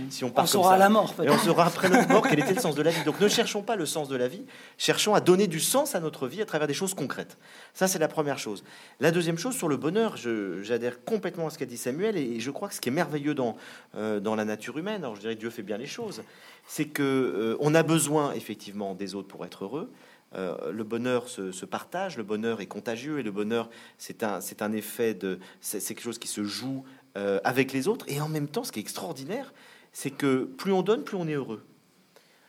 si, 0.10 0.24
on 0.26 0.30
part 0.30 0.44
on 0.44 0.48
saura 0.48 0.76
à 0.76 0.78
la 0.78 0.90
mort. 0.90 1.16
Et 1.24 1.30
on 1.30 1.38
saura 1.38 1.66
après 1.66 1.90
notre 1.90 2.10
mort 2.10 2.28
quel 2.28 2.40
était 2.40 2.54
le 2.54 2.60
sens 2.60 2.76
de 2.76 2.82
la 2.82 2.92
vie. 2.92 3.04
Donc 3.06 3.20
ne 3.22 3.30
cherchons 3.30 3.64
pas 3.64 3.78
le 3.78 3.86
sens 3.86 4.10
de 4.10 4.16
la 4.18 4.28
vie. 4.28 4.46
Cherchons 4.78 5.16
à 5.16 5.22
donner 5.22 5.48
du 5.48 5.62
sens 5.62 5.96
à 5.96 6.02
notre 6.02 6.28
vie 6.28 6.42
à 6.42 6.46
travers 6.46 6.68
des 6.68 6.74
choses 6.74 6.94
concrètes. 6.94 7.38
Ça 7.74 7.88
c'est 7.88 8.00
la 8.00 8.10
première 8.10 8.40
chose. 8.40 8.66
La 9.00 9.12
deuxième 9.12 9.38
chose 9.38 9.56
sur 9.56 9.70
le 9.70 9.78
bonheur, 9.78 10.18
j'adhère 10.18 11.04
complètement 11.06 11.48
à 11.48 11.50
ce 11.50 11.58
qu'a 11.58 11.66
dit 11.66 11.78
Samuel 11.78 12.18
et, 12.18 12.40
je 12.42 12.52
crois 12.52 12.68
que 12.68 12.76
ce 12.76 12.82
qui 12.82 12.90
est 12.90 12.92
merveilleux 12.92 13.36
dans 13.36 13.56
euh, 13.96 14.20
dans 14.20 14.36
la 14.36 14.46
nature 14.46 14.78
humaine, 14.78 15.04
alors 15.04 15.16
je 15.16 15.22
dirais 15.22 15.36
Dieu 15.36 15.50
fait 15.50 15.64
bien 15.64 15.78
les 15.78 15.86
choses, 15.86 16.24
c'est 16.68 16.86
que 16.86 17.58
euh, 17.62 17.76
a 17.76 17.84
besoin 17.84 18.34
effectivement 18.34 18.96
des 18.96 19.16
autres 19.16 19.28
pour 19.28 19.46
être 19.46 19.66
heureux. 19.66 19.92
Euh, 20.34 20.72
le 20.72 20.86
bonheur 20.86 21.28
se, 21.28 21.66
partage, 21.66 22.16
le 22.16 22.24
bonheur 22.24 22.62
est 22.62 22.66
contagieux 22.66 23.20
et 23.20 23.24
le 23.24 23.32
bonheur 23.32 23.70
c'est 23.98 24.24
un, 24.24 24.40
un 24.62 24.72
effet 24.72 25.14
de 25.14 25.40
c'est, 25.60 25.82
quelque 25.82 26.02
chose 26.02 26.20
qui 26.20 26.30
se 26.30 26.46
joue 26.46 26.86
euh, 27.18 27.42
avec 27.44 27.74
les 27.74 27.90
autres 27.90 28.06
et 28.08 28.22
en 28.22 28.30
même 28.30 28.48
temps 28.48 28.64
ce 28.64 28.72
qui 28.72 28.80
est 28.80 28.82
extraordinaire 28.82 29.54
c'est 29.92 30.12
que 30.12 30.46
plus 30.46 30.72
on 30.72 30.84
donne 30.84 31.04
plus 31.04 31.18
on 31.18 31.28
est 31.28 31.34
heureux. 31.34 31.66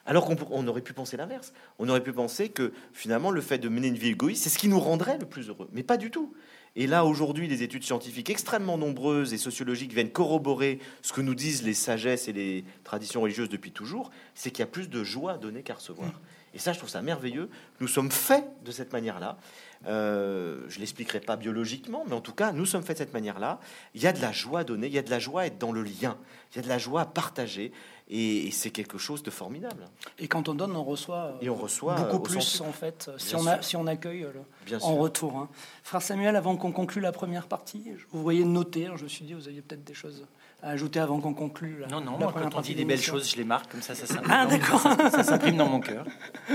Alors 0.07 0.27
qu'on 0.27 0.37
on 0.51 0.67
aurait 0.69 0.81
pu 0.81 0.93
penser 0.93 1.17
l'inverse. 1.17 1.53
On 1.81 1.89
aurait 1.89 2.03
pu 2.03 2.13
penser 2.13 2.49
que 2.49 2.73
finalement 2.93 3.33
le 3.33 3.41
fait 3.41 3.59
de 3.59 3.69
mener 3.69 3.89
une 3.89 3.99
vie 3.99 4.11
égoïste 4.11 4.45
c'est 4.45 4.51
ce 4.51 4.59
qui 4.59 4.69
nous 4.69 4.81
rendrait 4.81 5.19
le 5.19 5.27
plus 5.27 5.49
heureux, 5.49 5.69
mais 5.73 5.83
pas 5.83 5.97
du 5.97 6.13
tout. 6.13 6.33
Et 6.75 6.87
là, 6.87 7.05
aujourd'hui, 7.05 7.49
des 7.49 7.63
études 7.63 7.85
scientifiques 7.85 8.31
extrêmement 8.31 8.79
nombreuses 8.79 9.35
et 9.35 9.39
sociologiques 9.39 9.93
viennent 9.93 10.11
corroborer 10.11 10.79
ce 11.03 11.13
que 11.13 11.21
nous 11.21 11.35
disent 11.35 11.63
les 11.63 11.75
sagesses 11.75 12.29
et 12.29 12.33
les 12.33 12.65
traditions 12.83 13.21
religieuses 13.21 13.51
depuis 13.51 13.73
toujours, 13.73 14.11
c'est 14.35 14.51
qu'il 14.51 14.61
y 14.61 14.63
a 14.63 14.67
plus 14.71 14.89
de 14.89 15.05
joie 15.05 15.33
à 15.33 15.39
donner 15.39 15.63
qu'à 15.63 15.75
recevoir. 15.75 16.21
Et 16.55 16.59
ça, 16.59 16.73
je 16.73 16.79
trouve 16.79 16.91
ça 16.91 17.03
merveilleux. 17.03 17.49
Nous 17.81 17.89
sommes 17.89 18.11
faits 18.11 18.45
de 18.65 18.71
cette 18.71 18.93
manière-là. 18.93 19.39
Euh, 19.87 20.61
je 20.69 20.79
l'expliquerai 20.79 21.21
pas 21.21 21.37
biologiquement, 21.37 22.05
mais 22.07 22.15
en 22.15 22.21
tout 22.21 22.35
cas, 22.35 22.53
nous 22.53 22.67
sommes 22.67 22.83
faits 22.83 22.99
de 22.99 23.05
cette 23.05 23.15
manière-là. 23.15 23.59
Il 23.95 24.03
y 24.03 24.07
a 24.07 24.13
de 24.13 24.21
la 24.21 24.33
joie 24.33 24.61
à 24.61 24.65
donner, 24.65 24.87
il 24.87 24.93
y 24.93 24.99
a 24.99 25.03
de 25.03 25.11
la 25.11 25.19
joie 25.19 25.43
à 25.43 25.47
être 25.47 25.59
dans 25.59 25.73
le 25.73 25.83
lien, 25.83 26.17
il 26.53 26.57
y 26.57 26.59
a 26.59 26.63
de 26.63 26.69
la 26.69 26.79
joie 26.79 27.03
à 27.03 27.07
partager. 27.07 27.73
Et, 28.09 28.51
c'est 28.51 28.71
quelque 28.71 28.99
chose 28.99 29.23
de 29.23 29.31
formidable. 29.31 29.89
Et 30.19 30.29
quand 30.29 30.49
on 30.49 30.55
donne, 30.55 30.77
on 30.77 30.85
reçoit, 30.85 31.39
et 31.41 31.49
on 31.49 31.55
reçoit 31.55 31.95
beaucoup 31.95 32.21
plus, 32.21 32.61
en 32.61 32.73
fait, 32.73 33.11
si 33.17 33.35
on, 33.35 33.47
a, 33.47 33.63
si 33.63 33.75
on, 33.75 33.87
accueille 33.87 34.25
euh, 34.25 34.79
en 34.83 34.97
retour. 34.97 35.37
Hein. 35.37 35.49
Frère 35.83 36.03
Samuel, 36.03 36.37
avant 36.37 36.57
qu'on 36.57 36.73
conclue 36.73 37.01
la 37.01 37.13
première 37.13 37.47
partie, 37.47 37.93
vous 38.11 38.23
voyez 38.23 38.45
noter, 38.45 38.87
hein, 38.87 38.95
je 38.97 39.05
me 39.05 39.09
suis 39.09 39.25
dit, 39.25 39.33
vous 39.33 39.49
aviez 39.49 39.63
peut-être 39.63 39.85
des 39.85 39.95
choses 39.95 40.27
à 40.63 40.71
ajouter 40.71 41.01
avant 41.01 41.21
qu'on 41.21 41.35
conclue 41.35 41.83
Non, 41.91 42.01
non, 42.01 42.19
la 42.19 42.27
quand 42.27 42.55
on 42.55 42.61
dit 42.61 42.75
des 42.75 42.85
belles 42.85 43.01
choses, 43.01 43.31
je 43.31 43.37
les 43.37 43.45
marque, 43.45 43.71
comme 43.71 43.83
ça, 43.83 43.95
ça 43.95 44.05
ah, 44.29 45.23
s'imprime 45.23 45.57
dans 45.57 45.69
mon 45.69 45.81
cœur. 45.81 46.07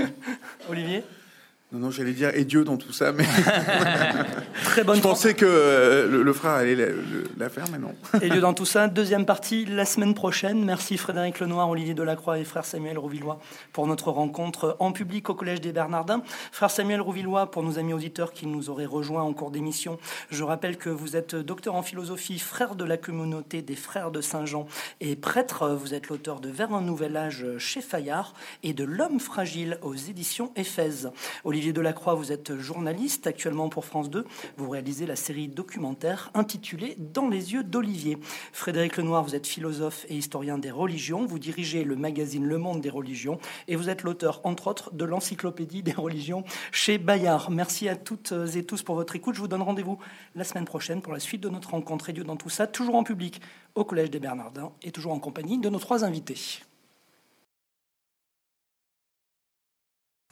Olivier? 0.70 1.04
Non, 1.70 1.80
non, 1.80 1.90
j'allais 1.90 2.14
dire 2.14 2.34
et 2.34 2.46
Dieu 2.46 2.64
dans 2.64 2.78
tout 2.78 2.94
ça, 2.94 3.12
mais 3.12 3.26
très 4.64 4.84
bonne. 4.84 4.96
Je 4.96 5.02
pensais 5.02 5.34
que 5.34 5.44
euh, 5.46 6.24
le, 6.24 6.32
frère 6.32 6.52
allait 6.52 6.94
la, 7.36 7.50
faire, 7.50 7.66
mais 7.70 7.76
non. 7.76 7.94
et 8.22 8.30
Dieu 8.30 8.40
dans 8.40 8.54
tout 8.54 8.64
ça. 8.64 8.88
Deuxième 8.88 9.26
partie 9.26 9.66
la 9.66 9.84
semaine 9.84 10.14
prochaine. 10.14 10.64
Merci 10.64 10.96
Frédéric 10.96 11.40
Lenoir, 11.40 11.68
Olivier 11.68 11.92
Delacroix 11.92 12.38
et 12.38 12.44
frère 12.44 12.64
Samuel 12.64 12.96
Rouvillois 12.96 13.38
pour 13.74 13.86
notre 13.86 14.10
rencontre 14.10 14.76
en 14.78 14.92
public 14.92 15.28
au 15.28 15.34
Collège 15.34 15.60
des 15.60 15.72
Bernardins. 15.72 16.22
Frère 16.52 16.70
Samuel 16.70 17.02
Rouvillois, 17.02 17.50
pour 17.50 17.62
nos 17.62 17.78
amis 17.78 17.92
auditeurs 17.92 18.32
qui 18.32 18.46
nous 18.46 18.70
auraient 18.70 18.86
rejoints 18.86 19.22
en 19.22 19.34
cours 19.34 19.50
d'émission, 19.50 19.98
je 20.30 20.44
rappelle 20.44 20.78
que 20.78 20.88
vous 20.88 21.16
êtes 21.16 21.34
docteur 21.34 21.74
en 21.74 21.82
philosophie, 21.82 22.38
frère 22.38 22.76
de 22.76 22.84
la 22.84 22.96
communauté 22.96 23.60
des 23.60 23.76
frères 23.76 24.10
de 24.10 24.22
Saint-Jean 24.22 24.66
et 25.02 25.16
prêtre. 25.16 25.68
Vous 25.78 25.92
êtes 25.92 26.08
l'auteur 26.08 26.40
de 26.40 26.48
Vers 26.48 26.72
un 26.72 26.80
nouvel 26.80 27.14
âge 27.18 27.44
chez 27.58 27.82
Fayard 27.82 28.32
et 28.62 28.72
de 28.72 28.84
L'homme 28.84 29.20
fragile 29.20 29.78
aux 29.82 29.94
éditions 29.94 30.50
Éphèse. 30.56 31.10
Olivier 31.44 31.57
Delacroix, 31.58 32.14
vous 32.14 32.30
êtes 32.30 32.56
journaliste 32.56 33.26
actuellement 33.26 33.68
pour 33.68 33.84
France 33.84 34.10
2. 34.10 34.24
Vous 34.56 34.70
réalisez 34.70 35.06
la 35.06 35.16
série 35.16 35.48
documentaire 35.48 36.30
intitulée 36.34 36.96
Dans 36.98 37.28
les 37.28 37.52
yeux 37.52 37.64
d'Olivier. 37.64 38.16
Frédéric 38.52 38.96
Lenoir, 38.96 39.24
vous 39.24 39.34
êtes 39.34 39.46
philosophe 39.46 40.06
et 40.08 40.16
historien 40.16 40.56
des 40.56 40.70
religions. 40.70 41.26
Vous 41.26 41.40
dirigez 41.40 41.82
le 41.82 41.96
magazine 41.96 42.46
Le 42.46 42.58
Monde 42.58 42.80
des 42.80 42.90
religions 42.90 43.38
et 43.66 43.74
vous 43.74 43.90
êtes 43.90 44.04
l'auteur, 44.04 44.40
entre 44.44 44.68
autres, 44.68 44.94
de 44.94 45.04
l'encyclopédie 45.04 45.82
des 45.82 45.92
religions 45.92 46.44
chez 46.70 46.96
Bayard. 46.96 47.50
Merci 47.50 47.88
à 47.88 47.96
toutes 47.96 48.32
et 48.54 48.64
tous 48.64 48.82
pour 48.82 48.94
votre 48.94 49.16
écoute. 49.16 49.34
Je 49.34 49.40
vous 49.40 49.48
donne 49.48 49.62
rendez-vous 49.62 49.98
la 50.36 50.44
semaine 50.44 50.64
prochaine 50.64 51.02
pour 51.02 51.12
la 51.12 51.18
suite 51.18 51.40
de 51.40 51.48
notre 51.48 51.70
rencontre. 51.70 52.08
Et 52.08 52.12
Dieu 52.12 52.24
dans 52.24 52.36
tout 52.36 52.50
ça, 52.50 52.68
toujours 52.68 52.94
en 52.94 53.02
public 53.02 53.40
au 53.74 53.84
Collège 53.84 54.10
des 54.10 54.20
Bernardins 54.20 54.70
et 54.82 54.92
toujours 54.92 55.12
en 55.12 55.18
compagnie 55.18 55.58
de 55.58 55.68
nos 55.68 55.80
trois 55.80 56.04
invités. 56.04 56.62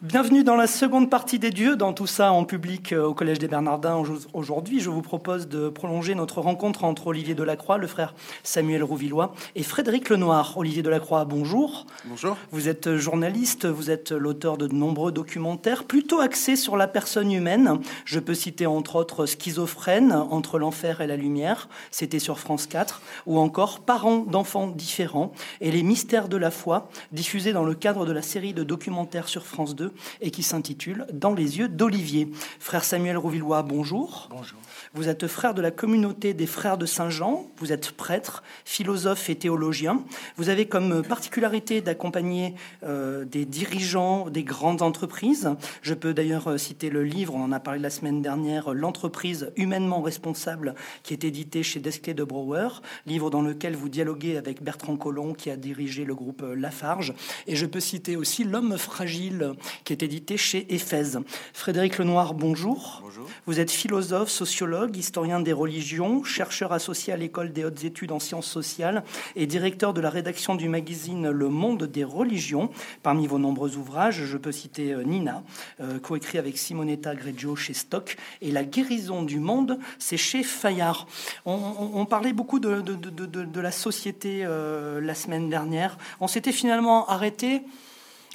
Bienvenue 0.03 0.45
dans 0.45 0.57
la 0.57 0.67
seconde 0.67 1.09
partie 1.09 1.39
des 1.39 1.51
dieux, 1.51 1.75
dans 1.75 1.95
tout 1.95 2.07
ça 2.07 2.31
en 2.31 2.45
public 2.45 2.93
euh, 2.93 3.07
au 3.07 3.15
Collège 3.15 3.39
des 3.39 3.49
Bernardins. 3.49 4.03
Aujourd'hui, 4.35 4.79
je 4.79 4.91
vous 4.91 5.01
propose 5.01 5.49
de 5.49 5.71
prolonger 5.71 6.15
notre 6.15 6.43
rencontre 6.43 6.85
entre 6.85 7.07
Olivier 7.07 7.35
Delacroix, 7.35 7.79
le 7.79 7.87
frère 7.87 8.13
Samuel 8.43 8.85
Rouvillois, 8.85 9.33
et 9.55 9.63
Frédéric 9.63 10.11
Lenoir. 10.11 10.59
Olivier 10.59 10.83
Delacroix, 10.83 11.25
bonjour. 11.25 11.87
Bonjour. 12.05 12.37
Vous 12.51 12.69
êtes 12.69 12.97
journaliste, 12.97 13.65
vous 13.65 13.91
êtes 13.91 14.13
l'auteur 14.13 14.59
de 14.59 14.69
nombreux 14.69 15.13
documentaires, 15.13 15.85
plutôt 15.85 16.21
axés 16.21 16.57
sur 16.57 16.77
la 16.77 16.89
personne 16.89 17.33
humaine. 17.33 17.81
Je 18.05 18.21
peux 18.21 18.35
citer 18.35 18.67
entre 18.67 18.97
autres 18.97 19.25
Schizophrène, 19.25 20.13
Entre 20.13 20.59
l'enfer 20.59 21.01
et 21.01 21.07
la 21.07 21.17
lumière, 21.17 21.71
c'était 21.91 22.19
sur 22.19 22.39
France 22.39 22.67
4, 22.67 23.01
ou 23.25 23.39
encore 23.39 23.81
Parents 23.81 24.19
d'enfants 24.19 24.67
différents 24.67 25.33
et 25.63 25.71
les 25.71 25.83
mystères 25.83 26.29
de 26.29 26.37
la 26.37 26.51
foi, 26.51 26.91
diffusés 27.13 27.55
dans 27.55 27.65
le 27.65 27.75
cadre 27.75 28.05
de 28.05 28.13
la 28.13 28.21
série 28.21 28.53
de 28.53 28.63
documentaires 28.63 29.29
sur 29.29 29.47
France 29.47 29.75
2 29.75 29.86
et 30.21 30.31
qui 30.31 30.43
s'intitule 30.43 31.07
Dans 31.13 31.35
les 31.35 31.59
yeux 31.59 31.69
d'Olivier. 31.69 32.31
Frère 32.59 32.85
Samuel 32.85 33.17
Rouvillois, 33.17 33.63
bonjour. 33.63 34.29
Bonjour. 34.31 34.59
Vous 34.95 35.09
êtes 35.09 35.27
frère 35.27 35.55
de 35.55 35.63
la 35.63 35.71
communauté 35.71 36.35
des 36.35 36.47
frères 36.47 36.79
de 36.79 36.87
Saint-Jean, 36.87 37.47
vous 37.59 37.73
êtes 37.73 37.91
prêtre, 37.91 38.43
philosophe 38.65 39.29
et 39.29 39.37
théologien. 39.37 40.03
Vous 40.37 40.49
avez 40.49 40.67
comme 40.67 41.03
particularité 41.03 41.81
d'accompagner 41.81 42.55
euh, 42.83 43.25
des 43.25 43.45
dirigeants 43.45 44.31
des 44.31 44.45
grandes 44.45 44.83
entreprises. 44.83 45.51
Je 45.83 45.95
peux 45.95 46.15
d'ailleurs 46.15 46.49
euh, 46.49 46.59
citer 46.59 46.91
le 46.91 47.05
livre, 47.05 47.35
on 47.35 47.43
en 47.43 47.53
a 47.53 47.61
parlé 47.61 47.81
la 47.81 47.91
semaine 47.91 48.23
dernière, 48.23 48.73
L'entreprise 48.73 49.53
humainement 49.57 50.03
responsable, 50.03 50.75
qui 51.03 51.13
est 51.13 51.25
édité 51.25 51.63
chez 51.63 51.81
Desclés 51.81 52.15
de 52.15 52.25
Brouwer, 52.25 52.69
livre 53.07 53.31
dans 53.31 53.43
lequel 53.43 53.77
vous 53.77 53.89
dialoguez 53.89 54.37
avec 54.37 54.63
Bertrand 54.63 54.97
Collomb, 54.97 55.35
qui 55.35 55.51
a 55.51 55.57
dirigé 55.57 56.05
le 56.05 56.15
groupe 56.15 56.43
euh, 56.43 56.55
Lafarge. 56.55 57.15
Et 57.47 57.57
je 57.57 57.67
peux 57.67 57.81
citer 57.81 58.17
aussi 58.17 58.45
L'homme 58.45 58.79
fragile, 58.79 59.55
qui 59.85 59.93
est 59.93 60.03
édité 60.03 60.37
chez 60.37 60.73
Éphèse. 60.75 61.21
Frédéric 61.53 61.99
Lenoir, 61.99 62.35
bonjour. 62.35 63.01
Bonjour. 63.03 63.27
Vous 63.47 63.61
êtes 63.61 63.71
philosophe, 63.71 64.29
sociologue 64.29 64.97
historien 64.97 65.41
des 65.41 65.53
religions, 65.53 66.25
chercheur 66.25 66.73
associé 66.73 67.13
à 67.13 67.17
l'école 67.17 67.53
des 67.53 67.65
hautes 67.65 67.85
études 67.85 68.13
en 68.13 68.19
sciences 68.19 68.47
sociales 68.47 69.05
et 69.35 69.47
directeur 69.47 69.95
de 69.95 70.01
la 70.01 70.11
rédaction 70.11 70.55
du 70.55 70.69
magazine 70.69 71.31
Le 71.31 71.49
Monde 71.49 71.85
des 71.85 72.05
religions. 72.05 72.71
Parmi 73.03 73.27
vos 73.27 73.39
nombreux 73.39 73.77
ouvrages, 73.77 74.25
je 74.25 74.37
peux 74.37 74.53
citer 74.53 74.93
euh, 74.93 75.03
Nina, 75.03 75.43
euh, 75.81 75.99
coécrit 75.99 76.39
avec 76.39 76.59
Simonetta 76.59 77.15
Greggio 77.15 77.57
chez 77.57 77.75
Stock, 77.75 78.17
et 78.43 78.51
La 78.51 78.65
guérison 78.65 79.23
du 79.23 79.39
monde, 79.39 79.79
c'est 79.99 80.17
chez 80.17 80.43
Fayard. 80.43 81.07
On, 81.45 82.07
parlait 82.07 82.33
beaucoup 82.33 82.61
de, 82.61 82.81
de, 82.81 83.61
la 83.61 83.71
société 83.71 84.41
euh, 84.45 85.01
la 85.01 85.15
semaine 85.15 85.49
dernière. 85.51 85.99
On 86.21 86.29
s'était 86.29 86.53
finalement 86.53 87.09
arrêté 87.09 87.63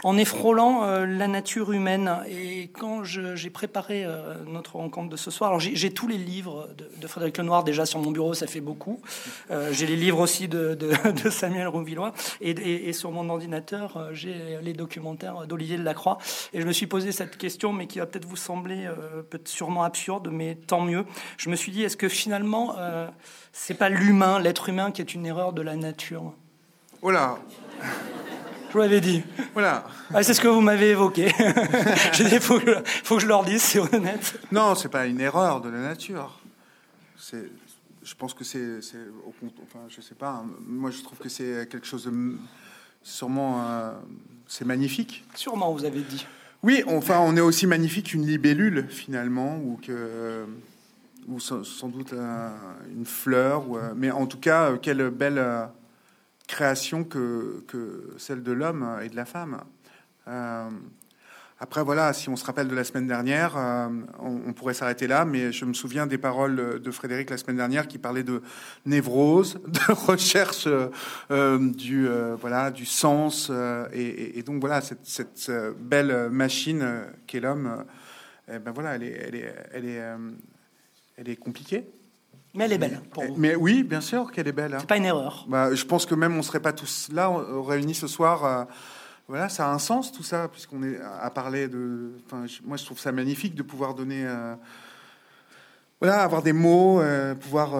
en 0.03 0.17
effrôlant 0.17 0.83
euh, 0.83 1.05
la 1.05 1.27
nature 1.27 1.71
humaine. 1.71 2.11
Et 2.27 2.69
quand 2.69 3.03
j'ai 3.03 3.49
préparé 3.49 4.03
euh, 4.05 4.35
notre 4.47 4.75
rencontre 4.77 5.09
de 5.09 5.17
ce 5.17 5.31
soir, 5.31 5.59
j'ai 5.59 5.91
tous 5.91 6.07
les 6.07 6.17
livres 6.17 6.69
de, 6.99 7.07
Frédéric 7.07 7.37
Lenoir 7.37 7.63
déjà 7.63 7.85
sur 7.85 7.99
mon 7.99 8.11
bureau, 8.11 8.33
ça 8.33 8.47
fait 8.47 8.61
beaucoup. 8.61 9.01
Euh, 9.49 9.69
j'ai 9.71 9.85
les 9.85 9.95
livres 9.95 10.19
aussi 10.19 10.47
de, 10.47 10.77
Samuel 11.29 11.67
Rouvillois. 11.67 12.13
Et, 12.41 12.93
sur 12.93 13.11
mon 13.11 13.29
ordinateur, 13.29 14.09
j'ai 14.11 14.59
les 14.61 14.73
documentaires 14.73 15.47
d'Olivier 15.47 15.77
Delacroix. 15.77 16.17
Et 16.53 16.61
je 16.61 16.67
me 16.67 16.73
suis 16.73 16.87
posé 16.87 17.11
cette 17.11 17.37
question, 17.37 17.73
mais 17.73 17.87
qui 17.87 17.99
va 17.99 18.05
peut-être 18.05 18.25
vous 18.25 18.35
sembler 18.35 18.89
sûrement 19.45 19.83
absurde, 19.83 20.29
mais 20.31 20.55
tant 20.55 20.81
mieux. 20.81 21.05
Je 21.37 21.49
me 21.49 21.55
suis 21.55 21.71
dit, 21.71 21.83
est-ce 21.83 21.97
que 21.97 22.09
finalement, 22.09 22.75
c'est 23.53 23.73
pas 23.73 23.89
l'humain, 23.89 24.39
l'être 24.39 24.69
humain, 24.69 24.91
qui 24.91 25.01
est 25.01 25.13
une 25.13 25.25
erreur 25.25 25.53
de 25.53 25.61
la 25.61 25.75
nature? 25.75 26.33
Voilà. 27.01 27.39
Je 28.71 28.77
vous 28.77 28.83
l'avais 28.83 29.01
dit. 29.01 29.21
Voilà. 29.51 29.83
Ah, 30.13 30.23
c'est 30.23 30.33
ce 30.33 30.39
que 30.39 30.47
vous 30.47 30.61
m'avez 30.61 30.91
évoqué. 30.91 31.29
J'ai 32.13 32.23
dit, 32.23 32.35
il 32.35 32.39
faut, 32.39 32.57
que 32.57 33.19
je 33.19 33.27
leur 33.27 33.43
dise, 33.43 33.61
c'est 33.61 33.79
honnête. 33.79 34.39
Non, 34.49 34.75
c'est 34.75 34.87
pas 34.87 35.07
une 35.07 35.19
erreur 35.19 35.59
de 35.59 35.67
la 35.67 35.79
nature. 35.79 36.39
je 37.21 38.15
pense 38.17 38.33
que 38.33 38.45
c'est, 38.45 38.79
enfin, 38.87 39.79
je 39.89 39.99
sais 39.99 40.15
pas. 40.15 40.41
Hein. 40.45 40.45
Moi, 40.65 40.89
je 40.89 41.01
trouve 41.01 41.17
que 41.17 41.27
c'est 41.27 41.67
quelque 41.69 41.85
chose 41.85 42.05
de 42.05 42.37
sûrement, 43.03 43.61
euh, 43.67 43.91
c'est 44.47 44.63
magnifique. 44.63 45.25
Sûrement, 45.35 45.73
vous 45.73 45.83
avez 45.83 45.99
dit. 45.99 46.25
Oui, 46.63 46.81
enfin, 46.87 47.19
on 47.19 47.35
est 47.35 47.41
aussi 47.41 47.67
magnifique 47.67 48.05
qu'une 48.05 48.25
libellule 48.25 48.85
finalement, 48.87 49.57
ou 49.57 49.81
que, 49.85 50.45
ou 51.27 51.41
sans, 51.41 51.89
doute 51.89 52.13
une 52.95 53.05
fleur, 53.05 53.69
ou, 53.69 53.75
euh, 53.75 53.91
mais 53.97 54.11
en 54.11 54.27
tout 54.27 54.39
cas, 54.39 54.77
quelle 54.77 55.09
belle 55.09 55.43
création 56.51 57.05
que, 57.05 57.63
que 57.67 58.13
celle 58.17 58.43
de 58.43 58.51
l'homme 58.51 58.99
et 59.01 59.07
de 59.07 59.15
la 59.15 59.25
femme. 59.25 59.61
Euh, 60.27 60.69
après, 61.59 61.81
voilà, 61.81 62.11
si 62.11 62.27
on 62.27 62.35
se 62.35 62.43
rappelle 62.43 62.67
de 62.67 62.75
la 62.75 62.83
semaine 62.83 63.07
dernière, 63.07 63.55
euh, 63.55 63.87
on, 64.19 64.51
pourrait 64.51 64.73
s'arrêter 64.73 65.07
là, 65.07 65.23
mais 65.23 65.53
je 65.53 65.63
me 65.63 65.73
souviens 65.73 66.07
des 66.07 66.17
paroles 66.17 66.81
de 66.81 66.91
Frédéric 66.91 67.29
la 67.29 67.37
semaine 67.37 67.55
dernière 67.55 67.87
qui 67.87 67.99
parlait 67.99 68.23
de 68.23 68.41
névrose, 68.85 69.61
de 69.67 69.93
recherche 69.93 70.67
euh, 71.29 71.71
du, 71.71 72.09
voilà, 72.39 72.69
du 72.69 72.85
sens. 72.85 73.49
Et, 73.93 74.43
donc, 74.43 74.59
voilà, 74.59 74.81
cette, 74.81 75.51
belle 75.79 76.29
machine 76.29 77.05
qu'est 77.27 77.39
l'homme, 77.39 77.85
eh 78.51 78.59
ben 78.59 78.71
voilà, 78.71 78.95
elle 78.95 79.03
est, 79.03 79.21
elle 79.27 79.35
est, 79.35 79.55
elle 79.71 79.85
est, 79.85 80.01
elle 81.15 81.29
est 81.29 81.37
compliquée. 81.37 81.85
Mais 82.53 82.65
elle 82.65 82.73
est 82.73 82.77
belle 82.77 83.01
pour 83.11 83.23
vous. 83.23 83.35
Mais 83.37 83.55
oui, 83.55 83.83
bien 83.83 84.01
sûr 84.01 84.31
qu'elle 84.31 84.47
est 84.47 84.53
belle. 84.53 84.73
Hein. 84.73 84.77
C'est 84.81 84.89
pas 84.89 84.97
une 84.97 85.05
erreur. 85.05 85.45
Bah, 85.47 85.73
je 85.73 85.85
pense 85.85 86.05
que 86.05 86.15
même 86.15 86.35
on 86.35 86.41
serait 86.41 86.59
pas 86.59 86.73
tous 86.73 87.07
là 87.11 87.31
réunis 87.65 87.95
ce 87.95 88.07
soir. 88.07 88.45
Euh, 88.45 88.63
voilà, 89.27 89.47
ça 89.47 89.69
a 89.69 89.73
un 89.73 89.79
sens 89.79 90.11
tout 90.11 90.23
ça, 90.23 90.49
puisqu'on 90.49 90.83
est 90.83 90.99
à 90.99 91.29
parler 91.29 91.69
de. 91.69 92.11
Enfin, 92.25 92.45
moi, 92.65 92.75
je 92.75 92.83
trouve 92.83 92.99
ça 92.99 93.11
magnifique 93.11 93.55
de 93.55 93.63
pouvoir 93.63 93.93
donner. 93.93 94.25
Euh, 94.25 94.55
voilà, 96.01 96.23
avoir 96.23 96.41
des 96.41 96.51
mots, 96.51 96.99
euh, 96.99 97.35
pouvoir 97.35 97.75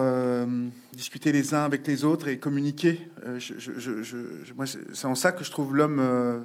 discuter 0.92 1.32
les 1.32 1.54
uns 1.54 1.64
avec 1.64 1.86
les 1.86 2.04
autres 2.04 2.28
et 2.28 2.38
communiquer. 2.38 3.10
Je, 3.38 3.54
je, 3.58 4.02
je, 4.02 4.52
moi, 4.54 4.64
c'est 4.66 5.06
en 5.06 5.16
ça 5.16 5.32
que 5.32 5.42
je 5.42 5.50
trouve 5.50 5.74
l'homme 5.74 6.44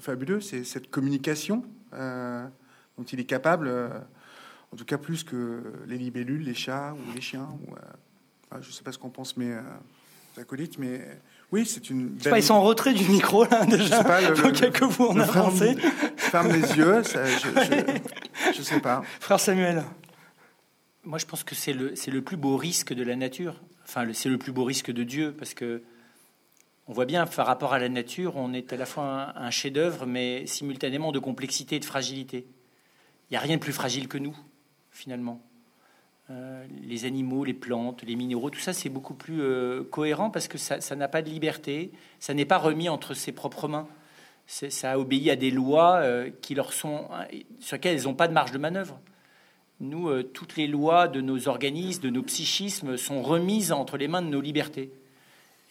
fabuleux, 0.00 0.40
c'est 0.40 0.64
cette 0.64 0.90
communication 0.90 1.64
dont 1.92 3.04
il 3.04 3.20
est 3.20 3.24
capable 3.24 3.70
en 4.72 4.76
tout 4.76 4.84
cas 4.84 4.98
plus 4.98 5.24
que 5.24 5.62
les 5.86 5.98
libellules, 5.98 6.42
les 6.42 6.54
chats 6.54 6.94
ou 6.94 7.14
les 7.14 7.20
chiens. 7.20 7.48
Ou, 7.66 7.74
euh, 7.74 8.60
je 8.60 8.68
ne 8.68 8.72
sais 8.72 8.82
pas 8.82 8.92
ce 8.92 8.98
qu'on 8.98 9.10
pense, 9.10 9.36
mais 9.36 9.52
euh, 9.52 9.60
acolytes, 10.40 10.78
mais 10.78 11.00
oui, 11.52 11.64
c'est 11.66 11.90
une. 11.90 12.08
Belle... 12.08 12.30
Pas, 12.30 12.38
ils 12.38 12.42
sont 12.42 12.54
en 12.54 12.62
retrait 12.62 12.92
du 12.92 13.08
micro 13.08 13.44
là 13.44 13.64
déjà. 13.66 14.02
Pas, 14.02 14.20
le, 14.20 14.70
que 14.70 14.84
vous 14.84 15.06
en 15.06 15.18
avancez. 15.18 15.76
Ferme, 16.16 16.48
les 16.48 16.76
yeux, 16.76 17.02
je 17.04 18.58
ne 18.58 18.64
sais 18.64 18.80
pas. 18.80 19.02
Frère 19.20 19.40
Samuel. 19.40 19.84
Moi, 21.04 21.18
je 21.18 21.26
pense 21.26 21.44
que 21.44 21.54
c'est 21.54 21.72
le, 21.72 21.94
c'est 21.94 22.10
le 22.10 22.20
plus 22.20 22.36
beau 22.36 22.56
risque 22.56 22.92
de 22.92 23.04
la 23.04 23.14
nature. 23.14 23.60
Enfin, 23.84 24.04
c'est 24.12 24.28
le 24.28 24.38
plus 24.38 24.50
beau 24.50 24.64
risque 24.64 24.90
de 24.90 25.04
Dieu, 25.04 25.32
parce 25.38 25.54
que 25.54 25.82
on 26.88 26.92
voit 26.92 27.04
bien, 27.04 27.26
par 27.26 27.46
rapport 27.46 27.72
à 27.72 27.78
la 27.78 27.88
nature, 27.88 28.36
on 28.36 28.52
est 28.52 28.72
à 28.72 28.76
la 28.76 28.86
fois 28.86 29.34
un, 29.36 29.46
un 29.46 29.50
chef-d'œuvre, 29.50 30.06
mais 30.06 30.46
simultanément 30.46 31.12
de 31.12 31.18
complexité 31.20 31.76
et 31.76 31.80
de 31.80 31.84
fragilité. 31.84 32.46
Il 33.28 33.34
n'y 33.34 33.36
a 33.36 33.40
rien 33.40 33.56
de 33.56 33.60
plus 33.60 33.72
fragile 33.72 34.08
que 34.08 34.18
nous 34.18 34.36
finalement. 34.96 35.40
Euh, 36.30 36.66
les 36.82 37.04
animaux, 37.04 37.44
les 37.44 37.54
plantes, 37.54 38.02
les 38.02 38.16
minéraux, 38.16 38.50
tout 38.50 38.58
ça, 38.58 38.72
c'est 38.72 38.88
beaucoup 38.88 39.14
plus 39.14 39.40
euh, 39.40 39.84
cohérent 39.84 40.30
parce 40.30 40.48
que 40.48 40.58
ça 40.58 40.96
n'a 40.96 41.06
pas 41.06 41.22
de 41.22 41.30
liberté, 41.30 41.92
ça 42.18 42.34
n'est 42.34 42.44
pas 42.44 42.58
remis 42.58 42.88
entre 42.88 43.14
ses 43.14 43.30
propres 43.30 43.68
mains. 43.68 43.86
Ça 44.48 44.98
obéit 44.98 45.28
à 45.28 45.36
des 45.36 45.50
lois 45.50 45.96
euh, 45.96 46.30
qui 46.40 46.54
leur 46.54 46.72
sont, 46.72 47.08
sur 47.60 47.76
lesquelles 47.76 47.96
elles 47.96 48.04
n'ont 48.04 48.14
pas 48.14 48.28
de 48.28 48.32
marge 48.32 48.52
de 48.52 48.58
manœuvre. 48.58 48.98
Nous, 49.78 50.22
toutes 50.22 50.56
les 50.56 50.66
lois 50.66 51.06
de 51.06 51.20
nos 51.20 51.48
organismes, 51.48 52.02
de 52.02 52.10
nos 52.10 52.22
psychismes 52.22 52.96
sont 52.96 53.22
remises 53.22 53.72
entre 53.72 53.98
les 53.98 54.08
mains 54.08 54.22
de 54.22 54.28
nos 54.28 54.40
libertés. 54.40 54.90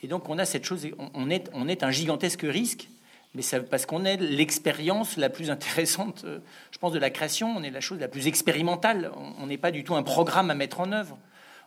Et 0.04 0.08
donc, 0.08 0.30
on 0.30 0.38
a 0.38 0.46
cette 0.46 0.64
chose, 0.64 0.88
on 1.16 1.30
est, 1.30 1.50
on 1.54 1.68
est 1.68 1.84
un 1.84 1.90
gigantesque 1.90 2.46
risque 2.48 2.88
mais 3.36 3.60
parce 3.70 3.86
qu'on 3.86 4.06
est 4.06 4.18
l'expérience 4.18 5.18
la 5.18 5.30
plus 5.30 5.50
intéressante, 5.50 6.24
euh, 6.26 6.40
je 6.72 6.78
pense, 6.78 6.94
de 6.94 7.00
la 7.00 7.10
création. 7.10 7.54
On 7.56 7.64
est 7.64 7.70
la 7.70 7.82
chose 7.82 8.00
la 8.00 8.08
plus 8.08 8.28
expérimentale. 8.28 9.12
On 9.40 9.48
n'est 9.48 9.58
pas 9.58 9.72
du 9.72 9.84
tout 9.84 9.96
un 9.96 10.04
programme 10.04 10.50
à 10.50 10.56
mettre 10.56 10.80
en 10.80 10.92
œuvre. 10.92 11.18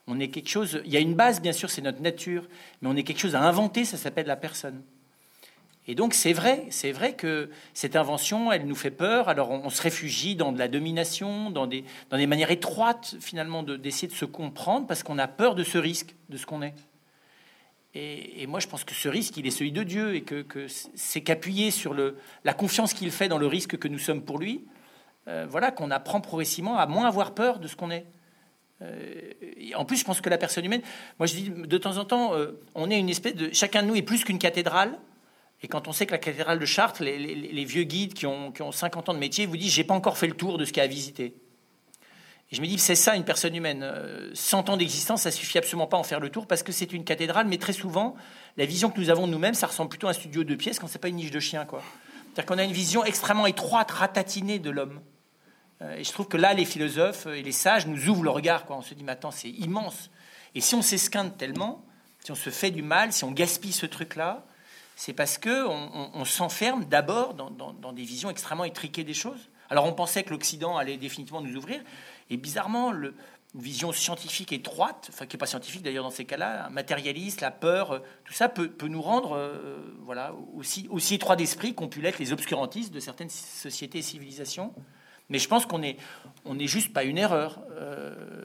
On 0.06 0.18
est 0.18 0.28
quelque 0.28 0.48
chose. 0.48 0.80
Il 0.86 0.92
y 0.92 0.96
a 0.96 1.00
une 1.00 1.14
base, 1.14 1.42
bien 1.42 1.52
sûr, 1.52 1.70
c'est 1.70 1.82
notre 1.82 2.00
nature, 2.00 2.48
mais 2.80 2.88
on 2.88 2.96
est 2.96 3.02
quelque 3.02 3.20
chose 3.20 3.34
à 3.34 3.42
inventer. 3.42 3.84
Ça 3.84 3.98
s'appelle 3.98 4.26
la 4.26 4.36
personne. 4.36 4.82
Et 5.90 5.94
donc 5.94 6.12
c'est 6.12 6.34
vrai, 6.34 6.66
c'est 6.68 6.92
vrai 6.92 7.14
que 7.14 7.48
cette 7.72 7.96
invention, 7.96 8.52
elle 8.52 8.66
nous 8.66 8.74
fait 8.74 8.90
peur. 8.90 9.30
Alors 9.30 9.50
on, 9.50 9.70
se 9.70 9.80
réfugie 9.80 10.36
dans 10.36 10.52
de 10.52 10.58
la 10.58 10.68
domination, 10.68 11.50
dans 11.50 11.66
des, 11.66 11.82
dans 12.10 12.18
des 12.18 12.26
manières 12.26 12.50
étroites 12.50 13.16
finalement 13.20 13.62
d'essayer 13.62 14.06
de 14.06 14.12
se 14.12 14.26
comprendre 14.26 14.86
parce 14.86 15.02
qu'on 15.02 15.18
a 15.18 15.26
peur 15.26 15.54
de 15.54 15.64
ce 15.64 15.78
risque, 15.78 16.14
de 16.28 16.36
ce 16.36 16.44
qu'on 16.44 16.60
est. 16.60 16.74
Et, 17.94 18.46
moi, 18.46 18.60
je 18.60 18.66
pense 18.66 18.84
que 18.84 18.94
ce 18.94 19.08
risque, 19.08 19.36
il 19.38 19.46
est 19.46 19.50
celui 19.50 19.72
de 19.72 19.82
Dieu 19.82 20.14
et 20.14 20.22
que, 20.22 20.44
c'est 20.94 21.22
qu'appuyer 21.22 21.70
sur 21.70 21.94
la 22.44 22.54
confiance 22.54 22.92
qu'il 22.92 23.10
fait 23.10 23.28
dans 23.28 23.38
le 23.38 23.46
risque 23.46 23.78
que 23.78 23.88
nous 23.88 23.98
sommes 23.98 24.22
pour 24.22 24.38
lui, 24.38 24.66
euh, 25.26 25.46
voilà, 25.48 25.70
qu'on 25.70 25.90
apprend 25.90 26.20
progressivement 26.20 26.78
à 26.78 26.86
moins 26.86 27.06
avoir 27.06 27.34
peur 27.34 27.58
de 27.58 27.66
ce 27.66 27.76
qu'on 27.76 27.90
est. 27.90 28.06
Euh, 28.82 29.32
en 29.74 29.84
plus, 29.84 29.96
je 29.96 30.04
pense 30.04 30.20
que 30.20 30.30
la 30.30 30.38
personne 30.38 30.64
humaine, 30.64 30.82
moi 31.18 31.26
je 31.26 31.34
dis 31.34 31.50
de 31.50 31.78
temps 31.78 31.96
en 31.96 32.04
temps, 32.04 32.34
euh, 32.34 32.60
on 32.74 32.90
est 32.90 32.98
une 32.98 33.10
espèce 33.10 33.34
de. 33.34 33.50
Chacun 33.52 33.82
de 33.82 33.88
nous 33.88 33.96
est 33.96 34.02
plus 34.02 34.24
qu'une 34.24 34.38
cathédrale. 34.38 34.98
Et 35.62 35.66
quand 35.66 35.88
on 35.88 35.92
sait 35.92 36.06
que 36.06 36.12
la 36.12 36.18
cathédrale 36.18 36.60
de 36.60 36.64
Chartres, 36.64 37.02
les, 37.02 37.64
vieux 37.64 37.82
guides 37.82 38.14
qui 38.14 38.26
ont, 38.26 38.52
qui 38.52 38.62
ont 38.62 38.70
50 38.70 39.08
ans 39.08 39.14
de 39.14 39.18
métier 39.18 39.44
vous 39.44 39.56
disent 39.56 39.72
J'ai 39.72 39.82
pas 39.82 39.94
encore 39.94 40.16
fait 40.16 40.28
le 40.28 40.34
tour 40.34 40.56
de 40.56 40.64
ce 40.64 40.72
qu'il 40.72 40.78
y 40.78 40.82
a 40.82 40.84
à 40.84 40.86
visiter. 40.86 41.34
Et 42.50 42.56
je 42.56 42.62
me 42.62 42.66
dis, 42.66 42.78
c'est 42.78 42.94
ça 42.94 43.14
une 43.14 43.24
personne 43.24 43.54
humaine. 43.54 43.86
100 44.32 44.68
euh, 44.68 44.72
ans 44.72 44.76
d'existence, 44.76 45.22
ça 45.22 45.30
suffit 45.30 45.58
absolument 45.58 45.86
pas 45.86 45.98
à 45.98 46.00
en 46.00 46.04
faire 46.04 46.20
le 46.20 46.30
tour 46.30 46.46
parce 46.46 46.62
que 46.62 46.72
c'est 46.72 46.92
une 46.92 47.04
cathédrale, 47.04 47.46
mais 47.46 47.58
très 47.58 47.74
souvent, 47.74 48.14
la 48.56 48.64
vision 48.64 48.90
que 48.90 48.98
nous 48.98 49.10
avons 49.10 49.26
de 49.26 49.32
nous-mêmes, 49.32 49.54
ça 49.54 49.66
ressemble 49.66 49.90
plutôt 49.90 50.06
à 50.06 50.10
un 50.10 50.14
studio 50.14 50.44
de 50.44 50.54
pièces 50.54 50.78
quand 50.78 50.86
c'est 50.86 50.98
pas 50.98 51.08
une 51.08 51.16
niche 51.16 51.30
de 51.30 51.40
chien, 51.40 51.66
quoi. 51.66 51.82
C'est-à-dire 52.32 52.46
qu'on 52.46 52.58
a 52.58 52.64
une 52.64 52.72
vision 52.72 53.04
extrêmement 53.04 53.46
étroite, 53.46 53.90
ratatinée 53.90 54.58
de 54.58 54.70
l'homme. 54.70 55.00
Euh, 55.82 55.96
et 55.96 56.04
je 56.04 56.12
trouve 56.12 56.28
que 56.28 56.38
là, 56.38 56.54
les 56.54 56.64
philosophes 56.64 57.26
et 57.26 57.42
les 57.42 57.52
sages 57.52 57.86
nous 57.86 58.08
ouvrent 58.08 58.24
le 58.24 58.30
regard, 58.30 58.64
quoi. 58.64 58.76
On 58.76 58.82
se 58.82 58.94
dit, 58.94 59.04
mais 59.04 59.12
attends, 59.12 59.30
c'est 59.30 59.50
immense. 59.50 60.10
Et 60.54 60.62
si 60.62 60.74
on 60.74 60.82
s'esquinte 60.82 61.36
tellement, 61.36 61.84
si 62.24 62.32
on 62.32 62.34
se 62.34 62.48
fait 62.48 62.70
du 62.70 62.82
mal, 62.82 63.12
si 63.12 63.24
on 63.24 63.30
gaspille 63.30 63.72
ce 63.72 63.84
truc-là, 63.84 64.46
c'est 64.96 65.12
parce 65.12 65.38
que 65.38 65.66
on, 65.66 66.24
s'enferme 66.24 66.84
d'abord 66.86 67.34
dans 67.34 67.92
des 67.92 68.02
visions 68.02 68.30
extrêmement 68.30 68.64
étriquées 68.64 69.04
des 69.04 69.14
choses. 69.14 69.48
Alors 69.70 69.84
on 69.84 69.92
pensait 69.92 70.22
que 70.22 70.30
l'Occident 70.30 70.76
allait 70.76 70.96
définitivement 70.96 71.40
nous 71.40 71.56
ouvrir, 71.56 71.80
et 72.30 72.36
bizarrement, 72.36 72.92
le, 72.92 73.14
vision 73.54 73.92
scientifique 73.92 74.52
étroite, 74.52 75.08
enfin 75.10 75.26
qui 75.26 75.36
n'est 75.36 75.38
pas 75.38 75.46
scientifique 75.46 75.82
d'ailleurs 75.82 76.04
dans 76.04 76.10
ces 76.10 76.24
cas-là, 76.24 76.68
matérialiste, 76.70 77.40
la 77.40 77.50
peur, 77.50 77.92
euh, 77.92 77.98
tout 78.24 78.32
ça 78.32 78.48
peut, 78.48 78.68
peut 78.68 78.88
nous 78.88 79.00
rendre 79.00 79.32
euh, 79.32 79.78
voilà, 80.02 80.34
aussi, 80.54 80.86
aussi 80.90 81.14
étroit 81.14 81.36
d'esprit 81.36 81.74
qu'ont 81.74 81.88
pu 81.88 82.00
l'être 82.00 82.18
les 82.18 82.32
obscurantistes 82.32 82.92
de 82.92 83.00
certaines 83.00 83.30
sociétés 83.30 83.98
et 83.98 84.02
civilisations. 84.02 84.74
Mais 85.30 85.38
je 85.38 85.48
pense 85.48 85.66
qu'on 85.66 85.80
n'est 85.80 85.96
on 86.44 86.58
est 86.58 86.66
juste 86.66 86.92
pas 86.92 87.04
une 87.04 87.18
erreur. 87.18 87.60
Euh, 87.72 88.44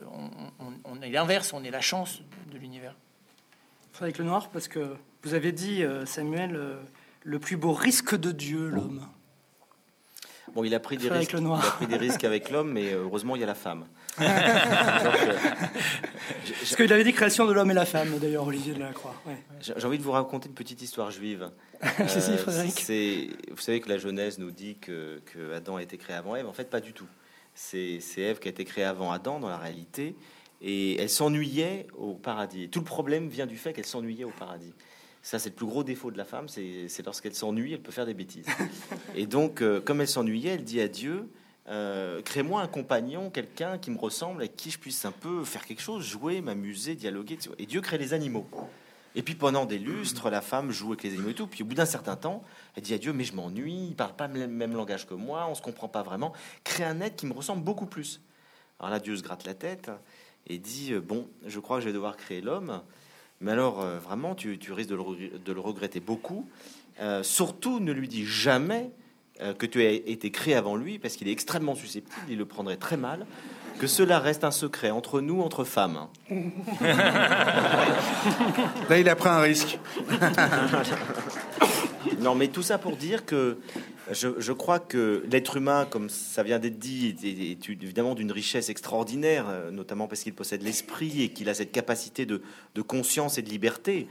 on, 0.84 1.00
est 1.00 1.10
l'inverse, 1.10 1.52
on 1.52 1.64
est 1.64 1.70
la 1.70 1.80
chance 1.80 2.20
de 2.52 2.58
l'univers. 2.58 2.94
Avec 4.00 4.18
le 4.18 4.24
noir, 4.24 4.50
parce 4.50 4.68
que 4.68 4.96
vous 5.22 5.34
avez 5.34 5.52
dit, 5.52 5.82
Samuel, 6.04 6.60
le 7.22 7.38
plus 7.38 7.56
beau 7.56 7.72
risque 7.72 8.16
de 8.16 8.32
Dieu, 8.32 8.68
l'homme. 8.68 9.06
Bon, 10.54 10.62
il 10.62 10.74
a 10.74 10.80
pris 10.80 10.96
des 10.96 11.08
risques. 11.08 11.34
Il 11.36 11.46
a 11.46 11.58
pris 11.58 11.86
des 11.86 11.96
risques 11.96 12.22
avec 12.22 12.50
l'homme, 12.50 12.72
mais 12.72 12.92
euh, 12.92 13.02
heureusement, 13.02 13.34
il 13.34 13.40
y 13.40 13.42
a 13.42 13.46
la 13.46 13.56
femme. 13.56 13.86
Parce 14.16 14.30
qu'il 16.76 16.92
avait 16.92 17.02
dit 17.02 17.12
création 17.12 17.46
de 17.46 17.52
l'homme 17.52 17.72
et 17.72 17.74
la 17.74 17.84
femme, 17.84 18.18
d'ailleurs, 18.20 18.46
Olivier 18.46 18.72
de 18.72 18.80
la 18.80 18.92
Croix. 18.92 19.14
J'ai 19.60 19.84
envie 19.84 19.98
de 19.98 20.04
vous 20.04 20.12
raconter 20.12 20.48
une 20.48 20.54
petite 20.54 20.80
histoire 20.80 21.10
juive. 21.10 21.50
euh. 21.84 23.26
Vous 23.50 23.60
savez 23.60 23.80
que 23.80 23.88
la 23.88 23.98
Genèse 23.98 24.38
nous 24.38 24.52
dit 24.52 24.76
que, 24.76 25.20
que, 25.26 25.52
Adam 25.54 25.76
a 25.76 25.82
été 25.82 25.96
créé 25.96 26.14
avant 26.14 26.36
Ève. 26.36 26.46
En 26.46 26.52
fait, 26.52 26.70
pas 26.70 26.80
du 26.80 26.92
tout. 26.92 27.08
C'est 27.54 28.00
Ève 28.18 28.38
qui 28.38 28.46
a 28.46 28.50
été 28.52 28.64
créée 28.64 28.84
avant 28.84 29.10
Adam, 29.10 29.40
dans 29.40 29.48
la 29.48 29.58
réalité. 29.58 30.14
Et 30.62 31.00
elle 31.00 31.10
s'ennuyait 31.10 31.88
au 31.98 32.14
paradis. 32.14 32.68
tout 32.68 32.78
le 32.78 32.84
problème 32.84 33.28
vient 33.28 33.46
du 33.46 33.56
fait 33.56 33.72
qu'elle 33.72 33.86
s'ennuyait 33.86 34.24
au 34.24 34.32
paradis. 34.38 34.72
Ça, 35.24 35.38
c'est 35.38 35.48
le 35.48 35.54
plus 35.54 35.64
gros 35.64 35.82
défaut 35.82 36.10
de 36.10 36.18
la 36.18 36.26
femme, 36.26 36.48
c'est 36.48 37.02
lorsqu'elle 37.02 37.34
s'ennuie, 37.34 37.72
elle 37.72 37.80
peut 37.80 37.90
faire 37.90 38.04
des 38.04 38.12
bêtises. 38.12 38.44
Et 39.16 39.24
donc, 39.24 39.62
euh, 39.62 39.80
comme 39.80 40.02
elle 40.02 40.06
s'ennuyait, 40.06 40.50
elle 40.50 40.64
dit 40.64 40.82
à 40.82 40.86
Dieu, 40.86 41.30
euh, 41.66 42.20
crée-moi 42.20 42.60
un 42.60 42.66
compagnon, 42.66 43.30
quelqu'un 43.30 43.78
qui 43.78 43.90
me 43.90 43.96
ressemble, 43.96 44.42
avec 44.42 44.54
qui 44.54 44.70
je 44.70 44.78
puisse 44.78 45.02
un 45.06 45.12
peu 45.12 45.42
faire 45.44 45.64
quelque 45.64 45.80
chose, 45.80 46.04
jouer, 46.04 46.42
m'amuser, 46.42 46.94
dialoguer. 46.94 47.38
Et 47.58 47.64
Dieu 47.64 47.80
crée 47.80 47.96
les 47.96 48.12
animaux. 48.12 48.46
Et 49.14 49.22
puis 49.22 49.34
pendant 49.34 49.64
des 49.64 49.78
lustres, 49.78 50.28
la 50.28 50.42
femme 50.42 50.70
joue 50.70 50.88
avec 50.88 51.04
les 51.04 51.14
animaux 51.14 51.30
et 51.30 51.34
tout. 51.34 51.46
Puis 51.46 51.62
au 51.62 51.66
bout 51.66 51.74
d'un 51.74 51.86
certain 51.86 52.16
temps, 52.16 52.42
elle 52.76 52.82
dit 52.82 52.92
à 52.92 52.98
Dieu, 52.98 53.14
mais 53.14 53.24
je 53.24 53.34
m'ennuie, 53.34 53.86
il 53.88 53.96
parle 53.96 54.14
pas 54.14 54.28
le 54.28 54.46
même 54.46 54.74
langage 54.74 55.06
que 55.06 55.14
moi, 55.14 55.46
on 55.48 55.54
se 55.54 55.62
comprend 55.62 55.88
pas 55.88 56.02
vraiment. 56.02 56.34
Crée 56.64 56.84
un 56.84 57.00
être 57.00 57.16
qui 57.16 57.24
me 57.24 57.32
ressemble 57.32 57.64
beaucoup 57.64 57.86
plus. 57.86 58.20
Alors 58.78 58.90
là, 58.90 59.00
Dieu 59.00 59.16
se 59.16 59.22
gratte 59.22 59.46
la 59.46 59.54
tête 59.54 59.90
et 60.46 60.58
dit, 60.58 60.92
euh, 60.92 61.00
bon, 61.00 61.30
je 61.46 61.60
crois 61.60 61.78
que 61.78 61.84
je 61.84 61.86
vais 61.86 61.94
devoir 61.94 62.18
créer 62.18 62.42
l'homme. 62.42 62.82
Mais 63.44 63.52
alors, 63.52 63.82
euh, 63.82 63.98
vraiment, 63.98 64.34
tu, 64.34 64.58
risques 64.70 64.88
de 64.88 64.94
le, 65.52 65.60
regretter 65.60 66.00
beaucoup. 66.00 66.48
Euh, 67.00 67.22
surtout, 67.22 67.78
ne 67.78 67.92
lui 67.92 68.08
dis 68.08 68.24
jamais 68.24 68.90
euh, 69.42 69.52
que 69.52 69.66
tu 69.66 69.82
as 69.82 69.90
été 69.90 70.30
créé 70.30 70.54
avant 70.54 70.76
lui, 70.76 70.98
parce 70.98 71.16
qu'il 71.16 71.28
est 71.28 71.32
extrêmement 71.32 71.74
susceptible, 71.74 72.24
il 72.30 72.38
le 72.38 72.46
prendrait 72.46 72.78
très 72.78 72.96
mal. 72.96 73.26
Que 73.78 73.86
cela 73.86 74.18
reste 74.18 74.44
un 74.44 74.50
secret 74.50 74.90
entre 74.90 75.20
nous, 75.20 75.42
entre 75.42 75.64
femmes. 75.64 76.06
Là, 78.88 78.98
il 78.98 79.08
a 79.10 79.16
pris 79.16 79.28
un 79.28 79.40
risque. 79.40 79.78
non, 82.24 82.34
mais 82.34 82.48
tout 82.48 82.62
ça 82.62 82.78
pour 82.78 82.96
dire 82.96 83.26
que 83.26 83.58
je, 84.10 84.52
crois 84.52 84.78
que 84.78 85.22
l'être 85.30 85.58
humain, 85.58 85.86
comme 85.88 86.08
ça 86.08 86.42
vient 86.42 86.58
d'être 86.58 86.78
dit, 86.78 87.14
est, 87.22 87.68
évidemment 87.68 88.14
d'une 88.14 88.32
richesse 88.32 88.70
extraordinaire, 88.70 89.44
euh, 89.50 89.70
notamment 89.70 90.08
parce 90.08 90.22
qu'il 90.22 90.32
possède 90.32 90.62
l'esprit 90.62 91.22
et 91.22 91.28
qu'il 91.28 91.50
a 91.50 91.54
cette 91.54 91.70
capacité 91.70 92.24
de, 92.24 92.40
conscience 92.86 93.36
et 93.36 93.42
de 93.42 93.50
liberté 93.50 94.08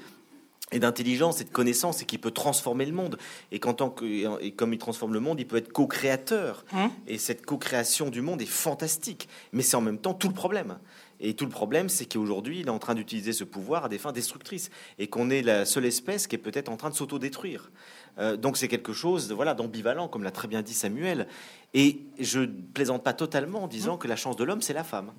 et 0.72 0.78
d'intelligence 0.78 1.41
et 1.41 1.43
de 1.43 1.49
connaissance 1.49 2.03
et 2.03 2.05
qui 2.05 2.20
peut 2.20 2.30
transformer 2.30 2.86
le 2.86 2.93
monde. 2.93 3.18
Et, 3.51 3.59
tant 3.59 3.89
que, 3.89 4.05
et 4.43 4.51
comme 4.51 4.74
il 4.74 4.80
transforme 4.80 5.14
le 5.14 5.20
monde, 5.20 5.39
il 5.39 5.47
peut 5.47 5.57
être 5.57 5.72
co-créateur. 5.72 6.66
Hein 6.72 6.91
et 7.07 7.18
cette 7.18 7.43
co-création 7.43 8.11
du 8.11 8.22
monde 8.22 8.43
est 8.43 8.45
fantastique. 8.45 9.28
Mais 9.53 9.64
c'est 9.64 9.76
en 9.76 9.82
même 9.82 9.97
temps 9.97 10.14
tout 10.14 10.28
le 10.28 10.36
problème. 10.36 10.78
Et 11.20 11.36
tout 11.36 11.45
le 11.45 11.51
problème, 11.51 11.88
c'est 11.89 12.05
qu'aujourd'hui, 12.05 12.59
il 12.59 12.68
est 12.68 12.72
en 12.72 12.80
train 12.80 12.95
d'utiliser 12.95 13.32
ce 13.32 13.45
pouvoir 13.45 13.86
à 13.86 13.89
des 13.89 13.97
fins 13.97 14.11
destructrices. 14.11 14.70
Et 14.99 15.07
qu'on 15.07 15.30
est 15.30 15.41
la 15.41 15.66
seule 15.66 15.86
espèce 15.86 16.28
qui 16.28 16.36
est 16.36 16.39
peut-être 16.39 16.70
en 16.70 16.76
train 16.76 16.89
de 16.89 16.95
s'autodétruire. 16.95 17.72
Euh, 18.20 18.38
donc 18.38 18.57
c'est 18.57 18.68
quelque 18.68 18.93
chose 18.93 19.32
voilà, 19.32 19.53
d'ambivalent, 19.53 20.07
comme 20.07 20.24
l'a 20.24 20.32
très 20.32 20.47
bien 20.47 20.61
dit 20.61 20.74
Samuel. 20.74 21.28
Et 21.74 21.99
je 22.20 22.39
ne 22.39 22.45
plaisante 22.45 23.03
pas 23.03 23.14
totalement 23.14 23.64
en 23.64 23.68
disant 23.68 23.97
que 23.97 24.07
la 24.07 24.16
chance 24.16 24.36
de 24.36 24.43
l'homme, 24.43 24.61
c'est 24.61 24.74
la 24.74 24.84
femme. 24.84 25.11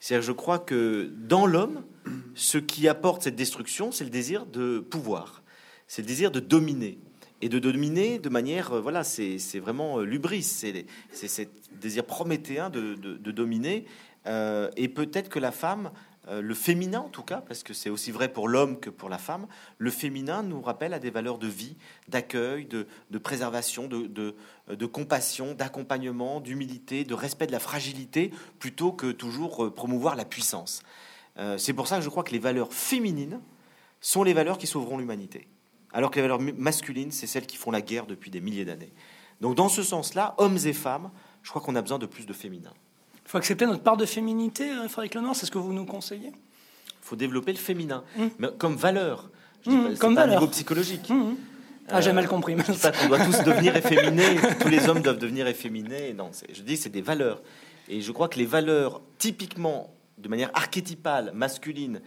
cest 0.00 0.20
je 0.20 0.32
crois 0.32 0.58
que 0.58 1.10
dans 1.16 1.46
l'homme, 1.46 1.82
ce 2.34 2.58
qui 2.58 2.88
apporte 2.88 3.22
cette 3.22 3.36
destruction, 3.36 3.92
c'est 3.92 4.04
le 4.04 4.10
désir 4.10 4.46
de 4.46 4.80
pouvoir, 4.80 5.42
c'est 5.88 6.02
le 6.02 6.08
désir 6.08 6.30
de 6.30 6.40
dominer. 6.40 6.98
Et 7.40 7.48
de 7.48 7.58
dominer 7.58 8.18
de 8.18 8.28
manière, 8.28 8.72
euh, 8.72 8.80
voilà, 8.80 9.04
c'est 9.04 9.38
vraiment 9.58 9.98
euh, 9.98 10.04
l'ubris, 10.04 10.42
c'est 10.42 10.86
ce 11.12 11.42
désir 11.80 12.04
prométhéen 12.04 12.70
de, 12.70 12.94
dominer. 13.32 13.84
et 14.26 14.88
peut-être 14.88 15.28
que 15.28 15.38
la 15.38 15.50
femme 15.50 15.90
le 16.30 16.54
féminin 16.54 17.00
en 17.00 17.08
tout 17.08 17.22
cas, 17.22 17.42
parce 17.46 17.62
que 17.62 17.74
c'est 17.74 17.90
aussi 17.90 18.10
vrai 18.10 18.32
pour 18.32 18.48
l'homme 18.48 18.80
que 18.80 18.90
pour 18.90 19.08
la 19.08 19.18
femme, 19.18 19.46
le 19.78 19.90
féminin 19.90 20.42
nous 20.42 20.62
rappelle 20.62 20.94
à 20.94 20.98
des 20.98 21.10
valeurs 21.10 21.38
de 21.38 21.46
vie, 21.46 21.76
d'accueil, 22.08 22.66
de, 22.66 22.86
préservation, 23.18 23.88
de, 23.88 24.86
compassion, 24.86 25.54
d'accompagnement, 25.54 26.40
d'humilité, 26.40 27.04
de 27.04 27.14
respect 27.14 27.46
de 27.46 27.52
la 27.52 27.60
fragilité, 27.60 28.30
plutôt 28.58 28.92
que 28.92 29.12
toujours 29.12 29.64
euh, 29.64 29.74
promouvoir 29.74 30.16
la 30.16 30.24
puissance. 30.24 30.82
Euh, 31.38 31.58
c'est 31.58 31.72
pour 31.72 31.88
ça 31.88 31.96
que 31.98 32.02
je 32.02 32.08
crois 32.08 32.22
que 32.22 32.32
les 32.32 32.38
valeurs 32.38 32.72
féminines 32.72 33.40
sont 34.00 34.22
les 34.22 34.34
valeurs 34.34 34.58
qui 34.58 34.66
sauveront 34.66 34.98
l'humanité, 34.98 35.48
alors 35.92 36.10
que 36.10 36.16
les 36.16 36.22
valeurs 36.22 36.40
masculines, 36.40 37.10
c'est 37.10 37.26
celles 37.26 37.46
qui 37.46 37.56
font 37.56 37.70
la 37.70 37.80
guerre 37.80 38.06
depuis 38.06 38.30
des 38.30 38.40
milliers 38.40 38.64
d'années. 38.64 38.92
Donc 39.40 39.56
dans 39.56 39.68
ce 39.68 39.82
sens-là, 39.82 40.34
hommes 40.38 40.58
et 40.64 40.72
femmes, 40.72 41.10
je 41.42 41.50
crois 41.50 41.60
qu'on 41.60 41.74
a 41.74 41.82
besoin 41.82 41.98
de 41.98 42.06
plus 42.06 42.26
de 42.26 42.32
féminin. 42.32 42.72
Il 43.24 43.30
faut 43.30 43.38
accepter 43.38 43.66
notre 43.66 43.82
part 43.82 43.96
de 43.96 44.06
féminité, 44.06 44.70
hein, 44.70 44.88
Frédéric 44.88 45.14
Lenoir, 45.14 45.34
c'est 45.34 45.46
ce 45.46 45.50
que 45.50 45.58
vous 45.58 45.72
nous 45.72 45.86
conseillez 45.86 46.30
Il 46.30 47.02
faut 47.02 47.16
développer 47.16 47.52
le 47.52 47.58
féminin, 47.58 48.04
mmh. 48.16 48.22
mais 48.38 48.48
comme 48.58 48.76
valeur. 48.76 49.30
Mmh, 49.66 49.94
comme 49.98 50.14
valeur. 50.14 50.40
niveau 50.40 50.50
psychologique. 50.50 51.08
Mmh, 51.08 51.34
ah, 51.88 52.00
j'ai 52.00 52.12
mal 52.12 52.28
compris. 52.28 52.56
Je 52.56 52.72
pas 52.80 52.92
qu'on 52.92 53.08
doit 53.08 53.24
tous 53.24 53.42
devenir 53.44 53.76
efféminés, 53.76 54.36
tous 54.60 54.68
les 54.68 54.88
hommes 54.88 55.00
doivent 55.00 55.18
devenir 55.18 55.46
efféminés. 55.46 56.12
Non, 56.14 56.30
je 56.52 56.62
dis 56.62 56.76
c'est 56.76 56.90
des 56.90 57.02
valeurs. 57.02 57.42
Et 57.88 58.00
je 58.00 58.12
crois 58.12 58.28
que 58.28 58.38
les 58.38 58.46
valeurs 58.46 59.02
typiquement, 59.18 59.94
de 60.18 60.28
manière 60.28 60.50
archétypale, 60.54 61.32
masculine, 61.34 62.00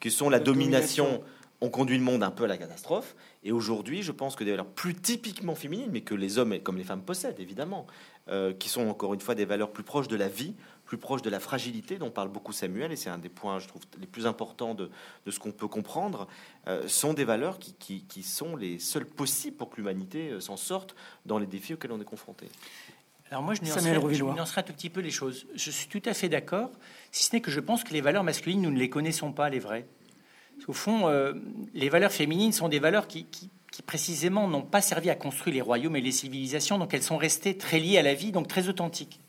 qui 0.00 0.10
sont 0.10 0.28
la, 0.30 0.38
domination, 0.38 1.22
ont 1.60 1.70
conduit 1.70 1.98
le 1.98 2.04
monde 2.04 2.22
un 2.22 2.30
peu 2.30 2.44
à 2.44 2.46
la 2.46 2.56
catastrophe. 2.56 3.16
Et 3.42 3.50
aujourd'hui, 3.50 4.02
je 4.02 4.12
pense 4.12 4.36
que 4.36 4.44
des 4.44 4.50
valeurs 4.50 4.66
plus 4.66 4.94
typiquement 4.94 5.54
féminines, 5.54 5.90
mais 5.90 6.02
que 6.02 6.14
les 6.14 6.38
hommes 6.38 6.58
comme 6.60 6.76
les 6.76 6.84
femmes 6.84 7.02
possèdent, 7.02 7.40
évidemment, 7.40 7.86
euh, 8.28 8.52
qui 8.52 8.68
sont 8.68 8.88
encore 8.88 9.14
une 9.14 9.20
fois 9.20 9.36
des 9.36 9.44
valeurs 9.44 9.70
plus 9.70 9.84
proches 9.84 10.08
de 10.08 10.16
la 10.16 10.26
vie, 10.26 10.56
plus 10.84 10.98
proches 10.98 11.22
de 11.22 11.30
la 11.30 11.38
fragilité 11.38 11.96
dont 11.96 12.10
parle 12.10 12.28
beaucoup 12.28 12.52
Samuel, 12.52 12.90
et 12.90 12.96
c'est 12.96 13.08
un 13.08 13.18
des 13.18 13.28
points, 13.28 13.60
je 13.60 13.68
trouve, 13.68 13.82
les 14.00 14.06
plus 14.08 14.26
importants 14.26 14.74
de, 14.74 14.90
ce 15.30 15.38
qu'on 15.38 15.52
peut 15.52 15.68
comprendre, 15.68 16.26
euh, 16.66 16.88
sont 16.88 17.12
des 17.14 17.22
valeurs 17.22 17.60
qui, 17.60 18.22
sont 18.24 18.56
les 18.56 18.80
seules 18.80 19.06
possibles 19.06 19.56
pour 19.56 19.70
que 19.70 19.76
l'humanité 19.76 20.30
euh, 20.30 20.40
s'en 20.40 20.56
sorte 20.56 20.96
dans 21.24 21.38
les 21.38 21.46
défis 21.46 21.74
auxquels 21.74 21.92
on 21.92 22.00
est 22.00 22.04
confronté. 22.04 22.48
Alors 23.30 23.44
moi, 23.44 23.54
je 23.54 23.62
nuancerai, 23.62 23.90
un 23.90 24.62
tout 24.64 24.72
petit 24.72 24.90
peu 24.90 25.00
les 25.00 25.12
choses. 25.12 25.46
Je 25.54 25.70
suis 25.70 25.86
tout 25.86 26.02
à 26.04 26.12
fait 26.12 26.28
d'accord, 26.28 26.72
si 27.12 27.22
ce 27.22 27.32
n'est 27.32 27.40
que 27.40 27.52
je 27.52 27.60
pense 27.60 27.84
que 27.84 27.92
les 27.92 28.00
valeurs 28.00 28.24
masculines, 28.24 28.60
nous 28.60 28.72
ne 28.72 28.78
les 28.78 28.90
connaissons 28.90 29.30
pas, 29.30 29.50
les 29.50 29.60
vraies. 29.60 29.86
Au 30.66 30.72
fond, 30.72 31.08
les 31.74 31.88
valeurs 31.90 32.12
féminines 32.12 32.52
sont 32.52 32.68
des 32.68 32.78
valeurs 32.78 33.06
qui, 33.06 33.26
qui 33.26 33.50
précisément 33.82 34.48
n'ont 34.48 34.62
pas 34.62 34.80
servi 34.80 35.10
à 35.10 35.14
construire 35.14 35.54
les 35.54 35.60
royaumes 35.60 35.96
et 35.96 36.00
les 36.00 36.12
civilisations, 36.12 36.78
donc 36.78 36.94
elles 36.94 37.02
sont 37.02 37.16
restées 37.16 37.56
très 37.56 37.78
liées 37.78 37.98
à 37.98 38.02
la 38.02 38.14
vie, 38.14 38.32
donc 38.32 38.48
très 38.48 38.68
authentiques. 38.68 39.20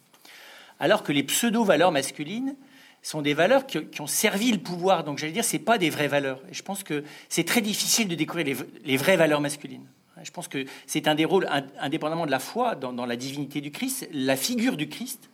Alors 0.79 1.03
que 1.03 1.11
les 1.11 1.23
pseudo-valeurs 1.23 1.91
masculines 1.91 2.55
sont 3.01 3.21
des 3.21 3.33
valeurs 3.33 3.65
qui, 3.65 3.79
ont 3.99 4.07
servi 4.07 4.51
le 4.51 4.57
pouvoir, 4.57 5.03
donc 5.03 5.17
j'allais 5.17 5.31
dire, 5.31 5.43
c'est 5.43 5.59
pas 5.59 5.77
des 5.77 5.89
vraies 5.89 6.07
valeurs. 6.07 6.41
Et 6.51 6.53
je 6.53 6.63
pense 6.63 6.83
que 6.83 7.03
c'est 7.29 7.45
très 7.45 7.61
difficile 7.61 8.07
de 8.07 8.15
découvrir 8.15 8.55
les, 8.83 8.97
vraies 8.97 9.17
valeurs 9.17 9.41
masculines. 9.41 9.85
Je 10.23 10.31
pense 10.31 10.47
que 10.47 10.65
c'est 10.87 11.07
un 11.07 11.15
des 11.15 11.25
rôles, 11.25 11.47
indépendamment 11.79 12.25
de 12.25 12.31
la 12.31 12.39
foi, 12.39 12.75
dans, 12.75 13.05
la 13.05 13.15
divinité 13.15 13.61
du 13.61 13.71
Christ, 13.71 14.09
la 14.11 14.35
figure 14.35 14.75
du 14.75 14.89
Christ. 14.89 15.29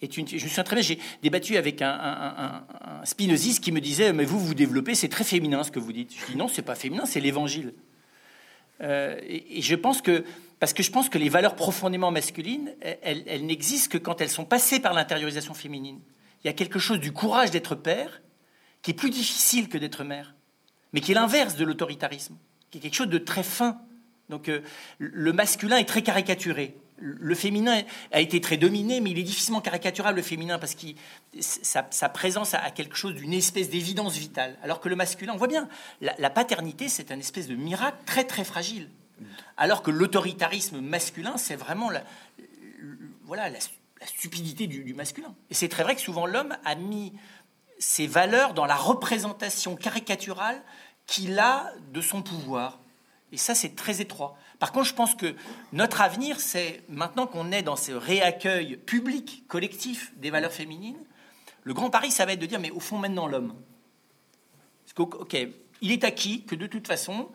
Est 0.00 0.16
une, 0.16 0.26
je 0.26 0.34
me 0.34 0.40
souviens 0.40 0.64
très 0.64 0.74
bien, 0.74 0.82
j'ai 0.82 0.98
débattu 1.22 1.56
avec 1.56 1.80
un, 1.80 1.92
un, 1.92 2.64
un, 3.00 3.04
spinoziste 3.04 3.62
qui 3.62 3.70
me 3.70 3.80
disait 3.80 4.12
Mais 4.12 4.24
vous, 4.24 4.40
vous 4.40 4.54
développez, 4.54 4.96
c'est 4.96 5.08
très 5.08 5.22
féminin 5.22 5.62
ce 5.62 5.70
que 5.70 5.78
vous 5.78 5.92
dites. 5.92 6.12
Je 6.18 6.32
dis 6.32 6.36
Non, 6.36 6.48
c'est 6.48 6.62
pas 6.62 6.74
féminin, 6.74 7.04
c'est 7.06 7.20
l'évangile. 7.20 7.72
Euh, 8.80 9.18
et, 9.26 9.62
je 9.62 9.74
pense 9.74 10.02
que, 10.02 10.24
parce 10.58 10.72
que 10.72 10.82
je 10.82 10.90
pense 10.90 11.08
que 11.08 11.18
les 11.18 11.28
valeurs 11.28 11.54
profondément 11.54 12.10
masculines, 12.10 12.74
elles, 12.80 13.46
n'existent 13.46 13.90
que 13.90 13.98
quand 13.98 14.20
elles 14.20 14.30
sont 14.30 14.44
passées 14.44 14.80
par 14.80 14.94
l'intériorisation 14.94 15.54
féminine. 15.54 16.00
Il 16.42 16.46
y 16.46 16.50
a 16.50 16.54
quelque 16.54 16.78
chose 16.78 16.98
du 16.98 17.12
courage 17.12 17.50
d'être 17.50 17.74
père 17.74 18.22
qui 18.82 18.90
est 18.90 18.94
plus 18.94 19.10
difficile 19.10 19.68
que 19.68 19.78
d'être 19.78 20.02
mère, 20.02 20.34
mais 20.92 21.00
qui 21.00 21.12
est 21.12 21.14
l'inverse 21.14 21.54
de 21.54 21.64
l'autoritarisme, 21.64 22.36
qui 22.70 22.78
est 22.78 22.80
quelque 22.80 22.96
chose 22.96 23.08
de 23.08 23.18
très 23.18 23.44
fin. 23.44 23.80
Donc 24.28 24.48
euh, 24.48 24.62
le 24.98 25.32
masculin 25.32 25.76
est 25.76 25.84
très 25.84 26.02
caricaturé. 26.02 26.76
Le 27.04 27.34
féminin 27.34 27.82
a 28.12 28.20
été 28.20 28.40
très 28.40 28.56
dominé, 28.56 29.00
mais 29.00 29.10
il 29.10 29.18
est 29.18 29.24
difficilement 29.24 29.60
caricaturable, 29.60 30.18
le 30.18 30.22
féminin, 30.22 30.60
parce 30.60 30.76
que 30.76 30.86
sa, 31.40 32.08
présence 32.08 32.54
a 32.54 32.70
quelque 32.70 32.96
chose 32.96 33.14
d'une 33.14 33.32
espèce 33.32 33.68
d'évidence 33.68 34.16
vitale. 34.16 34.56
Alors 34.62 34.80
que 34.80 34.88
le 34.88 34.94
masculin, 34.94 35.32
on 35.34 35.36
voit 35.36 35.48
bien, 35.48 35.68
la, 36.00 36.30
paternité, 36.30 36.88
c'est 36.88 37.10
un 37.10 37.18
espèce 37.18 37.48
de 37.48 37.56
miracle 37.56 37.98
très 38.06 38.24
très 38.24 38.44
fragile. 38.44 38.88
Alors 39.56 39.82
que 39.82 39.90
l'autoritarisme 39.90 40.80
masculin, 40.80 41.36
c'est 41.36 41.56
vraiment 41.56 41.90
la, 41.90 42.04
voilà, 43.24 43.50
la, 43.50 43.58
stupidité 44.06 44.68
du, 44.68 44.84
du, 44.84 44.94
masculin. 44.94 45.34
Et 45.50 45.54
c'est 45.54 45.68
très 45.68 45.82
vrai 45.82 45.96
que 45.96 46.00
souvent 46.00 46.26
l'homme 46.26 46.56
a 46.64 46.76
mis 46.76 47.12
ses 47.78 48.06
valeurs 48.06 48.54
dans 48.54 48.66
la 48.66 48.76
représentation 48.76 49.74
caricaturale 49.74 50.62
qu'il 51.06 51.38
a 51.40 51.72
de 51.92 52.00
son 52.00 52.22
pouvoir. 52.22 52.78
Et 53.32 53.36
ça, 53.36 53.54
c'est 53.54 53.74
très 53.74 54.00
étroit. 54.00 54.36
Par 54.62 54.70
contre, 54.70 54.86
je 54.86 54.94
pense 54.94 55.16
que 55.16 55.34
notre 55.72 56.02
avenir, 56.02 56.38
c'est 56.38 56.84
maintenant 56.88 57.26
qu'on 57.26 57.50
est 57.50 57.62
dans 57.62 57.74
ce 57.74 57.90
réaccueil 57.90 58.76
public, 58.76 59.42
collectif 59.48 60.12
des 60.18 60.30
valeurs 60.30 60.52
féminines, 60.52 61.04
le 61.64 61.74
grand 61.74 61.90
pari, 61.90 62.12
ça 62.12 62.24
va 62.26 62.34
être 62.34 62.38
de 62.38 62.46
dire, 62.46 62.60
mais 62.60 62.70
au 62.70 62.78
fond, 62.78 62.96
maintenant, 62.96 63.26
l'homme. 63.26 63.56
Ok, 64.98 65.36
il 65.80 65.90
est 65.90 66.04
acquis 66.04 66.44
que 66.44 66.54
de 66.54 66.68
toute 66.68 66.86
façon, 66.86 67.28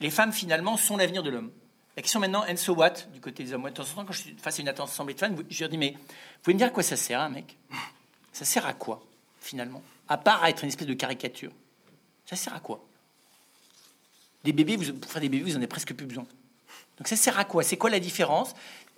les 0.00 0.10
femmes, 0.10 0.30
finalement, 0.30 0.76
sont 0.76 0.98
l'avenir 0.98 1.22
de 1.22 1.30
l'homme. 1.30 1.50
La 1.96 2.02
question 2.02 2.20
maintenant, 2.20 2.44
and 2.46 2.58
so 2.58 2.74
what, 2.74 3.06
du 3.14 3.20
côté 3.22 3.44
des 3.44 3.54
hommes. 3.54 3.64
de 3.64 3.70
temps 3.70 3.84
en 3.84 3.86
temps, 3.86 4.04
quand 4.04 4.12
je 4.12 4.20
suis 4.20 4.36
face 4.36 4.58
à 4.58 4.60
une 4.60 4.68
assemblée 4.68 5.14
de 5.14 5.20
femmes, 5.20 5.42
je 5.48 5.60
leur 5.60 5.70
dis, 5.70 5.78
mais 5.78 5.92
vous 5.92 6.42
pouvez 6.42 6.52
me 6.52 6.58
dire 6.58 6.66
à 6.66 6.70
quoi 6.70 6.82
ça 6.82 6.96
sert, 6.96 7.18
un 7.18 7.30
mec? 7.30 7.56
Ça 8.30 8.44
sert 8.44 8.66
à 8.66 8.74
quoi, 8.74 9.02
finalement? 9.40 9.82
À 10.06 10.18
part 10.18 10.42
à 10.42 10.50
être 10.50 10.64
une 10.64 10.68
espèce 10.68 10.86
de 10.86 10.92
caricature. 10.92 11.52
Ça 12.26 12.36
sert 12.36 12.54
à 12.54 12.60
quoi? 12.60 12.84
Des 14.44 14.52
bébés, 14.52 14.76
pour 14.76 15.10
faire 15.10 15.22
des 15.22 15.30
bébés, 15.30 15.44
vous 15.44 15.54
en 15.54 15.60
avez 15.60 15.66
presque 15.66 15.94
plus 15.94 16.04
besoin. 16.04 16.26
Donc 16.98 17.08
ça 17.08 17.16
sert 17.16 17.38
à 17.38 17.44
quoi? 17.44 17.62
C'est 17.62 17.76
quoi 17.76 17.90
la 17.90 18.00
différence? 18.00 18.54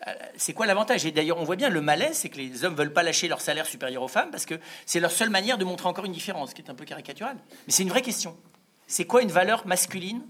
Euh, 0.06 0.12
c'est 0.36 0.54
quoi 0.54 0.66
l'avantage? 0.66 1.04
Et 1.04 1.12
d'ailleurs, 1.12 1.38
on 1.38 1.44
voit 1.44 1.56
bien 1.56 1.68
le 1.68 1.80
malaise, 1.80 2.16
c'est 2.16 2.30
que 2.30 2.38
les 2.38 2.64
hommes 2.64 2.74
veulent 2.74 2.92
pas 2.92 3.02
lâcher 3.02 3.28
leur 3.28 3.40
salaire 3.40 3.66
supérieur 3.66 4.02
aux 4.02 4.08
femmes 4.08 4.30
parce 4.30 4.46
que 4.46 4.58
c'est 4.86 5.00
leur 5.00 5.12
seule 5.12 5.30
manière 5.30 5.58
de 5.58 5.64
montrer 5.64 5.88
encore 5.88 6.06
une 6.06 6.12
différence, 6.12 6.54
qui 6.54 6.62
est 6.62 6.70
un 6.70 6.74
peu 6.74 6.84
caricaturale. 6.84 7.36
Mais 7.66 7.72
c'est 7.72 7.82
une 7.82 7.90
vraie 7.90 8.02
question. 8.02 8.36
C'est 8.86 9.04
quoi 9.04 9.22
une 9.22 9.30
valeur 9.30 9.66
masculine 9.66 10.26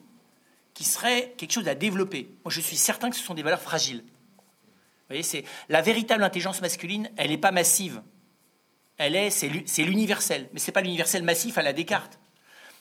qui 0.74 0.84
seraient 0.84 1.34
quelque 1.36 1.52
chose 1.52 1.68
à 1.68 1.74
développer? 1.74 2.30
Moi, 2.44 2.52
je 2.52 2.60
suis 2.60 2.76
certain 2.76 3.10
que 3.10 3.16
ce 3.16 3.22
sont 3.22 3.34
des 3.34 3.42
valeurs 3.42 3.62
fragiles. 3.62 4.04
Vous 4.04 5.14
voyez, 5.16 5.22
c'est 5.22 5.44
la 5.68 5.82
véritable 5.82 6.22
intelligence 6.22 6.60
masculine, 6.60 7.10
elle 7.16 7.30
n'est 7.30 7.38
pas 7.38 7.50
massive. 7.50 8.02
Elle 8.96 9.16
est, 9.16 9.30
c'est 9.30 9.82
l'universel, 9.82 10.48
mais 10.52 10.60
c'est 10.60 10.72
pas 10.72 10.82
l'universel 10.82 11.22
massif 11.22 11.56
à 11.58 11.62
la 11.62 11.72
Descartes. 11.72 12.19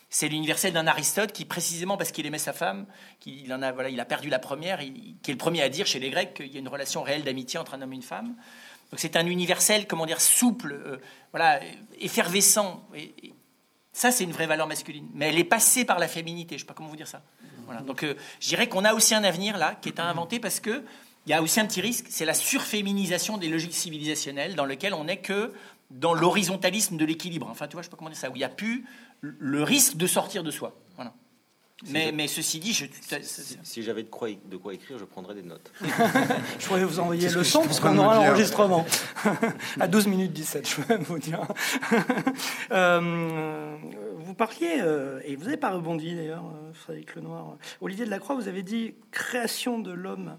C'est 0.10 0.28
l'universel 0.28 0.74
d'un 0.74 0.88
Aristote 0.88 1.32
qui, 1.32 1.46
précisément 1.46 1.96
parce 1.96 2.12
qu'il 2.12 2.26
aimait 2.26 2.40
sa 2.40 2.54
femme, 2.54 2.88
qu'il 3.20 3.54
en 3.54 3.62
a, 3.62 3.72
voilà, 3.72 3.90
il 3.90 4.00
a 4.00 4.06
perdu 4.06 4.30
la 4.30 4.40
première, 4.40 4.80
qui 4.80 5.18
est 5.28 5.32
le 5.32 5.38
premier 5.38 5.62
à 5.62 5.70
dire 5.70 5.86
chez 5.86 6.00
les 6.00 6.10
Grecs 6.10 6.34
qu'il 6.34 6.48
y 6.48 6.56
a 6.56 6.60
une 6.60 6.68
relation 6.68 7.04
réelle 7.04 7.24
d'amitié 7.24 7.60
entre 7.60 7.76
un 7.76 7.82
homme 7.82 7.94
et 7.94 7.98
une 7.98 8.02
femme. 8.02 8.36
Donc 8.92 9.00
c'est 9.00 9.16
un 9.16 9.26
universel, 9.28 9.86
comment 9.86 10.08
dire, 10.08 10.20
souple, 10.20 10.74
euh, 10.74 10.98
voilà, 11.32 11.60
effervescent. 12.00 12.88
Et, 12.96 13.14
ça, 13.94 14.12
c'est 14.12 14.24
une 14.24 14.32
vraie 14.32 14.48
valeur 14.48 14.66
masculine. 14.66 15.08
Mais 15.14 15.28
elle 15.28 15.38
est 15.38 15.44
passée 15.44 15.84
par 15.84 16.00
la 16.00 16.08
féminité. 16.08 16.52
Je 16.52 16.56
ne 16.56 16.60
sais 16.60 16.66
pas 16.66 16.74
comment 16.74 16.90
vous 16.90 16.96
dire 16.96 17.08
ça. 17.08 17.22
Voilà. 17.66 17.82
Donc 17.82 18.04
euh, 18.04 18.16
je 18.40 18.48
dirais 18.48 18.68
qu'on 18.68 18.86
a 18.86 18.94
aussi 18.94 19.14
un 19.14 19.24
avenir 19.24 19.58
là 19.58 19.78
qui 19.80 19.90
est 19.90 20.00
à 20.00 20.06
inventer 20.06 20.40
parce 20.40 20.60
que 20.60 20.84
il 21.26 21.32
y 21.32 21.34
a 21.34 21.42
aussi 21.42 21.60
un 21.60 21.66
petit 21.66 21.82
risque, 21.82 22.06
c'est 22.10 22.26
la 22.26 22.34
surféminisation 22.34 23.38
des 23.38 23.50
logiques 23.50 23.76
civilisationnelles 23.76 24.56
dans 24.56 24.66
lequel 24.66 24.94
on 24.94 25.04
n'est 25.04 25.20
que 25.20 25.54
dans 25.92 26.14
l'horizontalisme 26.14 26.98
de 26.98 27.06
l'équilibre. 27.06 27.48
Enfin, 27.50 27.68
tu 27.68 27.74
vois, 27.74 27.82
je 27.82 27.88
sais 27.88 27.92
pas 27.92 27.98
comment 27.98 28.10
dire 28.10 28.18
ça, 28.18 28.30
où 28.30 28.36
il 28.36 28.40
n'y 28.40 28.44
a 28.44 28.50
plus 28.50 28.86
le 29.22 29.64
risque 29.64 29.98
de 29.98 30.08
sortir 30.08 30.44
de 30.44 30.52
soi. 30.52 30.76
Voilà. 30.96 31.14
Mais, 31.88 32.12
mais, 32.12 32.28
ceci 32.28 32.60
dit, 32.60 32.74
je, 32.74 32.86
si, 33.64 33.84
j'avais 33.84 34.04
de, 34.04 34.10
quoi, 34.10 34.28
de 34.30 34.58
quoi 34.58 34.74
écrire, 34.74 34.98
je 34.98 35.06
prendrais 35.06 35.34
des 35.34 35.44
notes. 35.44 35.72
je 36.60 36.68
pourrais 36.68 36.84
vous 36.84 37.00
envoyer 37.00 37.30
le 37.30 37.44
son, 37.44 37.62
parce 37.62 37.80
qu'on 37.80 37.98
aura 37.98 38.16
l'enregistrement. 38.16 38.86
à 39.80 39.88
12 39.88 40.08
minutes 40.08 40.34
17, 40.34 40.68
je 40.68 40.82
peux 40.82 40.96
vous 41.04 41.20
dire. 41.20 41.40
euh, 42.72 43.78
vous 44.18 44.34
parliez, 44.34 44.82
euh, 44.82 45.22
et 45.24 45.38
vous 45.38 45.46
n'avez 45.46 45.58
pas 45.58 45.70
rebondi 45.70 46.16
d'ailleurs, 46.16 46.44
euh, 46.46 46.74
Frédéric 46.74 47.16
Lenoir. 47.16 47.56
Olivier 47.80 48.06
Delacroix, 48.06 48.36
vous 48.36 48.50
avez 48.50 48.64
dit 48.64 48.96
création 49.12 49.80
de 49.80 49.92
l'homme 49.92 50.38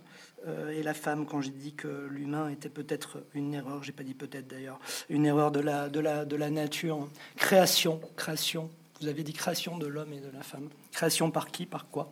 et 0.73 0.83
la 0.83 0.95
femme 0.95 1.27
quand 1.27 1.41
j'ai 1.41 1.51
dit 1.51 1.75
que 1.75 2.09
l'humain 2.11 2.49
était 2.49 2.69
peut-être 2.69 3.23
une 3.35 3.53
erreur, 3.55 3.83
j'ai 3.83 3.93
pas 3.93 4.03
dit 4.03 4.15
peut-être 4.15 4.49
d'ailleurs, 4.49 4.79
une 5.09 5.27
erreur 5.27 5.51
de 5.51 5.61
la, 5.61 5.89
de, 5.89 6.01
la, 6.01 6.25
de 6.25 6.37
la 6.37 6.51
nature. 6.51 7.09
Création, 7.37 8.01
création, 8.17 8.71
vous 9.01 9.09
avez 9.09 9.23
dit 9.23 9.33
création 9.33 9.79
de 9.79 9.87
l'homme 9.87 10.13
et 10.13 10.21
de 10.21 10.31
la 10.33 10.43
femme. 10.43 10.69
Création 10.93 11.31
par 11.31 11.49
qui, 11.49 11.67
par 11.67 11.89
quoi? 11.91 12.11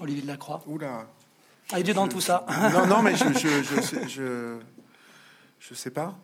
Olivier 0.00 0.22
Delacroix 0.22 0.62
Oula 0.66 1.06
Ah, 1.72 1.82
Dieu 1.82 1.94
dans 1.94 2.08
tout 2.08 2.20
ça 2.20 2.46
Non, 2.72 2.86
non, 2.86 3.02
mais 3.02 3.16
je, 3.16 3.24
je, 3.32 3.62
je, 3.62 4.08
je, 4.08 4.58
je 5.58 5.74
sais 5.74 5.90
pas. 5.90 6.16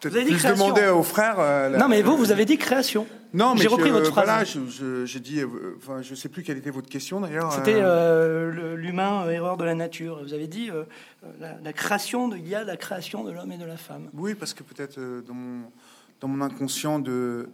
Peut-être 0.00 0.26
plus 0.26 0.44
demander 0.44 0.86
aux 0.88 1.02
frères. 1.02 1.36
Euh, 1.38 1.76
non, 1.76 1.88
mais 1.88 2.02
vous, 2.02 2.16
vous 2.16 2.30
avez 2.30 2.44
dit 2.44 2.58
création. 2.58 3.06
Non, 3.32 3.54
mais 3.54 3.62
j'ai 3.62 3.68
repris 3.68 3.90
votre 3.90 4.10
phrase. 4.10 4.24
Voilà, 4.24 4.44
je, 4.44 5.18
dis, 5.18 5.40
euh, 5.40 5.76
enfin, 5.76 6.00
je 6.02 6.14
sais 6.14 6.28
plus 6.28 6.42
quelle 6.42 6.58
était 6.58 6.70
votre 6.70 6.88
question 6.88 7.20
d'ailleurs. 7.20 7.52
C'était 7.52 7.76
euh, 7.76 8.76
l'humain 8.76 9.28
erreur 9.28 9.56
de 9.56 9.64
la 9.64 9.74
nature. 9.74 10.22
Vous 10.22 10.32
avez 10.34 10.46
dit 10.46 10.70
la, 11.40 11.72
création, 11.72 12.28
de, 12.28 12.36
il 12.36 12.48
y 12.48 12.54
a 12.54 12.64
la 12.64 12.76
création 12.76 13.24
de 13.24 13.30
l'homme 13.30 13.52
et 13.52 13.58
de 13.58 13.64
la 13.64 13.76
femme. 13.76 14.08
Oui, 14.14 14.34
parce 14.34 14.54
que 14.54 14.62
peut-être 14.62 14.98
dans 15.26 15.34
mon, 15.34 15.62
dans 16.20 16.28
mon 16.28 16.44
inconscient 16.44 16.98
de 16.98 17.48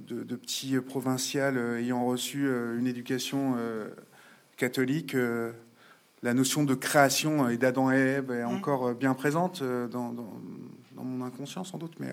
de, 0.00 0.36
petits 0.36 0.78
provincial 0.80 1.56
euh, 1.56 1.80
ayant 1.80 2.04
reçu 2.04 2.46
euh, 2.46 2.78
une 2.78 2.86
éducation 2.86 3.54
euh, 3.58 3.88
catholique, 4.56 5.14
la 6.22 6.32
notion 6.32 6.64
de 6.64 6.74
création 6.74 7.48
et 7.50 7.58
d'Adam 7.58 7.90
et 7.92 7.96
Ève 7.96 8.30
est 8.30 8.42
mmh. 8.42 8.56
encore 8.56 8.94
bien 8.94 9.12
présente 9.12 9.62
dans, 9.62 10.14
mon 11.06 11.24
inconscient 11.24 11.64
sans 11.64 11.78
doute, 11.78 11.94
mais 11.98 12.12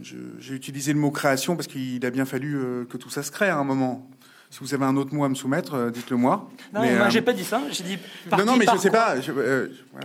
j'ai 0.00 0.54
utilisé 0.54 0.92
le 0.92 0.98
mot 0.98 1.10
création 1.10 1.56
parce 1.56 1.66
qu'il 1.66 2.04
a 2.06 2.10
bien 2.10 2.24
fallu 2.24 2.86
que 2.88 2.96
tout 2.96 3.10
ça 3.10 3.22
se 3.22 3.30
crée 3.30 3.48
à 3.48 3.58
un 3.58 3.64
moment. 3.64 4.08
Si 4.50 4.58
vous 4.60 4.74
avez 4.74 4.84
un 4.84 4.96
autre 4.96 5.14
mot 5.14 5.24
à 5.24 5.28
me 5.28 5.34
soumettre, 5.34 5.90
dites-le 5.90 6.16
moi. 6.16 6.50
Non, 6.72 6.80
mais, 6.80 6.96
moi 6.96 7.08
j'ai 7.08 7.22
pas 7.22 7.32
dit 7.32 7.44
ça. 7.44 7.62
J'ai 7.70 7.84
dit 7.84 7.98
par 8.28 8.40
non, 8.40 8.46
non, 8.46 8.56
mais 8.56 8.66
je 8.72 8.78
sais 8.78 8.90
pas. 8.90 9.14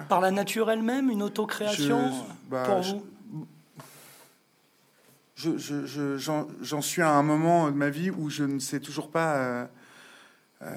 Par 0.07 0.21
la 0.21 0.31
nature 0.31 0.69
elle-même, 0.69 1.09
une 1.09 1.23
autocréation 1.23 2.11
bah, 2.49 2.63
pour 2.65 2.81
vous 2.81 3.03
j'en 5.35 5.57
je, 5.57 6.17
je, 6.61 6.81
suis 6.81 7.01
à 7.01 7.11
un 7.11 7.23
moment 7.23 7.69
de 7.69 7.75
ma 7.75 7.89
vie 7.89 8.09
où 8.09 8.29
je 8.29 8.43
ne 8.43 8.59
sais 8.59 8.79
toujours 8.79 9.11
pas. 9.11 9.35
Euh, 9.35 9.65
euh, 10.61 10.71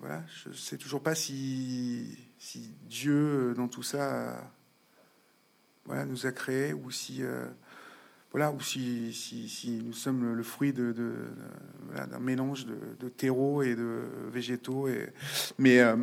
voilà, 0.00 0.22
je 0.44 0.52
sais 0.52 0.78
toujours 0.78 1.02
pas 1.02 1.14
si, 1.14 2.18
si 2.38 2.74
Dieu 2.88 3.54
dans 3.56 3.68
tout 3.68 3.82
ça, 3.82 4.36
voilà, 5.88 6.04
nous 6.04 6.26
a 6.26 6.32
créés 6.32 6.72
ou 6.72 6.92
si 6.92 7.24
voilà, 8.30 8.52
ou 8.52 8.60
si, 8.60 9.12
si, 9.14 9.48
si, 9.48 9.82
nous 9.82 9.94
sommes 9.94 10.34
le, 10.34 10.42
fruit 10.42 10.74
de, 10.74 10.92
de, 10.92 11.14
d'un 12.10 12.18
mélange 12.18 12.66
de, 12.66 13.08
terreau 13.08 13.62
et 13.62 13.74
de 13.74 14.02
végétaux. 14.30 14.86
Et, 14.86 15.08
mais 15.58 15.80
euh, 15.80 15.96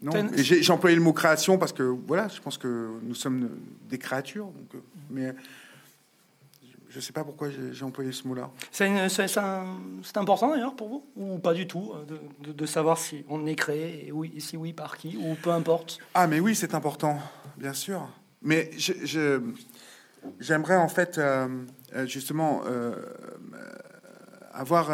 non, 0.00 0.12
j'ai, 0.34 0.70
employé 0.70 0.96
le 0.96 1.02
mot 1.02 1.12
création 1.12 1.58
parce 1.58 1.74
que 1.74 1.82
voilà, 1.82 2.28
je 2.28 2.40
pense 2.40 2.56
que 2.56 2.88
nous 3.02 3.14
sommes 3.14 3.50
des 3.90 3.98
créatures. 3.98 4.46
Donc, 4.46 4.82
mais 5.10 5.34
je 6.88 6.96
ne 6.96 7.00
sais 7.02 7.12
pas 7.12 7.22
pourquoi 7.22 7.48
j'ai 7.50 7.84
employé 7.84 8.12
ce 8.12 8.26
mot-là. 8.26 8.50
C'est 8.70 8.86
important 10.16 10.50
d'ailleurs 10.50 10.74
pour 10.74 10.88
vous? 10.88 11.04
Ou 11.16 11.38
pas 11.38 11.52
du 11.52 11.66
tout 11.66 11.92
de, 12.40 12.50
de, 12.50 12.66
savoir 12.66 12.96
si 12.96 13.26
on 13.28 13.46
est 13.46 13.56
créé, 13.56 14.08
et 14.08 14.12
oui, 14.12 14.32
si 14.40 14.56
oui, 14.56 14.72
par 14.72 14.96
qui, 14.96 15.18
ou 15.18 15.34
peu 15.34 15.50
importe? 15.50 15.98
Ah, 16.14 16.26
mais 16.26 16.40
oui, 16.40 16.54
c'est 16.54 16.74
important, 16.74 17.18
bien 17.58 17.74
sûr. 17.74 18.08
Mais 18.42 18.70
j'aimerais 20.38 20.76
en 20.76 20.88
fait 20.88 21.18
euh, 21.18 21.48
euh, 21.94 22.06
justement 22.06 22.62
euh, 22.66 22.94
avoir. 24.52 24.90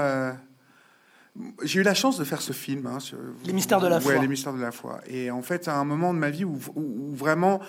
j'ai 1.63 1.81
eu 1.81 1.83
la 1.83 1.95
chance 1.95 2.19
de 2.19 2.25
faire 2.25 2.43
ce 2.43 2.53
film. 2.53 2.87
Hein, 2.87 3.01
sur, 3.01 3.19
les 3.45 3.53
mystères 3.53 3.81
de 3.81 3.89
la 3.89 4.01
foi. 4.01 4.17
les 4.17 4.29
mystères 4.29 4.55
de 4.55 4.61
la 4.61 4.73
foi. 4.73 5.01
Et 5.07 5.31
en 5.31 5.43
fait, 5.43 5.69
à 5.69 5.77
un 5.77 5.85
moment 5.85 6.15
de 6.15 6.19
ma 6.19 6.31
vie 6.31 6.45
où, 6.45 6.59
vraiment. 7.15 7.61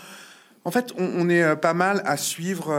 En 0.67 0.71
fait, 0.71 0.93
on, 0.97 1.03
on, 1.03 1.29
est 1.29 1.55
pas 1.57 1.75
mal 1.75 2.01
à 2.05 2.17
suivre 2.17 2.73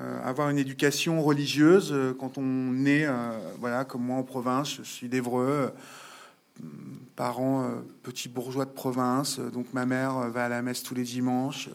euh, 0.00 0.20
avoir 0.22 0.48
une 0.48 0.58
éducation 0.58 1.20
religieuse 1.20 1.90
euh, 1.92 2.14
quand 2.16 2.38
on 2.38 2.86
est, 2.86 3.04
euh, 3.04 3.36
voilà, 3.58 3.84
comme 3.84 4.02
moi 4.02 4.16
en 4.18 4.22
province, 4.22 4.76
je 4.76 4.82
suis 4.84 5.08
d'Evreux, 5.08 5.72
parents 7.16 7.68
petits 8.04 8.28
bourgeois 8.28 8.64
de 8.64 8.70
province, 8.70 9.40
donc 9.40 9.72
ma 9.72 9.86
mère 9.86 10.30
va 10.30 10.44
à 10.44 10.48
la 10.48 10.62
messe 10.62 10.84
tous 10.84 10.94
les 10.94 11.02
dimanches. 11.02 11.68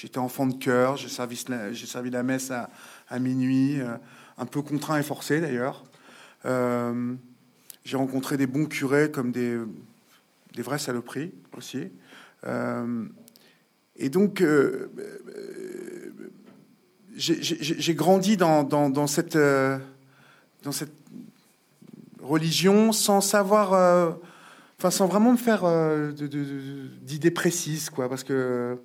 J'étais 0.00 0.18
enfant 0.18 0.46
de 0.46 0.54
cœur, 0.54 0.96
j'ai 0.96 1.08
servi, 1.08 1.36
servi 1.36 2.10
la 2.10 2.22
messe 2.22 2.50
à, 2.50 3.18
minuit, 3.18 3.78
un 4.38 4.46
peu 4.46 4.62
contraint 4.62 4.98
et 4.98 5.02
forcé 5.02 5.42
d'ailleurs. 5.42 5.84
j'ai 6.44 7.96
rencontré 7.96 8.38
des 8.38 8.46
bons 8.46 8.64
curés 8.64 9.10
comme 9.10 9.30
des, 9.30 9.58
des 10.54 10.62
vraies 10.62 10.78
saloperies 10.78 11.32
aussi. 11.54 11.90
et 13.96 14.08
donc, 14.08 14.42
j'ai 17.16 17.94
grandi 17.94 18.36
dans, 18.36 18.64
dans, 18.64 19.06
cette, 19.06 19.36
euh, 19.36 19.78
dans 20.62 20.72
cette 20.72 20.92
religion 22.22 22.92
sans 22.92 23.20
savoir, 23.20 23.74
euh, 23.74 24.12
enfin 24.78 24.90
sans 24.90 25.06
vraiment 25.06 25.32
me 25.32 25.36
faire 25.36 25.64
euh, 25.64 26.12
d'idées 27.02 27.30
précises, 27.30 27.90
quoi, 27.90 28.08
parce 28.08 28.24
que 28.24 28.78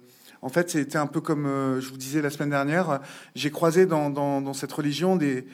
en 0.45 0.49
fait 0.49 0.69
c'était 0.69 0.97
un 0.97 1.07
peu 1.07 1.21
comme 1.21 1.45
je 1.79 1.89
vous 1.89 1.97
disais 1.97 2.21
la 2.21 2.29
semaine 2.29 2.51
dernière, 2.51 3.01
j'ai 3.33 3.51
croisé 3.51 3.85
dans, 3.85 4.09
dans, 4.09 4.53
cette 4.53 4.71
religion 4.71 5.15
des, 5.15 5.45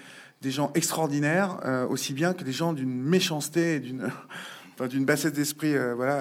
des 0.41 0.51
gens 0.51 0.71
extraordinaires, 0.75 1.59
aussi 1.89 2.13
bien 2.13 2.33
que 2.33 2.43
des 2.43 2.51
gens 2.51 2.73
d'une 2.73 3.01
méchanceté, 3.01 3.79
d'une 3.79 4.11
enfin, 4.73 4.87
d'une 4.87 5.05
bassesse 5.05 5.33
d'esprit, 5.33 5.73
voilà, 5.95 6.19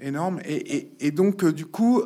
énorme, 0.00 0.40
et, 0.44 0.76
et, 0.76 0.92
et 1.00 1.10
donc 1.10 1.44
du 1.44 1.66
coup 1.66 2.02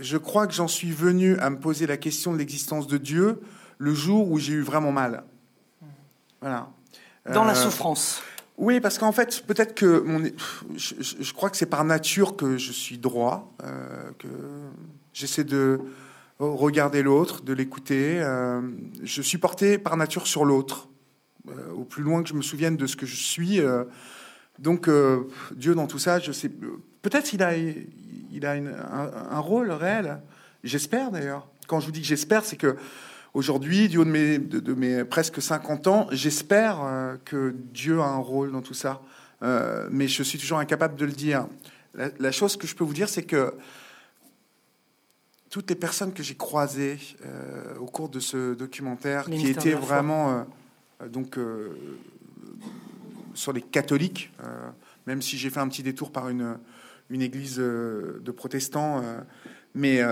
je 0.00 0.16
crois 0.16 0.46
que 0.46 0.54
j'en 0.54 0.68
suis 0.68 0.92
venu 0.92 1.36
à 1.38 1.50
me 1.50 1.58
poser 1.58 1.86
la 1.86 1.96
question 1.96 2.32
de 2.32 2.38
l'existence 2.38 2.86
de 2.86 2.98
Dieu 2.98 3.40
le 3.78 3.94
jour 3.94 4.30
où 4.30 4.38
j'ai 4.38 4.54
eu 4.54 4.62
vraiment 4.62 4.92
mal. 4.92 5.24
Voilà. 6.40 6.68
Dans 7.32 7.44
la 7.44 7.52
euh, 7.52 7.54
souffrance. 7.54 8.22
Oui, 8.58 8.80
parce 8.80 8.98
qu'en 8.98 9.12
fait, 9.12 9.44
peut-être 9.46 9.74
que 9.74 10.04
je, 10.76 11.32
crois 11.32 11.48
que 11.48 11.56
c'est 11.56 11.66
par 11.66 11.84
nature 11.84 12.36
que 12.36 12.58
je 12.58 12.72
suis 12.72 12.98
droit, 12.98 13.54
euh, 13.62 14.10
que 14.18 14.28
j'essaie 15.12 15.44
de 15.44 15.80
regarder 16.40 17.02
l'autre, 17.02 17.42
de 17.42 17.52
l'écouter. 17.52 18.20
Euh, 18.20 18.60
je 19.02 19.22
suis 19.22 19.38
porté 19.38 19.78
par 19.78 19.96
nature 19.96 20.26
sur 20.26 20.44
l'autre, 20.44 20.88
au 21.74 21.84
plus 21.84 22.02
loin 22.02 22.22
que 22.22 22.28
je 22.28 22.34
me 22.34 22.42
souvienne 22.42 22.76
de 22.76 22.86
ce 22.86 22.96
que 22.96 23.06
je 23.06 23.16
suis. 23.16 23.60
donc, 24.58 24.90
Dieu 25.54 25.74
dans 25.74 25.86
tout 25.86 25.98
ça, 25.98 26.18
je 26.18 26.32
sais. 26.32 26.50
Peut-être 27.00 27.24
qu'il 27.26 27.42
a, 27.42 27.56
il 27.56 28.44
a 28.44 28.52
un, 28.52 29.38
rôle 29.40 29.70
réel. 29.70 30.20
J'espère 30.64 31.10
d'ailleurs. 31.10 31.48
Quand 31.66 31.80
je 31.80 31.86
vous 31.86 31.92
dis 31.92 32.00
que 32.00 32.06
j'espère, 32.06 32.44
c'est 32.44 32.56
que 32.56 32.76
aujourd'hui, 33.34 33.88
du 33.88 33.98
haut 33.98 34.04
de 34.04 34.10
mes, 34.10 34.38
de, 34.38 34.74
mes, 34.74 35.04
presque 35.04 35.40
50 35.40 35.86
ans, 35.86 36.06
j'espère 36.10 36.82
euh, 36.82 37.16
que 37.24 37.54
Dieu 37.72 38.00
a 38.00 38.06
un 38.06 38.18
rôle 38.18 38.52
dans 38.52 38.62
tout 38.62 38.74
ça. 38.74 39.02
Euh, 39.42 39.88
mais 39.90 40.08
je 40.08 40.22
suis 40.22 40.38
toujours 40.38 40.58
incapable 40.58 40.96
de 40.96 41.04
le 41.04 41.12
dire. 41.12 41.46
La, 41.94 42.32
chose 42.32 42.56
que 42.56 42.66
je 42.66 42.74
peux 42.74 42.84
vous 42.84 42.94
dire, 42.94 43.08
c'est 43.08 43.22
que 43.22 43.54
toutes 45.50 45.70
les 45.70 45.76
personnes 45.76 46.12
que 46.12 46.22
j'ai 46.22 46.34
croisées 46.34 46.98
euh, 47.24 47.76
au 47.78 47.86
cours 47.86 48.08
de 48.08 48.20
ce 48.20 48.54
documentaire, 48.54 49.24
qui 49.24 49.48
étaient 49.48 49.72
vraiment 49.72 50.46
donc 51.08 51.38
sur 53.34 53.52
les 53.52 53.62
catholiques, 53.62 54.30
même 55.06 55.22
si 55.22 55.38
j'ai 55.38 55.50
fait 55.50 55.60
un 55.60 55.68
petit 55.68 55.82
détour 55.82 56.12
par 56.12 56.28
une, 56.28 56.58
une 57.10 57.22
église 57.22 57.56
de 57.56 58.30
protestants. 58.30 59.02
Mais 59.74 60.02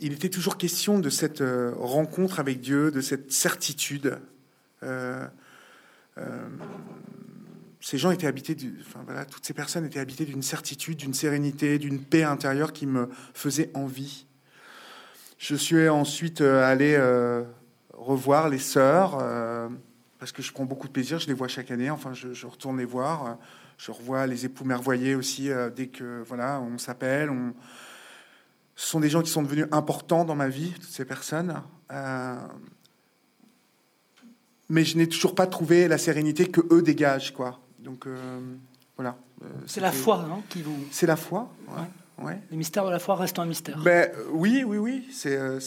il 0.00 0.12
était 0.12 0.28
toujours 0.28 0.58
question 0.58 0.98
de 0.98 1.08
cette 1.10 1.42
rencontre 1.76 2.40
avec 2.40 2.60
Dieu, 2.60 2.90
de 2.90 3.00
cette 3.00 3.32
certitude. 3.32 4.18
ces 7.80 7.98
gens 7.98 8.10
étaient 8.10 8.26
habités, 8.26 8.56
enfin 8.80 9.00
voilà, 9.04 9.24
toutes 9.24 9.46
ces 9.46 9.54
personnes 9.54 9.86
étaient 9.86 10.00
habitées 10.00 10.26
d'une 10.26 10.42
certitude, 10.42 10.98
d'une 10.98 11.14
sérénité, 11.14 11.78
d'une 11.78 12.00
paix 12.00 12.24
intérieure 12.24 12.72
qui 12.72 12.86
me 12.86 13.08
faisait 13.32 13.70
envie. 13.74 14.26
Je 15.38 15.54
suis 15.54 15.88
ensuite 15.88 16.40
allé 16.42 16.96
revoir 18.00 18.48
les 18.48 18.58
sœurs, 18.58 19.18
euh, 19.20 19.68
parce 20.18 20.32
que 20.32 20.42
je 20.42 20.52
prends 20.52 20.64
beaucoup 20.64 20.88
de 20.88 20.92
plaisir, 20.92 21.18
je 21.18 21.26
les 21.26 21.34
vois 21.34 21.48
chaque 21.48 21.70
année, 21.70 21.90
enfin 21.90 22.12
je, 22.14 22.46
retourne 22.46 22.78
les 22.78 22.84
voir, 22.84 23.38
je 23.78 23.90
revois 23.90 24.26
les 24.26 24.46
époux 24.46 24.64
mervoyés 24.64 25.14
aussi, 25.14 25.50
euh, 25.50 25.70
dès 25.70 25.88
que 25.88 26.22
voilà, 26.26 26.60
on 26.60 26.78
s'appelle. 26.78 27.30
Ce 28.80 28.86
sont 28.86 29.00
des 29.00 29.10
gens 29.10 29.20
qui 29.20 29.30
sont 29.30 29.42
devenus 29.42 29.66
importants 29.72 30.24
dans 30.24 30.34
ma 30.34 30.48
vie, 30.48 30.72
toutes 30.72 30.84
ces 30.84 31.04
personnes. 31.04 31.60
Euh, 31.92 32.34
mais 34.70 34.86
je 34.86 34.96
n'ai 34.96 35.06
toujours 35.06 35.34
pas 35.34 35.46
trouvé 35.46 35.86
la 35.86 35.98
sérénité 35.98 36.46
que 36.46 36.62
eux 36.72 36.80
dégagent, 36.80 37.34
quoi. 37.34 37.60
Donc 37.78 38.06
voilà. 38.96 39.18
C'est 39.66 39.82
la 39.82 39.92
foi 39.92 40.26
hein, 40.30 40.40
qui 40.48 40.62
vous. 40.62 40.78
C'est 40.90 41.06
la 41.06 41.16
foi. 41.16 41.52
Ouais. 41.68 42.38
Le 42.50 42.56
mystère 42.56 42.86
de 42.86 42.90
la 42.90 42.98
foi 42.98 43.16
reste 43.16 43.38
un 43.38 43.46
mystère. 43.46 43.78
Ben, 43.82 44.10
oui, 44.32 44.62
oui, 44.66 44.78
oui. 44.78 45.08
C'est, 45.10 45.36
euh, 45.36 45.58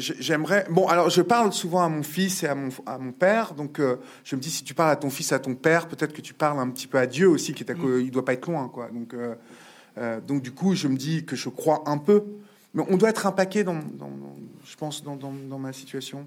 j'aimerais. 0.00 0.66
Bon, 0.70 0.86
alors 0.88 1.08
je 1.08 1.22
parle 1.22 1.52
souvent 1.54 1.82
à 1.84 1.88
mon 1.88 2.02
fils 2.02 2.42
et 2.42 2.48
à 2.48 2.54
mon, 2.54 2.68
à 2.84 2.98
mon 2.98 3.12
père. 3.12 3.54
Donc 3.54 3.78
euh, 3.78 3.96
je 4.24 4.36
me 4.36 4.40
dis, 4.42 4.50
si 4.50 4.64
tu 4.64 4.74
parles 4.74 4.90
à 4.90 4.96
ton 4.96 5.08
fils, 5.08 5.32
à 5.32 5.38
ton 5.38 5.54
père, 5.54 5.88
peut-être 5.88 6.12
que 6.12 6.20
tu 6.20 6.34
parles 6.34 6.58
un 6.58 6.68
petit 6.68 6.86
peu 6.86 6.98
à 6.98 7.06
Dieu 7.06 7.28
aussi, 7.28 7.54
qui 7.54 7.62
est 7.62 7.70
à, 7.70 7.74
mm. 7.74 8.00
il 8.00 8.10
doit 8.10 8.24
pas 8.24 8.34
être 8.34 8.50
loin, 8.50 8.68
quoi. 8.68 8.88
Donc, 8.90 9.14
euh, 9.14 10.20
donc 10.20 10.42
du 10.42 10.52
coup, 10.52 10.74
je 10.74 10.88
me 10.88 10.96
dis 10.96 11.24
que 11.24 11.36
je 11.36 11.48
crois 11.48 11.82
un 11.86 11.98
peu. 11.98 12.24
Mais 12.74 12.84
on 12.88 12.96
doit 12.96 13.10
être 13.10 13.26
un 13.26 13.32
paquet, 13.32 13.64
dans, 13.64 13.74
dans, 13.74 14.10
je 14.64 14.76
pense, 14.76 15.02
dans, 15.02 15.16
dans, 15.16 15.58
ma 15.58 15.72
situation 15.72 16.26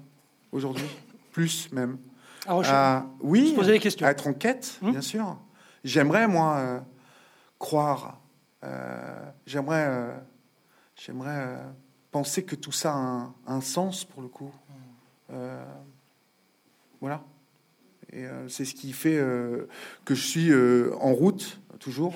aujourd'hui. 0.50 0.86
Plus 1.32 1.72
même. 1.72 1.98
Alors, 2.46 2.62
je, 2.62 3.00
oui, 3.20 3.54
poser 3.54 3.72
des 3.72 3.78
questions. 3.78 4.06
être 4.06 4.26
en 4.26 4.34
quête, 4.34 4.78
mm. 4.82 4.90
bien 4.90 5.00
sûr. 5.00 5.38
J'aimerais, 5.84 6.28
moi, 6.28 6.82
croire 7.58 8.22
euh, 8.64 9.30
j'aimerais, 9.46 9.86
euh, 9.88 10.16
j'aimerais 10.94 11.46
euh, 11.46 11.70
penser 12.10 12.44
que 12.44 12.54
tout 12.54 12.72
ça 12.72 12.94
a 12.94 13.32
un, 13.46 13.60
sens 13.60 14.04
pour 14.04 14.22
le 14.22 14.28
coup. 14.28 14.52
voilà. 17.00 17.24
Et 18.12 18.26
c'est 18.48 18.66
ce 18.66 18.74
qui 18.74 18.92
fait 18.92 19.16
que 20.04 20.14
je 20.14 20.22
suis 20.22 20.52
en 20.52 21.14
route 21.14 21.58
toujours. 21.78 22.14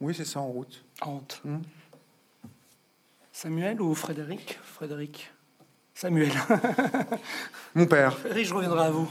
Oui, 0.00 0.14
c'est 0.16 0.24
ça, 0.24 0.40
en 0.40 0.48
route. 0.48 0.84
En 1.00 1.18
route. 1.18 1.40
Hmm. 1.44 1.60
Samuel 3.32 3.80
ou 3.80 3.94
Frédéric? 3.94 4.58
Frédéric. 4.62 5.32
Samuel. 5.94 6.32
Mon 7.74 7.86
père. 7.86 8.16
Frédéric, 8.18 8.46
je 8.46 8.54
reviendrai 8.54 8.84
à 8.84 8.90
vous. 8.90 9.10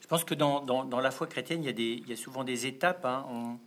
Je 0.00 0.06
pense 0.06 0.24
que 0.24 0.34
dans, 0.34 1.00
la 1.00 1.10
foi 1.10 1.26
chrétienne, 1.26 1.62
il 1.62 1.66
y 1.66 1.70
a, 1.70 1.72
des, 1.72 2.02
il 2.04 2.08
y 2.08 2.12
a 2.12 2.16
souvent 2.16 2.44
des 2.44 2.66
étapes. 2.66 3.06
Hein. 3.06 3.58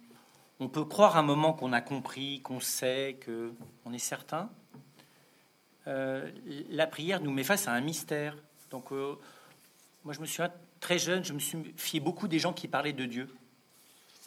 On, 0.60 0.68
peut 0.70 0.86
croire 0.86 1.18
un 1.18 1.24
moment 1.24 1.54
qu'on 1.54 1.74
a 1.74 1.82
compris, 1.82 2.42
qu'on 2.42 2.60
sait, 2.60 3.20
qu'on 3.26 3.94
est 3.94 3.98
certain. 3.98 4.50
Euh, 5.88 6.32
la 6.70 6.86
prière 6.86 7.20
nous 7.20 7.32
met 7.32 7.44
face 7.44 7.68
à 7.68 7.74
un 7.74 7.82
mystère. 7.82 8.38
Donc, 8.70 8.92
euh, 8.92 9.16
moi, 10.04 10.14
je 10.14 10.20
me 10.22 10.28
suis 10.28 10.44
très 10.80 11.00
jeune, 11.00 11.24
je 11.24 11.34
me 11.34 11.40
suis 11.40 11.74
fié 11.78 12.00
beaucoup 12.00 12.28
des 12.28 12.38
gens 12.38 12.54
qui 12.54 12.68
parlaient 12.68 12.94
de 12.94 13.06
Dieu, 13.06 13.28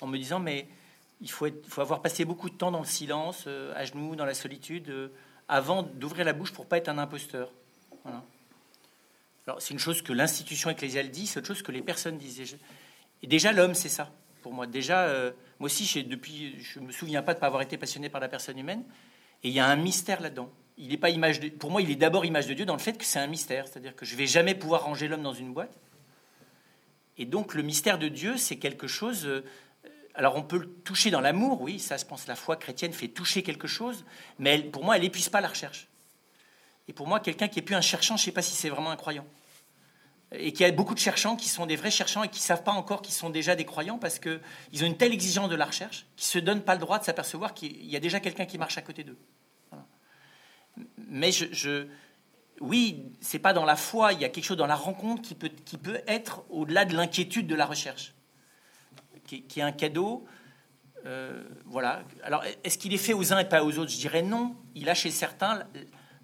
en 0.01 0.09
me 0.09 0.19
disant, 0.19 0.41
mais 0.41 0.69
il 1.21 1.31
faut, 1.31 1.47
avoir 1.79 2.03
passé 2.03 2.25
beaucoup 2.25 2.49
de 2.51 2.55
temps 2.55 2.71
dans 2.71 2.81
le 2.81 2.87
silence, 2.87 3.45
euh, 3.47 3.73
à 3.75 3.85
genoux, 3.85 4.17
dans 4.17 4.25
la 4.25 4.35
solitude, 4.35 5.11
avant 5.49 5.83
d'ouvrir 5.83 6.25
la 6.25 6.33
bouche 6.33 6.53
pour 6.53 6.67
pas 6.67 6.79
être 6.79 6.89
un 6.89 6.99
imposteur. 6.99 7.51
Voilà 8.05 8.23
c'est 9.59 9.73
une 9.73 9.81
chose 9.81 10.03
que 10.03 10.13
l'institution 10.13 10.71
ecclésiale 10.71 11.11
dit, 11.11 11.27
c'est 11.27 11.39
autre 11.39 11.49
chose 11.49 11.63
que 11.63 11.73
les 11.73 11.83
personnes 11.83 12.19
disent. 12.19 12.57
Et 13.23 13.27
déjà, 13.27 13.53
l'homme, 13.53 13.75
c'est 13.75 13.89
ça. 13.89 14.13
Pour 14.43 14.53
moi, 14.53 14.67
déjà, 14.67 15.05
euh, 15.05 15.33
moi 15.59 15.67
aussi, 15.67 16.05
depuis, 16.05 16.57
je 16.61 16.81
me 16.81 16.93
souviens 16.93 17.23
pas 17.23 17.35
de 17.35 17.39
pas 17.39 17.47
avoir 17.47 17.63
été 17.63 17.77
passionné 17.79 18.09
par 18.09 18.21
la 18.21 18.29
personne 18.29 18.59
humaine. 18.59 18.85
Et 19.43 19.49
il 19.49 19.55
y 19.55 19.61
a 19.61 19.67
un 19.67 19.77
mystère 19.77 20.21
là-dedans. 20.21 20.51
Il 20.77 20.89
n'est 20.89 20.97
pas 20.97 21.11
image 21.11 21.41
pour 21.59 21.71
moi, 21.71 21.83
il 21.83 21.91
est 21.91 21.97
d'abord 21.97 22.25
image 22.25 22.47
de 22.47 22.55
Dieu 22.55 22.65
dans 22.65 22.77
le 22.77 22.81
fait 22.81 22.97
que 22.97 23.05
c'est 23.05 23.19
un 23.19 23.27
mystère, 23.27 23.67
c'est-à-dire 23.67 23.97
que 23.97 24.05
je 24.05 24.15
vais 24.15 24.27
jamais 24.27 24.55
pouvoir 24.55 24.85
ranger 24.85 25.09
l'homme 25.09 25.23
dans 25.23 25.33
une 25.33 25.53
boîte. 25.53 25.77
Et 27.17 27.25
donc, 27.25 27.55
le 27.55 27.63
mystère 27.63 27.99
de 27.99 28.07
Dieu, 28.07 28.37
c'est 28.37 28.59
quelque 28.59 28.87
chose. 28.87 29.29
Alors, 30.19 30.37
on 30.37 30.43
peut 30.43 30.59
le 30.59 30.69
toucher 30.69 31.11
dans 31.11 31.21
l'amour, 31.21 31.63
oui, 31.63 31.79
ça, 31.79 31.97
je 31.97 32.05
pense, 32.05 32.27
la 32.27 32.35
foi 32.35 32.57
chrétienne 32.57 32.93
fait 32.93 33.09
toucher 33.09 33.43
quelque 33.43 33.69
chose, 33.69 34.05
mais 34.39 34.59
pour 34.59 34.85
moi, 34.85 34.97
elle 34.97 35.03
n'épuise 35.03 35.31
pas 35.31 35.41
la 35.41 35.49
recherche. 35.49 35.89
Et 36.89 36.93
pour 36.93 37.07
moi, 37.07 37.21
quelqu'un 37.21 37.49
qui 37.49 37.61
est 37.61 37.63
plus 37.63 37.77
un 37.77 37.81
cherchant, 37.81 38.17
je 38.17 38.23
ne 38.23 38.25
sais 38.27 38.33
pas 38.33 38.43
si 38.43 38.55
c'est 38.55 38.69
vraiment 38.69 38.91
un 38.91 38.97
croyant 38.97 39.25
et 40.33 40.53
qu'il 40.53 40.67
y 40.67 40.69
a 40.69 40.73
beaucoup 40.73 40.95
de 40.95 40.99
cherchants 40.99 41.37
qui 41.37 41.49
sont 41.49 41.67
des 41.67 41.77
vrais 41.77 41.91
cherchants 41.91 42.23
et 42.23 42.29
qui 42.29 42.41
ne 42.41 42.45
savent 42.45 42.63
pas 42.63 42.73
encore 42.73 43.01
qu'ils 43.01 43.15
sont 43.15 43.31
déjà 43.31 43.57
des 43.57 43.65
croyants 43.65 43.99
parce 43.99 44.19
qu'ils 44.19 44.41
ont 44.83 44.87
une 44.87 44.97
telle 44.97 45.13
exigence 45.13 45.49
de 45.49 45.55
la 45.55 45.65
recherche 45.65 46.07
qu'ils 46.17 46.27
ne 46.27 46.31
se 46.31 46.39
donnent 46.39 46.63
pas 46.63 46.75
le 46.75 46.81
droit 46.81 46.99
de 46.99 47.05
s'apercevoir 47.05 47.55
qu'il 47.55 47.87
y 47.87 47.97
a 47.97 48.01
déjà 48.01 48.21
quelqu'un 48.21 48.45
qui 48.45 48.59
marche 48.59 48.77
à 48.77 48.83
côté 48.83 49.05
d'eux. 49.05 49.19
Mais 50.99 51.33
je, 51.33 51.47
je 51.53 51.87
oui, 52.61 53.05
c'est 53.21 53.39
pas 53.39 53.53
dans 53.53 53.65
la 53.65 53.77
foi, 53.77 54.13
il 54.13 54.21
y 54.21 54.25
a 54.25 54.29
quelque 54.29 54.45
chose 54.45 54.57
dans 54.57 54.67
la 54.67 54.75
rencontre 54.75 55.23
qui 55.23 55.35
peut, 55.35 55.49
qui 55.49 55.79
peut 55.79 56.01
être 56.07 56.45
au-delà 56.51 56.85
de 56.85 56.95
l'inquiétude 56.95 57.47
de 57.47 57.55
la 57.55 57.67
recherche, 57.67 58.15
qui, 59.29 59.61
est 59.61 59.63
un 59.63 59.73
cadeau. 59.73 60.27
Euh, 61.07 61.43
voilà. 61.67 62.03
Alors, 62.23 62.43
est-ce 62.65 62.79
qu'il 62.79 62.93
est 62.93 62.99
fait 62.99 63.13
aux 63.13 63.33
uns 63.33 63.39
et 63.39 63.49
pas 63.49 63.63
aux 63.65 63.79
autres? 63.79 63.91
Je 63.91 63.99
dirais 63.99 64.23
non. 64.23 64.57
Il 64.75 64.89
a 64.89 64.95
chez 64.95 65.11
certains 65.11 65.65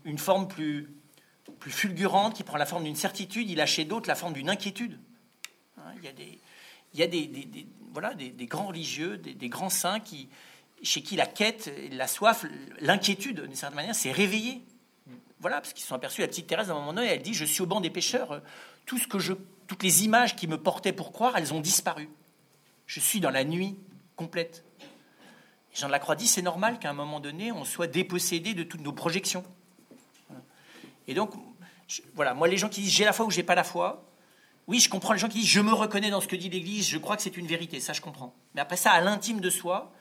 une 0.05 0.19
forme 0.19 0.49
plus 0.49 0.89
plus 1.59 1.71
fulgurante, 1.71 2.35
qui 2.35 2.43
prend 2.43 2.59
la 2.59 2.67
forme 2.67 2.85
d'une 2.85 2.97
certitude, 2.97 3.49
il 3.49 3.61
a 3.61 3.67
chez 3.67 3.85
d'autres 3.85 4.09
la 4.09 4.15
forme 4.15 4.35
d'une 4.35 4.51
inquiétude. 4.51 4.99
Hein, 5.79 5.93
il 5.97 6.05
y 6.05 6.09
a 6.09 6.13
des, 6.13 6.39
il 6.93 7.01
y 7.01 7.03
a 7.03 7.07
des, 7.07 7.67
voilà, 7.93 8.15
des, 8.15 8.47
grands 8.47 8.67
religieux, 8.67 9.17
des, 9.17 9.49
grands 9.49 9.71
saints 9.71 10.01
qui, 10.01 10.29
chez 10.83 11.03
qui 11.03 11.17
la 11.17 11.27
quête, 11.27 11.71
la 11.93 12.07
soif, 12.07 12.45
l'inquiétude, 12.81 13.41
d'une 13.41 13.55
certaine 13.55 13.77
manière, 13.77 13.95
s'est 13.95 14.13
réveillée. 14.13 14.63
Voilà, 15.41 15.61
parce 15.61 15.73
qu'ils 15.73 15.85
sont 15.85 15.95
aperçus, 15.95 16.23
la 16.23 16.29
petite 16.29 16.47
Thérèse, 16.47 16.71
à 16.71 16.73
un 16.73 16.77
moment 16.77 16.93
donné, 16.93 17.09
elle 17.09 17.23
dit 17.23 17.35
Je 17.35 17.45
suis 17.45 17.63
au 17.63 17.67
banc 17.67 17.81
des 17.81 17.91
pêcheurs, 17.91 18.43
tout 18.87 18.99
ce 18.99 19.07
que 19.07 19.19
je, 19.19 19.35
toutes 19.67 19.83
les 19.83 20.05
images 20.05 20.37
qui 20.37 20.47
me 20.47 20.59
portaient 20.59 20.93
pour 20.93 21.13
croire, 21.13 21.37
elles 21.37 21.53
ont 21.53 21.61
disparu. 21.61 22.09
Je 22.87 23.01
suis 23.01 23.21
dans 23.21 23.31
la 23.31 23.45
nuit 23.45 23.77
complète. 24.17 24.65
Jean 25.73 25.87
de 25.89 25.93
la 25.93 25.99
Croix 25.99 26.17
dit 26.17 26.27
C'est 26.27 26.43
normal 26.43 26.79
qu'à 26.79 26.91
un 26.91 26.95
moment 26.95 27.21
donné, 27.21 27.53
on 27.53 27.65
soit 27.65 27.87
dépossédé 27.87 28.55
de 28.55 28.63
toutes 28.63 28.83
nos 28.83 28.93
projections. 28.93 29.45
Et 31.07 31.15
donc, 31.15 31.35
voilà, 32.15 32.35
moi, 32.35 32.49
les 32.49 32.57
gens 32.57 32.69
qui 32.69 32.81
disent 32.81 32.93
j'ai 32.93 33.05
la 33.05 33.13
foi 33.13 33.27
ou 33.27 33.31
j'ai 33.31 33.43
pas 33.43 33.55
la 33.55 33.65
foi, 33.65 34.05
oui, 34.67 34.81
je 34.81 34.89
comprends 34.89 35.13
les 35.13 35.19
gens 35.19 35.29
qui 35.29 35.41
disent 35.41 35.49
je 35.49 35.61
me 35.61 35.73
reconnais 35.73 36.11
dans 36.11 36.21
ce 36.21 36.29
que 36.29 36.37
dit 36.37 36.49
l'Église, 36.49 36.89
je 36.89 36.99
crois 36.99 37.17
que 37.17 37.23
c'est 37.23 37.37
une 37.37 37.47
vérité, 37.47 37.81
ça 37.81 37.93
je 37.93 38.01
comprends. 38.01 38.35
Mais 38.55 38.61
après 38.61 38.77
ça, 38.77 38.93
à 38.93 39.01
l'intime 39.01 39.41
de 39.41 39.51
soi, 39.51 39.93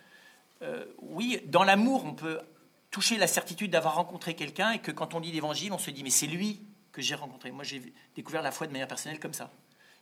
euh, 0.62 0.86
oui, 1.02 1.42
dans 1.48 1.64
l'amour, 1.64 2.06
on 2.06 2.14
peut 2.14 2.40
toucher 2.90 3.18
la 3.18 3.28
certitude 3.28 3.72
d'avoir 3.72 3.96
rencontré 3.96 4.36
quelqu'un 4.36 4.72
et 4.72 4.80
que 4.80 4.92
quand 4.92 5.14
on 5.14 5.20
lit 5.20 5.32
l'Évangile, 5.32 5.74
on 5.74 5.78
se 5.78 5.92
dit 5.92 6.04
mais 6.04 6.10
c'est 6.10 6.28
lui 6.28 6.62
que 6.92 7.02
j'ai 7.02 7.16
rencontré. 7.16 7.52
Moi, 7.52 7.64
j'ai 7.64 7.82
découvert 8.16 8.42
la 8.42 8.52
foi 8.52 8.68
de 8.68 8.72
manière 8.72 8.88
personnelle 8.88 9.20
comme 9.20 9.34
ça. 9.34 9.52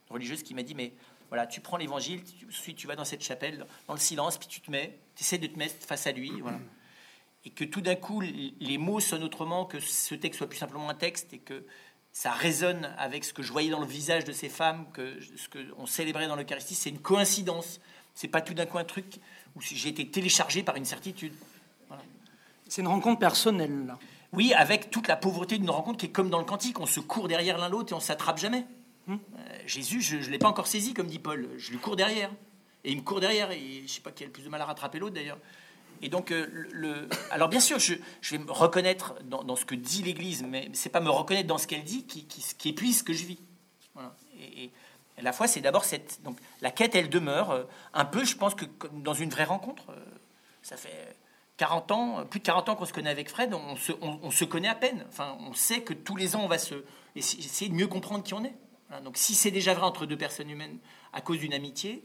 Une 0.10 0.14
religieuse 0.14 0.44
qui 0.44 0.54
m'a 0.54 0.62
dit 0.62 0.76
mais 0.76 0.94
voilà, 1.32 1.48
tu 1.48 1.62
prends 1.62 1.78
l'Évangile, 1.78 2.22
tu, 2.24 2.76
tu 2.76 2.88
vas 2.88 2.96
dans 2.96 3.06
cette 3.06 3.24
chapelle, 3.24 3.66
dans 3.88 3.94
le 3.96 4.00
silence, 4.00 4.38
puis 4.38 4.48
tu 4.48 4.62
te 4.62 4.70
mets, 4.70 5.00
tu 5.16 5.24
essaies 5.24 5.40
de 5.40 5.48
te 5.48 5.58
mettre 5.58 5.84
face 5.84 6.06
à 6.06 6.12
lui, 6.12 6.30
voilà 6.42 6.60
et 7.46 7.50
que 7.50 7.64
tout 7.64 7.82
d'un 7.82 7.96
coup 7.96 8.22
les 8.22 8.78
mots 8.78 9.00
sonnent 9.00 9.24
autrement, 9.24 9.66
que 9.66 9.80
ce 9.80 10.16
texte 10.16 10.38
soit 10.40 10.48
plus 10.48 10.60
simplement 10.60 10.90
un 10.90 10.96
texte 10.96 11.34
et 11.34 11.40
que 11.40 11.66
ça 12.12 12.32
résonne 12.32 12.94
avec 12.98 13.24
ce 13.24 13.34
que 13.34 13.42
je 13.42 13.52
voyais 13.52 13.70
dans 13.70 13.80
le 13.80 13.86
visage 13.86 14.26
de 14.26 14.32
ces 14.32 14.50
femmes, 14.50 14.86
que 14.94 15.20
ce 15.22 15.48
qu'on 15.48 15.86
célébrait 15.86 16.28
dans 16.28 16.36
l'Eucharistie, 16.36 16.76
c'est 16.76 16.90
une 16.90 17.00
coïncidence. 17.00 17.80
C'est 18.14 18.28
pas 18.28 18.42
tout 18.42 18.54
d'un 18.54 18.66
coup 18.66 18.78
un 18.78 18.84
truc 18.84 19.20
où 19.56 19.62
j'ai 19.62 19.90
été 19.90 20.08
téléchargé 20.08 20.62
par 20.62 20.76
une 20.76 20.86
certitude. 20.86 21.34
C'est 22.68 22.82
une 22.82 22.88
rencontre 22.88 23.20
personnelle, 23.20 23.86
là. 23.86 23.98
Oui, 24.34 24.54
avec 24.54 24.92
toute 24.92 25.10
la 25.10 25.18
pauvreté 25.18 25.58
d'une 25.58 25.70
rencontre 25.70 25.98
qui 25.98 26.06
est 26.06 26.12
comme 26.12 26.30
dans 26.30 26.40
le 26.40 26.46
cantique, 26.46 26.80
on 26.80 26.86
se 26.86 27.02
court 27.02 27.28
derrière 27.28 27.58
l'un 27.58 27.68
l'autre 27.68 27.92
et 27.92 27.96
on 27.96 28.00
s'attrape 28.00 28.38
jamais. 28.38 28.66
Hum. 29.08 29.20
Euh, 29.38 29.58
Jésus, 29.66 30.02
je 30.02 30.18
ne 30.18 30.32
l'ai 30.32 30.38
pas 30.38 30.48
encore 30.48 30.68
saisi, 30.68 30.94
comme 30.94 31.08
dit 31.08 31.20
Paul, 31.20 31.50
je 31.58 31.72
lui 31.72 31.78
cours 31.78 31.96
derrière. 31.96 32.32
Et 32.84 32.92
il 32.92 32.98
me 32.98 33.02
court 33.02 33.20
derrière, 33.20 33.52
et 33.52 33.84
je 33.86 33.92
sais 33.92 34.02
pas 34.02 34.12
qui 34.12 34.24
a 34.24 34.26
le 34.26 34.32
plus 34.32 34.44
de 34.44 34.50
mal 34.50 34.62
à 34.62 34.66
rattraper 34.66 35.00
l'autre 35.00 35.16
d'ailleurs. 35.16 35.38
Et 36.02 36.10
donc, 36.10 36.32
euh, 36.32 37.08
alors 37.30 37.48
bien 37.48 37.60
sûr, 37.60 37.78
je, 37.78 37.96
vais 38.32 38.38
me 38.40 38.52
reconnaître 38.52 39.16
dans, 39.24 39.56
ce 39.56 39.66
que 39.66 39.76
dit 39.76 40.02
l'Église, 40.02 40.44
mais 40.44 40.70
c'est 40.74 40.90
pas 40.90 41.00
me 41.00 41.12
reconnaître 41.12 41.48
dans 41.48 41.60
ce 41.60 41.68
qu'elle 41.68 41.84
dit 41.84 42.06
qui, 42.06 42.70
épuise 42.70 43.00
ce 43.00 43.04
que 43.04 43.14
je 43.14 43.26
vis. 43.26 43.40
Et, 44.40 44.72
la 45.22 45.34
foi, 45.34 45.48
c'est 45.48 45.62
d'abord 45.62 45.86
cette. 45.86 46.24
Donc, 46.24 46.40
la 46.62 46.72
quête, 46.72 46.96
elle 46.96 47.08
demeure 47.08 47.52
euh, 47.52 47.64
un 47.94 48.06
peu, 48.06 48.26
je 48.26 48.36
pense 48.36 48.56
que 48.56 48.66
dans 48.92 49.14
une 49.14 49.30
vraie 49.30 49.44
rencontre. 49.44 49.84
Ça 50.64 50.78
fait 50.78 51.16
40 51.58 51.92
ans, 51.92 52.26
plus 52.26 52.40
de 52.40 52.46
40 52.46 52.70
ans 52.70 52.76
qu'on 52.76 52.86
se 52.86 52.94
connaît 52.94 53.12
avec 53.12 53.30
Fred, 53.30 53.54
on 53.54 53.76
se, 53.76 53.92
on, 54.02 54.32
se, 54.32 54.46
connaît 54.46 54.68
à 54.68 54.74
peine. 54.74 55.06
Enfin, 55.10 55.38
on 55.42 55.54
sait 55.54 55.82
que 55.82 55.94
tous 55.94 56.16
les 56.16 56.36
ans, 56.36 56.44
on 56.44 56.48
va 56.48 56.56
essayer 57.16 57.70
de 57.70 57.76
mieux 57.76 57.86
comprendre 57.86 58.24
qui 58.24 58.34
on 58.34 58.44
est. 58.44 58.56
Donc 59.00 59.18
si 59.18 59.36
c'est 59.36 59.52
déjà 59.52 59.74
vrai 59.74 59.86
entre 59.86 60.06
deux 60.06 60.18
personnes 60.18 60.50
humaines 60.50 60.78
à 61.14 61.22
cause 61.22 61.40
d'une 61.40 61.54
amitié, 61.54 62.04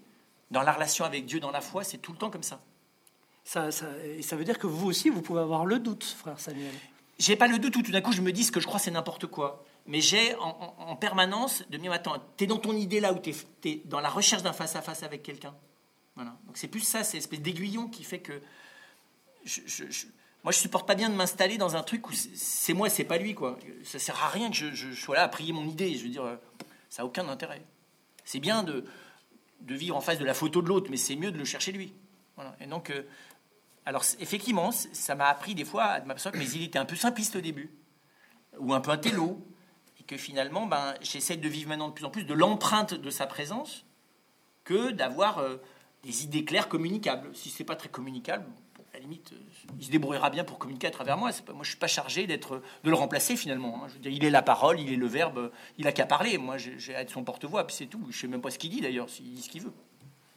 dans 0.50 0.62
la 0.62 0.72
relation 0.72 1.04
avec 1.04 1.26
Dieu, 1.26 1.40
dans 1.40 1.50
la 1.50 1.60
foi, 1.60 1.84
c'est 1.84 1.98
tout 1.98 2.12
le 2.12 2.18
temps 2.18 2.30
comme 2.30 2.42
ça. 2.42 2.60
Ça, 3.44 3.70
ça, 3.70 3.86
et 4.04 4.22
ça 4.22 4.36
veut 4.36 4.44
dire 4.44 4.58
que 4.58 4.66
vous 4.66 4.86
aussi, 4.86 5.08
vous 5.08 5.22
pouvez 5.22 5.40
avoir 5.40 5.66
le 5.66 5.78
doute, 5.78 6.04
frère 6.04 6.38
Samuel. 6.38 6.72
J'ai 7.18 7.36
pas 7.36 7.46
le 7.46 7.58
doute 7.58 7.76
où 7.76 7.82
tout 7.82 7.92
d'un 7.92 8.00
coup 8.00 8.12
je 8.12 8.20
me 8.20 8.32
dis 8.32 8.44
ce 8.44 8.52
que 8.52 8.60
je 8.60 8.66
crois 8.66 8.78
c'est 8.78 8.90
n'importe 8.90 9.26
quoi. 9.26 9.64
Mais 9.86 10.00
j'ai 10.00 10.34
en, 10.34 10.96
permanence 10.96 11.62
de 11.70 11.76
me 11.76 11.82
dire 11.82 11.92
attends, 11.92 12.16
t'es 12.36 12.46
dans 12.46 12.58
ton 12.58 12.74
idée 12.74 12.98
là 12.98 13.12
où 13.12 13.18
t'es 13.18 13.34
es 13.64 13.82
dans 13.84 14.00
la 14.00 14.08
recherche 14.08 14.42
d'un 14.42 14.52
face 14.52 14.74
à 14.74 14.82
face 14.82 15.02
avec 15.02 15.22
quelqu'un. 15.22 15.54
Voilà. 16.16 16.36
Donc 16.46 16.56
c'est 16.56 16.68
plus 16.68 16.80
ça, 16.80 17.04
c'est 17.04 17.18
espèce 17.18 17.40
d'aiguillon 17.40 17.88
qui 17.88 18.02
fait 18.02 18.18
que 18.18 18.42
je, 19.44 19.60
je, 19.66 20.06
moi 20.42 20.52
je 20.52 20.58
supporte 20.58 20.86
pas 20.86 20.96
bien 20.96 21.08
de 21.08 21.14
m'installer 21.14 21.56
dans 21.56 21.76
un 21.76 21.82
truc 21.82 22.08
où 22.08 22.12
c'est 22.12 22.74
moi, 22.74 22.88
c'est 22.88 23.04
pas 23.04 23.18
lui 23.18 23.34
quoi. 23.34 23.58
Ça 23.84 23.98
sert 23.98 24.22
à 24.22 24.28
rien 24.28 24.50
que 24.50 24.56
je, 24.56 24.92
sois 24.92 25.14
là 25.14 25.22
à 25.22 25.28
prier 25.28 25.52
mon 25.52 25.66
idée. 25.68 25.94
Je 25.94 26.02
veux 26.02 26.10
dire, 26.10 26.24
euh, 26.24 26.36
ça 26.88 27.02
a 27.02 27.04
aucun 27.04 27.28
intérêt. 27.28 27.62
C'est 28.24 28.40
bien 28.40 28.62
de, 28.62 28.84
de 29.60 29.74
vivre 29.74 29.96
en 29.96 30.00
face 30.00 30.18
de 30.18 30.24
la 30.24 30.34
photo 30.34 30.62
de 30.62 30.68
l'autre, 30.68 30.88
mais 30.90 30.96
c'est 30.96 31.16
mieux 31.16 31.30
de 31.30 31.38
le 31.38 31.44
chercher 31.44 31.72
lui. 31.72 31.92
Et 32.60 32.66
donc 32.66 32.90
euh, 32.90 33.02
alors 33.86 34.04
effectivement, 34.20 34.72
ça 34.72 35.14
m'a 35.14 35.28
appris 35.28 35.54
des 35.54 35.64
fois 35.64 35.84
à 35.84 36.00
m'apercevoir 36.00 36.42
mais 36.42 36.50
il 36.50 36.62
était 36.62 36.78
un 36.78 36.84
peu 36.84 36.96
simpliste 36.96 37.36
au 37.36 37.40
début, 37.40 37.70
ou 38.58 38.74
un 38.74 38.80
peu 38.80 38.90
un 38.90 38.98
télo, 38.98 39.40
et 40.00 40.02
que 40.02 40.16
finalement, 40.16 40.66
ben, 40.66 40.94
j'essaie 41.00 41.36
de 41.36 41.48
vivre 41.48 41.68
maintenant 41.68 41.88
de 41.88 41.94
plus 41.94 42.04
en 42.04 42.10
plus 42.10 42.24
de 42.24 42.34
l'empreinte 42.34 42.94
de 42.94 43.10
sa 43.10 43.26
présence 43.26 43.84
que 44.64 44.90
d'avoir 44.90 45.38
euh, 45.38 45.56
des 46.02 46.24
idées 46.24 46.44
claires 46.44 46.68
communicables. 46.68 47.34
Si 47.34 47.48
c'est 47.48 47.64
pas 47.64 47.76
très 47.76 47.88
communicable, 47.88 48.46
la 48.96 49.02
limite, 49.02 49.32
euh, 49.32 49.68
il 49.78 49.84
se 49.84 49.90
débrouillera 49.90 50.30
bien 50.30 50.42
pour 50.42 50.58
communiquer 50.58 50.86
à 50.86 50.90
travers 50.90 51.18
moi. 51.18 51.30
Pas, 51.44 51.52
moi, 51.52 51.64
je 51.64 51.68
suis 51.68 51.78
pas 51.78 51.86
chargé 51.86 52.26
d'être 52.26 52.62
de 52.82 52.90
le 52.90 52.96
remplacer 52.96 53.36
finalement. 53.36 53.84
Hein. 53.84 53.88
Il 54.04 54.24
est 54.24 54.30
la 54.30 54.42
parole, 54.42 54.80
il 54.80 54.90
est 54.92 54.96
le 54.96 55.06
verbe, 55.06 55.52
il 55.76 55.86
a 55.86 55.92
qu'à 55.92 56.06
parler. 56.06 56.38
Moi, 56.38 56.56
j'ai 56.56 56.96
à 56.96 57.02
être 57.02 57.10
son 57.10 57.22
porte-voix, 57.22 57.66
puis 57.66 57.76
c'est 57.76 57.86
tout. 57.86 58.04
Je 58.10 58.18
sais 58.18 58.26
même 58.26 58.40
pas 58.40 58.50
ce 58.50 58.58
qu'il 58.58 58.70
dit 58.70 58.80
d'ailleurs, 58.80 59.10
s'il 59.10 59.32
dit 59.32 59.42
ce 59.42 59.50
qu'il 59.50 59.62
veut. 59.62 59.72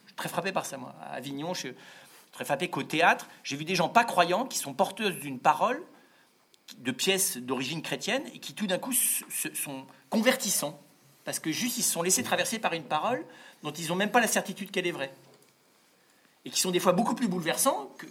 Je 0.04 0.10
suis 0.10 0.16
très 0.16 0.28
frappé 0.28 0.52
par 0.52 0.66
ça, 0.66 0.76
moi. 0.76 0.94
À 1.00 1.14
Avignon, 1.14 1.54
je, 1.54 1.68
très 2.32 2.44
frappé 2.44 2.68
qu'au 2.68 2.82
théâtre, 2.82 3.28
j'ai 3.42 3.56
vu 3.56 3.64
des 3.64 3.74
gens 3.74 3.88
pas 3.88 4.04
croyants 4.04 4.44
qui 4.44 4.58
sont 4.58 4.74
porteuses 4.74 5.18
d'une 5.20 5.38
parole, 5.38 5.82
de 6.78 6.92
pièces 6.92 7.38
d'origine 7.38 7.80
chrétienne, 7.80 8.22
et 8.34 8.38
qui 8.40 8.54
tout 8.54 8.66
d'un 8.66 8.78
coup 8.78 8.92
sont 8.92 9.86
convertissants. 10.10 10.78
Parce 11.24 11.38
que 11.38 11.50
juste, 11.50 11.78
ils 11.78 11.82
se 11.82 11.92
sont 11.92 12.02
laissés 12.02 12.22
traverser 12.22 12.58
par 12.58 12.74
une 12.74 12.84
parole 12.84 13.24
dont 13.62 13.72
ils 13.72 13.88
n'ont 13.88 13.94
même 13.94 14.10
pas 14.10 14.20
la 14.20 14.26
certitude 14.26 14.70
qu'elle 14.70 14.86
est 14.86 14.92
vraie. 14.92 15.12
Et 16.44 16.50
qui 16.50 16.60
sont 16.60 16.70
des 16.70 16.80
fois 16.80 16.92
beaucoup 16.92 17.14
plus 17.14 17.28
bouleversants 17.28 17.94
que, 17.98 18.06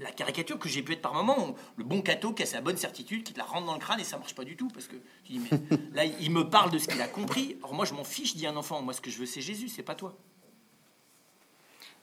la 0.00 0.12
caricature 0.12 0.58
que 0.58 0.68
j'ai 0.68 0.82
pu 0.82 0.92
être 0.92 1.02
par 1.02 1.14
moment. 1.14 1.56
Le 1.76 1.84
bon 1.84 2.02
cateau 2.02 2.32
qui 2.32 2.42
a 2.42 2.46
sa 2.46 2.60
bonne 2.60 2.76
certitude, 2.76 3.24
qui 3.24 3.32
te 3.32 3.38
la 3.38 3.44
rentre 3.44 3.66
dans 3.66 3.74
le 3.74 3.80
crâne 3.80 4.00
et 4.00 4.04
ça 4.04 4.16
marche 4.16 4.34
pas 4.34 4.44
du 4.44 4.56
tout. 4.56 4.68
Parce 4.68 4.86
que 4.86 4.96
tu 5.24 5.32
dis, 5.32 5.40
mais 5.40 5.60
là, 5.92 6.04
il 6.04 6.30
me 6.30 6.48
parle 6.48 6.70
de 6.70 6.78
ce 6.78 6.86
qu'il 6.86 7.00
a 7.00 7.08
compris. 7.08 7.56
Alors 7.58 7.74
moi, 7.74 7.84
je 7.84 7.94
m'en 7.94 8.04
fiche, 8.04 8.36
dit 8.36 8.46
un 8.46 8.56
enfant. 8.56 8.80
Moi, 8.82 8.94
ce 8.94 9.00
que 9.00 9.10
je 9.10 9.18
veux, 9.18 9.26
c'est 9.26 9.40
Jésus, 9.40 9.68
c'est 9.68 9.82
pas 9.82 9.94
toi. 9.94 10.16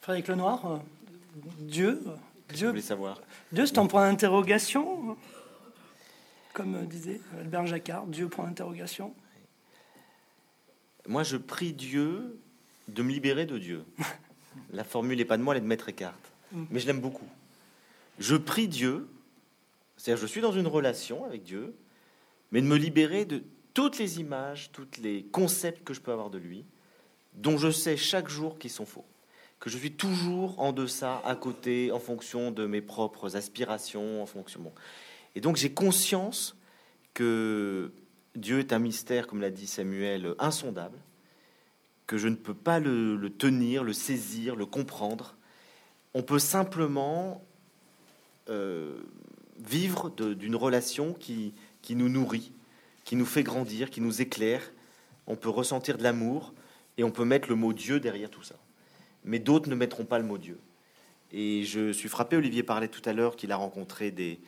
Frédéric 0.01 0.27
Lenoir, 0.27 0.65
euh, 0.65 0.77
Dieu, 1.57 2.03
Dieu, 2.53 2.79
savoir? 2.81 3.19
Dieu, 3.51 3.65
c'est 3.65 3.79
un 3.79 3.87
point 3.87 4.09
d'interrogation, 4.09 5.17
comme 6.53 6.85
disait 6.85 7.19
Albert 7.39 7.65
Jacquard. 7.65 8.05
Dieu, 8.05 8.27
point 8.29 8.45
d'interrogation. 8.45 9.15
Moi, 11.07 11.23
je 11.23 11.37
prie 11.37 11.73
Dieu 11.73 12.39
de 12.87 13.01
me 13.01 13.11
libérer 13.11 13.45
de 13.45 13.57
Dieu. 13.57 13.85
La 14.71 14.83
formule 14.83 15.17
n'est 15.17 15.25
pas 15.25 15.37
de 15.37 15.43
moi, 15.43 15.53
elle 15.53 15.59
est 15.59 15.61
de 15.61 15.67
Maître 15.67 15.89
Eckhart. 15.89 16.19
Mm. 16.51 16.63
Mais 16.69 16.79
je 16.79 16.87
l'aime 16.87 17.01
beaucoup. 17.01 17.27
Je 18.19 18.35
prie 18.35 18.67
Dieu, 18.67 19.07
c'est-à-dire 19.97 20.21
je 20.21 20.27
suis 20.27 20.41
dans 20.41 20.51
une 20.51 20.67
relation 20.67 21.25
avec 21.25 21.43
Dieu, 21.43 21.75
mais 22.51 22.61
de 22.61 22.67
me 22.67 22.77
libérer 22.77 23.25
de 23.25 23.43
toutes 23.73 23.97
les 23.97 24.19
images, 24.19 24.71
tous 24.71 24.87
les 25.01 25.23
concepts 25.31 25.83
que 25.83 25.93
je 25.93 26.01
peux 26.01 26.11
avoir 26.11 26.29
de 26.29 26.37
lui, 26.37 26.65
dont 27.33 27.57
je 27.57 27.71
sais 27.71 27.97
chaque 27.97 28.29
jour 28.29 28.57
qu'ils 28.57 28.71
sont 28.71 28.85
faux 28.85 29.05
que 29.59 29.69
je 29.69 29.77
suis 29.77 29.91
toujours 29.91 30.59
en 30.59 30.73
deçà, 30.73 31.21
à 31.25 31.35
côté, 31.35 31.91
en 31.91 31.99
fonction 31.99 32.51
de 32.51 32.65
mes 32.65 32.81
propres 32.81 33.35
aspirations, 33.35 34.21
en 34.21 34.25
fonction. 34.25 34.71
Et 35.35 35.41
donc 35.41 35.55
j'ai 35.55 35.71
conscience 35.71 36.55
que 37.13 37.91
Dieu 38.35 38.59
est 38.59 38.73
un 38.73 38.79
mystère, 38.79 39.27
comme 39.27 39.41
l'a 39.41 39.49
dit 39.49 39.67
Samuel, 39.67 40.35
insondable, 40.39 40.97
que 42.07 42.17
je 42.17 42.27
ne 42.27 42.35
peux 42.35 42.53
pas 42.53 42.79
le, 42.79 43.29
tenir, 43.29 43.83
le 43.83 43.93
saisir, 43.93 44.55
le 44.55 44.65
comprendre. 44.65 45.35
On 46.13 46.21
peut 46.21 46.39
simplement 46.39 47.43
euh, 48.49 48.99
vivre 49.59 50.09
d'une 50.09 50.55
relation 50.55 51.13
qui, 51.13 51.53
qui 51.81 51.95
nous 51.95 52.09
nourrit, 52.09 52.51
qui 53.03 53.15
nous 53.15 53.25
fait 53.25 53.43
grandir, 53.43 53.89
qui 53.89 54.01
nous 54.01 54.21
éclaire. 54.21 54.71
On 55.27 55.35
peut 55.35 55.49
ressentir 55.49 55.97
de 55.97 56.03
l'amour 56.03 56.53
et 56.97 57.03
on 57.03 57.11
peut 57.11 57.25
mettre 57.25 57.49
le 57.49 57.55
mot 57.55 57.73
Dieu 57.73 57.99
derrière 57.99 58.29
tout 58.29 58.43
ça 58.43 58.55
mais 59.25 59.39
d'autres 59.39 59.69
ne 59.69 59.75
mettront 59.75 60.05
pas 60.05 60.19
le 60.19 60.25
mot 60.25 60.37
Dieu. 60.37 60.59
Et 61.31 61.63
je 61.63 61.91
suis 61.91 62.07
frappé, 62.07 62.37
Olivier 62.37 62.63
parlait 62.63 62.87
tout 62.87 63.01
à 63.05 63.11
l'heure 63.11 63.35
qu'il 63.35 63.51
a 63.51 63.57
rencontré 63.57 64.11
des, 64.11 64.39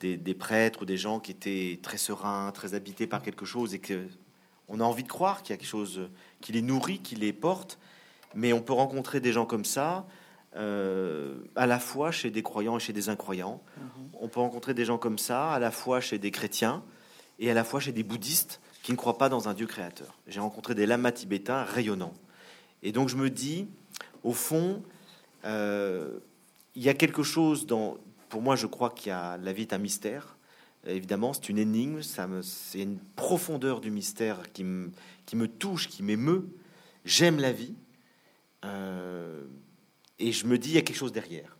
des, 0.00 0.34
prêtres 0.34 0.82
ou 0.82 0.84
des 0.84 0.96
gens 0.96 1.20
qui 1.20 1.30
étaient 1.30 1.78
très 1.82 1.98
sereins, 1.98 2.50
très 2.50 2.74
habités 2.74 3.06
par 3.06 3.22
quelque 3.22 3.44
chose, 3.44 3.74
et 3.74 3.80
qu'on 4.66 4.80
a 4.80 4.84
envie 4.84 5.02
de 5.02 5.08
croire 5.08 5.42
qu'il 5.42 5.52
y 5.52 5.54
a 5.54 5.56
quelque 5.56 5.68
chose 5.68 6.08
qui 6.40 6.52
les 6.52 6.62
nourrit, 6.62 7.00
qui 7.00 7.16
les 7.16 7.32
porte, 7.32 7.78
mais 8.34 8.52
on 8.52 8.60
peut 8.60 8.72
rencontrer 8.72 9.20
des 9.20 9.32
gens 9.32 9.46
comme 9.46 9.64
ça, 9.64 10.06
euh, 10.56 11.34
à 11.56 11.66
la 11.66 11.78
fois 11.78 12.10
chez 12.10 12.30
des 12.30 12.42
croyants 12.42 12.76
et 12.76 12.80
chez 12.80 12.92
des 12.92 13.08
incroyants. 13.08 13.62
Mm-hmm. 13.78 14.18
On 14.20 14.28
peut 14.28 14.40
rencontrer 14.40 14.74
des 14.74 14.84
gens 14.84 14.98
comme 14.98 15.18
ça, 15.18 15.52
à 15.52 15.58
la 15.58 15.70
fois 15.70 16.00
chez 16.00 16.18
des 16.18 16.30
chrétiens 16.30 16.82
et 17.38 17.50
à 17.50 17.54
la 17.54 17.64
fois 17.64 17.80
chez 17.80 17.92
des 17.92 18.04
bouddhistes 18.04 18.60
qui 18.82 18.92
ne 18.92 18.96
croient 18.96 19.18
pas 19.18 19.28
dans 19.28 19.48
un 19.48 19.54
Dieu 19.54 19.66
créateur. 19.66 20.18
J'ai 20.26 20.40
rencontré 20.40 20.74
des 20.74 20.86
lamas 20.86 21.12
tibétains 21.12 21.64
rayonnants. 21.64 22.14
Et 22.82 22.92
donc 22.92 23.08
je 23.08 23.16
me 23.16 23.30
dis, 23.30 23.66
au 24.22 24.32
fond, 24.32 24.82
euh, 25.44 26.18
il 26.74 26.82
y 26.82 26.88
a 26.88 26.94
quelque 26.94 27.22
chose 27.22 27.66
dans. 27.66 27.96
Pour 28.28 28.42
moi, 28.42 28.56
je 28.56 28.66
crois 28.66 28.90
qu'il 28.90 29.08
y 29.08 29.12
a 29.12 29.36
la 29.38 29.52
vie 29.52 29.62
est 29.62 29.72
un 29.72 29.78
mystère. 29.78 30.33
Évidemment, 30.86 31.32
c'est 31.32 31.48
une 31.48 31.58
énigme, 31.58 32.02
c'est 32.02 32.80
une 32.80 32.98
profondeur 33.16 33.80
du 33.80 33.90
mystère 33.90 34.52
qui 34.52 34.64
me, 34.64 34.90
qui 35.26 35.36
me 35.36 35.48
touche, 35.48 35.88
qui 35.88 36.02
m'émeut. 36.02 36.48
J'aime 37.04 37.38
la 37.38 37.52
vie. 37.52 37.74
Euh, 38.64 39.44
et 40.18 40.32
je 40.32 40.46
me 40.46 40.58
dis, 40.58 40.70
il 40.70 40.74
y 40.74 40.78
a 40.78 40.82
quelque 40.82 40.96
chose 40.96 41.12
derrière. 41.12 41.56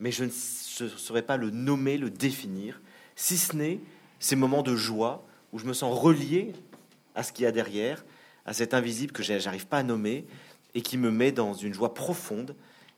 Mais 0.00 0.10
je 0.10 0.24
ne 0.24 0.30
saurais 0.30 1.22
pas 1.22 1.36
le 1.36 1.50
nommer, 1.50 1.96
le 1.96 2.10
définir, 2.10 2.80
si 3.14 3.36
ce 3.38 3.56
n'est 3.56 3.80
ces 4.18 4.36
moments 4.36 4.62
de 4.62 4.76
joie 4.76 5.26
où 5.52 5.58
je 5.58 5.64
me 5.64 5.72
sens 5.72 5.98
relié 5.98 6.52
à 7.14 7.22
ce 7.22 7.32
qu'il 7.32 7.44
y 7.44 7.46
a 7.46 7.52
derrière, 7.52 8.04
à 8.44 8.52
cet 8.52 8.74
invisible 8.74 9.12
que 9.12 9.22
j'arrive 9.22 9.66
pas 9.66 9.78
à 9.78 9.82
nommer, 9.82 10.26
et 10.74 10.82
qui 10.82 10.98
me 10.98 11.10
met 11.10 11.32
dans 11.32 11.54
une 11.54 11.72
joie 11.72 11.94
profonde 11.94 12.54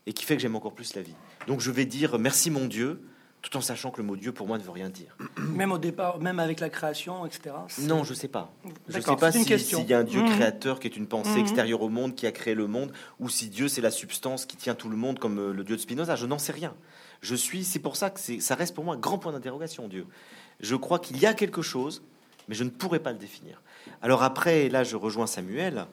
et 0.06 0.12
qui 0.12 0.24
fait 0.24 0.34
que 0.36 0.42
j'aime 0.42 0.56
encore 0.56 0.74
plus 0.74 0.94
la 0.96 1.02
vie. 1.02 1.14
Donc 1.46 1.60
je 1.60 1.70
vais 1.70 1.84
dire 1.84 2.18
merci 2.18 2.50
mon 2.50 2.66
Dieu, 2.66 3.00
tout 3.42 3.56
en 3.56 3.60
sachant 3.60 3.90
que 3.90 3.98
le 3.98 4.06
mot 4.06 4.16
Dieu 4.16 4.32
pour 4.32 4.46
moi 4.46 4.58
ne 4.58 4.62
veut 4.62 4.70
rien 4.70 4.88
dire. 4.88 5.16
Même 5.38 5.72
au 5.72 5.78
départ, 5.78 6.18
même 6.18 6.40
avec 6.40 6.60
la 6.60 6.68
création, 6.70 7.24
etc. 7.24 7.54
Non, 7.80 8.04
je 8.04 8.14
sais 8.14 8.28
pas. 8.28 8.52
Je 8.88 9.00
sais 9.00 9.16
pas 9.16 9.32
s'il 9.32 9.86
y 9.86 9.94
a 9.94 9.98
un 9.98 10.04
Dieu 10.04 10.22
mmh. 10.22 10.30
créateur 10.30 10.80
qui 10.80 10.88
est 10.88 10.96
une 10.96 11.06
pensée 11.06 11.36
mmh. 11.36 11.40
extérieure 11.40 11.82
au 11.82 11.88
monde, 11.88 12.14
qui 12.14 12.26
a 12.26 12.32
créé 12.32 12.54
le 12.54 12.66
monde, 12.66 12.92
ou 13.20 13.28
si 13.28 13.48
Dieu 13.48 13.68
c'est 13.68 13.80
la 13.80 13.90
substance 13.90 14.44
qui 14.44 14.56
tient 14.56 14.74
tout 14.74 14.88
le 14.88 14.96
monde, 14.96 15.18
comme 15.18 15.38
euh, 15.38 15.52
le 15.52 15.64
Dieu 15.64 15.76
de 15.76 15.80
Spinoza. 15.80 16.16
Je 16.16 16.26
n'en 16.26 16.38
sais 16.38 16.52
rien. 16.52 16.74
Je 17.20 17.34
suis, 17.34 17.64
c'est 17.64 17.78
pour 17.78 17.96
ça 17.96 18.10
que 18.10 18.40
ça 18.40 18.54
reste 18.54 18.74
pour 18.74 18.84
moi 18.84 18.94
un 18.94 18.98
grand 18.98 19.18
point 19.18 19.32
d'interrogation, 19.32 19.88
Dieu. 19.88 20.06
Je 20.60 20.76
crois 20.76 20.98
qu'il 20.98 21.18
y 21.18 21.26
a 21.26 21.34
quelque 21.34 21.62
chose, 21.62 22.02
mais 22.48 22.54
je 22.54 22.64
ne 22.64 22.70
pourrais 22.70 23.00
pas 23.00 23.12
le 23.12 23.18
définir. 23.18 23.62
Alors 24.02 24.22
après, 24.22 24.68
là, 24.68 24.84
je 24.84 24.96
rejoins 24.96 25.26
Samuel. 25.26 25.86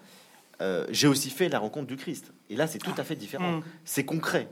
Euh, 0.62 0.86
j'ai 0.90 1.08
aussi 1.08 1.30
fait 1.30 1.50
la 1.50 1.60
rencontre 1.60 1.88
du 1.88 1.98
Christ. 1.98 2.32
Et 2.50 2.56
là, 2.56 2.68
c'est 2.68 2.80
tout 2.80 2.94
à 2.98 3.04
fait 3.04 3.16
différent. 3.16 3.58
Mm. 3.58 3.64
C'est 3.84 4.06
concret. 4.06 4.48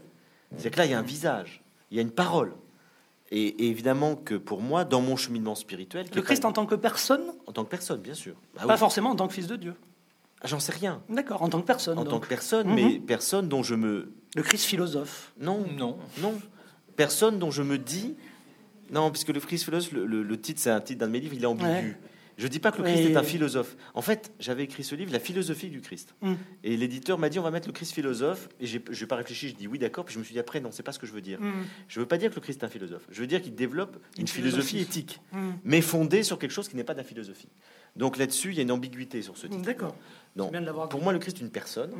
C'est 0.57 0.69
que 0.69 0.77
là, 0.77 0.85
il 0.85 0.91
y 0.91 0.93
a 0.93 0.99
un 0.99 1.03
visage, 1.03 1.63
il 1.89 1.97
y 1.97 1.99
a 1.99 2.03
une 2.03 2.11
parole. 2.11 2.53
Et, 3.35 3.67
évidemment 3.67 4.15
que 4.15 4.35
pour 4.35 4.61
moi, 4.61 4.85
dans 4.85 5.01
mon 5.01 5.15
cheminement 5.15 5.55
spirituel... 5.55 6.05
Le 6.13 6.21
Christ 6.21 6.45
en 6.45 6.53
tant 6.53 6.67
que 6.67 6.75
personne 6.75 7.23
En 7.47 7.51
tant 7.51 7.63
que 7.63 7.69
personne, 7.69 7.99
bien 7.99 8.13
sûr. 8.13 8.35
Bah 8.55 8.67
pas 8.67 8.77
forcément 8.77 9.09
en 9.09 9.15
tant 9.15 9.27
que 9.27 9.33
fils 9.33 9.47
de 9.47 9.55
Dieu. 9.55 9.73
Ah, 10.41 10.47
j'en 10.47 10.59
sais 10.59 10.71
rien. 10.71 11.01
D'accord, 11.09 11.41
en 11.41 11.49
tant 11.49 11.59
que 11.59 11.65
personne. 11.65 11.97
En 11.97 12.05
tant 12.05 12.19
que 12.19 12.27
personne, 12.27 12.71
mais 12.71 12.83
mm-hmm. 12.83 13.01
personne 13.01 13.49
dont 13.49 13.63
je 13.63 13.73
me... 13.73 14.13
Le 14.35 14.43
Christ 14.43 14.65
philosophe. 14.65 15.33
Non, 15.39 15.65
non, 15.77 15.97
non. 16.21 16.39
Personne 16.95 17.39
dont 17.39 17.49
je 17.49 17.63
me 17.63 17.79
dis... 17.79 18.15
Non, 18.91 19.09
puisque 19.09 19.29
le 19.29 19.39
Christ 19.39 19.65
philosophe, 19.65 19.91
le, 19.93 20.39
titre, 20.39 20.61
c'est 20.61 20.69
un 20.69 20.81
titre 20.81 20.99
d'un 20.99 21.07
de 21.07 21.13
mes 21.13 21.19
livres, 21.19 21.33
il 21.33 21.43
est 21.43 21.47
ambigu. 21.47 21.97
Je 22.37 22.47
dis 22.47 22.59
pas 22.59 22.71
que 22.71 22.77
le 22.77 22.83
Christ 22.83 23.09
est 23.09 23.15
un 23.15 23.23
philosophe. 23.23 23.75
En 23.93 24.01
fait, 24.01 24.31
j'avais 24.39 24.63
écrit 24.63 24.83
ce 24.83 24.95
livre, 24.95 25.11
La 25.11 25.19
philosophie 25.19 25.69
du 25.69 25.81
Christ. 25.81 26.15
Mm. 26.21 26.33
Et 26.63 26.77
l'éditeur 26.77 27.19
m'a 27.19 27.29
dit, 27.29 27.39
on 27.39 27.43
va 27.43 27.51
mettre 27.51 27.67
le 27.67 27.73
Christ 27.73 27.93
philosophe. 27.93 28.49
Et 28.59 28.65
je 28.65 28.77
n'ai 28.77 29.07
pas 29.07 29.15
réfléchi, 29.15 29.49
je 29.49 29.55
dis 29.55 29.67
oui, 29.67 29.79
d'accord. 29.79 30.05
Puis 30.05 30.13
je 30.13 30.19
me 30.19 30.23
suis 30.23 30.33
dit 30.33 30.39
après, 30.39 30.59
non, 30.59 30.71
c'est 30.71 30.83
pas 30.83 30.91
ce 30.91 30.99
que 30.99 31.05
je 31.05 31.13
veux 31.13 31.21
dire. 31.21 31.39
Mm. 31.39 31.65
Je 31.87 31.99
veux 31.99 32.05
pas 32.05 32.17
dire 32.17 32.29
que 32.29 32.35
le 32.35 32.41
Christ 32.41 32.61
est 32.61 32.65
un 32.65 32.69
philosophe. 32.69 33.03
Je 33.09 33.21
veux 33.21 33.27
dire 33.27 33.41
qu'il 33.41 33.55
développe 33.55 33.97
une, 34.17 34.27
philosophie, 34.27 34.79
éthique, 34.79 35.21
mm. 35.31 35.51
mais 35.63 35.81
fondée 35.81 36.23
sur 36.23 36.39
quelque 36.39 36.51
chose 36.51 36.67
qui 36.67 36.75
n'est 36.75 36.83
pas 36.83 36.93
de 36.93 36.99
la 36.99 37.03
philosophie. 37.03 37.49
Donc 37.95 38.17
là-dessus, 38.17 38.49
il 38.49 38.55
y 38.55 38.59
a 38.59 38.63
une 38.63 38.71
ambiguïté 38.71 39.21
sur 39.21 39.37
ce 39.37 39.47
titre. 39.47 39.61
D'accord. 39.61 39.95
Non. 40.35 40.51
Pour 40.89 41.01
moi, 41.01 41.13
le 41.13 41.19
Christ 41.19 41.37
est 41.37 41.41
une 41.41 41.51
personne, 41.51 41.93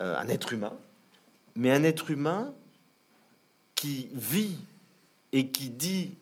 euh, 0.00 0.16
un 0.16 0.28
être 0.28 0.52
humain, 0.52 0.74
mais 1.56 1.72
un 1.72 1.82
être 1.82 2.10
humain 2.10 2.54
qui 3.74 4.08
vit 4.12 4.56
et 5.32 5.48
qui 5.48 5.70
dit 5.70 6.12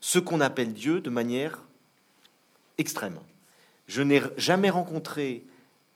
ce 0.00 0.18
qu'on 0.18 0.40
appelle 0.40 0.72
Dieu 0.72 1.00
de 1.00 1.10
manière 1.10 1.62
extrême. 2.78 3.18
Je 3.86 4.02
n'ai 4.02 4.22
jamais 4.36 4.70
rencontré 4.70 5.44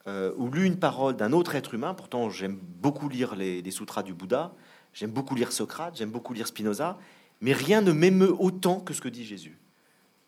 euh, 0.06 0.32
ou 0.36 0.50
lu 0.50 0.64
une 0.64 0.78
parole 0.78 1.16
d'un 1.16 1.32
autre 1.32 1.54
être 1.54 1.74
humain. 1.74 1.94
Pourtant, 1.94 2.30
j'aime 2.30 2.58
beaucoup 2.80 3.08
lire 3.08 3.34
les, 3.36 3.70
sutras 3.70 4.02
du 4.02 4.14
Bouddha, 4.14 4.54
j'aime 4.94 5.10
beaucoup 5.10 5.34
lire 5.34 5.52
Socrate, 5.52 5.96
j'aime 5.96 6.10
beaucoup 6.10 6.32
lire 6.32 6.46
Spinoza, 6.46 6.98
mais 7.40 7.52
rien 7.52 7.80
ne 7.82 7.92
m'émeut 7.92 8.34
autant 8.38 8.80
que 8.80 8.94
ce 8.94 9.00
que 9.00 9.08
dit 9.08 9.24
Jésus. 9.24 9.58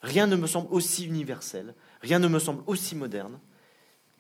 Rien 0.03 0.27
ne 0.27 0.37
me 0.37 0.47
semble 0.47 0.69
aussi 0.71 1.07
universel, 1.07 1.75
rien 2.01 2.19
ne 2.19 2.29
me 2.29 2.39
semble 2.39 2.63
aussi 2.67 2.95
moderne. 2.95 3.39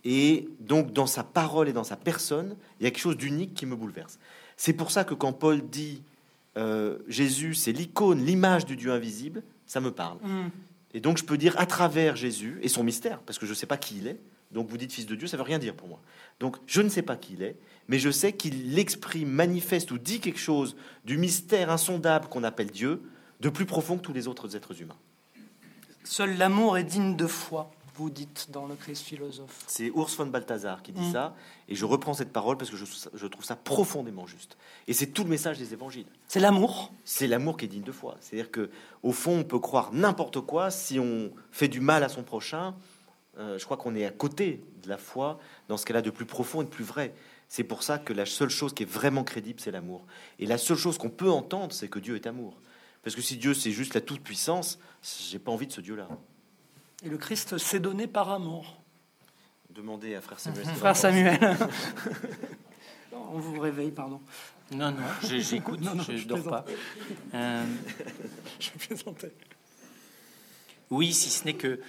Et 0.04 0.48
donc, 0.60 0.92
dans 0.92 1.06
sa 1.06 1.24
parole 1.24 1.68
et 1.68 1.72
dans 1.72 1.84
sa 1.84 1.96
personne, 1.96 2.56
il 2.78 2.84
y 2.84 2.86
a 2.86 2.90
quelque 2.90 3.02
chose 3.02 3.16
d'unique 3.16 3.54
qui 3.54 3.66
me 3.66 3.76
bouleverse. 3.76 4.18
C'est 4.56 4.72
pour 4.72 4.90
ça 4.90 5.04
que 5.04 5.14
quand 5.14 5.32
Paul 5.32 5.68
dit 5.68 6.02
euh, 6.56 6.98
Jésus, 7.06 7.54
c'est 7.54 7.72
l'icône, 7.72 8.24
l'image 8.24 8.64
du 8.64 8.76
Dieu 8.76 8.92
invisible, 8.92 9.42
ça 9.66 9.80
me 9.80 9.90
parle. 9.90 10.18
Mm. 10.22 10.50
Et 10.92 11.00
donc, 11.00 11.18
je 11.18 11.24
peux 11.24 11.38
dire 11.38 11.58
à 11.58 11.66
travers 11.66 12.16
Jésus 12.16 12.58
et 12.62 12.68
son 12.68 12.82
mystère, 12.82 13.20
parce 13.20 13.38
que 13.38 13.46
je 13.46 13.50
ne 13.50 13.56
sais 13.56 13.66
pas 13.66 13.76
qui 13.76 13.98
il 13.98 14.08
est. 14.08 14.20
Donc, 14.50 14.68
vous 14.68 14.76
dites 14.76 14.92
fils 14.92 15.06
de 15.06 15.14
Dieu, 15.14 15.28
ça 15.28 15.36
veut 15.36 15.44
rien 15.44 15.60
dire 15.60 15.74
pour 15.74 15.86
moi. 15.86 16.00
Donc, 16.40 16.56
je 16.66 16.80
ne 16.80 16.88
sais 16.88 17.02
pas 17.02 17.16
qui 17.16 17.34
il 17.34 17.42
est, 17.42 17.56
mais 17.86 17.98
je 17.98 18.10
sais 18.10 18.32
qu'il 18.32 18.78
exprime, 18.78 19.28
manifeste 19.28 19.92
ou 19.92 19.98
dit 19.98 20.18
quelque 20.20 20.40
chose 20.40 20.76
du 21.04 21.18
mystère 21.18 21.70
insondable 21.70 22.28
qu'on 22.28 22.42
appelle 22.42 22.70
Dieu, 22.70 23.02
de 23.40 23.48
plus 23.48 23.66
profond 23.66 23.96
que 23.96 24.02
tous 24.02 24.12
les 24.12 24.26
autres 24.26 24.56
êtres 24.56 24.80
humains. 24.82 24.98
Seul 26.02 26.36
l'amour 26.36 26.78
est 26.78 26.84
digne 26.84 27.14
de 27.14 27.26
foi, 27.26 27.70
vous 27.94 28.10
dites 28.10 28.48
dans 28.50 28.66
le 28.66 28.74
Christ 28.74 29.02
philosophe. 29.02 29.64
C'est 29.66 29.86
Urs 29.86 30.08
von 30.16 30.26
Balthasar 30.26 30.82
qui 30.82 30.92
dit 30.92 31.00
Mm. 31.08 31.12
ça, 31.12 31.34
et 31.68 31.74
je 31.74 31.84
reprends 31.84 32.14
cette 32.14 32.32
parole 32.32 32.56
parce 32.56 32.70
que 32.70 32.76
je, 32.76 32.84
je 33.14 33.26
trouve 33.26 33.44
ça 33.44 33.56
profondément 33.56 34.26
juste. 34.26 34.56
Et 34.88 34.92
c'est 34.94 35.08
tout 35.08 35.24
le 35.24 35.30
message 35.30 35.58
des 35.58 35.72
évangiles. 35.72 36.06
C'est 36.28 36.40
l'amour. 36.40 36.92
C'est 37.04 37.26
l'amour 37.26 37.56
qui 37.56 37.64
est 37.66 37.68
digne 37.68 37.82
de 37.82 37.92
foi. 37.92 38.16
C'est-à-dire 38.20 38.50
que, 38.50 38.70
au 39.02 39.12
fond, 39.12 39.38
on 39.38 39.44
peut 39.44 39.58
croire 39.58 39.92
n'importe 39.92 40.40
quoi 40.40 40.70
si 40.70 40.98
on 40.98 41.32
fait 41.50 41.68
du 41.68 41.80
mal 41.80 42.02
à 42.04 42.08
son 42.08 42.22
prochain. 42.22 42.74
euh, 43.38 43.58
je 43.58 43.64
crois 43.64 43.76
qu'on 43.76 43.94
est 43.94 44.04
à 44.04 44.10
côté 44.10 44.62
de 44.82 44.88
la 44.88 44.98
foi 44.98 45.38
dans 45.68 45.76
ce 45.76 45.86
qu'elle 45.86 45.96
a 45.96 46.02
de 46.02 46.10
plus 46.10 46.26
profond 46.26 46.62
et 46.62 46.64
de 46.64 46.70
plus 46.70 46.84
vrai. 46.84 47.14
C'est 47.48 47.64
pour 47.64 47.82
ça 47.82 47.98
que 47.98 48.12
la 48.12 48.26
seule 48.26 48.50
chose 48.50 48.72
qui 48.74 48.82
est 48.84 48.90
vraiment 48.90 49.24
crédible, 49.24 49.60
c'est 49.60 49.70
l'amour. 49.70 50.04
Et 50.38 50.46
la 50.46 50.58
seule 50.58 50.76
chose 50.76 50.98
qu'on 50.98 51.10
peut 51.10 51.30
entendre, 51.30 51.72
c'est 51.72 51.88
que 51.88 51.98
Dieu 51.98 52.14
est 52.16 52.26
amour. 52.26 52.60
Parce 53.02 53.16
que 53.16 53.22
si 53.22 53.36
Dieu 53.38 53.54
c'est 53.54 53.70
juste 53.72 53.94
la 53.94 54.00
toute 54.02 54.20
puissance, 54.20 54.78
j'ai 55.30 55.38
pas 55.38 55.50
envie 55.50 55.66
de 55.66 55.72
ce 55.72 55.80
Dieu-là. 55.80 56.06
Et 57.04 57.08
le 57.08 57.16
Christ 57.18 57.56
s'est 57.58 57.80
donné 57.80 58.06
par 58.06 58.30
amour. 58.30 58.80
Demandez 59.70 60.14
à 60.14 60.20
frère 60.20 60.38
Samuel. 60.40 60.66
Frère 60.76 60.96
Samuel. 60.96 61.38
On 63.32 63.38
vous 63.38 63.60
réveille, 63.60 63.90
pardon. 63.92 64.20
Non, 64.72 64.90
non, 64.92 64.98
je- 65.22 65.38
j'écoute, 65.38 65.80
Non, 65.80 65.94
non, 65.94 66.02
je 66.02 66.16
je 66.16 66.26
dors 66.26 66.38
plaisante. 66.38 66.64
pas. 66.64 66.72
Euh, 67.34 67.64
Je 68.60 68.70
plaisantais. 68.70 69.32
oui, 70.90 71.12
si 71.12 71.30
ce 71.30 71.44
n'est 71.44 71.54
que 71.54 71.80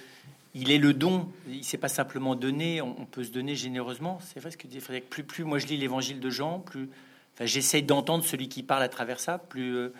il 0.54 0.70
est 0.70 0.78
le 0.78 0.92
don. 0.94 1.28
Il 1.48 1.64
s'est 1.64 1.78
pas 1.78 1.88
simplement 1.88 2.34
donné. 2.34 2.80
On, 2.82 3.06
peut 3.06 3.24
se 3.24 3.30
donner 3.30 3.54
généreusement. 3.56 4.18
C'est 4.22 4.40
vrai 4.40 4.50
ce 4.50 4.56
que 4.56 4.66
dit 4.66 4.80
Frédéric. 4.80 5.08
Plus, 5.10 5.24
plus 5.24 5.44
moi 5.44 5.58
je 5.58 5.66
lis 5.66 5.76
l'Évangile 5.78 6.20
de 6.20 6.30
Jean, 6.30 6.58
plus 6.60 6.88
enfin, 7.34 7.46
j'essaye 7.46 7.82
d'entendre 7.82 8.24
celui 8.24 8.48
qui 8.48 8.62
parle 8.62 8.82
à 8.82 8.88
travers 8.88 9.18
ça. 9.20 9.38
Plus 9.38 9.74
euh, 9.76 9.92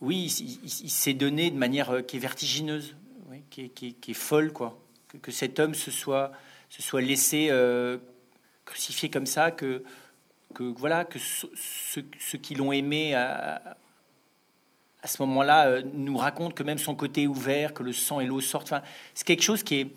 oui, 0.00 0.26
il, 0.40 0.50
il- 0.64 0.84
il 0.84 0.90
s'est 0.90 1.14
donné 1.14 1.50
de 1.50 1.56
manière 1.56 1.90
euh, 1.90 2.02
qui 2.02 2.16
est 2.16 2.20
vertigineuse, 2.20 2.94
qui, 3.50 3.64
est, 3.64 3.68
qui 3.68 3.88
est- 3.88 3.92
qui 3.92 4.10
est 4.12 4.14
folle, 4.14 4.52
quoi. 4.52 4.78
Que, 5.08 5.16
que 5.18 5.30
cet 5.32 5.58
homme 5.58 5.74
se 5.74 5.90
soit, 5.90 6.32
se 6.68 6.82
soit 6.82 7.00
laissé 7.00 7.48
euh, 7.50 7.98
crucifier 8.64 9.10
comme 9.10 9.26
ça, 9.26 9.50
que, 9.50 9.82
que 10.54 10.62
voilà, 10.62 11.04
que 11.04 11.18
ce- 11.18 11.46
ceux, 11.54 12.04
ceux 12.18 12.38
qui 12.38 12.54
l'ont 12.54 12.72
aimé 12.72 13.14
à, 13.14 13.76
à 15.02 15.06
ce 15.08 15.22
moment-là 15.22 15.66
euh, 15.68 15.82
nous 15.94 16.16
racontent 16.16 16.54
que 16.54 16.62
même 16.62 16.78
son 16.78 16.94
côté 16.94 17.22
est 17.22 17.26
ouvert, 17.26 17.72
que 17.74 17.82
le 17.82 17.92
sang 17.92 18.20
et 18.20 18.26
l'eau 18.26 18.40
sortent. 18.40 18.66
Enfin, 18.72 18.82
c'est 19.14 19.26
quelque 19.26 19.42
chose 19.42 19.62
qui 19.62 19.76
est, 19.80 19.90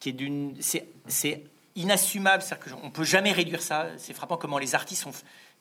qui 0.00 0.08
est 0.10 0.12
d'une, 0.12 0.56
c'est, 0.60 0.88
c'est 1.06 1.44
inassumable. 1.74 2.42
C'est-à-dire 2.42 2.76
qu'on 2.80 2.90
peut 2.90 3.04
jamais 3.04 3.32
réduire 3.32 3.62
ça. 3.62 3.88
C'est 3.98 4.14
frappant 4.14 4.36
comment 4.36 4.58
les 4.58 4.74
artistes 4.74 5.02
sont, 5.02 5.12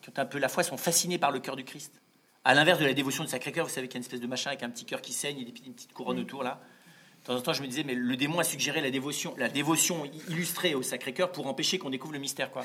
qui 0.01 0.09
ont 0.09 0.13
un 0.17 0.25
peu 0.25 0.39
la 0.39 0.49
foi 0.49 0.63
sont 0.63 0.77
fascinés 0.77 1.17
par 1.17 1.31
le 1.31 1.39
cœur 1.39 1.55
du 1.55 1.63
Christ. 1.65 1.91
À 2.43 2.53
l'inverse 2.53 2.79
de 2.79 2.85
la 2.85 2.93
dévotion 2.93 3.23
du 3.23 3.29
Sacré-Cœur, 3.29 3.65
vous 3.65 3.73
savez 3.73 3.87
qu'il 3.87 3.95
y 3.95 3.97
a 3.97 3.99
une 3.99 4.03
espèce 4.05 4.21
de 4.21 4.27
machin 4.27 4.51
avec 4.51 4.61
un 4.63 4.69
petit 4.69 4.85
cœur 4.85 5.01
qui 5.01 5.13
saigne 5.13 5.39
et 5.39 5.45
des 5.45 5.51
petites- 5.51 5.65
une 5.65 5.73
petite 5.73 5.93
couronne 5.93 6.19
autour 6.19 6.43
là. 6.43 6.61
De 7.25 7.31
temps 7.31 7.37
en 7.37 7.41
temps, 7.41 7.53
je 7.53 7.63
me 7.63 7.67
disais, 7.67 7.83
mais 7.83 7.95
le 7.95 8.15
démon 8.15 8.37
a 8.37 8.43
suggéré 8.43 8.81
la 8.81 8.91
dévotion, 8.91 9.33
la 9.39 9.49
dévotion 9.49 10.03
illustrée 10.29 10.75
au 10.75 10.83
Sacré-Cœur 10.83 11.31
pour 11.31 11.47
empêcher 11.47 11.79
qu'on 11.79 11.89
découvre 11.89 12.13
le 12.13 12.19
mystère, 12.19 12.51
quoi. 12.51 12.63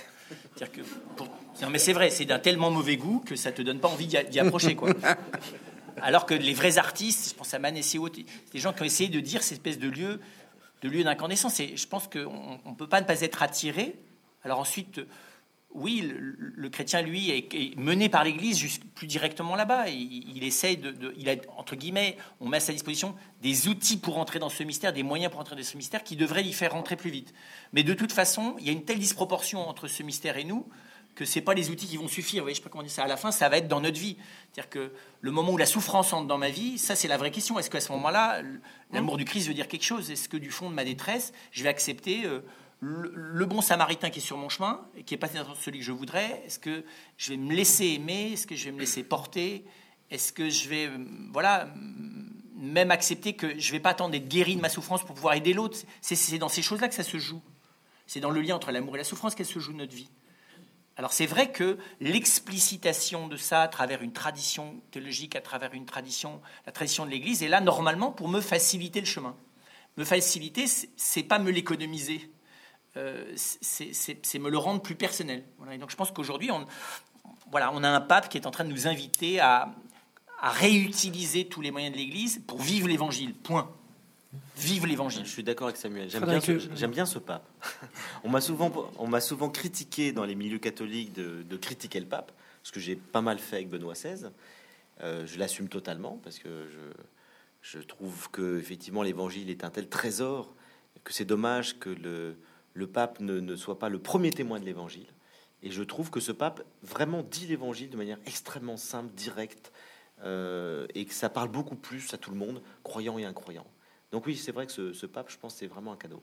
C'est-à-dire 0.55 0.71
que, 0.71 0.81
pour- 1.17 1.29
non, 1.63 1.71
mais 1.71 1.79
c'est 1.79 1.95
vrai, 1.95 2.11
c'est 2.11 2.27
d'un 2.27 2.39
tellement 2.39 2.71
mauvais 2.71 2.99
goût 2.99 3.21
que 3.25 3.37
ça 3.37 3.53
te 3.53 3.63
donne 3.63 3.81
pas 3.81 3.89
envie 3.89 4.07
d'y 4.07 4.39
approcher, 4.39 4.77
quoi. 4.77 4.91
Alors 6.03 6.27
que 6.27 6.35
les 6.35 6.53
vrais 6.53 6.77
artistes, 6.77 7.31
je 7.31 7.35
pense 7.35 7.55
à 7.55 7.59
c'est 7.81 7.99
des 8.53 8.59
gens 8.59 8.75
qui 8.75 8.83
ont 8.83 8.85
essayé 8.85 9.09
de 9.09 9.21
dire 9.21 9.43
cette 9.43 9.53
espèce 9.59 9.79
de 9.79 9.89
lieu, 9.89 10.21
de 10.83 10.89
lieu 10.91 11.05
d'incandescence. 11.05 11.59
Et 11.61 11.75
je 11.77 11.87
pense 11.87 12.07
qu'on 12.07 12.59
ne 12.67 12.75
peut 12.77 12.87
pas 12.87 13.01
ne 13.01 13.07
pas 13.07 13.23
être 13.23 13.43
attiré. 13.43 13.95
Alors 14.45 14.59
ensuite, 14.59 15.01
oui, 15.73 16.03
le, 16.03 16.69
chrétien, 16.69 17.01
lui, 17.01 17.31
est, 17.31 17.77
mené 17.77 18.09
par 18.09 18.25
l'Église 18.25 18.81
plus 18.95 19.07
directement 19.07 19.55
là-bas. 19.55 19.89
Il, 19.89 20.37
il 20.37 20.43
essaye 20.43 20.77
de, 20.77 21.15
il 21.17 21.29
a, 21.29 21.37
entre 21.57 21.77
guillemets, 21.77 22.17
on 22.41 22.49
met 22.49 22.57
à 22.57 22.61
sa 22.61 22.73
disposition 22.73 23.15
des 23.41 23.69
outils 23.69 23.97
pour 23.97 24.19
entrer 24.19 24.41
dans 24.41 24.49
ce 24.49 24.65
mystère, 24.65 24.93
des 24.93 25.05
moyens 25.05 25.31
pour 25.31 25.41
entrer 25.41 25.55
dans 25.55 25.63
ce 25.63 25.77
mystère 25.77 26.03
qui 26.03 26.17
devraient 26.17 26.43
l'y 26.43 26.53
faire 26.53 26.73
rentrer 26.73 26.97
plus 26.97 27.11
vite. 27.11 27.33
Mais 27.73 27.85
de 27.85 27.95
toute 27.95 28.13
façon, 28.13 28.57
il 28.59 28.67
y 28.67 28.69
a 28.69 28.73
une 28.73 28.85
telle 28.85 28.99
disproportion 28.99 29.69
entre 29.69 29.87
ce 29.87 30.03
mystère 30.03 30.37
et 30.39 30.45
nous 30.45 30.67
que 31.15 31.25
c'est 31.25 31.41
pas 31.41 31.55
les 31.55 31.71
outils 31.71 31.87
qui 31.87 31.97
vont 31.97 32.09
suffire. 32.09 32.41
Vous 32.41 32.47
voyez, 32.47 32.55
je 32.55 32.61
sais 32.61 32.65
pas 32.65 32.71
comment 32.71 32.83
dire 32.83 32.93
ça. 32.93 33.05
À 33.05 33.09
la 33.09 33.17
fin, 33.17 33.31
ça 33.31 33.49
va 33.49 33.59
être 33.59 33.69
dans 33.69 33.81
notre 33.81 33.99
vie. 33.99 34.17
C'est-à-dire 34.53 34.71
que 34.71 34.93
le 35.21 35.31
moment 35.31 35.53
où 35.53 35.57
la 35.57 35.67
souffrance 35.67 36.13
entre 36.13 36.27
dans 36.27 36.39
ma 36.39 36.51
vie, 36.51 36.79
ça 36.79 36.97
c'est 36.97 37.09
la 37.09 37.17
vraie 37.17 37.31
question. 37.31 37.59
Est-ce 37.59 37.71
qu'à 37.71 37.81
ce 37.81 37.93
moment-là, 37.93 38.43
l'amour 38.93 39.17
du 39.17 39.25
Christ 39.25 39.47
veut 39.49 39.55
dire 39.55 39.69
quelque 39.69 39.85
chose? 39.85 40.11
Est-ce 40.11 40.29
que 40.29 40.37
du 40.37 40.51
fond 40.51 40.71
de 40.71 40.75
ma 40.75 40.85
détresse, 40.85 41.33
je 41.53 41.63
vais 41.63 41.69
accepter 41.69 42.25
euh, 42.25 42.41
le, 42.81 43.45
bon 43.45 43.61
samaritain 43.61 44.11
qui 44.11 44.19
est 44.21 44.23
sur 44.23 44.37
mon 44.37 44.49
chemin 44.49 44.87
et 44.97 45.03
qui 45.03 45.15
est 45.15 45.19
pas 45.19 45.29
celui 45.29 45.81
que 45.81 45.85
je 45.85 45.93
voudrais 45.93 46.43
Est-ce 46.47 46.59
que 46.59 46.85
je 47.17 47.31
vais 47.31 47.37
me 47.37 47.55
laisser 47.55 47.87
aimer 47.87 48.33
Est-ce 48.33 48.47
que 48.47 48.57
je 48.57 48.65
vais 48.65 48.73
me 48.73 48.81
laisser 48.81 49.03
porter 49.03 49.65
Est-ce 50.11 50.33
que 50.33 50.49
je 50.49 50.69
vais, 50.69 50.87
euh, 50.87 50.99
voilà, 51.33 51.67
mm, 51.67 52.31
même 52.57 52.91
accepter 52.91 53.35
que 53.35 53.59
je 53.59 53.73
vais 53.73 53.81
pas 53.81 53.91
attendre 53.91 54.13
d'être 54.13 54.29
guéri 54.29 54.57
de 54.57 54.61
ma 54.61 54.69
souffrance 54.69 55.05
pour 55.05 55.15
pouvoir 55.15 55.35
aider 55.35 55.53
l'autre 55.53 55.79
C'est 56.01 56.39
dans 56.39 56.49
ces 56.49 56.63
choses-là 56.63 56.89
que 56.89 56.95
ça 56.95 57.03
se 57.03 57.19
joue. 57.19 57.43
C'est 58.07 58.21
dans 58.21 58.31
le 58.31 58.41
lien 58.41 58.57
entre 58.57 58.73
l'amour 58.73 58.97
et 58.97 58.99
la 58.99 59.05
souffrance 59.05 59.35
qu'elle 59.35 59.47
se 59.47 59.59
joue 59.59 59.73
notre 59.73 59.95
vie. 59.95 60.11
Alors 60.97 61.13
c'est 61.13 61.27
vrai 61.27 61.51
que 61.51 61.79
l'explicitation 62.01 63.29
de 63.29 63.37
ça 63.37 63.63
à 63.63 63.69
travers 63.69 64.03
une 64.03 64.13
tradition 64.13 64.83
théologique, 64.91 65.37
à 65.37 65.41
travers 65.41 65.73
une 65.73 65.87
tradition, 65.87 66.43
la 66.67 66.73
tradition 66.73 67.07
de 67.07 67.11
l'Église, 67.11 67.43
est 67.43 67.49
là 67.49 67.61
normalement 67.61 68.11
pour 68.11 68.29
me 68.29 68.41
faciliter 68.41 69.01
le 69.01 69.07
chemin. 69.07 69.37
Me 69.97 70.05
faciliter, 70.05 70.67
c'est 70.67 71.23
pas 71.23 71.39
me 71.39 71.51
l'économiser, 71.51 72.31
Euh, 72.97 73.25
c'est 73.37 74.39
me 74.39 74.51
le 74.51 74.59
rendre 74.59 74.83
plus 74.83 74.95
personnel. 74.97 75.45
Voilà. 75.59 75.75
Et 75.75 75.79
donc 75.79 75.91
je 75.91 75.97
pense 75.97 76.11
qu'aujourd'hui, 76.11 76.51
on, 76.51 76.65
voilà, 77.51 77.71
on 77.73 77.83
a 77.85 77.89
un 77.89 78.01
pape 78.01 78.29
qui 78.29 78.37
est 78.39 78.47
en 78.47 78.51
train 78.51 78.65
de 78.65 78.71
nous 78.71 78.87
inviter 78.89 79.39
à, 79.41 79.73
à 80.41 80.51
réutiliser 80.51 81.45
tous 81.47 81.61
les 81.61 81.71
moyens 81.71 81.93
de 81.93 81.99
l'Église 81.99 82.43
pour 82.47 82.61
vivre 82.61 82.89
l'Évangile. 82.89 83.35
Point. 83.35 83.71
Vive 84.57 84.87
l'Évangile. 84.87 85.25
Je 85.25 85.31
suis 85.31 85.43
d'accord 85.43 85.69
avec 85.69 85.77
Samuel. 85.77 86.09
J'aime 86.11 86.25
bien, 86.25 86.41
ce- 86.41 86.59
j'aime 86.77 86.91
bien 86.93 87.07
ce 87.07 87.19
pape. 87.19 87.49
on 88.25 88.29
m'a 88.29 88.41
souvent, 88.41 88.71
on 88.99 89.07
m'a 89.09 89.21
souvent 89.21 89.49
critiqué 89.49 90.13
dans 90.13 90.25
les 90.25 90.35
milieux 90.35 90.59
catholiques 90.59 91.13
de, 91.13 91.43
de 91.43 91.57
critiquer 91.57 91.99
le 91.99 92.07
pape, 92.07 92.31
ce 92.63 92.71
que 92.71 92.79
j'ai 92.81 92.95
pas 92.97 93.23
mal 93.23 93.39
fait 93.39 93.57
avec 93.57 93.71
Benoît 93.71 93.95
XVI. 93.95 94.31
Euh, 95.03 95.27
je 95.27 95.39
l'assume 95.39 95.69
totalement 95.69 96.21
parce 96.23 96.39
que 96.39 96.69
je, 96.71 97.79
je 97.79 97.83
trouve 97.83 98.31
que 98.31 98.59
effectivement 98.59 99.03
l'Évangile 99.03 99.49
est 99.51 99.65
un 99.65 99.71
tel 99.71 99.89
trésor 99.89 100.55
que 101.05 101.13
c'est 101.13 101.25
dommage 101.25 101.79
que 101.79 101.89
le, 101.89 102.37
le 102.75 102.87
pape 102.87 103.21
ne, 103.21 103.41
ne 103.41 103.57
soit 103.57 103.79
pas 103.79 103.89
le 103.89 103.99
premier 103.99 104.31
témoin 104.31 104.61
de 104.61 104.65
l'Évangile. 104.65 105.07
Et 105.63 105.71
je 105.71 105.83
trouve 105.83 106.11
que 106.11 106.21
ce 106.21 106.33
pape 106.33 106.65
vraiment 106.83 107.23
dit 107.23 107.47
l'Évangile 107.47 107.91
de 107.91 107.97
manière 107.97 108.19
extrêmement 108.27 108.77
simple, 108.77 109.13
directe, 109.15 109.73
euh, 110.23 110.87
et 110.95 111.05
que 111.05 111.15
ça 111.15 111.29
parle 111.29 111.49
beaucoup 111.51 111.77
plus 111.77 112.13
à 112.15 112.19
tout 112.19 112.31
le 112.31 112.37
monde, 112.37 112.63
croyant 112.83 113.19
et 113.19 113.25
incroyant. 113.25 113.67
Donc 114.13 114.27
oui, 114.27 114.37
c'est 114.37 114.53
vrai 114.53 114.67
que 114.67 114.73
ce, 114.73 114.93
ce 114.93 115.07
pape, 115.07 115.31
je 115.31 115.37
pense, 115.39 115.55
c'est 115.57 115.67
vraiment 115.67 115.93
un 115.93 115.97
cadeau. 115.97 116.23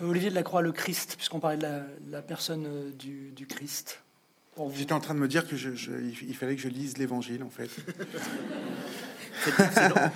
Olivier 0.00 0.30
de 0.30 0.34
la 0.34 0.42
Croix, 0.42 0.62
le 0.62 0.72
Christ, 0.72 1.16
puisqu'on 1.16 1.40
parlait 1.40 1.58
de 1.58 2.10
la, 2.10 2.22
personne 2.22 2.64
euh, 2.66 2.90
du, 2.90 3.32
du 3.32 3.46
Christ. 3.46 4.02
J'étais 4.74 4.92
en 4.92 5.00
train 5.00 5.14
de 5.14 5.18
me 5.20 5.28
dire 5.28 5.46
que 5.46 5.56
je, 5.56 5.74
je- 5.74 5.92
il 5.92 6.34
fallait 6.36 6.56
que 6.56 6.60
je 6.62 6.68
lise 6.68 6.98
l'Évangile, 6.98 7.42
en 7.42 7.50
fait. 7.50 7.70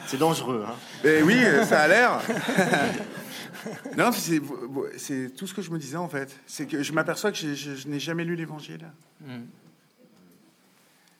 C'est 0.06 0.18
dangereux. 0.18 0.64
Hein. 0.68 0.74
Mais 1.04 1.22
oui, 1.22 1.36
euh, 1.42 1.64
ça 1.64 1.82
a 1.82 1.88
l'air. 1.88 2.20
non, 3.96 4.10
c'est 4.12 5.30
tout 5.36 5.46
ce 5.46 5.54
que 5.54 5.62
je 5.62 5.70
me 5.70 5.78
disais 5.78 5.96
en 5.96 6.08
fait. 6.08 6.36
C'est 6.46 6.66
que 6.66 6.82
je 6.82 6.92
m'aperçois 6.92 7.32
que 7.32 7.38
je, 7.38 7.54
je 7.54 7.88
n'ai 7.88 8.00
jamais 8.00 8.24
lu 8.24 8.36
l'Évangile. 8.36 8.86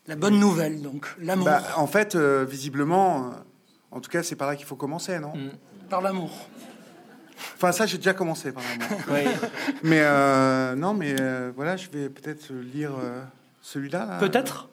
La 0.07 0.17
bonne 0.17 0.39
nouvelle, 0.39 0.83
donc, 0.83 1.07
l'amour. 1.19 1.47
Bah, 1.47 1.63
en 1.77 1.87
fait, 1.87 2.15
euh, 2.15 2.45
visiblement, 2.47 3.29
euh, 3.29 3.31
en 3.91 4.01
tout 4.01 4.11
cas, 4.11 4.23
c'est 4.23 4.37
par 4.37 4.49
là 4.49 4.55
qu'il 4.55 4.67
faut 4.67 4.77
commencer, 4.77 5.19
non? 5.19 5.35
Mm. 5.35 5.51
Par 5.89 6.03
l'amour. 6.03 6.31
Enfin, 7.57 7.73
ça, 7.73 7.87
j'ai 7.87 7.97
déjà 7.97 8.13
commencé 8.13 8.53
par 8.53 8.63
là. 8.63 8.69
moi. 8.89 8.99
Oui. 9.09 9.31
Mais 9.83 10.01
euh, 10.03 10.75
non, 10.75 10.93
mais 10.93 11.17
euh, 11.21 11.53
voilà, 11.57 11.77
je 11.77 11.89
vais 11.89 12.11
peut-être 12.11 12.53
lire 12.53 12.93
euh, 13.03 13.23
celui-là. 13.63 14.07
là. 14.07 14.19
Peut-être? 14.19 14.69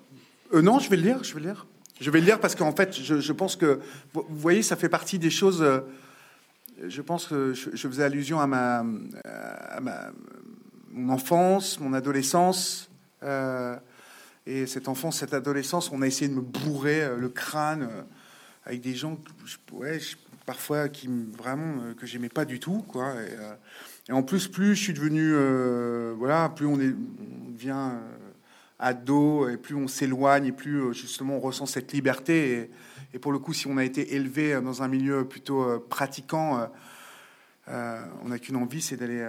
Euh, 0.54 0.62
non, 0.62 0.80
je 0.80 0.90
vais 0.90 0.98
le 0.98 1.04
lire, 1.04 1.24
je 1.24 1.34
vais 1.34 1.40
le 1.40 1.46
lire. 1.48 1.66
Je 2.02 2.12
vais 2.12 2.20
le 2.20 2.26
lire 2.26 2.40
parce 2.40 2.56
qu'en 2.56 2.76
fait, 2.76 2.94
je, 2.94 3.32
pense 3.32 3.56
que, 3.56 3.80
vous 4.14 4.26
voyez, 4.30 4.64
ça 4.64 4.76
fait 4.76 4.90
partie 4.90 5.20
des 5.20 5.30
choses. 5.30 5.62
euh, 5.62 5.80
je 6.88 7.02
pense 7.02 7.28
que 7.28 7.54
je, 7.54 7.88
faisais 7.88 8.04
allusion 8.04 8.42
à 8.42 8.48
ma, 8.48 8.84
à 9.24 9.80
ma 9.80 10.12
mon 10.94 11.14
enfance, 11.14 11.80
mon 11.80 11.94
adolescence. 11.94 12.90
Euh, 13.24 13.76
et 14.46 14.66
cette 14.66 14.88
enfance, 14.88 15.20
cette 15.20 15.34
adolescence, 15.34 15.92
on 15.92 16.02
a 16.02 16.08
essayé 16.08 16.30
de 16.30 16.36
me 16.36 16.42
bourrer 16.42 17.04
euh, 17.04 17.18
le 17.18 17.30
crâne 17.30 17.84
euh, 17.84 18.02
avec 18.66 18.82
des 18.82 18.96
gens, 18.96 19.20
ouais, 19.74 20.00
parfois 20.46 20.90
qui 20.90 21.10
vraiment 21.38 21.94
que 22.00 22.06
j'aimais 22.06 22.30
pas 22.30 22.46
du 22.46 22.60
tout, 22.60 22.84
quoi. 22.88 23.14
Et, 24.08 24.12
en 24.12 24.24
plus, 24.24 24.48
plus 24.48 24.76
je 24.76 24.84
suis 24.84 24.94
devenu, 24.94 25.34
voilà, 26.18 26.50
plus 26.50 26.66
on, 26.66 26.80
est, 26.80 26.94
on 26.94 27.52
devient 27.52 27.92
ado 28.82 29.48
et 29.48 29.58
plus 29.58 29.76
on 29.76 29.88
s'éloigne 29.88 30.48
et 30.48 30.52
plus 30.52 30.94
justement 30.94 31.38
on 31.38 31.40
ressent 31.40 31.66
cette 31.66 31.94
liberté. 31.94 32.70
Et, 33.14 33.20
pour 33.20 33.32
le 33.32 33.40
coup, 33.40 33.54
si 33.54 33.68
on 33.68 33.78
a 33.78 33.84
été 33.84 34.16
élevé 34.16 34.60
dans 34.62 34.84
un 34.84 34.88
milieu 34.88 35.26
plutôt 35.26 35.80
pratiquant, 35.90 36.70
on 37.68 38.28
n'a 38.28 38.40
qu'une 38.40 38.56
envie, 38.56 38.82
c'est 38.82 38.96
d'aller 38.96 39.22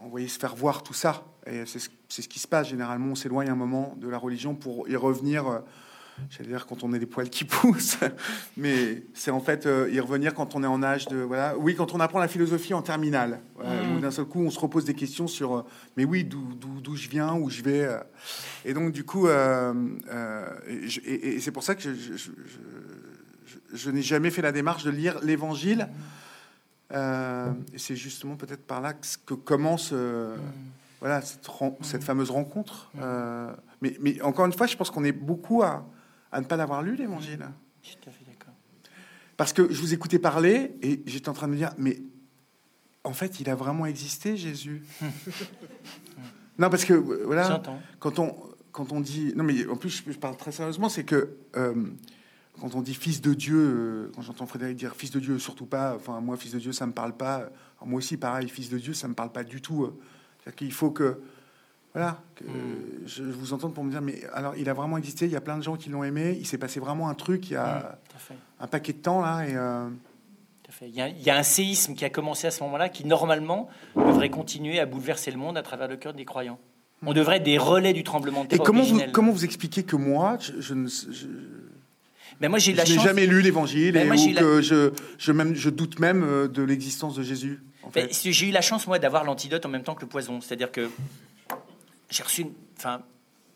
envoyer 0.00 0.26
se 0.26 0.38
faire 0.38 0.56
voir 0.56 0.82
tout 0.82 0.94
ça. 0.94 1.24
Et 1.46 1.64
c'est 1.66 1.78
ce, 1.78 2.28
qui 2.28 2.40
se 2.40 2.48
passe 2.48 2.68
généralement. 2.68 3.12
On 3.12 3.14
s'éloigne 3.14 3.50
un 3.50 3.54
moment 3.54 3.94
de 3.98 4.08
la 4.08 4.18
religion 4.18 4.56
pour 4.56 4.88
y 4.88 4.96
revenir. 4.96 5.62
Euh, 6.20 6.24
j'allais 6.30 6.50
dire 6.50 6.66
quand 6.66 6.84
on 6.84 6.92
est 6.92 6.98
des 6.98 7.06
poils 7.06 7.30
qui 7.30 7.44
poussent, 7.44 7.98
mais 8.56 9.02
c'est 9.14 9.30
en 9.30 9.40
fait 9.40 9.66
euh, 9.66 9.88
y 9.90 10.00
revenir 10.00 10.34
quand 10.34 10.54
on 10.54 10.62
est 10.62 10.68
en 10.68 10.82
âge 10.82 11.08
de 11.08 11.18
voilà. 11.18 11.56
Oui, 11.58 11.74
quand 11.74 11.94
on 11.94 12.00
apprend 12.00 12.18
la 12.18 12.28
philosophie 12.28 12.74
en 12.74 12.82
terminale, 12.82 13.40
mmh. 13.58 14.00
d'un 14.00 14.10
seul 14.10 14.26
coup 14.26 14.40
on 14.40 14.50
se 14.50 14.58
repose 14.58 14.84
des 14.84 14.94
questions 14.94 15.26
sur 15.26 15.56
euh, 15.56 15.62
mais 15.96 16.04
oui 16.04 16.24
d'où 16.24 16.96
je 16.96 17.08
viens, 17.08 17.34
où 17.34 17.50
je 17.50 17.62
vais. 17.62 17.88
et 18.64 18.74
donc 18.74 18.92
du 18.92 19.04
coup, 19.04 19.28
et, 19.28 19.30
c'est 21.40 21.52
pour 21.52 21.62
ça 21.62 21.74
que 21.74 21.82
je, 21.82 22.30
je 23.72 23.90
n'ai 23.90 24.02
jamais 24.02 24.30
fait 24.30 24.42
la 24.42 24.52
démarche 24.52 24.84
de 24.84 24.90
lire 24.90 25.18
l'Évangile. 25.22 25.88
Euh, 26.92 27.52
et 27.72 27.78
c'est 27.78 27.96
justement 27.96 28.36
peut-être 28.36 28.66
par 28.66 28.80
là 28.80 28.94
que, 28.94 29.34
commence 29.34 29.90
euh, 29.92 30.36
mm. 30.36 30.40
voilà, 31.00 31.22
cette, 31.22 31.48
cette, 31.82 32.04
fameuse 32.04 32.30
rencontre. 32.30 32.90
Mm. 32.94 32.98
Euh, 33.02 33.52
mais, 33.80 33.96
mais, 34.00 34.20
encore 34.22 34.46
une 34.46 34.52
fois, 34.52 34.66
je 34.66 34.76
pense 34.76 34.90
qu'on 34.90 35.04
est 35.04 35.12
beaucoup 35.12 35.62
à, 35.62 35.86
à 36.32 36.40
ne 36.40 36.46
pas 36.46 36.56
l'avoir 36.56 36.82
lu, 36.82 36.96
l'Évangile. 36.96 37.46
Je 37.82 37.88
suis 37.88 37.96
tout 37.96 38.08
à 38.08 38.12
fait 38.12 38.24
d'accord. 38.24 38.54
Parce 39.36 39.52
que 39.52 39.72
je 39.72 39.80
vous 39.80 39.94
écoutais 39.94 40.18
parler 40.18 40.74
et 40.82 41.02
j'étais 41.06 41.28
en 41.28 41.32
train 41.32 41.46
de 41.46 41.52
me 41.52 41.56
dire, 41.56 41.72
mais 41.78 42.02
en 43.04 43.12
fait, 43.12 43.40
il 43.40 43.48
a 43.48 43.54
vraiment 43.54 43.86
existé, 43.86 44.36
Jésus. 44.36 44.82
non, 46.58 46.68
parce 46.68 46.84
que 46.84 46.92
voilà, 46.92 47.62
quand 47.98 48.18
on, 48.18 48.34
quand 48.72 48.92
on 48.92 49.00
dit, 49.00 49.32
non, 49.34 49.44
mais 49.44 49.66
en 49.66 49.76
plus, 49.76 50.02
je, 50.06 50.18
parle 50.18 50.36
très 50.36 50.52
sérieusement, 50.52 50.88
c'est 50.88 51.04
que 51.04 51.36
quand 52.60 52.74
on 52.74 52.82
dit 52.82 52.94
fils 52.94 53.20
de 53.20 53.34
Dieu, 53.34 53.56
euh, 53.56 54.12
quand 54.14 54.22
j'entends 54.22 54.46
Frédéric 54.46 54.76
dire 54.76 54.94
fils 54.94 55.10
de 55.10 55.18
Dieu, 55.18 55.38
surtout 55.38 55.66
pas, 55.66 55.94
enfin 55.96 56.20
moi 56.20 56.36
fils 56.36 56.52
de 56.52 56.58
Dieu 56.58 56.72
ça 56.72 56.86
me 56.86 56.92
parle 56.92 57.16
pas, 57.16 57.48
moi 57.84 57.98
aussi 57.98 58.16
pareil 58.16 58.48
fils 58.48 58.68
de 58.68 58.78
Dieu 58.78 58.92
ça 58.92 59.08
me 59.08 59.14
parle 59.14 59.32
pas 59.32 59.44
du 59.44 59.60
tout. 59.60 59.84
Euh. 59.84 59.98
C'est-à-dire 60.38 60.56
qu'il 60.56 60.72
faut 60.72 60.90
que 60.90 61.20
voilà, 61.92 62.20
que 62.36 62.44
hmm. 62.44 63.06
je 63.06 63.22
vous 63.22 63.52
entends 63.52 63.70
pour 63.70 63.82
me 63.82 63.90
dire 63.90 64.00
mais 64.00 64.20
alors 64.32 64.54
il 64.56 64.68
a 64.68 64.74
vraiment 64.74 64.96
existé, 64.96 65.26
il 65.26 65.32
y 65.32 65.36
a 65.36 65.40
plein 65.40 65.58
de 65.58 65.62
gens 65.62 65.76
qui 65.76 65.88
l'ont 65.90 66.04
aimé, 66.04 66.36
il 66.38 66.46
s'est 66.46 66.58
passé 66.58 66.78
vraiment 66.80 67.08
un 67.08 67.14
truc 67.14 67.50
il 67.50 67.54
y 67.54 67.56
a 67.56 67.98
hmm, 68.30 68.34
un 68.60 68.66
paquet 68.66 68.92
de 68.92 68.98
temps 68.98 69.20
là 69.20 69.44
et 69.46 69.56
euh, 69.56 69.88
il 70.82 70.94
y, 70.94 71.00
a, 71.00 71.08
il 71.08 71.20
y, 71.20 71.30
a, 71.30 71.36
un 71.36 71.42
séisme 71.42 71.94
qui 71.94 72.04
a 72.04 72.10
commencé 72.10 72.46
à 72.46 72.50
ce 72.50 72.62
moment-là 72.62 72.88
qui 72.88 73.04
normalement 73.04 73.68
devrait 73.96 74.30
continuer 74.30 74.78
à 74.78 74.86
bouleverser 74.86 75.30
le 75.30 75.36
monde 75.36 75.58
à 75.58 75.62
travers 75.62 75.88
le 75.88 75.96
cœur 75.96 76.14
des 76.14 76.24
croyants. 76.24 76.58
On 77.04 77.12
devrait 77.12 77.36
être 77.36 77.42
des 77.42 77.58
relais 77.58 77.92
du 77.92 78.04
tremblement 78.04 78.44
de 78.44 78.48
terre. 78.48 78.60
Et 78.60 78.62
comment 78.62 78.82
vous, 78.82 79.00
comment 79.12 79.32
vous 79.32 79.44
expliquez 79.44 79.82
que 79.82 79.96
moi, 79.96 80.38
je, 80.38 80.60
je, 80.60 80.74
je 80.86 81.26
mais 82.40 82.48
moi, 82.48 82.58
j'ai 82.58 82.72
la 82.72 82.84
je 82.84 82.94
n'ai 82.94 83.00
jamais 83.00 83.26
lu 83.26 83.42
l'Évangile 83.42 83.96
et 83.96 84.34
que 84.34 84.62
je, 84.62 84.92
je, 85.18 85.32
même, 85.32 85.54
je 85.54 85.68
doute 85.68 85.98
même 85.98 86.22
euh, 86.22 86.48
de 86.48 86.62
l'existence 86.62 87.14
de 87.14 87.22
Jésus. 87.22 87.62
En 87.82 87.90
fait. 87.90 88.10
J'ai 88.12 88.48
eu 88.48 88.50
la 88.50 88.62
chance, 88.62 88.86
moi, 88.86 88.98
d'avoir 88.98 89.24
l'antidote 89.24 89.66
en 89.66 89.68
même 89.68 89.82
temps 89.82 89.94
que 89.94 90.00
le 90.00 90.06
poison. 90.06 90.40
C'est-à-dire 90.40 90.72
que 90.72 90.88
j'ai 92.10 92.22
reçu... 92.22 92.46
Enfin, 92.76 93.02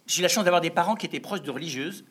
j'ai 0.06 0.20
eu 0.20 0.22
la 0.22 0.28
chance 0.28 0.44
d'avoir 0.44 0.60
des 0.60 0.70
parents 0.70 0.94
qui 0.94 1.06
étaient 1.06 1.20
proches 1.20 1.42
de 1.42 1.50
religieuses, 1.50 2.04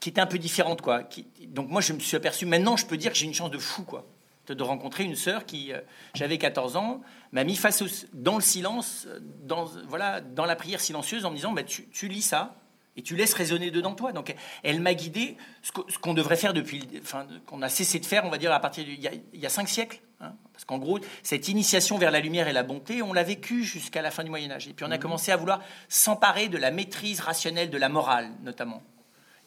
qui 0.00 0.08
étaient 0.08 0.20
un 0.20 0.26
peu 0.26 0.38
différentes, 0.38 0.82
quoi. 0.82 1.02
Donc 1.48 1.68
moi, 1.68 1.80
je 1.80 1.92
me 1.92 2.00
suis 2.00 2.16
aperçu... 2.16 2.46
Maintenant, 2.46 2.76
je 2.76 2.86
peux 2.86 2.96
dire 2.96 3.12
que 3.12 3.18
j'ai 3.18 3.26
une 3.26 3.34
chance 3.34 3.50
de 3.50 3.58
fou, 3.58 3.84
quoi. 3.84 4.06
De, 4.46 4.62
rencontrer 4.62 5.04
une 5.04 5.16
sœur 5.16 5.46
qui, 5.46 5.72
euh, 5.72 5.80
j'avais 6.12 6.36
14 6.36 6.76
ans, 6.76 7.00
m'a 7.32 7.44
mis 7.44 7.56
face 7.56 7.82
dans 8.12 8.34
le 8.34 8.42
silence, 8.42 9.08
dans, 9.42 9.64
voilà, 9.88 10.20
dans 10.20 10.44
la 10.44 10.54
prière 10.54 10.80
silencieuse, 10.80 11.24
en 11.24 11.30
me 11.30 11.36
disant, 11.36 11.52
bah, 11.52 11.62
tu, 11.62 12.08
lis 12.08 12.20
ça, 12.20 12.54
et 12.94 13.02
tu 13.02 13.16
laisses 13.16 13.32
résonner 13.32 13.70
dedans 13.70 13.94
toi. 13.94 14.12
Donc 14.12 14.34
elle 14.62 14.80
m'a 14.80 14.92
guidé, 14.92 15.38
ce 15.62 15.98
qu'on 15.98 16.12
devrait 16.12 16.36
faire 16.36 16.52
depuis, 16.52 16.86
enfin, 17.00 17.26
qu'on 17.46 17.62
a 17.62 17.70
cessé 17.70 17.98
de 17.98 18.06
faire, 18.06 18.26
on 18.26 18.30
va 18.30 18.36
dire, 18.36 18.52
à 18.52 18.60
partir 18.60 18.84
d'il 18.84 19.00
y, 19.02 19.38
y, 19.38 19.46
a 19.46 19.48
cinq 19.48 19.68
siècles. 19.68 20.00
Hein. 20.20 20.32
parce 20.52 20.64
qu'en 20.64 20.78
gros, 20.78 20.98
cette 21.22 21.48
initiation 21.48 21.98
vers 21.98 22.10
la 22.10 22.20
lumière 22.20 22.48
et 22.48 22.52
la 22.52 22.62
bonté, 22.62 23.02
on 23.02 23.12
l'a 23.12 23.22
vécu 23.22 23.64
jusqu'à 23.64 24.00
la 24.00 24.10
fin 24.10 24.24
du 24.24 24.30
Moyen 24.30 24.50
Âge. 24.50 24.68
Et 24.68 24.72
puis 24.72 24.84
on 24.86 24.90
a 24.90 24.96
mmh. 24.96 25.00
commencé 25.00 25.32
à 25.32 25.36
vouloir 25.36 25.60
s'emparer 25.88 26.48
de 26.48 26.56
la 26.56 26.70
maîtrise 26.70 27.20
rationnelle 27.20 27.70
de 27.70 27.78
la 27.78 27.88
morale, 27.88 28.30
notamment, 28.42 28.82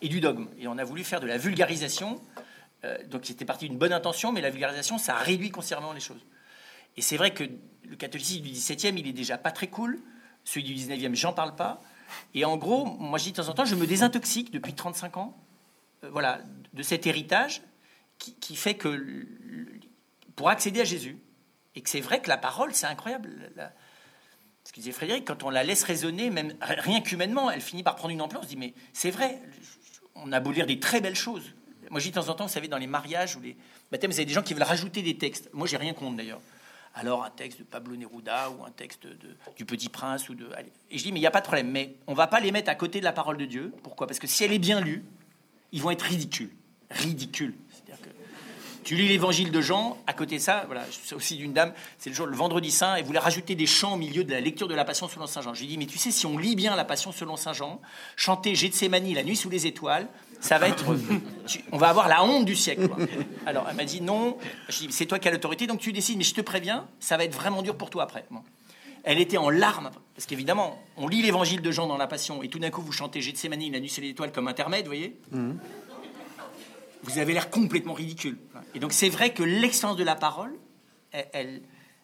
et 0.02 0.10
du 0.10 0.20
dogme. 0.20 0.48
Et 0.60 0.68
on 0.68 0.78
a 0.78 0.84
voulu 0.84 1.04
faire 1.04 1.20
de 1.20 1.28
la 1.28 1.38
vulgarisation. 1.38 2.22
Euh, 2.84 2.98
donc 3.08 3.26
c'était 3.26 3.46
parti 3.46 3.68
d'une 3.70 3.78
bonne 3.78 3.94
intention, 3.94 4.32
mais 4.32 4.42
la 4.42 4.50
vulgarisation, 4.50 4.98
ça 4.98 5.16
réduit 5.16 5.50
considérablement 5.50 5.94
les 5.94 6.00
choses. 6.00 6.26
Et 6.98 7.02
c'est 7.02 7.18
vrai 7.18 7.34
que 7.34 7.44
le 7.44 7.96
catholicisme 7.96 8.42
du 8.42 8.52
XVIIe, 8.52 8.94
il 8.98 9.08
est 9.08 9.14
déjà 9.14 9.38
pas 9.38 9.52
très 9.52 9.68
cool. 9.68 10.02
Celui 10.44 10.64
du 10.64 10.74
XIXe, 10.74 11.18
j'en 11.18 11.34
parle 11.34 11.56
pas. 11.56 11.82
Et 12.34 12.46
en 12.46 12.58
gros, 12.58 12.86
moi 12.86 13.20
je 13.20 13.26
dis 13.26 13.32
de 13.32 13.38
temps 13.38 13.50
en 13.50 13.54
temps, 13.54 13.66
je 13.66 13.76
me 13.76 13.86
désintoxique 13.86 14.52
depuis 14.52 14.74
35 14.74 15.18
ans 15.18 15.38
euh, 16.04 16.10
voilà, 16.12 16.42
de 16.74 16.84
cet 16.84 17.08
héritage 17.08 17.62
qui, 18.18 18.56
fait 18.56 18.74
que 18.74 19.06
pour 20.38 20.50
accéder 20.50 20.80
à 20.80 20.86
Jésus, 20.86 21.18
et 21.76 21.82
que 21.82 21.90
c'est 21.90 22.00
vrai 22.00 22.22
que 22.22 22.30
la 22.30 22.38
parole, 22.38 22.74
c'est 22.74 22.86
incroyable. 22.86 23.52
ce 24.64 24.72
qu'il 24.72 24.84
disait 24.84 24.94
Frédéric, 24.94 25.26
quand 25.26 25.44
on 25.44 25.50
la 25.50 25.66
laisse 25.66 25.84
raisonner, 25.84 26.30
même 26.30 26.54
rien 26.62 27.02
qu'humainement, 27.02 27.52
elle 27.52 27.60
finit 27.60 27.84
par 27.84 27.98
prendre 27.98 28.14
une 28.14 28.22
ampleur. 28.22 28.42
On 28.42 28.46
se 28.46 28.50
dit, 28.50 28.56
mais 28.56 28.74
c'est 28.94 29.12
vrai, 29.12 29.42
on 30.16 30.32
a 30.32 30.40
beau 30.40 30.52
lire 30.52 30.66
des 30.66 30.80
très 30.80 31.02
belles 31.02 31.16
choses. 31.16 31.54
Moi, 31.90 32.00
dis 32.00 32.10
de 32.10 32.16
temps 32.16 32.30
en 32.30 32.34
temps, 32.34 32.46
vous 32.46 32.54
savez, 32.54 32.70
dans 32.70 32.78
les 32.78 32.88
mariages 32.88 33.36
ou 33.36 33.42
les 33.42 33.58
baptêmes, 33.92 34.12
vous 34.12 34.18
avez 34.18 34.26
des 34.26 34.34
gens 34.34 34.44
qui 34.44 34.54
veulent 34.54 34.64
rajouter 34.64 35.02
des 35.02 35.18
textes. 35.18 35.50
Moi, 35.54 35.68
j'ai 35.68 35.78
rien 35.78 35.94
contre 35.94 36.16
d'ailleurs 36.16 36.42
alors 36.98 37.24
un 37.24 37.30
texte 37.30 37.60
de 37.60 37.64
Pablo 37.64 37.96
Neruda 37.96 38.50
ou 38.50 38.66
un 38.66 38.72
texte 38.72 39.08
du 39.56 39.66
Petit 39.66 39.88
Prince 39.88 40.30
ou 40.30 40.36
de. 40.36 40.50
Et 40.90 40.98
je 40.98 41.04
dis 41.04 41.12
mais 41.12 41.20
il 41.20 41.22
n'y 41.22 41.28
a 41.28 41.32
pas 41.32 41.42
de 41.42 41.46
problème, 41.46 41.70
mais 41.70 41.96
on 42.08 42.16
va 42.16 42.26
pas 42.26 42.40
les 42.40 42.52
mettre 42.52 42.72
à 42.72 42.76
côté 42.76 43.00
de 43.00 43.06
la 43.06 43.14
parole 43.14 43.38
de 43.38 43.46
Dieu. 43.46 43.72
Pourquoi? 43.84 44.08
Parce 44.08 44.18
que 44.18 44.26
si 44.26 44.44
elle 44.44 44.52
est 44.52 44.60
bien 44.60 44.82
lue, 44.82 45.06
ils 45.72 45.82
vont 45.82 45.92
être 45.92 46.02
ridicules, 46.02 46.50
ridicules. 46.90 47.56
Tu 48.88 48.96
lis 48.96 49.10
l'Évangile 49.10 49.52
de 49.52 49.60
Jean, 49.60 49.98
à 50.08 50.14
côté 50.14 50.38
de 50.38 50.42
ça, 50.42 50.64
voilà, 50.68 50.86
c'est 50.90 51.14
aussi 51.14 51.36
d'une 51.36 51.52
dame, 51.52 51.74
c'est 51.98 52.10
le 52.10 52.16
jour 52.16 52.26
le 52.26 52.38
vendredi 52.38 52.72
saint, 52.72 52.96
et 52.96 53.04
voulait 53.04 53.20
rajouter 53.20 53.54
des 53.54 53.66
chants 53.66 53.96
au 53.96 53.98
milieu 53.98 54.24
de 54.24 54.32
la 54.32 54.40
lecture 54.40 54.70
de 54.70 54.76
la 54.76 54.86
Passion 54.86 55.10
selon 55.10 55.28
saint 55.28 55.42
Jean. 55.42 55.54
Je 55.54 55.60
lui 55.60 55.68
dis 55.68 55.78
mais 55.78 55.88
tu 55.88 55.98
sais 55.98 56.10
si 56.10 56.26
on 56.26 56.38
lit 56.38 56.56
bien 56.56 56.74
la 56.74 56.86
Passion 56.86 57.12
selon 57.12 57.36
saint 57.36 57.52
Jean, 57.52 57.82
chanter 58.16 58.56
Gethsemane 58.56 59.14
la 59.14 59.26
nuit 59.26 59.36
sous 59.36 59.50
les 59.50 59.68
étoiles, 59.68 60.08
ça 60.40 60.58
va 60.58 60.70
être. 60.70 60.86
on 61.74 61.78
va 61.78 61.90
avoir 61.90 62.08
la 62.08 62.24
honte 62.24 62.46
du 62.46 62.56
siècle. 62.56 62.90
Alors, 63.46 63.68
elle 63.70 63.76
m'a 63.76 63.84
dit 63.84 64.00
non. 64.00 64.38
c'est 64.70 65.06
toi 65.06 65.20
qui 65.20 65.28
as 65.28 65.32
l'autorité, 65.32 65.68
donc 65.68 65.82
tu 65.82 65.92
décides, 65.92 66.18
mais 66.18 66.24
je 66.24 66.34
te 66.34 66.40
préviens, 66.40 66.88
ça 67.02 67.18
va 67.18 67.26
être 67.26 67.36
vraiment 67.36 67.64
dur 67.64 67.76
pour 67.76 67.90
toi 67.90 68.04
après. 68.04 68.24
Elle 69.04 69.20
était 69.20 69.36
en 69.36 69.50
larmes, 69.50 69.92
parce 70.16 70.26
qu'évidemment, 70.26 70.82
on 70.96 71.10
lit 71.10 71.22
l'évangile 71.22 71.62
de 71.62 71.72
Jean 71.72 71.88
dans 71.88 71.98
la 71.98 72.08
Passion, 72.08 72.42
et 72.42 72.48
tout 72.48 72.60
d'un 72.60 72.70
coup, 72.70 72.82
vous 72.82 72.94
chantez 72.94 73.20
Gethsemane, 73.20 73.70
la 73.70 73.82
nuit 73.82 73.90
c'est 73.90 74.00
l'étoile 74.00 74.32
comme 74.32 74.48
intermède, 74.48 74.84
vous 74.84 74.92
voyez 74.92 75.18
mhm. 75.34 75.60
Vous 77.08 77.20
avez 77.20 77.34
l'air 77.34 77.50
complètement 77.50 77.94
ridicule. 77.94 78.38
Et 78.76 78.80
donc, 78.80 78.92
c'est 78.92 79.10
vrai 79.10 79.34
que 79.34 79.44
l'excellence 79.44 79.96
de 79.96 80.04
la 80.04 80.16
parole, 80.16 80.54
elle, 81.12 81.62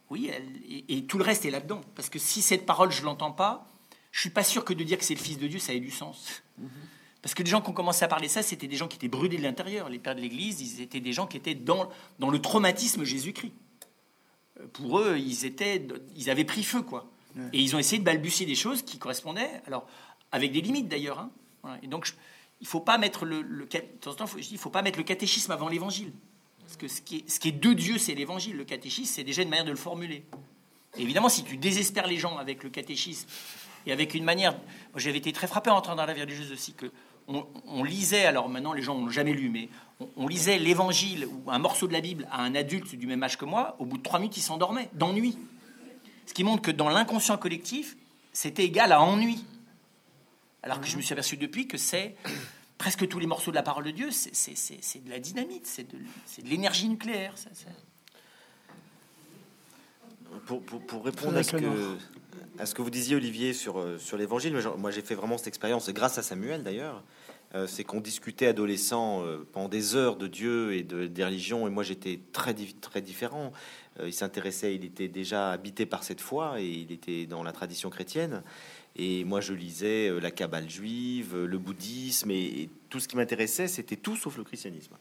oui, 0.09 0.31
elle, 0.33 0.47
et, 0.87 1.05
tout 1.05 1.17
le 1.17 1.23
reste 1.23 1.45
est 1.45 1.51
là-dedans. 1.51 1.81
Parce 1.95 2.09
que 2.09 2.19
si 2.19 2.41
cette 2.41 2.65
parole, 2.65 2.91
je 2.91 3.03
l'entends 3.03 3.31
pas, 3.31 3.67
je 4.11 4.21
suis 4.21 4.29
pas 4.29 4.43
sûr 4.43 4.63
que 4.63 4.73
de 4.73 4.83
dire 4.83 4.97
que 4.97 5.03
c'est 5.03 5.15
le 5.15 5.19
Fils 5.19 5.37
de 5.37 5.47
Dieu, 5.47 5.59
ça 5.59 5.73
ait 5.73 5.79
du 5.79 5.91
sens. 5.91 6.43
Parce 7.21 7.35
que 7.35 7.43
les 7.43 7.49
gens 7.49 7.61
qui 7.61 7.69
ont 7.69 7.73
commencé 7.73 8.05
à 8.05 8.07
parler 8.07 8.29
ça, 8.29 8.43
c'était 8.43 8.67
des 8.67 8.75
gens 8.75 8.87
qui 8.87 8.95
étaient 8.95 9.07
brûlés 9.07 9.37
de 9.37 9.43
l'intérieur. 9.43 9.89
Les 9.89 9.99
pères 9.99 10.15
de 10.15 10.21
l'Église, 10.21 10.61
ils 10.61 10.81
étaient 10.81 10.99
des 10.99 11.13
gens 11.13 11.27
qui 11.27 11.37
étaient 11.37 11.55
dans, 11.55 11.89
dans 12.19 12.29
le 12.29 12.39
traumatisme 12.39 13.03
Jésus-Christ. 13.03 13.53
Pour 14.71 14.99
eux, 14.99 15.17
ils, 15.17 15.45
étaient, 15.45 15.85
ils 16.15 16.29
avaient 16.29 16.45
pris 16.45 16.63
feu, 16.63 16.81
quoi. 16.81 17.09
Et 17.51 17.59
ils 17.59 17.75
ont 17.75 17.79
essayé 17.79 17.97
de 17.97 18.03
balbutier 18.03 18.45
des 18.45 18.55
choses 18.55 18.83
qui 18.83 18.99
correspondaient, 18.99 19.61
alors 19.65 19.87
avec 20.31 20.51
des 20.51 20.61
limites 20.61 20.87
d'ailleurs. 20.87 21.19
Hein. 21.19 21.79
Et 21.81 21.87
donc, 21.87 22.13
il 22.63 22.67
faut 22.67 22.79
pas 22.79 22.97
mettre 22.97 23.25
le, 23.25 23.43
mettre 23.43 24.97
le 24.97 25.03
catéchisme 25.03 25.51
avant 25.51 25.67
l'évangile. 25.67 26.13
Parce 26.61 26.77
que 26.77 26.87
ce 26.87 27.01
qui 27.01 27.17
est, 27.17 27.29
ce 27.29 27.37
qui 27.41 27.49
est 27.49 27.51
de 27.51 27.73
Dieu, 27.73 27.97
c'est 27.97 28.15
l'évangile. 28.15 28.55
Le 28.55 28.63
catéchisme, 28.63 29.13
c'est 29.13 29.25
déjà 29.25 29.41
une 29.41 29.49
manière 29.49 29.65
de 29.65 29.71
le 29.71 29.75
formuler. 29.75 30.23
évidemment, 30.97 31.27
si 31.27 31.43
tu 31.43 31.57
désespères 31.57 32.07
les 32.07 32.15
gens 32.15 32.37
avec 32.37 32.63
le 32.63 32.69
catéchisme 32.69 33.27
et 33.85 33.91
avec 33.91 34.13
une 34.13 34.23
manière. 34.23 34.55
J'avais 34.95 35.17
été 35.17 35.33
très 35.33 35.45
frappé 35.45 35.71
en 35.71 35.75
entrant 35.75 35.93
dans 35.95 36.05
la 36.05 36.13
vie 36.13 36.21
religieuse 36.21 36.53
aussi 36.53 36.71
que 36.73 36.89
on, 37.27 37.83
lisait, 37.83 38.25
alors 38.25 38.47
maintenant 38.47 38.71
les 38.71 38.81
gens 38.81 38.97
n'ont 38.97 39.09
jamais 39.09 39.33
lu, 39.33 39.49
mais 39.49 39.67
on, 40.15 40.27
lisait 40.27 40.57
l'évangile 40.57 41.25
ou 41.25 41.51
un 41.51 41.59
morceau 41.59 41.87
de 41.87 41.93
la 41.93 42.01
Bible 42.01 42.27
à 42.31 42.41
un 42.41 42.55
adulte 42.55 42.95
du 42.95 43.07
même 43.07 43.23
âge 43.23 43.37
que 43.37 43.45
moi, 43.45 43.75
au 43.79 43.85
bout 43.85 43.97
de 43.97 44.03
trois 44.03 44.19
minutes, 44.19 44.37
il 44.37 44.41
s'endormait, 44.41 44.89
d'ennui. 44.93 45.37
Ce 46.25 46.33
qui 46.33 46.45
montre 46.45 46.61
que 46.61 46.71
dans 46.71 46.89
l'inconscient 46.89 47.37
collectif, 47.37 47.97
c'était 48.31 48.63
égal 48.63 48.93
à 48.93 49.01
ennui. 49.01 49.43
Alors 50.63 50.79
que 50.79 50.87
je 50.87 50.95
me 50.95 51.01
suis 51.01 51.11
aperçu 51.11 51.35
depuis 51.35 51.67
que 51.67 51.77
c'est 51.77 52.15
presque 52.77 53.07
tous 53.07 53.19
les 53.19 53.27
morceaux 53.27 53.51
de 53.51 53.55
la 53.55 53.63
parole 53.63 53.83
de 53.83 53.91
Dieu, 53.91 54.09
c'est 54.11 55.03
de 55.03 55.09
la 55.09 55.19
dynamite, 55.19 55.67
c'est 55.67 55.83
de, 55.83 55.97
l'énergie 56.45 56.87
nucléaire. 56.87 57.35
pour, 60.45 61.03
répondre 61.03 61.37
à 61.37 61.43
ce, 61.43 61.57
que, 61.57 61.97
à 62.57 62.65
ce, 62.65 62.73
que, 62.73 62.81
vous 62.81 62.89
disiez, 62.89 63.15
Olivier, 63.17 63.53
sur, 63.53 63.77
euh, 63.77 63.97
sur 63.97 64.17
l'évangile, 64.17 64.57
moi 64.77 64.89
j'ai 64.89 65.01
fait 65.01 65.15
vraiment 65.15 65.37
cette 65.37 65.47
expérience, 65.47 65.89
grâce 65.89 66.17
à 66.17 66.23
Samuel 66.23 66.63
d'ailleurs. 66.63 67.03
Euh, 67.55 67.67
c'est 67.67 67.83
qu'on 67.83 68.01
discutait 68.01 68.47
adolescent 68.47 69.23
euh, 69.23 69.47
pendant 69.51 69.69
des 69.69 69.95
heures 69.95 70.15
de 70.15 70.25
Dieu 70.25 70.73
et 70.73 70.81
de, 70.81 71.05
des 71.05 71.23
religions, 71.23 71.67
et 71.67 71.69
moi 71.69 71.83
j'étais 71.83 72.19
très, 72.31 72.55
très 72.81 73.01
différent. 73.01 73.51
il 74.03 74.13
s'intéressait, 74.13 74.73
il 74.73 74.85
était 74.85 75.07
déjà 75.07 75.51
habité 75.51 75.85
par 75.85 76.03
cette 76.03 76.21
foi, 76.21 76.59
et 76.59 76.67
il 76.67 76.91
était 76.91 77.27
dans 77.27 77.43
la 77.43 77.51
tradition 77.51 77.89
chrétienne. 77.89 78.41
Et 78.95 79.23
moi, 79.23 79.41
je 79.41 79.53
lisais 79.53 80.11
la 80.19 80.31
Kabbale 80.31 80.69
juive, 80.69 81.35
le 81.35 81.57
bouddhisme, 81.57 82.31
et, 82.31 82.69
tout 82.89 82.99
ce 82.99 83.07
qui 83.07 83.15
m'intéressait, 83.15 83.67
c'était 83.67 83.95
tout 83.95 84.15
sauf 84.15 84.37
le 84.37 84.43
christianisme. 84.43 84.95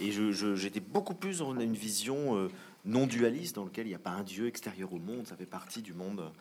Et 0.00 0.10
j'étais 0.10 0.80
beaucoup 0.80 1.14
plus 1.14 1.38
dans 1.38 1.58
une 1.58 1.74
vision 1.74 2.48
non 2.84 3.06
dualiste 3.06 3.56
dans 3.56 3.64
lequel 3.64 3.86
il 3.86 3.90
n'y 3.90 3.94
a 3.94 4.00
pas 4.00 4.10
un 4.10 4.22
Dieu 4.22 4.46
extérieur 4.46 4.92
au 4.92 4.98
monde, 4.98 5.26
ça 5.26 5.36
fait 5.36 5.46
partie 5.46 5.82
du 5.82 5.92
monde. 5.92 6.32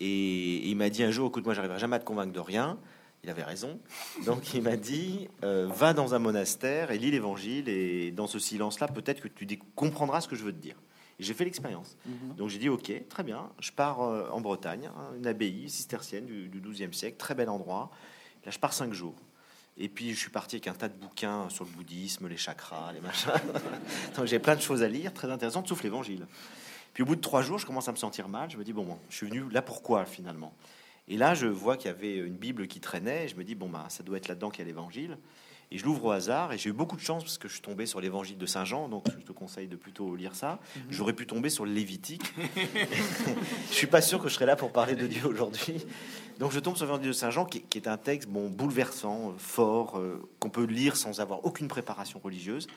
Et, 0.00 0.68
il 0.68 0.76
m'a 0.76 0.90
dit 0.90 1.02
un 1.02 1.10
jour, 1.10 1.28
écoute, 1.28 1.44
moi, 1.44 1.54
j'arriverai 1.54 1.78
jamais 1.78 1.96
à 1.96 1.98
te 1.98 2.04
convaincre 2.04 2.32
de 2.32 2.40
rien. 2.40 2.78
Il 3.22 3.30
avait 3.30 3.42
raison. 3.42 3.80
Donc 4.26 4.52
il 4.52 4.62
m'a 4.62 4.76
dit, 4.76 5.28
euh, 5.44 5.66
va 5.66 5.94
dans 5.94 6.14
un 6.14 6.18
monastère 6.18 6.90
et 6.90 6.98
lis 6.98 7.10
l'Évangile, 7.10 7.70
et 7.70 8.10
dans 8.10 8.26
ce 8.26 8.38
silence-là, 8.38 8.88
peut-être 8.88 9.22
que 9.22 9.28
tu 9.28 9.46
comprendras 9.74 10.20
ce 10.20 10.28
que 10.28 10.36
je 10.36 10.44
veux 10.44 10.52
te 10.52 10.60
dire. 10.60 10.76
J'ai 11.18 11.34
fait 11.34 11.44
l'expérience. 11.44 11.96
Mhm. 12.06 12.36
Donc 12.36 12.48
j'ai 12.48 12.58
dit, 12.58 12.68
ok, 12.68 12.92
très 13.08 13.22
bien, 13.22 13.50
je 13.60 13.70
pars 13.70 14.02
euh, 14.02 14.28
en 14.30 14.40
Bretagne, 14.40 14.90
hein, 14.96 15.12
une 15.16 15.26
abbaye 15.26 15.68
cistercienne 15.68 16.26
du, 16.26 16.48
du 16.48 16.60
XIIe 16.60 16.92
siècle, 16.92 17.16
très 17.16 17.34
bel 17.34 17.48
endroit. 17.48 17.90
Là, 18.44 18.50
je 18.50 18.58
pars 18.58 18.72
cinq 18.72 18.92
jours. 18.92 19.14
Et 19.76 19.88
puis 19.88 20.12
je 20.12 20.18
suis 20.18 20.30
parti 20.30 20.56
avec 20.56 20.68
un 20.68 20.74
tas 20.74 20.88
de 20.88 20.96
bouquins 20.96 21.48
sur 21.48 21.64
le 21.64 21.70
bouddhisme, 21.70 22.28
les 22.28 22.36
chakras, 22.36 22.92
les 22.92 23.00
machins. 23.00 23.32
Donc 24.16 24.26
j'ai 24.26 24.38
plein 24.38 24.54
de 24.54 24.60
choses 24.60 24.82
à 24.82 24.88
lire, 24.88 25.12
très 25.12 25.30
intéressantes, 25.30 25.66
sauf 25.68 25.82
l'évangile. 25.82 26.26
Puis 26.92 27.02
au 27.02 27.06
bout 27.06 27.16
de 27.16 27.20
trois 27.20 27.42
jours, 27.42 27.58
je 27.58 27.66
commence 27.66 27.88
à 27.88 27.92
me 27.92 27.96
sentir 27.96 28.28
mal. 28.28 28.50
Je 28.50 28.56
me 28.56 28.62
dis, 28.62 28.72
bon, 28.72 28.84
bon 28.84 28.98
je 29.10 29.16
suis 29.16 29.26
venu 29.26 29.50
là 29.50 29.62
pourquoi 29.62 30.04
finalement? 30.04 30.54
Et 31.08 31.16
là, 31.16 31.34
je 31.34 31.46
vois 31.46 31.76
qu'il 31.76 31.90
y 31.90 31.94
avait 31.94 32.16
une 32.16 32.36
Bible 32.36 32.68
qui 32.68 32.80
traînait. 32.80 33.24
Et 33.24 33.28
je 33.28 33.36
me 33.36 33.44
dis, 33.44 33.54
bon, 33.54 33.68
bah, 33.68 33.86
ça 33.88 34.02
doit 34.02 34.16
être 34.16 34.28
là-dedans 34.28 34.50
qu'il 34.50 34.60
y 34.60 34.62
a 34.62 34.66
l'évangile. 34.66 35.18
Et 35.74 35.78
je 35.78 35.84
l'ouvre 35.84 36.04
au 36.04 36.10
hasard 36.12 36.52
et 36.52 36.58
j'ai 36.58 36.70
eu 36.70 36.72
beaucoup 36.72 36.94
de 36.94 37.00
chance 37.00 37.24
parce 37.24 37.36
que 37.36 37.48
je 37.48 37.54
suis 37.54 37.62
tombé 37.62 37.84
sur 37.84 38.00
l'évangile 38.00 38.38
de 38.38 38.46
Saint 38.46 38.64
Jean, 38.64 38.88
donc 38.88 39.06
je 39.08 39.24
te 39.24 39.32
conseille 39.32 39.66
de 39.66 39.74
plutôt 39.74 40.14
lire 40.14 40.36
ça. 40.36 40.60
Mhm. 40.76 40.82
J'aurais 40.90 41.14
pu 41.14 41.26
tomber 41.26 41.50
sur 41.50 41.64
le 41.64 41.72
Lévitique. 41.72 42.32
je 43.70 43.74
suis 43.74 43.88
pas 43.88 44.00
sûr 44.00 44.22
que 44.22 44.28
je 44.28 44.34
serais 44.34 44.46
là 44.46 44.54
pour 44.54 44.70
parler 44.70 44.94
de 44.94 45.08
Dieu 45.08 45.26
aujourd'hui. 45.26 45.84
Donc 46.38 46.52
je 46.52 46.60
tombe 46.60 46.76
sur 46.76 46.86
l'évangile 46.86 47.08
de 47.08 47.12
Saint 47.12 47.30
Jean 47.30 47.44
qui, 47.44 47.64
est 47.74 47.88
un 47.88 47.96
texte 47.96 48.28
bon 48.28 48.48
bouleversant, 48.50 49.30
euh, 49.30 49.34
fort, 49.36 49.98
euh, 49.98 50.22
qu'on 50.38 50.48
peut 50.48 50.62
lire 50.62 50.94
sans 50.94 51.18
avoir 51.18 51.44
aucune 51.44 51.66
préparation 51.66 52.20
religieuse. 52.22 52.68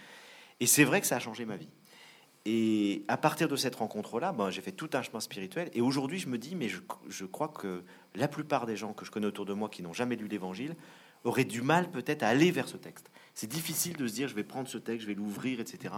Et 0.60 0.66
c'est 0.66 0.84
vrai 0.84 1.00
que 1.00 1.06
ça 1.06 1.18
a 1.18 1.20
changé 1.20 1.46
ma 1.46 1.56
vie. 1.56 1.70
Et 2.46 3.04
à 3.08 3.18
partir 3.18 3.48
de 3.48 3.56
cette 3.56 3.76
rencontre-là, 3.76 4.32
ben, 4.32 4.50
j'ai 4.50 4.62
fait 4.62 4.72
tout 4.72 4.90
un 4.94 5.04
chemin 5.04 5.20
spirituel. 5.20 5.70
Et 5.74 5.82
aujourd'hui, 5.82 6.18
je 6.18 6.30
me 6.30 6.40
dis, 6.40 6.56
mais 6.56 6.68
je, 6.68 6.80
je, 7.10 7.26
crois 7.26 7.50
que 7.50 7.84
la 8.16 8.28
plupart 8.28 8.66
des 8.66 8.76
gens 8.76 8.94
que 8.94 9.06
je 9.06 9.12
connais 9.12 9.28
autour 9.28 9.46
de 9.46 9.54
moi 9.54 9.70
qui 9.70 9.84
n'ont 9.84 9.94
jamais 9.94 10.16
lu 10.16 10.28
l'Évangile 10.28 10.76
aurait 11.24 11.46
du 11.46 11.62
mal 11.62 11.90
peut-être 11.92 12.24
à 12.24 12.28
aller 12.28 12.52
vers 12.52 12.68
ce 12.68 12.78
texte. 12.78 13.10
C'est 13.34 13.48
difficile 13.48 13.98
de 13.98 14.08
se 14.08 14.14
dire 14.14 14.28
je 14.28 14.36
vais 14.36 14.44
prendre 14.44 14.68
ce 14.68 14.78
texte, 14.78 15.04
je 15.04 15.08
vais 15.08 15.14
l'ouvrir, 15.14 15.60
etc. 15.60 15.94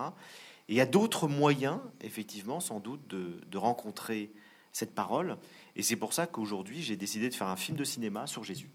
Et 0.68 0.74
il 0.74 0.76
y 0.76 0.82
a 0.82 0.86
d'autres 0.86 1.28
moyens, 1.28 1.80
effectivement, 2.02 2.60
sans 2.60 2.80
doute, 2.80 3.08
de, 3.08 3.58
rencontrer 3.58 4.32
cette 4.72 4.94
parole. 4.94 5.38
Et 5.76 5.82
c'est 5.82 5.96
pour 5.96 6.14
ça 6.14 6.28
qu'aujourd'hui, 6.28 6.82
j'ai 6.82 6.96
décidé 6.96 7.30
de 7.30 7.34
faire 7.34 7.48
un 7.48 7.56
film 7.56 7.78
de 7.78 7.84
cinéma 7.84 8.28
sur 8.28 8.44
Jésus, 8.44 8.70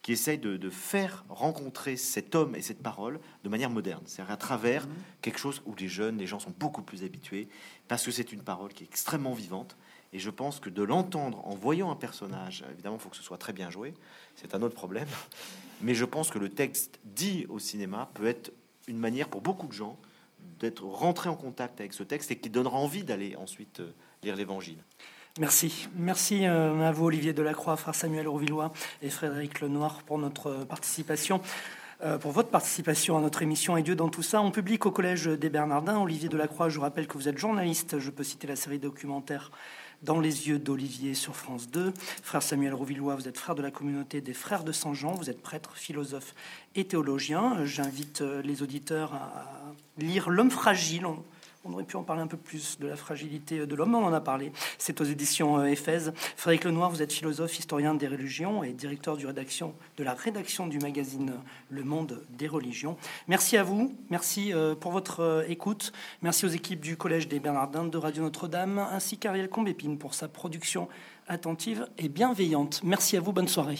qui 0.00 0.12
essaye 0.12 0.38
de, 0.38 0.70
faire 0.70 1.24
rencontrer 1.28 1.96
cet 1.96 2.34
homme 2.34 2.54
et 2.54 2.62
cette 2.62 2.82
parole 2.82 3.20
de 3.42 3.48
manière 3.48 3.68
moderne, 3.68 4.02
c'est-à-dire 4.06 4.32
à 4.32 4.36
travers 4.36 4.86
mhm. 4.86 4.94
quelque 5.20 5.38
chose 5.38 5.60
où 5.66 5.74
les 5.74 5.88
jeunes, 5.88 6.16
les 6.16 6.26
gens 6.26 6.38
sont 6.38 6.54
beaucoup 6.58 6.82
plus 6.82 7.04
habitués, 7.04 7.48
parce 7.88 8.04
que 8.04 8.10
c'est 8.10 8.32
une 8.32 8.42
parole 8.42 8.72
qui 8.72 8.84
est 8.84 8.86
extrêmement 8.86 9.34
vivante. 9.34 9.76
Et 10.14 10.18
je 10.20 10.30
pense 10.30 10.60
que 10.60 10.70
de 10.70 10.82
l'entendre 10.82 11.46
en 11.46 11.56
voyant 11.56 11.90
un 11.90 11.96
personnage, 11.96 12.64
évidemment, 12.72 12.96
il 12.96 13.02
faut 13.02 13.10
que 13.10 13.16
ce 13.16 13.22
soit 13.22 13.38
très 13.38 13.52
bien 13.52 13.68
joué, 13.68 13.92
c'est 14.36 14.54
un 14.54 14.62
autre 14.62 14.76
problème. 14.76 15.08
Mais 15.82 15.94
je 15.94 16.04
pense 16.04 16.30
que 16.30 16.38
le 16.38 16.48
texte 16.48 17.00
dit 17.04 17.46
au 17.48 17.58
cinéma 17.58 18.10
peut 18.14 18.26
être 18.26 18.52
une 18.86 18.98
manière 18.98 19.28
pour 19.28 19.40
beaucoup 19.40 19.66
de 19.66 19.72
gens 19.72 19.98
d'être 20.60 20.84
rentrés 20.84 21.28
en 21.28 21.36
contact 21.36 21.80
avec 21.80 21.92
ce 21.92 22.02
texte 22.02 22.30
et 22.30 22.36
qui 22.36 22.50
donnera 22.50 22.76
envie 22.76 23.02
d'aller 23.02 23.36
ensuite 23.36 23.80
euh, 23.80 23.92
lire 24.22 24.36
l'Évangile. 24.36 24.78
Merci. 25.40 25.88
Merci 25.96 26.46
euh, 26.46 26.80
à 26.80 26.92
vous, 26.92 27.06
Olivier 27.06 27.32
Delacroix, 27.32 27.76
frère 27.76 27.94
Samuel 27.94 28.28
Rouvillois 28.28 28.72
et 29.02 29.10
Frédéric 29.10 29.60
Lenoir 29.60 30.02
pour 30.04 30.18
notre 30.18 30.64
participation. 30.64 31.40
Euh, 32.02 32.18
pour 32.18 32.32
votre 32.32 32.50
participation 32.50 33.16
à 33.16 33.20
notre 33.20 33.42
émission 33.42 33.76
Et 33.76 33.82
Dieu 33.82 33.94
dans 33.94 34.08
tout 34.08 34.22
ça. 34.22 34.42
On 34.42 34.50
publie 34.50 34.78
au 34.84 34.90
Collège 34.90 35.26
des 35.26 35.48
Bernardins. 35.48 36.00
Olivier 36.00 36.28
Delacroix, 36.28 36.68
je 36.68 36.76
vous 36.76 36.82
rappelle 36.82 37.06
que 37.06 37.14
vous 37.14 37.28
êtes 37.28 37.38
journaliste. 37.38 37.98
Je 37.98 38.10
peux 38.10 38.24
citer 38.24 38.46
la 38.46 38.56
série 38.56 38.78
documentaire 38.78 39.50
dans 40.04 40.20
les 40.20 40.48
yeux 40.48 40.58
d'Olivier 40.58 41.14
sur 41.14 41.34
France 41.34 41.70
2. 41.70 41.92
Frère 42.22 42.42
Samuel 42.42 42.74
Rouvillois, 42.74 43.16
vous 43.16 43.26
êtes 43.26 43.38
frère 43.38 43.54
de 43.54 43.62
la 43.62 43.70
communauté 43.70 44.20
des 44.20 44.34
Frères 44.34 44.64
de 44.64 44.72
Saint-Jean, 44.72 45.14
vous 45.14 45.30
êtes 45.30 45.42
prêtre, 45.42 45.76
philosophe 45.76 46.34
et 46.74 46.84
théologien. 46.84 47.64
J'invite 47.64 48.20
euh, 48.20 48.42
les 48.42 48.62
auditeurs 48.62 49.14
à 49.14 49.74
lire 49.98 50.28
L'homme 50.30 50.50
fragile. 50.50 51.06
Aurait 51.72 51.84
pu 51.84 51.96
en 51.96 52.02
parler 52.02 52.22
un 52.22 52.26
peu 52.26 52.36
plus 52.36 52.78
de 52.78 52.86
la 52.86 52.96
fragilité 52.96 53.66
de 53.66 53.74
l'homme, 53.74 53.94
on 53.94 54.04
en 54.04 54.12
a 54.12 54.20
parlé. 54.20 54.52
C'est 54.78 55.00
aux 55.00 55.04
éditions 55.04 55.58
euh, 55.58 55.64
Éphèse. 55.64 56.12
Frédéric 56.36 56.64
Lenoir, 56.64 56.90
vous 56.90 57.02
êtes 57.02 57.12
philosophe, 57.12 57.58
historien 57.58 57.94
des 57.94 58.08
religions 58.08 58.62
et 58.62 58.72
directeur 58.72 59.16
rédaction, 59.16 59.74
de 59.96 60.04
la 60.04 60.14
rédaction 60.14 60.66
du 60.66 60.78
magazine 60.78 61.34
Le 61.70 61.84
Monde 61.84 62.22
des 62.30 62.48
religions. 62.48 62.96
Merci 63.28 63.56
à 63.56 63.62
vous, 63.62 63.94
merci 64.10 64.52
euh, 64.52 64.74
pour 64.74 64.92
votre 64.92 65.20
euh, 65.20 65.44
écoute. 65.48 65.92
Merci 66.22 66.44
aux 66.44 66.48
équipes 66.48 66.80
du 66.80 66.96
Collège 66.96 67.28
des 67.28 67.40
Bernardins 67.40 67.84
de 67.84 67.98
Radio 67.98 68.22
Notre-Dame, 68.22 68.78
ainsi 68.78 69.18
qu'Ariel 69.18 69.48
Combépine 69.48 69.98
pour 69.98 70.14
sa 70.14 70.28
production 70.28 70.88
attentive 71.28 71.86
et 71.98 72.08
bienveillante. 72.08 72.80
Merci 72.84 73.16
à 73.16 73.20
vous, 73.20 73.32
bonne 73.32 73.48
soirée. 73.48 73.78